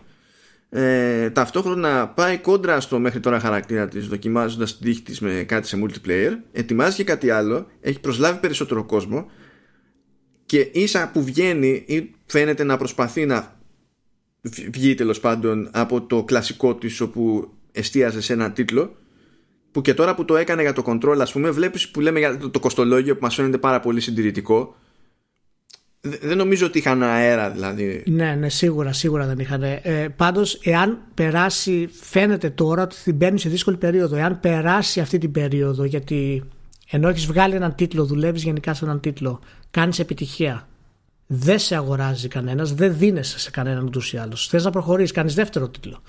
Ε, 0.70 1.30
ταυτόχρονα 1.30 2.08
πάει 2.08 2.38
κόντρα 2.38 2.80
στο 2.80 2.98
μέχρι 2.98 3.20
τώρα 3.20 3.40
χαρακτήρα 3.40 3.88
της, 3.88 4.06
δοκιμάζοντας 4.06 4.78
την 4.78 4.86
τύχη 4.86 5.02
της 5.02 5.20
με 5.20 5.44
κάτι 5.48 5.66
σε 5.66 5.78
multiplayer. 5.82 6.32
Ετοιμάζει 6.52 6.96
και 6.96 7.04
κάτι 7.04 7.30
άλλο. 7.30 7.66
Έχει 7.80 8.00
προσλάβει 8.00 8.38
περισσότερο 8.38 8.84
κόσμο. 8.84 9.30
Και 10.46 10.58
ίσα 10.72 11.10
που 11.12 11.24
βγαίνει 11.24 11.84
ή 11.86 12.14
φαίνεται 12.26 12.64
να 12.64 12.76
προσπαθεί 12.76 13.26
να 13.26 13.55
βγει 14.72 14.94
τέλος 14.94 15.20
πάντων 15.20 15.68
από 15.72 16.02
το 16.02 16.24
κλασικό 16.24 16.74
της 16.74 17.00
όπου 17.00 17.50
εστίαζε 17.72 18.20
σε 18.20 18.32
έναν 18.32 18.52
τίτλο 18.52 18.96
που 19.70 19.80
και 19.80 19.94
τώρα 19.94 20.14
που 20.14 20.24
το 20.24 20.36
έκανε 20.36 20.62
για 20.62 20.72
το 20.72 20.82
control 20.86 21.16
ας 21.20 21.32
πούμε 21.32 21.50
βλέπεις 21.50 21.88
που 21.88 22.00
λέμε 22.00 22.18
για 22.18 22.38
το, 22.38 22.50
το 22.50 22.60
κοστολόγιο 22.60 23.14
που 23.14 23.22
μας 23.22 23.34
φαίνεται 23.34 23.58
πάρα 23.58 23.80
πολύ 23.80 24.00
συντηρητικό 24.00 24.74
Δε- 26.00 26.16
δεν 26.22 26.36
νομίζω 26.36 26.66
ότι 26.66 26.78
είχαν 26.78 27.02
αέρα 27.02 27.50
δηλαδή 27.50 28.02
Ναι, 28.06 28.34
ναι, 28.34 28.48
σίγουρα, 28.48 28.92
σίγουρα 28.92 29.26
δεν 29.26 29.38
είχαν. 29.38 29.62
Ε, 29.62 30.14
Πάντως, 30.16 30.60
εάν 30.62 30.98
περάσει, 31.14 31.88
φαίνεται 32.00 32.50
τώρα 32.50 32.82
ότι 32.82 32.96
την 33.04 33.18
παίρνει 33.18 33.38
σε 33.38 33.48
δύσκολη 33.48 33.76
περίοδο. 33.76 34.16
Εάν 34.16 34.40
περάσει 34.40 35.00
αυτή 35.00 35.18
την 35.18 35.30
περίοδο, 35.32 35.84
γιατί 35.84 36.42
ενώ 36.90 37.08
έχεις 37.08 37.26
βγάλει 37.26 37.54
έναν 37.54 37.74
τίτλο, 37.74 38.04
δουλεύεις 38.04 38.42
γενικά 38.42 38.74
σε 38.74 38.84
έναν 38.84 39.00
τίτλο, 39.00 39.40
κάνεις 39.70 39.98
επιτυχία, 39.98 40.68
δεν 41.26 41.58
σε 41.58 41.74
αγοράζει 41.74 42.28
κανένας, 42.28 42.74
δεν 42.74 42.96
δίνεσαι 42.96 43.38
σε 43.38 43.50
κανέναν 43.50 43.84
ούτως 43.84 44.12
ή 44.12 44.16
άλλως. 44.16 44.48
Θες 44.48 44.64
να 44.64 44.70
προχωρήσεις, 44.70 45.12
κάνεις 45.12 45.34
δεύτερο 45.34 45.68
τίτλο. 45.68 46.02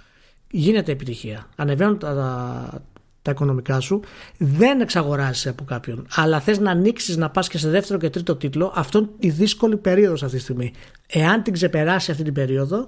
Γίνεται 0.51 0.91
επιτυχία. 0.91 1.47
Ανεβαίνουν 1.55 1.97
τα, 1.97 2.13
τα, 2.13 2.81
τα 3.21 3.31
οικονομικά 3.31 3.79
σου, 3.79 3.99
δεν 4.37 4.81
εξαγοράζει 4.81 5.49
από 5.49 5.63
κάποιον. 5.63 6.07
Αλλά 6.15 6.39
θες 6.39 6.59
να 6.59 6.71
ανοίξεις 6.71 7.17
να 7.17 7.29
πας 7.29 7.47
και 7.47 7.57
σε 7.57 7.69
δεύτερο 7.69 7.99
και 7.99 8.09
τρίτο 8.09 8.35
τίτλο, 8.35 8.71
αυτό 8.75 8.99
είναι 8.99 9.09
η 9.19 9.29
δύσκολη 9.29 9.77
περίοδος 9.77 10.23
αυτή 10.23 10.35
τη 10.35 10.41
στιγμή. 10.41 10.73
Εάν 11.07 11.43
την 11.43 11.53
ξεπεράσει 11.53 12.11
αυτή 12.11 12.23
την 12.23 12.33
περίοδο, 12.33 12.87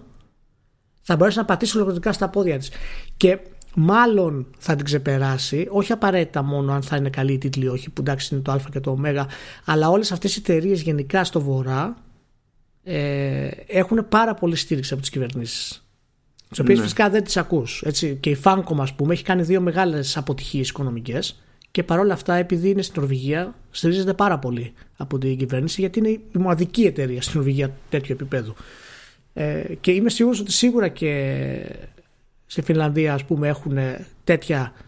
θα 1.02 1.16
μπορέσεις 1.16 1.38
να 1.40 1.46
πατήσεις 1.46 1.76
ολοκληρωτικά 1.76 2.14
στα 2.14 2.30
πόδια 2.30 2.58
της. 2.58 2.72
Και 3.18 3.40
μάλλον 3.76 4.48
θα 4.58 4.76
την 4.76 4.86
ξεπεράσει, 4.86 5.68
όχι 5.70 5.92
απαραίτητα 5.92 6.42
μόνο 6.42 6.74
αν 6.74 6.82
θα 6.82 6.96
είναι 6.96 7.10
καλή 7.10 7.34
η 7.34 7.38
τίτλη 7.38 7.66
ή 7.66 7.68
όχι, 7.68 7.90
που 7.90 8.02
εντάξει 8.02 8.34
είναι 8.34 8.44
το 8.44 8.52
Α 8.52 8.60
και 8.72 8.80
το 8.80 8.92
Ω, 8.92 9.26
αλλά 9.66 9.90
όλες 9.90 10.12
αυτές 10.12 10.36
οι 10.36 10.40
εταιρείες 10.40 10.82
γενικά 10.82 11.24
στο 11.24 11.42
Βορρά 11.42 11.96
ε, 12.92 13.50
έχουν 13.68 14.06
πάρα 14.10 14.34
πολύ 14.34 14.56
στήριξη 14.56 14.94
από 14.94 15.02
τις 15.02 15.12
κυβερνήσεις. 15.12 15.84
Τις 16.50 16.60
οποίες 16.60 16.78
Ναι. 16.78 16.84
φυσικά 16.84 17.10
δεν 17.10 17.24
τις 17.24 17.38
ακούς. 17.38 17.84
Και 18.20 18.30
η 18.30 18.38
Fancom, 18.44 18.78
ας 18.80 18.94
πούμε, 18.94 19.14
έχει 19.14 19.24
κάνει 19.24 19.42
δύο 19.42 19.62
μεγάλες 19.62 20.18
αποτυχίες 20.18 20.70
οικονομικές. 20.70 21.42
Και 21.72 21.84
παρόλα 21.84 22.14
αυτά, 22.14 22.34
επειδή 22.34 22.70
είναι 22.70 22.82
στην 22.82 23.02
Νορβηγία, 23.02 23.56
στηρίζεται 23.72 24.14
πάρα 24.14 24.40
πολύ 24.40 24.74
από 24.98 25.18
την 25.18 25.38
κυβέρνηση, 25.38 25.82
γιατί 25.82 26.00
είναι 26.00 26.10
η 26.10 26.22
μοναδική 26.34 26.82
εταιρεία 26.84 27.22
στην 27.22 27.34
Νορβηγία 27.36 27.72
τέτοιου 27.90 28.14
επίπεδου. 28.14 28.56
Ε, 29.34 29.64
και 29.82 29.92
είμαι 29.92 30.10
σίγουρος 30.10 30.40
ότι 30.40 30.52
σίγουρα 30.52 30.88
και 30.88 31.46
σε 32.46 32.62
Φινλανδία, 32.62 33.14
ας 33.14 33.26
πούμε, 33.26 33.48
έχουν 33.48 33.78
τέτοια 34.24 34.74
ε, 34.76 34.84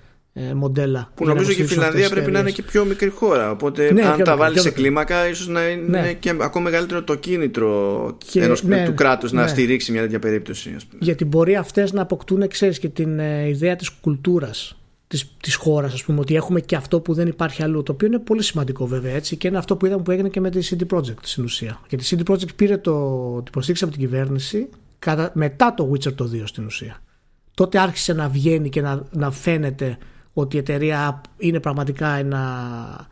μοντέλα. 0.55 1.11
που 1.15 1.23
για 1.23 1.25
να 1.25 1.33
νομίζω 1.33 1.51
και 1.53 1.61
η 1.61 1.63
υποστηρίξουν 1.63 1.67
Φιλανδία 1.67 1.87
αυτές 1.87 2.01
τις 2.01 2.09
πρέπει 2.09 2.31
να 2.31 2.39
είναι 2.39 2.49
εταιρείες. 2.49 2.65
και 2.65 2.71
πιο 2.71 2.85
μικρή 2.85 3.09
χώρα 3.09 3.51
οπότε 3.51 3.93
Ναι, 3.93 4.01
αν 4.01 4.15
πιο 4.15 4.23
τα 4.23 4.31
μικρή, 4.31 4.35
βάλεις 4.37 4.53
πιο 4.53 4.61
σε 4.61 4.67
μικρή. 4.67 4.83
κλίμακα 4.83 5.27
ίσως 5.27 5.47
να 5.47 5.67
είναι 5.69 6.01
Ναι. 6.01 6.13
και 6.13 6.29
ακόμα 6.39 6.63
μεγαλύτερο 6.69 7.03
το 7.03 7.15
κίνητρο 7.15 8.17
Και- 8.31 8.41
ενός, 8.43 8.63
ναι, 8.63 8.85
του 8.85 8.93
κράτους 8.93 9.31
να 9.31 9.41
ναι. 9.41 9.47
στηρίξει 9.47 9.91
μια 9.91 10.01
τέτοια 10.01 10.19
περίπτωση 10.19 10.73
ας 10.75 10.85
πούμε. 10.85 10.99
γιατί 11.03 11.25
μπορεί 11.25 11.55
αυτές 11.55 11.91
να 11.93 12.01
αποκτούν 12.01 12.47
ξέρεις, 12.47 12.79
και 12.79 12.89
την 12.89 13.19
ε, 13.19 13.47
ιδέα 13.47 13.75
της 13.75 13.89
κουλτούρας 13.89 14.75
της, 15.07 15.35
της 15.41 15.55
χώρας 15.55 15.93
ας 15.93 16.03
πούμε 16.03 16.19
ότι 16.19 16.35
έχουμε 16.35 16.61
και 16.61 16.75
αυτό 16.75 16.99
που 16.99 17.13
δεν 17.13 17.27
υπάρχει 17.27 17.63
αλλού 17.63 17.83
το 17.83 17.91
οποίο 17.91 18.07
είναι 18.07 18.19
πολύ 18.19 18.43
σημαντικό 18.43 18.87
βέβαια 18.87 19.13
έτσι 19.13 19.35
και 19.35 19.47
είναι 19.47 19.57
αυτό 19.57 19.75
που 19.75 19.85
είδαμε 19.85 20.01
που 20.03 20.11
έγινε 20.11 20.29
και 20.29 20.39
με 20.39 20.49
τη 20.49 20.67
CD 20.71 20.97
Projekt 20.97 21.13
στην 21.21 21.43
ουσία 21.43 21.79
γιατί 21.89 22.15
η 22.15 22.17
CD 22.25 22.31
Projekt 22.31 22.55
πήρε 22.55 22.77
το, 22.77 22.91
την 23.35 23.43
υποστήριξη 23.47 23.83
από 23.83 23.93
την 23.93 24.01
κυβέρνηση 24.01 24.69
κατά, 24.99 25.31
μετά 25.33 25.73
το 25.73 25.91
Witcher 25.93 26.13
το 26.13 26.29
2 26.33 26.41
στην 26.43 26.65
ουσία 26.65 26.97
τότε 27.53 27.79
άρχισε 27.79 28.13
να 28.13 28.27
βγαίνει 28.29 28.69
και 28.69 28.81
να, 28.81 29.03
να 29.11 29.31
φαίνεται 29.31 29.97
ότι 30.33 30.55
η 30.55 30.59
εταιρεία 30.59 31.21
είναι 31.37 31.59
πραγματικά 31.59 32.07
ένα, 32.07 33.07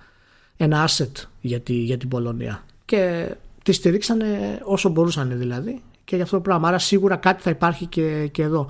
ένα 0.57 0.87
asset 0.87 1.11
για, 1.41 1.59
τη, 1.59 1.73
για 1.73 1.97
την 1.97 2.09
Πολωνία 2.09 2.63
και 2.85 3.31
τη 3.63 3.71
στηρίξανε 3.71 4.59
όσο 4.63 4.89
μπορούσαν 4.89 5.37
δηλαδή 5.37 5.81
και 6.03 6.15
για 6.15 6.23
αυτό 6.23 6.35
το 6.35 6.41
πράγμα. 6.41 6.67
Άρα 6.67 6.79
σίγουρα 6.79 7.15
κάτι 7.15 7.41
θα 7.41 7.49
υπάρχει 7.49 7.85
και, 7.85 8.27
και 8.27 8.41
εδώ. 8.41 8.69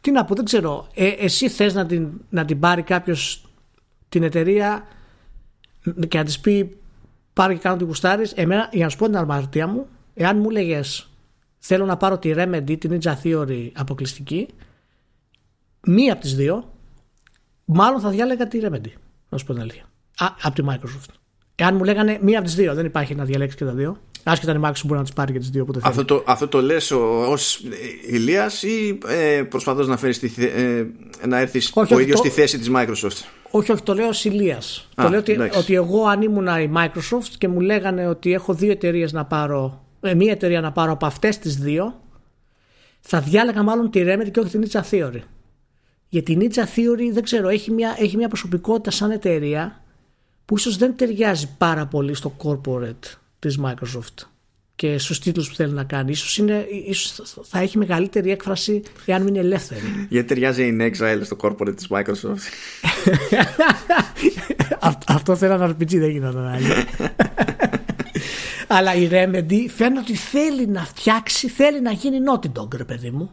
Τι 0.00 0.10
να 0.10 0.24
πω, 0.24 0.34
δεν 0.34 0.44
ξέρω. 0.44 0.88
Ε, 0.94 1.06
εσύ 1.06 1.48
θες 1.48 1.74
να 1.74 1.86
την, 1.86 2.08
να 2.28 2.44
την 2.44 2.60
πάρει 2.60 2.82
κάποιος 2.82 3.44
την 4.08 4.22
εταιρεία 4.22 4.86
και 6.08 6.18
να 6.18 6.24
της 6.24 6.40
πει 6.40 6.76
πάρε 7.32 7.54
και 7.54 7.60
κάνω 7.60 7.76
την 7.76 7.86
κουστάρεις. 7.86 8.32
Εμένα, 8.32 8.68
για 8.72 8.84
να 8.84 8.90
σου 8.90 8.96
πω 8.96 9.04
την 9.04 9.16
αρμαρτία 9.16 9.66
μου, 9.66 9.86
εάν 10.14 10.38
μου 10.38 10.50
έλεγε 10.50 10.80
θέλω 11.58 11.84
να 11.84 11.96
πάρω 11.96 12.18
τη 12.18 12.32
Remedy, 12.36 12.78
την 12.78 12.98
Ninja 13.02 13.14
Theory 13.22 13.70
αποκλειστική, 13.74 14.48
μία 15.86 16.12
από 16.12 16.22
τις 16.22 16.34
δύο, 16.34 16.72
μάλλον 17.74 18.00
θα 18.00 18.08
διάλεγα 18.10 18.48
τη 18.48 18.58
Remedy, 18.62 18.92
να 19.28 19.38
σου 19.38 19.44
πω 19.44 19.52
την 19.52 19.62
αλήθεια. 19.62 19.82
Α, 20.18 20.26
από 20.42 20.54
τη 20.54 20.62
Microsoft. 20.70 21.12
Εάν 21.54 21.76
μου 21.76 21.84
λέγανε 21.84 22.18
μία 22.22 22.38
από 22.38 22.46
τις 22.46 22.56
δύο, 22.56 22.74
δεν 22.74 22.84
υπάρχει 22.86 23.14
να 23.14 23.24
διαλέξει 23.24 23.56
και 23.56 23.64
τα 23.64 23.72
δύο. 23.72 23.96
Άσχετα 24.22 24.52
αν 24.52 24.56
η 24.58 24.60
Microsoft 24.66 24.82
μπορεί 24.84 24.98
να 24.98 25.02
τις 25.04 25.12
πάρει 25.12 25.32
και 25.32 25.38
τις 25.38 25.50
δύο 25.50 25.62
όποτε 25.62 25.78
θέλει. 25.80 25.90
Αυτό 25.90 26.04
το, 26.04 26.22
αυτό 26.26 26.48
το 26.48 26.62
λες 26.62 26.90
ο- 26.90 27.30
ως 27.30 27.60
Ηλίας 28.10 28.62
ή 28.62 28.98
ε, 29.06 29.42
προσπαθώς 29.42 29.88
να, 29.88 29.96
φέρεις 29.96 30.18
τη, 30.18 30.28
θε- 30.28 30.56
ε, 30.56 30.86
να 31.26 31.38
έρθεις 31.38 31.70
Όχι, 31.74 31.92
ο 31.92 31.96
όχι, 31.96 32.04
ίδιος 32.04 32.20
το- 32.20 32.26
στη 32.26 32.40
θέση 32.40 32.58
της 32.58 32.70
Microsoft; 32.74 33.24
Όχι, 33.50 33.72
όχι, 33.72 33.82
το 33.82 33.94
λέω 33.94 34.08
ως 34.08 34.24
Ηλίας. 34.24 34.88
Το 34.94 35.08
λέω 35.08 35.18
ότι, 35.18 35.32
εντάξει. 35.32 35.58
ότι 35.58 35.74
εγώ 35.74 36.04
αν 36.06 36.22
ήμουνα 36.22 36.60
η 36.60 36.70
Microsoft 36.76 37.28
και 37.38 37.48
μου 37.48 37.60
λέγανε 37.60 38.06
ότι 38.06 38.32
έχω 38.32 38.54
δύο 38.54 38.70
εταιρείες 38.70 39.12
να 39.12 39.24
πάρω, 39.24 39.84
ε, 40.00 40.14
μία 40.14 40.32
εταιρεία 40.32 40.60
να 40.60 40.72
πάρω 40.72 40.92
από 40.92 41.06
αυτές 41.06 41.38
τις 41.38 41.56
δύο, 41.56 42.00
θα 43.00 43.20
διάλεγα 43.20 43.62
μάλλον 43.62 43.90
τη 43.90 44.02
Remedy 44.06 44.30
και 44.30 44.40
όχι 44.40 44.58
την 44.58 44.68
Ninja 44.70 44.80
Theory. 44.90 45.20
Γιατί 46.08 46.32
η 46.32 46.38
Ninja 46.40 46.62
Theory, 46.62 47.12
δεν 47.12 47.22
ξέρω, 47.22 47.48
έχει 47.48 47.70
μια, 47.70 47.96
έχει 47.98 48.16
μια 48.16 48.28
προσωπικότητα 48.28 48.90
σαν 48.90 49.10
εταιρεία 49.10 49.82
που 50.44 50.56
ίσως 50.56 50.76
δεν 50.76 50.96
ταιριάζει 50.96 51.48
πάρα 51.58 51.86
πολύ 51.86 52.14
στο 52.14 52.36
corporate 52.44 53.16
της 53.38 53.58
Microsoft 53.64 54.24
και 54.76 54.98
στους 54.98 55.18
τίτλους 55.18 55.48
που 55.48 55.54
θέλει 55.54 55.72
να 55.72 55.84
κάνει. 55.84 56.10
Ίσως, 56.10 56.38
είναι, 56.38 56.66
ίσως 56.86 57.34
θα 57.42 57.58
έχει 57.58 57.78
μεγαλύτερη 57.78 58.30
έκφραση 58.30 58.82
εάν 59.06 59.26
είναι 59.26 59.38
ελεύθερη. 59.38 59.80
Γιατί 60.10 60.28
ταιριάζει 60.28 60.62
η 60.66 60.76
Exile 60.94 61.20
στο 61.22 61.36
corporate 61.40 61.76
της 61.76 61.86
Microsoft. 61.90 62.38
Αυτ- 64.80 65.10
Αυτό 65.10 65.36
θέλει 65.36 65.52
ένα 65.52 65.70
RPG, 65.70 65.96
δεν 65.98 66.10
γινόταν 66.10 66.46
άλλο. 66.46 66.66
Αλλά 68.70 68.94
η 68.94 69.08
Remedy 69.12 69.66
φαίνεται 69.76 70.00
ότι 70.00 70.14
θέλει 70.14 70.66
να 70.66 70.84
φτιάξει, 70.84 71.48
θέλει 71.48 71.80
να 71.80 71.90
γίνει 71.92 72.16
Naughty 72.30 72.60
Dog, 72.60 72.74
ρε 72.76 72.84
παιδί 72.84 73.10
μου. 73.10 73.30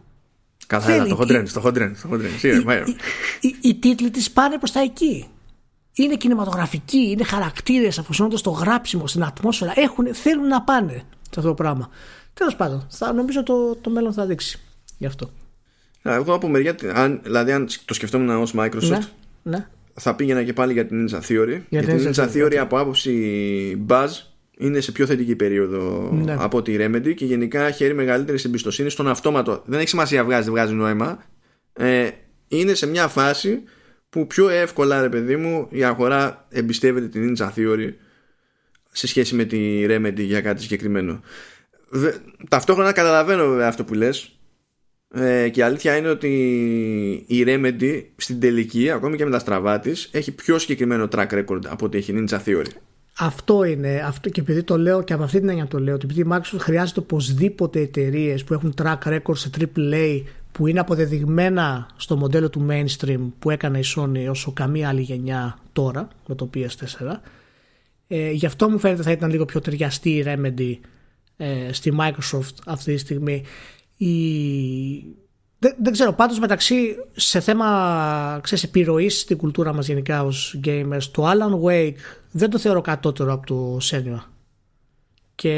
Καθαρά, 0.67 0.95
Θέλει. 0.95 1.09
το 1.09 1.15
χοντρένεις, 1.15 1.53
το 1.53 1.59
χοντρένεις. 1.59 2.01
το 2.01 2.07
χοντρένεις. 2.07 2.39
Σίγουρα, 2.39 2.59
Οι, 2.61 2.63
μάιο. 2.65 2.85
οι, 2.87 3.47
οι, 3.47 3.55
οι 3.61 3.75
τίτλοι 3.75 4.09
της 4.11 4.31
πάνε 4.31 4.57
προς 4.57 4.71
τα 4.71 4.79
εκεί. 4.79 5.25
Είναι 5.93 6.15
κινηματογραφικοί, 6.15 6.97
είναι 7.09 7.23
χαρακτήρες, 7.23 7.99
αφοσιώνονται 7.99 8.37
στο 8.37 8.49
γράψιμο, 8.49 9.07
στην 9.07 9.23
ατμόσφαιρα. 9.23 9.73
Έχουν, 9.75 10.13
θέλουν 10.15 10.47
να 10.47 10.61
πάνε 10.61 10.91
σε 11.21 11.35
αυτό 11.37 11.41
το 11.47 11.53
πράγμα. 11.53 11.89
Τέλος 12.33 12.55
πάντων, 12.55 12.87
θα, 12.89 13.13
νομίζω 13.13 13.43
το, 13.43 13.75
το 13.75 13.89
μέλλον 13.89 14.13
θα 14.13 14.25
δείξει 14.25 14.59
γι' 14.97 15.05
αυτό. 15.05 15.29
Α, 16.09 16.13
Εγώ 16.13 16.33
από 16.33 16.47
μεριά, 16.47 16.75
αν, 16.93 17.19
δηλαδή 17.23 17.51
αν 17.51 17.67
το 17.85 17.93
σκεφτόμουν 17.93 18.29
ως 18.29 18.53
Microsoft, 18.57 18.81
Ναι, 18.89 18.99
ναι. 19.43 19.67
θα 19.93 20.15
πήγαινα 20.15 20.43
και 20.43 20.53
πάλι 20.53 20.73
για 20.73 20.85
την 20.85 21.09
Ninja 21.09 21.15
Theory. 21.19 21.59
Για 21.69 21.81
γιατί 21.81 21.95
την 21.95 21.97
η 21.97 22.13
Ninja 22.15 22.23
Ninja 22.25 22.33
Theory 22.35 22.55
από 22.55 22.79
άποψη 22.79 23.85
buzz 23.87 24.09
είναι 24.57 24.79
σε 24.79 24.91
πιο 24.91 25.05
θετική 25.05 25.35
περίοδο 25.35 26.09
Ναι. 26.23 26.35
από 26.39 26.61
τη 26.61 26.75
Remedy 26.79 27.13
και 27.15 27.25
γενικά 27.25 27.71
χαίρει 27.71 27.93
μεγαλύτερη 27.93 28.37
εμπιστοσύνη 28.45 28.89
στον 28.89 29.07
αυτόματο. 29.07 29.63
Δεν 29.65 29.79
έχει 29.79 29.89
σημασία 29.89 30.23
βγάζει, 30.23 30.43
δεν 30.43 30.53
βγάζει 30.53 30.73
νόημα. 30.73 31.23
Ε, 31.73 32.09
είναι 32.47 32.73
σε 32.73 32.87
μια 32.87 33.07
φάση 33.07 33.63
που 34.09 34.27
πιο 34.27 34.49
εύκολα, 34.49 35.01
ρε 35.01 35.09
παιδί 35.09 35.35
μου, 35.35 35.67
η 35.69 35.83
αγορά 35.83 36.45
εμπιστεύεται 36.49 37.07
την 37.07 37.35
Ninja 37.37 37.49
Theory 37.55 37.89
σε 38.91 39.07
σχέση 39.07 39.35
με 39.35 39.43
τη 39.43 39.85
Remedy 39.89 40.19
για 40.19 40.41
κάτι 40.41 40.61
συγκεκριμένο. 40.61 41.21
Βε- 41.89 42.15
Ταυτόχρονα 42.49 42.91
καταλαβαίνω 42.91 43.47
βέβαια 43.47 43.67
αυτό 43.67 43.83
που 43.83 43.93
λες 43.93 44.39
ε, 45.13 45.49
και 45.49 45.59
η 45.59 45.63
αλήθεια 45.63 45.97
είναι 45.97 46.09
ότι 46.09 46.29
η 47.27 47.43
Remedy 47.47 48.03
στην 48.15 48.39
τελική, 48.39 48.89
ακόμη 48.89 49.17
και 49.17 49.25
με 49.25 49.31
τα 49.31 49.39
στραβά 49.39 49.79
της, 49.79 50.09
έχει 50.11 50.31
πιο 50.31 50.57
συγκεκριμένο 50.59 51.07
track 51.11 51.27
record 51.29 51.65
από 51.67 51.85
ότι 51.85 51.97
έχει 51.97 52.11
η 52.11 52.25
Ninja 52.29 52.37
Theory. 52.45 52.65
Αυτό 53.17 53.63
είναι. 53.63 54.01
Αυτό 54.05 54.29
και 54.29 54.41
επειδή 54.41 54.63
το 54.63 54.77
λέω 54.77 55.03
και 55.03 55.13
από 55.13 55.23
αυτή 55.23 55.39
την 55.39 55.49
έννοια 55.49 55.67
το 55.67 55.79
λέω, 55.79 55.93
ότι 55.93 56.05
επειδή 56.05 56.21
η 56.21 56.27
Microsoft 56.31 56.59
χρειάζεται 56.59 56.99
οπωσδήποτε 56.99 57.79
εταιρείες 57.79 58.43
που 58.43 58.53
έχουν 58.53 58.73
track 58.81 58.97
record 59.03 59.37
σε 59.37 59.49
AAA 59.57 60.21
που 60.51 60.67
είναι 60.67 60.79
αποδεδειγμένα 60.79 61.89
στο 61.95 62.17
μοντέλο 62.17 62.49
του 62.49 62.67
mainstream 62.69 63.19
που 63.39 63.49
έκανε 63.49 63.79
η 63.79 63.83
Sony 63.95 64.27
όσο 64.29 64.51
καμία 64.51 64.89
άλλη 64.89 65.01
γενιά 65.01 65.57
τώρα 65.73 66.07
με 66.27 66.35
το 66.35 66.49
PS4 66.53 67.19
Ε, 68.07 68.31
γι' 68.31 68.45
αυτό 68.45 68.69
μου 68.69 68.79
φαίνεται 68.79 69.01
θα 69.01 69.11
ήταν 69.11 69.29
λίγο 69.29 69.45
πιο 69.45 69.59
ταιριαστή 69.59 70.09
η 70.09 70.23
Remedy 70.27 70.77
ε, 71.37 71.73
στη 71.73 71.93
Microsoft 71.99 72.53
αυτή 72.65 72.93
τη 72.93 72.99
στιγμή. 72.99 73.43
Η... 73.97 74.07
Δεν, 75.65 75.75
δεν 75.79 75.91
ξέρω, 75.91 76.13
πάντως 76.13 76.39
μεταξύ 76.39 76.95
σε 77.11 77.39
θέμα 77.39 78.39
ξέρεις, 78.43 78.63
επιρροής 78.63 79.19
στην 79.19 79.37
κουλτούρα 79.37 79.73
μας 79.73 79.87
γενικά 79.87 80.23
ως 80.23 80.59
gamers, 80.65 81.03
το 81.11 81.29
Alan 81.29 81.69
Wake 81.69 81.95
δεν 82.31 82.49
το 82.49 82.57
θεωρώ 82.57 82.81
κατώτερο 82.81 83.33
από 83.33 83.45
το 83.45 83.77
Senua. 83.81 84.23
Και 85.35 85.55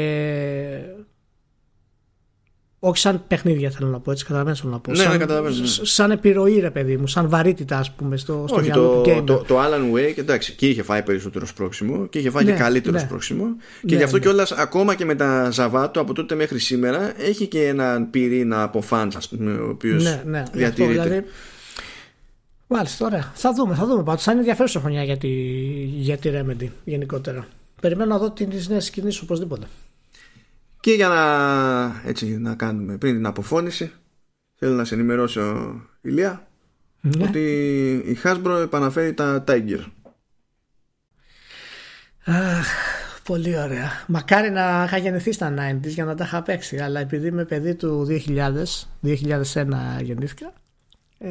όχι 2.80 2.98
σαν 2.98 3.22
παιχνίδια 3.28 3.70
θέλω 3.70 3.88
να 3.88 4.00
πω, 4.00 4.10
έτσι 4.10 4.24
καταλαβαίνω 4.24 4.56
θέλω 4.56 4.72
να 4.72 4.78
πω. 4.78 4.90
Ναι, 4.90 4.96
σαν, 4.96 5.12
ναι, 5.12 5.18
καταλαβαίνω, 5.18 5.56
ναι. 5.56 5.66
σαν 5.66 6.10
επιρροή 6.10 6.58
ρε 6.60 6.70
παιδί 6.70 6.96
μου, 6.96 7.06
σαν 7.06 7.28
βαρύτητα 7.28 7.78
ας 7.78 7.90
πούμε 7.92 8.16
στο, 8.16 8.44
στο 8.48 8.56
Όχι, 8.56 8.64
μυαλό 8.64 8.82
το, 8.82 9.00
του 9.00 9.10
gamer. 9.10 9.22
το, 9.26 9.36
το 9.46 9.58
Alan 9.60 9.96
Wake, 9.96 10.18
εντάξει, 10.18 10.52
και 10.52 10.68
είχε 10.68 10.82
φάει 10.82 11.02
περισσότερο 11.02 11.46
σπρόξιμο 11.46 12.06
και 12.06 12.18
είχε 12.18 12.30
φάει 12.30 12.44
Ναι, 12.44 12.50
και 12.52 12.56
καλύτερο 12.58 12.94
ναι. 12.94 13.00
σπρόξιμο. 13.00 13.44
Και 13.80 13.86
Ναι, 13.92 13.96
γι' 13.96 14.02
αυτό 14.02 14.16
ναι. 14.16 14.22
κιόλας, 14.22 14.52
ακόμα 14.52 14.94
και 14.94 15.04
με 15.04 15.14
τα 15.14 15.50
Ζαβάτο 15.50 16.00
από 16.00 16.12
τότε 16.14 16.34
μέχρι 16.34 16.58
σήμερα, 16.58 17.20
έχει 17.22 17.46
και 17.46 17.66
έναν 17.66 18.10
πυρήνα 18.10 18.62
από 18.62 18.82
fans, 18.90 19.10
ας 19.16 19.28
πούμε, 19.28 19.52
ο 19.52 19.68
οποίος 19.68 20.02
Ναι, 20.04 20.22
ναι. 20.26 20.38
γι' 20.38 20.42
αυτό, 20.42 20.58
διατηρείται. 20.58 21.02
δηλαδή, 21.02 21.24
Μάλιστα, 22.66 23.06
ωραία. 23.06 23.32
Θα 23.34 23.52
δούμε, 23.54 23.74
θα 23.74 23.86
δούμε. 23.86 24.02
Πάντως 24.02 24.22
θα 24.22 24.30
είναι 24.30 24.40
ενδιαφέρουσα 24.40 24.80
χρονιά 24.80 25.02
για 25.02 25.16
τη, 25.18 25.28
για 25.98 26.16
τη 26.16 26.30
Remedy 26.32 26.68
γενικότερα. 26.84 27.46
Περιμένω 27.80 28.10
να 28.12 28.18
δω 28.18 28.30
τις 28.30 28.68
νέες 28.68 28.90
κινήσεις 28.90 29.20
οπωσδήποτε. 29.20 29.66
Και 30.88 30.94
για 30.94 31.08
να, 31.08 32.08
έτσι, 32.08 32.38
να 32.38 32.54
κάνουμε 32.54 32.96
πριν 32.96 33.14
την 33.14 33.26
αποφώνηση, 33.26 33.92
θέλω 34.54 34.74
να 34.74 34.84
σε 34.84 34.94
ενημερώσω, 34.94 35.74
Ηλία, 36.00 36.48
Ναι. 37.00 37.24
ότι 37.24 37.40
η 38.06 38.18
Hasbro 38.22 38.60
επαναφέρει 38.62 39.14
τα 39.14 39.44
Tiger. 39.48 39.80
Αχ, 42.24 42.66
πολύ 43.22 43.58
ωραία. 43.58 43.90
Μακάρι 44.06 44.50
να 44.50 44.84
είχα 44.86 44.96
γεννηθεί 44.96 45.32
στα 45.32 45.54
90s 45.58 45.86
για 45.86 46.04
να 46.04 46.14
τα 46.14 46.24
είχα 46.24 46.42
παίξει. 46.42 46.78
Αλλά 46.78 47.00
επειδή 47.00 47.26
είμαι 47.26 47.44
παιδί 47.44 47.74
του 47.74 48.06
2000, 48.08 48.88
2001 49.00 50.00
γεννήθηκα, 50.02 50.52
ε, 51.18 51.30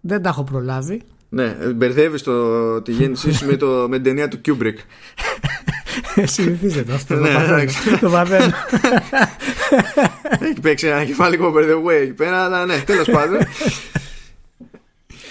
δεν 0.00 0.22
τα 0.22 0.28
έχω 0.28 0.44
προλάβει. 0.44 1.02
Ναι, 1.28 1.54
μπερδεύεις 1.74 2.22
τη 2.82 2.92
γέννησή 2.92 3.32
σου 3.32 3.46
με, 3.50 3.56
το, 3.56 3.86
με 3.88 3.94
την 3.94 4.04
ταινία 4.04 4.28
του 4.28 4.40
Kubrick. 4.44 4.76
Συνηθίζεται 6.24 6.92
αυτό. 6.92 7.14
το 7.14 7.20
Ναι, 7.20 7.28
παθαίνω. 7.34 7.54
εντάξει. 7.56 7.98
το 8.00 8.10
παθαίνω. 8.10 8.52
Έχει 10.40 10.60
παίξει 10.62 10.86
ένα 10.86 11.04
κεφάλικο 11.04 11.52
by 11.56 11.60
the 11.60 11.84
way 11.88 12.00
εκεί 12.02 12.12
πέρα, 12.12 12.44
αλλά 12.44 12.66
ναι, 12.66 12.76
τέλος 12.76 13.10
πάντων. 13.10 13.38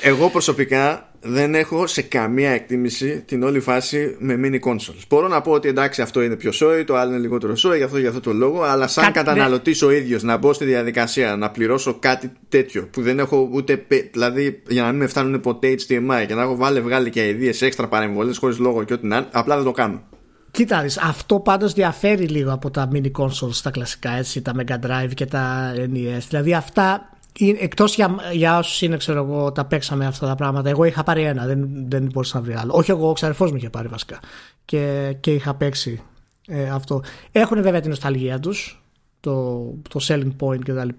Εγώ 0.01 0.29
προσωπικά 0.29 1.03
δεν 1.21 1.55
έχω 1.55 1.87
σε 1.87 2.01
καμία 2.01 2.49
εκτίμηση 2.49 3.23
την 3.27 3.43
όλη 3.43 3.59
φάση 3.59 4.15
με 4.19 4.39
mini 4.43 4.69
consoles. 4.69 5.01
Μπορώ 5.09 5.27
να 5.27 5.41
πω 5.41 5.51
ότι 5.51 5.67
εντάξει 5.67 6.01
αυτό 6.01 6.21
είναι 6.21 6.35
πιο 6.35 6.51
σόι, 6.51 6.83
το 6.83 6.95
άλλο 6.95 7.11
είναι 7.11 7.19
λιγότερο 7.19 7.55
σόι, 7.55 7.77
γι' 7.77 7.83
αυτό 7.83 7.97
για 7.97 8.09
αυτό 8.09 8.21
το 8.21 8.33
λόγο, 8.33 8.63
αλλά 8.63 8.87
σαν 8.87 9.03
Κάτι- 9.03 9.17
καταναλωτής 9.17 9.81
ο 9.81 9.91
ίδιος 9.91 10.23
να 10.23 10.37
μπω 10.37 10.53
στη 10.53 10.65
διαδικασία 10.65 11.35
να 11.35 11.49
πληρώσω 11.49 11.93
κάτι 11.99 12.31
τέτοιο 12.49 12.87
που 12.91 13.01
δεν 13.01 13.19
έχω 13.19 13.49
ούτε. 13.51 13.77
πε- 13.77 14.11
Δηλαδή 14.11 14.61
για 14.67 14.81
να 14.83 14.89
μην 14.89 14.97
με 14.99 15.07
φτάνουν 15.07 15.39
ποτέ 15.41 15.75
HDMI 15.87 16.25
και 16.27 16.33
να 16.35 16.41
έχω 16.41 16.55
βάλει 16.55 16.81
βγάλει 16.81 17.09
και 17.09 17.27
ιδέες 17.27 17.61
έξτρα 17.61 17.87
παρεμβολές 17.87 18.37
χωρίς 18.37 18.57
λόγο 18.59 18.83
και 18.83 18.93
ό,τι 18.93 19.07
να 19.07 19.17
είναι, 19.17 19.27
απλά 19.31 19.55
δεν 19.55 19.63
το 19.65 19.71
κάνω. 19.71 20.03
Κοίτα, 20.51 20.81
δεις, 20.81 20.97
αυτό 20.97 21.39
πάντως 21.39 21.73
διαφέρει 21.73 22.27
λίγο 22.27 22.53
από 22.53 22.71
τα 22.71 22.89
mini 22.93 23.11
consoles 23.17 23.55
τα 23.63 23.71
κλασικά, 23.71 24.11
έτσι, 24.11 24.41
τα 24.41 24.51
Mega 24.57 24.79
Drive 24.85 25.11
και 25.13 25.25
τα 25.25 25.73
NES. 25.75 26.21
Δηλαδή 26.27 26.53
αυτά, 26.53 27.09
είναι- 27.37 27.57
εκτός 27.61 27.95
για, 27.95 28.15
για 28.33 28.57
όσους 28.57 28.81
είναι, 28.81 28.97
ξέρω 28.97 29.23
εγώ, 29.23 29.51
τα 29.51 29.65
παίξαμε 29.65 30.05
αυτά 30.05 30.27
τα 30.27 30.35
πράγματα. 30.35 30.69
Εγώ 30.69 30.83
είχα 30.83 31.03
πάρει 31.03 31.23
ένα, 31.23 31.45
δεν, 31.45 31.67
δεν 31.87 32.03
μπορούσα 32.13 32.37
να 32.37 32.43
βρει 32.43 32.53
άλλο. 32.53 32.73
Όχι 32.73 32.91
εγώ, 32.91 33.09
ο 33.09 33.13
ξαδερφός 33.13 33.51
μου 33.51 33.57
είχε 33.57 33.69
πάρει 33.69 33.87
βασικά. 33.87 34.19
Και, 34.65 35.15
και 35.19 35.33
είχα 35.33 35.53
παίξει 35.55 36.01
ε, 36.47 36.69
αυτό. 36.69 37.03
Έχουν 37.31 37.61
βέβαια 37.61 37.79
την 37.81 37.89
νοσταλγία 37.89 38.39
τους, 38.39 38.83
το, 39.19 39.59
το 39.89 39.99
selling 40.07 40.31
point 40.39 40.59
κτλ. 40.59 40.89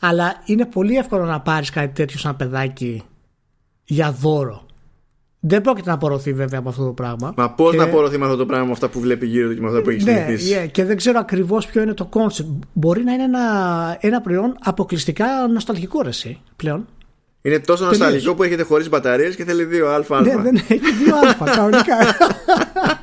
Αλλά 0.00 0.42
είναι 0.46 0.66
πολύ 0.66 0.96
εύκολο 0.96 1.24
να 1.24 1.40
πάρεις 1.40 1.70
κάτι 1.70 1.92
τέτοιο 1.94 2.18
σαν 2.18 2.36
παιδάκι 2.36 3.02
για 3.84 4.12
δώρο. 4.12 4.66
Δεν 5.46 5.60
πρόκειται 5.60 5.88
να 5.88 5.94
απορροθεί 5.94 6.32
βέβαια 6.32 6.58
από 6.58 6.68
αυτό 6.68 6.84
το 6.84 6.90
πράγμα. 6.92 7.32
Μα 7.36 7.50
πώς 7.50 7.70
Και- 7.70 7.76
να 7.76 7.84
απορροθεί 7.84 8.18
με 8.18 8.24
αυτό 8.24 8.36
το 8.36 8.46
πράγμα 8.46 8.66
με 8.66 8.72
αυτά 8.72 8.88
που 8.88 9.00
βλέπει 9.00 9.26
γύρω 9.26 9.48
του 9.48 9.54
και 9.54 9.60
με 9.60 9.66
αυτά 9.66 9.82
που 9.82 9.90
έχει 9.90 10.04
ναι, 10.04 10.24
συνηθίσει; 10.26 10.62
yeah, 10.64 10.68
και 10.70 10.84
δεν 10.84 10.96
ξέρω 10.96 11.18
ακριβώς 11.18 11.66
ποιο 11.66 11.82
είναι 11.82 11.94
το 11.94 12.08
concept. 12.12 12.58
Μπορεί 12.72 13.04
να 13.04 13.12
είναι 13.12 13.22
ένα, 13.22 13.40
ένα 14.00 14.20
προϊόν 14.20 14.56
αποκλειστικά 14.60 15.26
νοσταλγικό 15.52 16.02
ρε, 16.02 16.08
εσύ, 16.08 16.40
πλέον. 16.56 16.86
Είναι 17.42 17.58
τόσο 17.58 17.84
νοσταλγικό 17.84 18.34
που 18.34 18.42
έχετε 18.42 18.62
χωρί 18.62 18.88
μπαταρίες 18.88 19.36
και 19.36 19.44
θέλει 19.44 19.64
δύο 19.64 19.88
αλφα. 19.88 20.20
Ναι, 20.20 20.36
δεν 20.36 20.54
έχει 20.54 20.90
δύο 21.04 21.16
αλφα, 21.24 21.44
κανονικά. 21.44 21.96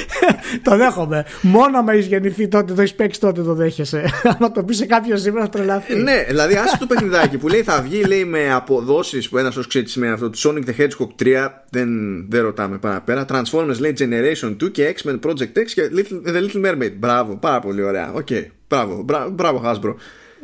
το 0.64 0.76
δέχομαι. 0.76 1.24
Μόνο 1.40 1.78
άμα 1.78 1.92
έχεις 1.92 2.06
γεννηθεί 2.06 2.48
τότε, 2.48 2.72
το 2.72 2.80
έχεις 2.80 2.94
παίξει 2.94 3.20
τότε, 3.20 3.42
το 3.42 3.54
δέχεσαι. 3.54 4.04
Άμα 4.38 4.52
το 4.52 4.62
πεις 4.62 4.76
σε 4.76 4.86
κάποιον 4.86 5.18
σήμερα, 5.18 5.44
θα 5.44 5.50
τρελαθεί. 5.50 5.94
Ναι, 5.94 6.24
δηλαδή 6.28 6.54
άσε 6.54 6.78
το 6.78 6.86
παιχνιδάκι 6.86 7.38
που 7.38 7.48
λέει 7.48 7.62
θα 7.62 7.82
βγει 7.82 8.04
λέει, 8.04 8.24
με 8.24 8.52
αποδόσεις 8.52 9.28
που 9.28 9.38
ένας 9.38 9.56
ως 9.56 9.66
ξέρεις 9.66 9.86
τι 9.86 9.92
σημαίνει 9.92 10.12
αυτό. 10.12 10.30
Το 10.30 10.38
Sonic 10.42 10.64
the 10.68 10.80
Hedgehog 10.80 11.26
3 11.26 11.48
δεν, 11.70 11.88
δεν 12.28 12.42
ρωτάμε 12.42 12.78
παραπέρα. 12.78 13.24
Transformers 13.28 13.78
λέει 13.78 13.94
Generation 13.98 14.56
2 14.64 14.70
και 14.72 14.94
X-Men 14.96 15.18
Project 15.20 15.58
X 15.58 15.64
και 15.74 15.90
Little, 15.96 16.30
The 16.30 16.50
Little 16.50 16.66
Mermaid. 16.66 16.92
Μπράβο, 16.96 17.36
πάρα 17.36 17.60
πολύ 17.60 17.82
ωραία. 17.82 18.12
Οκ, 18.12 18.28
μπράβο, 18.68 19.02
μπράβο, 19.02 19.30
μπράβο 19.30 19.62
Hasbro. 19.64 19.94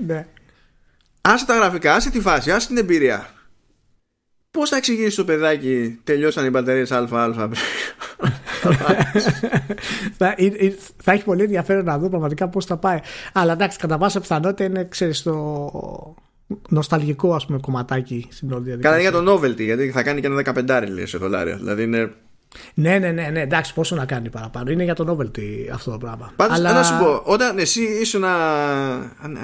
Ναι. 0.06 0.26
Άσε 1.20 1.46
τα 1.46 1.54
γραφικά, 1.54 1.94
άσε 1.94 2.10
τη 2.10 2.20
φάση, 2.20 2.50
άσε 2.50 2.66
την 2.66 2.76
εμπειρία. 2.76 3.28
Πώς 4.50 4.68
θα 4.68 4.76
εξηγήσεις 4.76 5.14
το 5.14 5.24
παιδάκι 5.24 5.98
τελειώσαν 6.04 6.46
οι 6.46 6.50
μπαταρίες 6.50 6.92
ΑΑ. 6.92 7.06
θα, 10.18 10.34
ε, 10.36 10.46
ε, 10.46 10.74
θα 11.02 11.12
έχει 11.12 11.24
πολύ 11.24 11.42
ενδιαφέρον 11.42 11.84
να 11.84 11.98
δω 11.98 12.08
πραγματικά 12.08 12.48
πώς 12.48 12.64
θα 12.64 12.76
πάει. 12.76 12.98
Αλλά 13.32 13.52
εντάξει, 13.52 13.78
κατά 13.78 13.98
πάσα 13.98 14.20
πιθανότητα 14.20 14.64
είναι, 14.64 14.84
ξέρεις, 14.84 15.22
το 15.22 16.16
νοσταλγικό 16.68 17.34
ας 17.34 17.46
πούμε 17.46 17.58
κομματάκι 17.58 18.26
στην 18.30 18.52
όλη 18.52 18.62
διαδικασία. 18.62 18.98
Καλά 18.98 19.10
είναι 19.10 19.22
για 19.22 19.32
το 19.32 19.32
novelty, 19.32 19.64
γιατί 19.64 19.90
θα 19.90 20.02
κάνει 20.02 20.20
και 20.20 20.26
ένα 20.26 20.42
15 20.84 20.88
λέει, 20.88 21.06
σε 21.06 21.18
δολάρια. 21.18 21.56
Δηλαδή 21.56 21.82
είναι. 21.82 22.12
Ναι, 22.74 22.98
ναι, 22.98 23.10
ναι, 23.10 23.28
ναι, 23.32 23.40
εντάξει, 23.40 23.74
πόσο 23.74 23.96
να 23.96 24.04
κάνει 24.04 24.30
παραπάνω. 24.30 24.70
Είναι 24.70 24.84
για 24.84 24.94
το 24.94 25.16
novelty 25.16 25.68
αυτό 25.72 25.90
το 25.90 25.98
πράγμα. 25.98 26.32
Πάντως 26.36 26.56
Αλλά... 26.56 26.72
να 26.72 26.82
σου 26.82 26.98
πω, 26.98 27.22
όταν 27.24 27.58
εσύ 27.58 27.82
ήσουν 27.82 28.24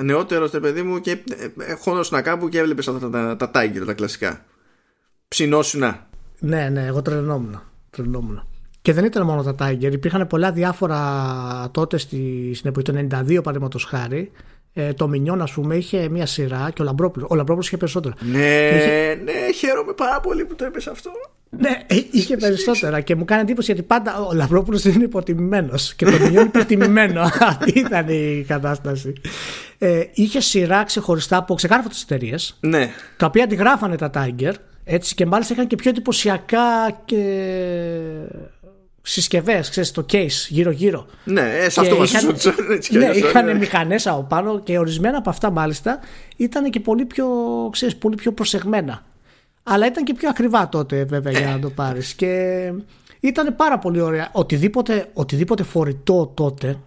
νεότερος, 0.02 0.50
τε 0.50 0.60
παιδί 0.60 0.82
μου, 0.82 1.00
και 1.00 1.18
χώνωσουν 1.78 2.22
κάπου 2.22 2.48
και 2.48 2.58
έβλεπες 2.58 2.88
αυτά 2.88 3.10
τα, 3.10 3.36
τα, 3.36 3.50
τα 3.50 3.62
Tiger, 3.62 3.82
τα 3.86 3.92
κλασικά. 3.92 4.44
Ψινόσουνα. 5.34 6.06
Ναι, 6.38 6.68
ναι, 6.68 6.86
εγώ 6.86 7.02
τρελνόμουν. 7.02 7.62
τρελνόμουν. 7.90 8.46
Και 8.82 8.92
δεν 8.92 9.04
ήταν 9.04 9.26
μόνο 9.26 9.42
τα 9.42 9.54
Tiger. 9.58 9.92
Υπήρχαν 9.92 10.26
πολλά 10.26 10.52
διάφορα 10.52 11.00
τότε 11.70 11.96
στη, 11.98 12.50
στην 12.54 12.70
εποχή 12.70 12.84
του 12.84 12.92
92 12.92 13.38
παραδείγματος 13.42 13.84
χάρη. 13.84 14.30
Ε, 14.72 14.92
το 14.92 15.08
Μινιόν, 15.08 15.42
ας 15.42 15.52
πούμε, 15.52 15.76
είχε 15.76 16.08
μία 16.08 16.26
σειρά 16.26 16.70
και 16.74 16.82
ο 16.82 16.84
Λαμπρόπουλος. 16.84 17.28
Ο 17.30 17.34
Λαμπρόπουλος 17.34 17.66
είχε 17.66 17.76
περισσότερα. 17.76 18.14
Ναι, 18.20 18.38
Είχε- 18.76 19.20
ναι, 19.24 19.52
χαίρομαι 19.54 19.92
πάρα 19.92 20.20
πολύ 20.20 20.44
που 20.44 20.54
το 20.54 20.64
έπεσε 20.64 20.90
αυτό. 20.90 21.10
Ναι, 21.50 21.70
ε, 21.86 21.96
είχε 22.10 22.36
περισσότερα 22.36 23.00
και 23.00 23.14
μου 23.14 23.24
κάνει 23.24 23.40
εντύπωση 23.42 23.72
γιατί 23.72 23.86
πάντα 23.86 24.18
ο 24.20 24.32
Λαμπρόπουλος 24.34 24.84
είναι 24.84 25.04
υποτιμημένος 25.04 25.94
και 25.94 26.04
το 26.04 26.18
Μινιόν 26.24 26.46
υποτιμημένο. 26.46 27.20
Αυτή 27.52 27.78
ήταν 27.78 28.08
η 28.08 28.44
κατάσταση. 28.48 29.12
Ε, 29.78 30.02
είχε 30.14 30.40
σειρά 30.40 30.84
ξεχωριστά 30.84 31.36
από 31.36 31.54
ξεκάρφωτε 31.54 31.94
εταιρείες, 32.02 32.56
Ναι, 32.60 32.90
τα 33.16 33.26
οποία 33.26 33.44
αντιγράφανε 33.44 33.96
τα 33.96 34.10
Tiger 34.14 34.52
έτσι 34.84 35.14
και 35.14 35.26
μάλιστα 35.26 35.54
είχαν 35.54 35.66
και 35.66 35.76
πιο 35.76 35.90
εντυπωσιακά 35.90 36.90
και 37.04 37.20
συσκευές, 39.02 39.70
ξέρεις, 39.70 39.90
το 39.90 40.06
case 40.12 40.46
γύρω-γύρω. 40.48 41.06
ναι, 41.24 41.40
ε, 41.40 41.68
σε 41.68 41.80
Και 41.80 41.80
αυτό 41.80 41.82
είχαν- 41.82 41.98
βασιζόντουσαν. 41.98 42.54
έτσι 42.70 42.90
κι 42.90 42.98
Ναι, 42.98 43.06
αλλιώς, 43.06 43.28
είχαν 43.28 43.44
ναι. 43.44 43.54
μηχανές 43.54 44.06
από 44.06 44.22
πάνω 44.22 44.60
και 44.60 44.78
ορισμένα 44.78 45.18
από 45.18 45.30
αυτά 45.30 45.50
μάλιστα 45.50 45.98
ήταν 46.36 46.70
και 46.70 46.80
πολύ 46.80 47.04
πιο, 47.04 47.26
ξέρεις, 47.72 47.96
πολύ 47.96 48.14
πιο 48.16 48.32
προσεγμένα. 48.32 49.02
Αλλά 49.62 49.86
ήταν 49.86 50.04
και 50.04 50.14
πιο 50.14 50.28
ακριβά 50.28 50.68
τότε 50.68 51.04
βέβαια 51.04 51.32
για 51.32 51.50
να 51.50 51.58
το 51.58 51.70
πάρεις 51.70 52.14
και 52.14 52.72
ήταν 53.20 53.56
πάρα 53.56 53.78
πολύ 53.78 54.00
ωραία. 54.00 54.28
Οτιδήποτε, 54.32 55.06
οτιδήποτε 55.12 55.62
φορητό 55.62 56.32
τότε 56.34 56.78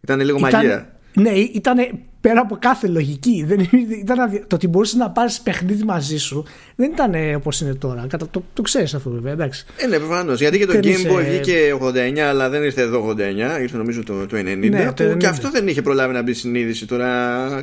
Ήταν 0.00 0.20
λίγο 0.20 0.38
ήταν, 0.38 0.50
μαγεία. 0.52 0.92
ναι, 1.14 1.30
ήταν 1.30 1.76
πέρα 2.22 2.40
από 2.40 2.56
κάθε 2.60 2.86
λογική. 2.88 3.44
Δεν, 3.46 3.68
ήταν, 4.02 4.20
αδυ- 4.20 4.46
το 4.46 4.54
ότι 4.54 4.68
μπορούσες 4.68 4.94
να 4.94 5.10
πάρεις 5.10 5.40
παιχνίδι 5.40 5.84
μαζί 5.84 6.16
σου 6.18 6.44
δεν 6.76 6.90
ήταν 6.92 7.14
όπως 7.36 7.60
είναι 7.60 7.74
τώρα. 7.74 8.06
Κατα, 8.08 8.26
το, 8.30 8.42
το 8.52 8.62
ξέρεις 8.62 8.94
αυτό 8.94 9.10
βέβαια, 9.10 9.32
εντάξει. 9.32 9.64
Ε, 9.76 9.86
ναι, 9.86 9.96
προφανώς. 9.98 10.40
Γιατί 10.40 10.58
και 10.58 10.66
το 10.66 10.72
Δεν 10.72 10.80
Game 10.82 10.86
είσαι- 10.86 11.10
Boy 11.12 11.24
βγήκε 11.28 11.74
89, 11.82 12.18
αλλά 12.18 12.48
δεν 12.48 12.62
ήρθε 12.62 12.80
εδώ 12.82 13.08
89, 13.08 13.60
ήρθε 13.60 13.76
νομίζω 13.76 14.02
το, 14.04 14.26
το 14.26 14.36
90. 14.36 14.68
Ναι, 14.70 14.92
το 14.92 15.04
που 15.04 15.10
90. 15.12 15.16
και 15.16 15.26
αυτό 15.26 15.50
δεν 15.50 15.68
είχε 15.68 15.82
προλάβει 15.82 16.12
να 16.12 16.22
μπει 16.22 16.32
στην 16.34 16.54
είδηση 16.54 16.86
τώρα 16.86 17.08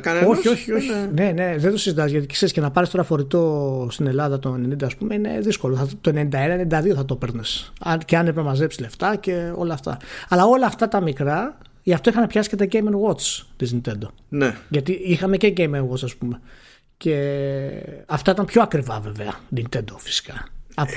κανένας. 0.02 0.28
Όχι, 0.28 0.48
όχι, 0.48 0.72
όχι. 0.72 0.90
Ναι, 1.14 1.32
ναι, 1.34 1.54
δεν 1.58 1.70
το 1.70 1.76
συζητάς 1.78 2.10
γιατί 2.10 2.26
ξέρεις 2.26 2.54
και 2.54 2.60
να 2.60 2.70
πάρεις 2.70 2.90
τώρα 2.90 3.04
φορητό 3.04 3.86
στην 3.90 4.06
Ελλάδα 4.06 4.38
το 4.38 4.58
90, 4.80 4.84
ας 4.84 4.96
πούμε, 4.96 5.14
είναι 5.14 5.38
δύσκολο. 5.40 5.76
Θα, 5.76 5.86
το 6.00 6.10
91-92 6.14 6.94
θα 6.94 7.04
το 7.04 7.16
παίρνει. 7.16 7.40
Και 8.04 8.16
αν 8.16 8.20
έπρεπε 8.22 8.40
να 8.40 8.46
μαζέψεις 8.46 8.80
λεφτά 8.80 9.16
και 9.16 9.50
όλα 9.54 9.74
αυτά. 9.74 9.96
Αλλά 10.28 10.44
όλα 10.46 10.66
αυτά 10.66 10.88
τα 10.88 11.00
μικρά, 11.00 11.58
γι' 11.82 11.92
αυτό 11.92 12.10
είχαν 12.10 12.26
πιάσει 12.26 12.48
και 12.48 12.56
τα 12.56 12.66
Game 12.72 13.08
Watch 13.08 13.44
της 13.56 13.74
Nintendo. 13.74 14.08
Ναι. 14.28 14.56
Γιατί 14.68 14.92
είχαμε 14.92 15.36
και 15.36 15.52
Game 15.56 15.88
Watch, 15.88 16.02
ας 16.02 16.16
πούμε. 16.16 16.40
Και 16.96 17.16
αυτά 18.06 18.30
ήταν 18.30 18.44
πιο 18.44 18.62
ακριβά 18.62 19.00
βέβαια, 19.00 19.34
Nintendo 19.56 19.94
φυσικά. 19.96 20.48
από, 20.74 20.92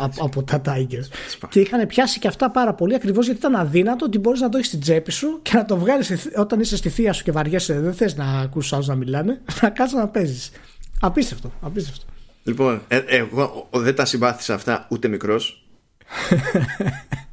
από, 0.00 0.24
από, 0.24 0.42
τα 0.42 0.62
Tigers. 0.66 1.08
Και 1.48 1.60
είχαν 1.60 1.86
πιάσει 1.86 2.18
και 2.18 2.28
αυτά 2.28 2.50
πάρα 2.50 2.74
πολύ 2.74 2.94
ακριβώς 2.94 3.24
γιατί 3.24 3.40
ήταν 3.40 3.54
αδύνατο 3.54 4.04
ότι 4.04 4.18
μπορείς 4.18 4.40
να 4.40 4.48
το 4.48 4.56
έχεις 4.56 4.68
στην 4.68 4.80
τσέπη 4.80 5.12
σου 5.12 5.38
και 5.42 5.50
να 5.54 5.64
το 5.64 5.76
βγάλεις 5.76 6.28
όταν 6.36 6.60
είσαι 6.60 6.76
στη 6.76 6.88
θεία 6.88 7.12
σου 7.12 7.24
και 7.24 7.32
βαριέσαι. 7.32 7.80
Δεν 7.80 7.94
θες 7.94 8.16
να 8.16 8.40
ακούσει 8.40 8.74
άλλους 8.74 8.86
να 8.86 8.94
μιλάνε, 8.94 9.40
να 9.62 9.70
κάτσεις 9.70 9.98
να 9.98 10.08
παίζεις. 10.08 10.50
Απίστευτο, 11.00 11.52
απίστευτο. 11.60 12.04
Λοιπόν, 12.42 12.82
ε, 12.88 12.98
εγώ 13.06 13.68
δεν 13.72 13.94
τα 13.94 14.04
συμπάθησα 14.04 14.54
αυτά 14.54 14.86
ούτε 14.90 15.08
μικρός. 15.08 15.66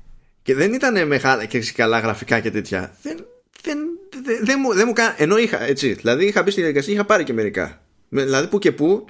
και 0.43 0.55
δεν 0.55 0.73
ήταν 0.73 1.07
μεγάλα 1.07 1.45
και 1.45 1.59
καλά 1.75 1.99
γραφικά 1.99 2.39
και 2.39 2.51
τέτοια. 2.51 2.95
Δεν, 3.01 3.25
δεν, 3.61 3.77
δεν, 4.23 4.39
δεν 4.41 4.59
μου, 4.61 4.73
δεν 4.73 4.87
μου 4.87 4.93
Ενώ 5.17 5.37
είχα, 5.37 5.61
έτσι. 5.63 5.93
Δηλαδή 5.93 6.25
είχα 6.25 6.43
μπει 6.43 6.51
στη 6.51 6.59
διαδικασία, 6.61 6.93
είχα 6.93 7.05
πάρει 7.05 7.23
και 7.23 7.33
μερικά. 7.33 7.81
Δηλαδή 8.09 8.47
που 8.47 8.59
και 8.59 8.71
που 8.71 9.05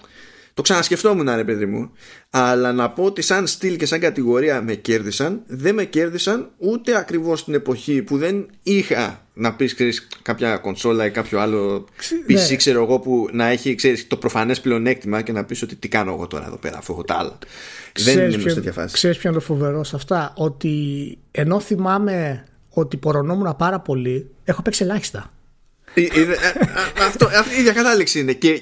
το 0.54 0.62
ξανασκεφτόμουν 0.62 1.36
ρε 1.36 1.44
παιδί 1.44 1.66
μου. 1.66 1.92
Αλλά 2.30 2.74
να 2.74 2.90
πω 2.90 3.04
ότι 3.04 3.22
σαν 3.22 3.48
στυλ 3.48 3.76
και 3.76 3.86
σαν 3.86 4.00
κατηγορία 4.00 4.62
με 4.62 4.74
κέρδισαν 4.74 5.42
δεν 5.46 5.76
με 5.76 5.84
κέρδισαν 5.84 6.50
ούτε 6.58 6.98
ακριβώς 6.98 7.44
την 7.44 7.54
εποχή 7.54 8.02
που 8.02 8.18
δεν 8.18 8.46
είχα 8.64 9.24
να 9.34 9.56
πεις 9.56 9.74
ξέρεις, 9.74 10.08
κάποια 10.22 10.58
κονσόλα 10.58 11.06
ή 11.06 11.12
κάποιο 11.12 11.40
άλλο 11.40 11.86
PC 12.30 12.50
ναι. 12.50 12.56
ξέρω 12.56 12.84
εγώ 12.84 13.00
που 13.00 13.30
να 13.32 13.48
έχει 13.48 13.76
ξέρεις, 13.76 14.08
το 14.08 14.18
προφανές 14.18 14.62
πλεονέκτημα 14.62 15.22
και 15.22 15.32
να 15.32 15.44
πεις 15.46 15.62
ότι 15.62 15.76
τι 15.76 15.88
κάνω 15.88 16.14
εγώ 16.14 16.28
τώρα 16.28 16.46
εδώ 16.46 16.58
πέρα 16.58 16.78
αφού 16.78 16.94
έχω 16.94 17.04
τα 17.04 17.16
άλλα. 17.16 17.38
Δεν 17.94 18.32
είναι 18.32 18.50
σε 18.50 18.54
τέτοια 18.54 18.72
φάση. 18.72 18.94
Ξέρεις 18.94 19.18
ποιο 19.18 19.30
είναι 19.30 19.40
το 19.40 19.46
φοβερό 19.46 19.84
σε 19.84 19.96
αυτά; 19.96 20.34
Ότι 20.36 21.18
ενώ 21.32 21.60
θυμάμαι 21.60 22.44
ότι 22.70 22.98
πορωνόμουν 22.98 23.56
πάρα 23.58 23.80
πολύ 23.80 24.30
έχω 24.44 24.62
παίξει 24.62 24.84
ελάχιστα. 24.84 25.20
ε, 25.20 25.22
ε, 25.22 25.26
ε, 25.26 25.43
αυτό, 27.08 27.26
αυτή 27.26 27.56
η 27.56 27.60
ίδια 27.60 27.74
κατάληξη 27.74 28.20
είναι 28.20 28.34
και 28.34 28.62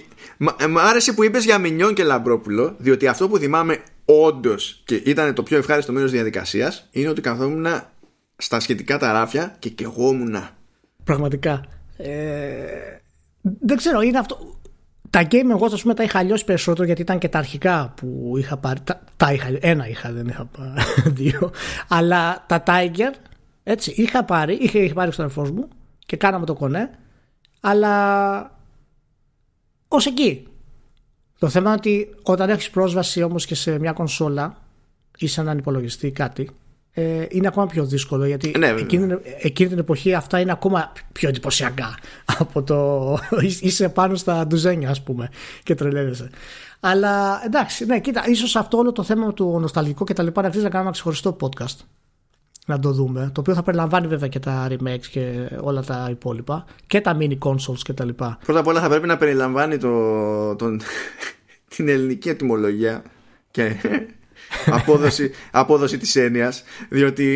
Μ' 0.70 0.78
άρεσε 0.78 1.14
που 1.14 1.24
είπες 1.24 1.44
για 1.44 1.58
Μινιόν 1.58 1.94
και 1.94 2.04
Λαμπρόπουλο, 2.04 2.76
διότι 2.78 3.08
αυτό 3.08 3.30
που 3.30 3.38
θυμάμαι 3.38 3.80
όντως 4.06 4.82
και 4.86 4.96
ήταν 4.96 5.34
το 5.34 5.44
πιο 5.44 5.58
ευχάριστο 5.58 5.92
μέρος 5.92 6.12
διαδικασίας 6.12 6.88
είναι 6.92 7.10
ότι 7.10 7.22
καθόμουν 7.22 7.66
στα 8.38 8.60
σχετικά 8.60 8.98
τα 8.98 9.12
ράφια 9.12 9.56
και 9.60 9.70
κεγόμουν. 9.70 10.36
Πραγματικά. 11.04 11.66
Ε, 11.98 12.14
δεν 13.42 13.78
ξέρω, 13.78 14.02
είναι 14.02 14.18
αυτό. 14.18 14.60
Τα 15.10 15.28
game 15.32 15.50
εγώ 15.50 15.66
ας 15.66 15.82
πούμε 15.82 15.94
τα 15.94 16.04
είχα 16.04 16.20
αλλιώσει 16.20 16.46
περισσότερο 16.46 16.86
γιατί 16.86 17.02
ήταν 17.02 17.18
και 17.18 17.30
τα 17.30 17.38
αρχικά 17.38 17.94
που 17.96 18.34
είχα 18.38 18.58
πάρει. 18.58 18.80
Τα, 18.84 19.04
τα 19.18 19.34
είχα, 19.34 19.58
ένα 19.60 19.88
είχα, 19.88 20.12
δεν 20.12 20.28
είχα 20.28 20.50
δύο. 21.20 21.52
Αλλά 21.88 22.46
τα 22.48 22.64
Tiger, 22.68 23.14
έτσι, 23.64 23.94
είχα 23.96 24.24
πάρει, 24.24 24.54
είχα, 24.54 24.80
είχα 24.80 24.94
πάρει 24.94 25.12
στον 25.12 25.26
αρφό 25.26 25.42
μου 25.42 25.68
και 26.06 26.18
κάναμε 26.18 26.46
το 26.46 26.54
κονέ. 26.54 26.90
Αλλά 27.62 28.58
ως 29.88 30.06
εκεί. 30.06 30.48
Το 31.40 31.50
θέμα 31.50 31.70
είναι 31.70 31.78
ότι 31.78 32.16
όταν 32.24 32.50
έχεις 32.50 32.70
πρόσβαση 32.70 33.24
όμως 33.24 33.46
και 33.46 33.56
σε 33.56 33.80
μια 33.80 33.92
κονσόλα 33.92 34.58
ή 35.18 35.28
σε 35.28 35.42
έναν 35.42 35.58
υπολογιστή 35.58 36.08
ή 36.08 36.12
κάτι, 36.12 36.50
ε, 36.92 37.26
είναι 37.30 37.48
ακόμα 37.48 37.68
πιο 37.68 37.86
δύσκολο 37.86 38.26
γιατί 38.26 38.54
ναι, 38.58 38.68
εκείνη, 38.68 39.18
εκείνη, 39.42 39.70
την 39.70 39.78
εποχή 39.78 40.14
αυτά 40.14 40.40
είναι 40.40 40.52
ακόμα 40.52 40.92
πιο 41.12 41.30
εντυπωσιακά 41.30 41.98
από 42.40 42.64
το 42.64 43.18
είσαι 43.62 43.90
πάνω 43.90 44.16
στα 44.16 44.48
ντουζένια 44.48 44.90
ας 44.90 45.04
πούμε 45.04 45.30
και 45.64 45.76
τρελαίνεσαι. 45.76 46.30
Αλλά 46.80 47.42
εντάξει 47.46 47.86
ναι 47.86 48.00
κοίτα 48.00 48.28
ίσως 48.28 48.56
αυτό 48.56 48.78
όλο 48.78 48.92
το 48.92 49.04
θέμα 49.04 49.34
του 49.34 49.60
νοσταλγικού 49.60 50.04
και 50.04 50.14
τα 50.14 50.24
λοιπά 50.24 50.42
να 50.42 50.48
αξίζει 50.48 50.64
να 50.66 50.70
κάνουμε 50.70 50.90
ένα 50.90 51.00
ξεχωριστό 51.00 51.38
podcast 51.42 51.86
να 52.66 52.80
το 52.80 52.92
δούμε. 52.92 53.32
Το 53.34 53.42
οποίο 53.42 53.54
θα 53.54 53.64
περιλαμβάνει 53.64 54.08
βέβαια 54.08 54.28
και 54.28 54.40
τα 54.40 54.68
remakes 54.70 55.06
και 55.12 55.50
όλα 55.62 55.82
τα 55.82 56.08
υπόλοιπα 56.12 56.66
και 56.88 57.02
τα 57.02 57.18
mini 57.20 57.38
consoles 57.40 57.80
και 57.84 57.94
τα 57.94 58.06
λοιπά. 58.06 58.38
Πρώτα 58.46 58.60
απ' 58.60 58.68
όλα 58.68 58.82
θα 58.82 58.90
πρέπει 58.90 59.08
να 59.08 59.18
περιλαμβάνει 59.18 59.78
το, 59.78 60.56
τον, 60.56 60.82
την 61.76 61.88
ελληνική 61.88 62.30
ετοιμολογία 62.30 63.04
και 63.52 63.76
απόδοση, 64.80 65.32
απόδοση 65.52 65.98
της 65.98 66.16
έννοιας 66.16 66.64
διότι 66.90 67.28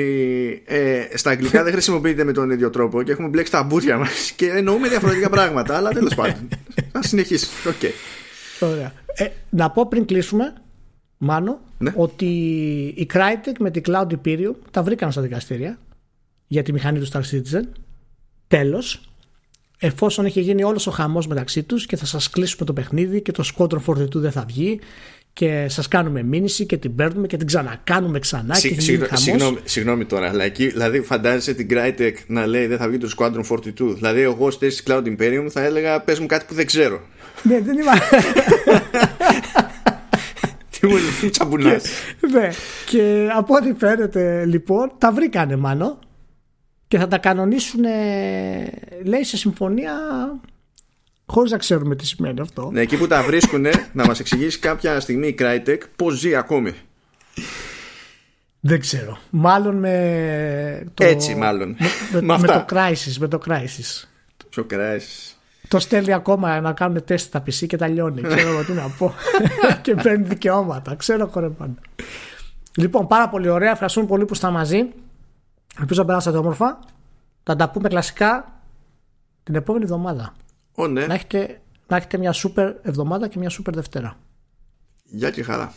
ε, 0.66 1.04
στα 1.14 1.30
αγγλικά 1.30 1.64
δεν 1.64 1.72
χρησιμοποιείται 1.72 2.24
με 2.24 2.32
τον 2.32 2.50
ίδιο 2.50 2.70
τρόπο 2.70 3.04
και 3.04 3.12
έχουμε 3.12 3.28
μπλέξει 3.28 3.52
τα 3.52 3.64
μπούρια 3.64 3.98
μας 3.98 4.32
και 4.32 4.50
εννοούμε 4.50 4.88
διαφορετικά 4.88 5.30
πράγματα 5.30 5.76
αλλά 5.78 5.90
τέλος 5.90 6.16
πάντων 6.20 6.48
θα 6.92 7.04
συνεχίσει 7.04 7.48
okay. 7.66 7.92
Ωραία. 8.60 8.94
Ε, 9.16 9.28
να 9.50 9.70
πω 9.70 9.88
πριν 9.88 10.06
κλείσουμε 10.06 10.54
Μάνο, 11.18 11.60
ναι. 11.78 11.94
ότι 11.96 12.26
η 12.96 13.08
Crytek 13.14 13.56
με 13.60 13.72
την 13.72 13.84
Cloud 13.86 14.08
Imperium 14.08 14.54
τα 14.72 14.84
βρήκαν 14.84 15.12
στα 15.12 15.22
δικαστήρια 15.22 15.78
για 16.48 16.64
τη 16.64 16.72
μηχανή 16.72 17.00
του 17.00 17.08
Star 17.12 17.22
Citizen. 17.32 17.64
Τέλος, 18.48 19.10
εφόσον 19.80 20.26
έχει 20.26 20.42
γίνει 20.42 20.64
όλος 20.64 20.88
ο 20.88 20.92
χαμός 20.92 21.28
μεταξύ 21.28 21.64
τους 21.64 21.86
και 21.86 21.96
θα 21.96 22.06
σας 22.06 22.30
κλείσουμε 22.30 22.66
το 22.66 22.74
παιχνίδι 22.74 23.22
και 23.22 23.32
το 23.32 23.44
Squadron 23.56 23.80
42 23.86 24.14
δεν 24.14 24.32
θα 24.32 24.46
βγει 24.48 24.80
και 25.34 25.66
σας 25.70 25.88
κάνουμε 25.88 26.24
μήνυση 26.24 26.66
και 26.66 26.78
την 26.78 26.96
παίρνουμε 26.96 27.28
και 27.28 27.38
την 27.38 27.48
ξανακάνουμε 27.48 28.20
ξανά 28.20 28.54
Συ, 28.54 28.76
και 28.76 28.82
συγγνώμη, 29.14 29.58
συγγνώμη 29.64 30.06
τώρα, 30.06 30.30
αλλά 30.30 30.44
εκεί, 30.44 30.68
δηλαδή 30.68 31.02
φαντάζεσαι 31.02 31.54
την 31.54 31.68
Crytek 31.72 32.14
να 32.28 32.46
λέει 32.46 32.68
δεν 32.68 32.78
θα 32.78 32.88
βγει 32.88 32.98
το 32.98 33.10
Squadron 33.18 33.42
42. 33.50 33.96
Δηλαδή 33.96 34.22
εγώ 34.22 34.52
στη 34.52 34.68
Cloud 34.88 35.04
Imperium 35.04 35.48
θα 35.50 35.64
έλεγα 35.64 36.02
πες 36.02 36.20
μου 36.20 36.26
κάτι 36.26 36.46
που 36.48 36.54
δεν 36.54 36.66
ξέρω. 36.66 37.02
Ναι, 37.44 37.62
δεν 37.62 37.78
είμαι... 37.78 37.92
τσαμπουνάς. 41.32 41.84
Ναι. 42.32 42.50
Και 42.86 43.30
από 43.36 43.56
ό,τι 43.56 43.74
φαίνεται 43.78 44.46
λοιπόν 44.46 44.92
τα 44.98 45.12
βρήκανε 45.12 45.56
μάλλον 45.56 45.98
και 46.88 46.98
θα 46.98 47.08
τα 47.08 47.18
κανονίσουν 47.18 47.82
λέει 49.04 49.24
σε 49.24 49.38
συμφωνία 49.38 49.94
χωρίς 51.26 51.52
να 51.52 51.58
ξέρουμε 51.58 51.96
τι 51.96 52.06
σημαίνει 52.06 52.40
αυτό. 52.40 52.70
Ναι, 52.72 52.82
εκεί 52.82 52.98
που 52.98 53.08
τα 53.08 53.24
βρίσκουν 53.24 53.66
να 53.92 54.06
μας 54.06 54.20
εξηγήσει 54.20 54.60
κάποια 54.60 55.00
στιγμή 55.00 55.28
η 55.28 55.36
Crytek 55.40 55.78
πώς 55.96 56.20
ζει 56.20 56.36
ακόμη. 56.36 56.74
Δεν 58.60 58.80
ξέρω. 58.80 59.18
Μάλλον 59.30 59.76
με 59.76 60.88
το... 60.94 61.06
Έτσι 61.06 61.36
μάλλον. 61.36 61.76
Με, 62.12 62.22
με, 62.22 62.38
με 62.38 62.48
το 62.48 62.66
Crisis. 62.70 63.16
Με 63.20 63.28
το 63.28 63.40
Crisis. 63.48 64.08
Ποιο 64.50 64.66
Crisis 64.72 65.35
το 65.68 65.80
στέλνει 65.80 66.14
ακόμα 66.14 66.62
να 66.62 66.74
κάνουν 66.74 67.04
τεστ 67.04 67.26
στα 67.26 67.40
PC 67.40 67.68
και 67.68 67.78
τα 67.78 67.88
λιώνει. 67.88 68.22
Ξέρω 68.22 68.50
εγώ 68.50 68.64
τι 68.64 68.72
να 68.72 68.90
πω. 68.98 69.14
και 69.82 69.96
παίρνει 69.96 70.28
δικαιώματα. 70.28 70.96
Ξέρω 70.96 71.28
κορεπάνω. 71.28 71.76
Λοιπόν, 72.78 73.08
πάρα 73.08 73.30
πολύ 73.30 73.50
ωραία. 73.50 73.72
Ευχαριστούμε 73.72 74.08
πολύ 74.08 74.26
που 74.26 74.34
είστε 74.34 74.50
μαζί. 74.50 74.90
Ελπίζω 75.80 76.02
να 76.02 76.08
περάσατε 76.08 76.38
όμορφα. 76.38 76.80
Θα 77.44 77.56
τα 77.56 77.70
πούμε 77.70 77.90
κλασικά 77.90 78.62
την 79.44 79.56
επόμενη 79.56 79.84
εβδομάδα. 79.84 80.34
ναι. 80.90 81.06
να, 81.06 81.14
έχετε, 81.14 81.62
να 81.88 81.96
έχετε 81.98 82.18
μια 82.18 82.32
σούπερ 82.32 82.74
εβδομάδα 82.82 83.28
και 83.28 83.40
μια 83.40 83.50
σούπερ 83.50 83.74
Δευτέρα. 83.74 84.18
Γεια 85.04 85.30
και 85.30 85.44
χαρά. 85.44 85.74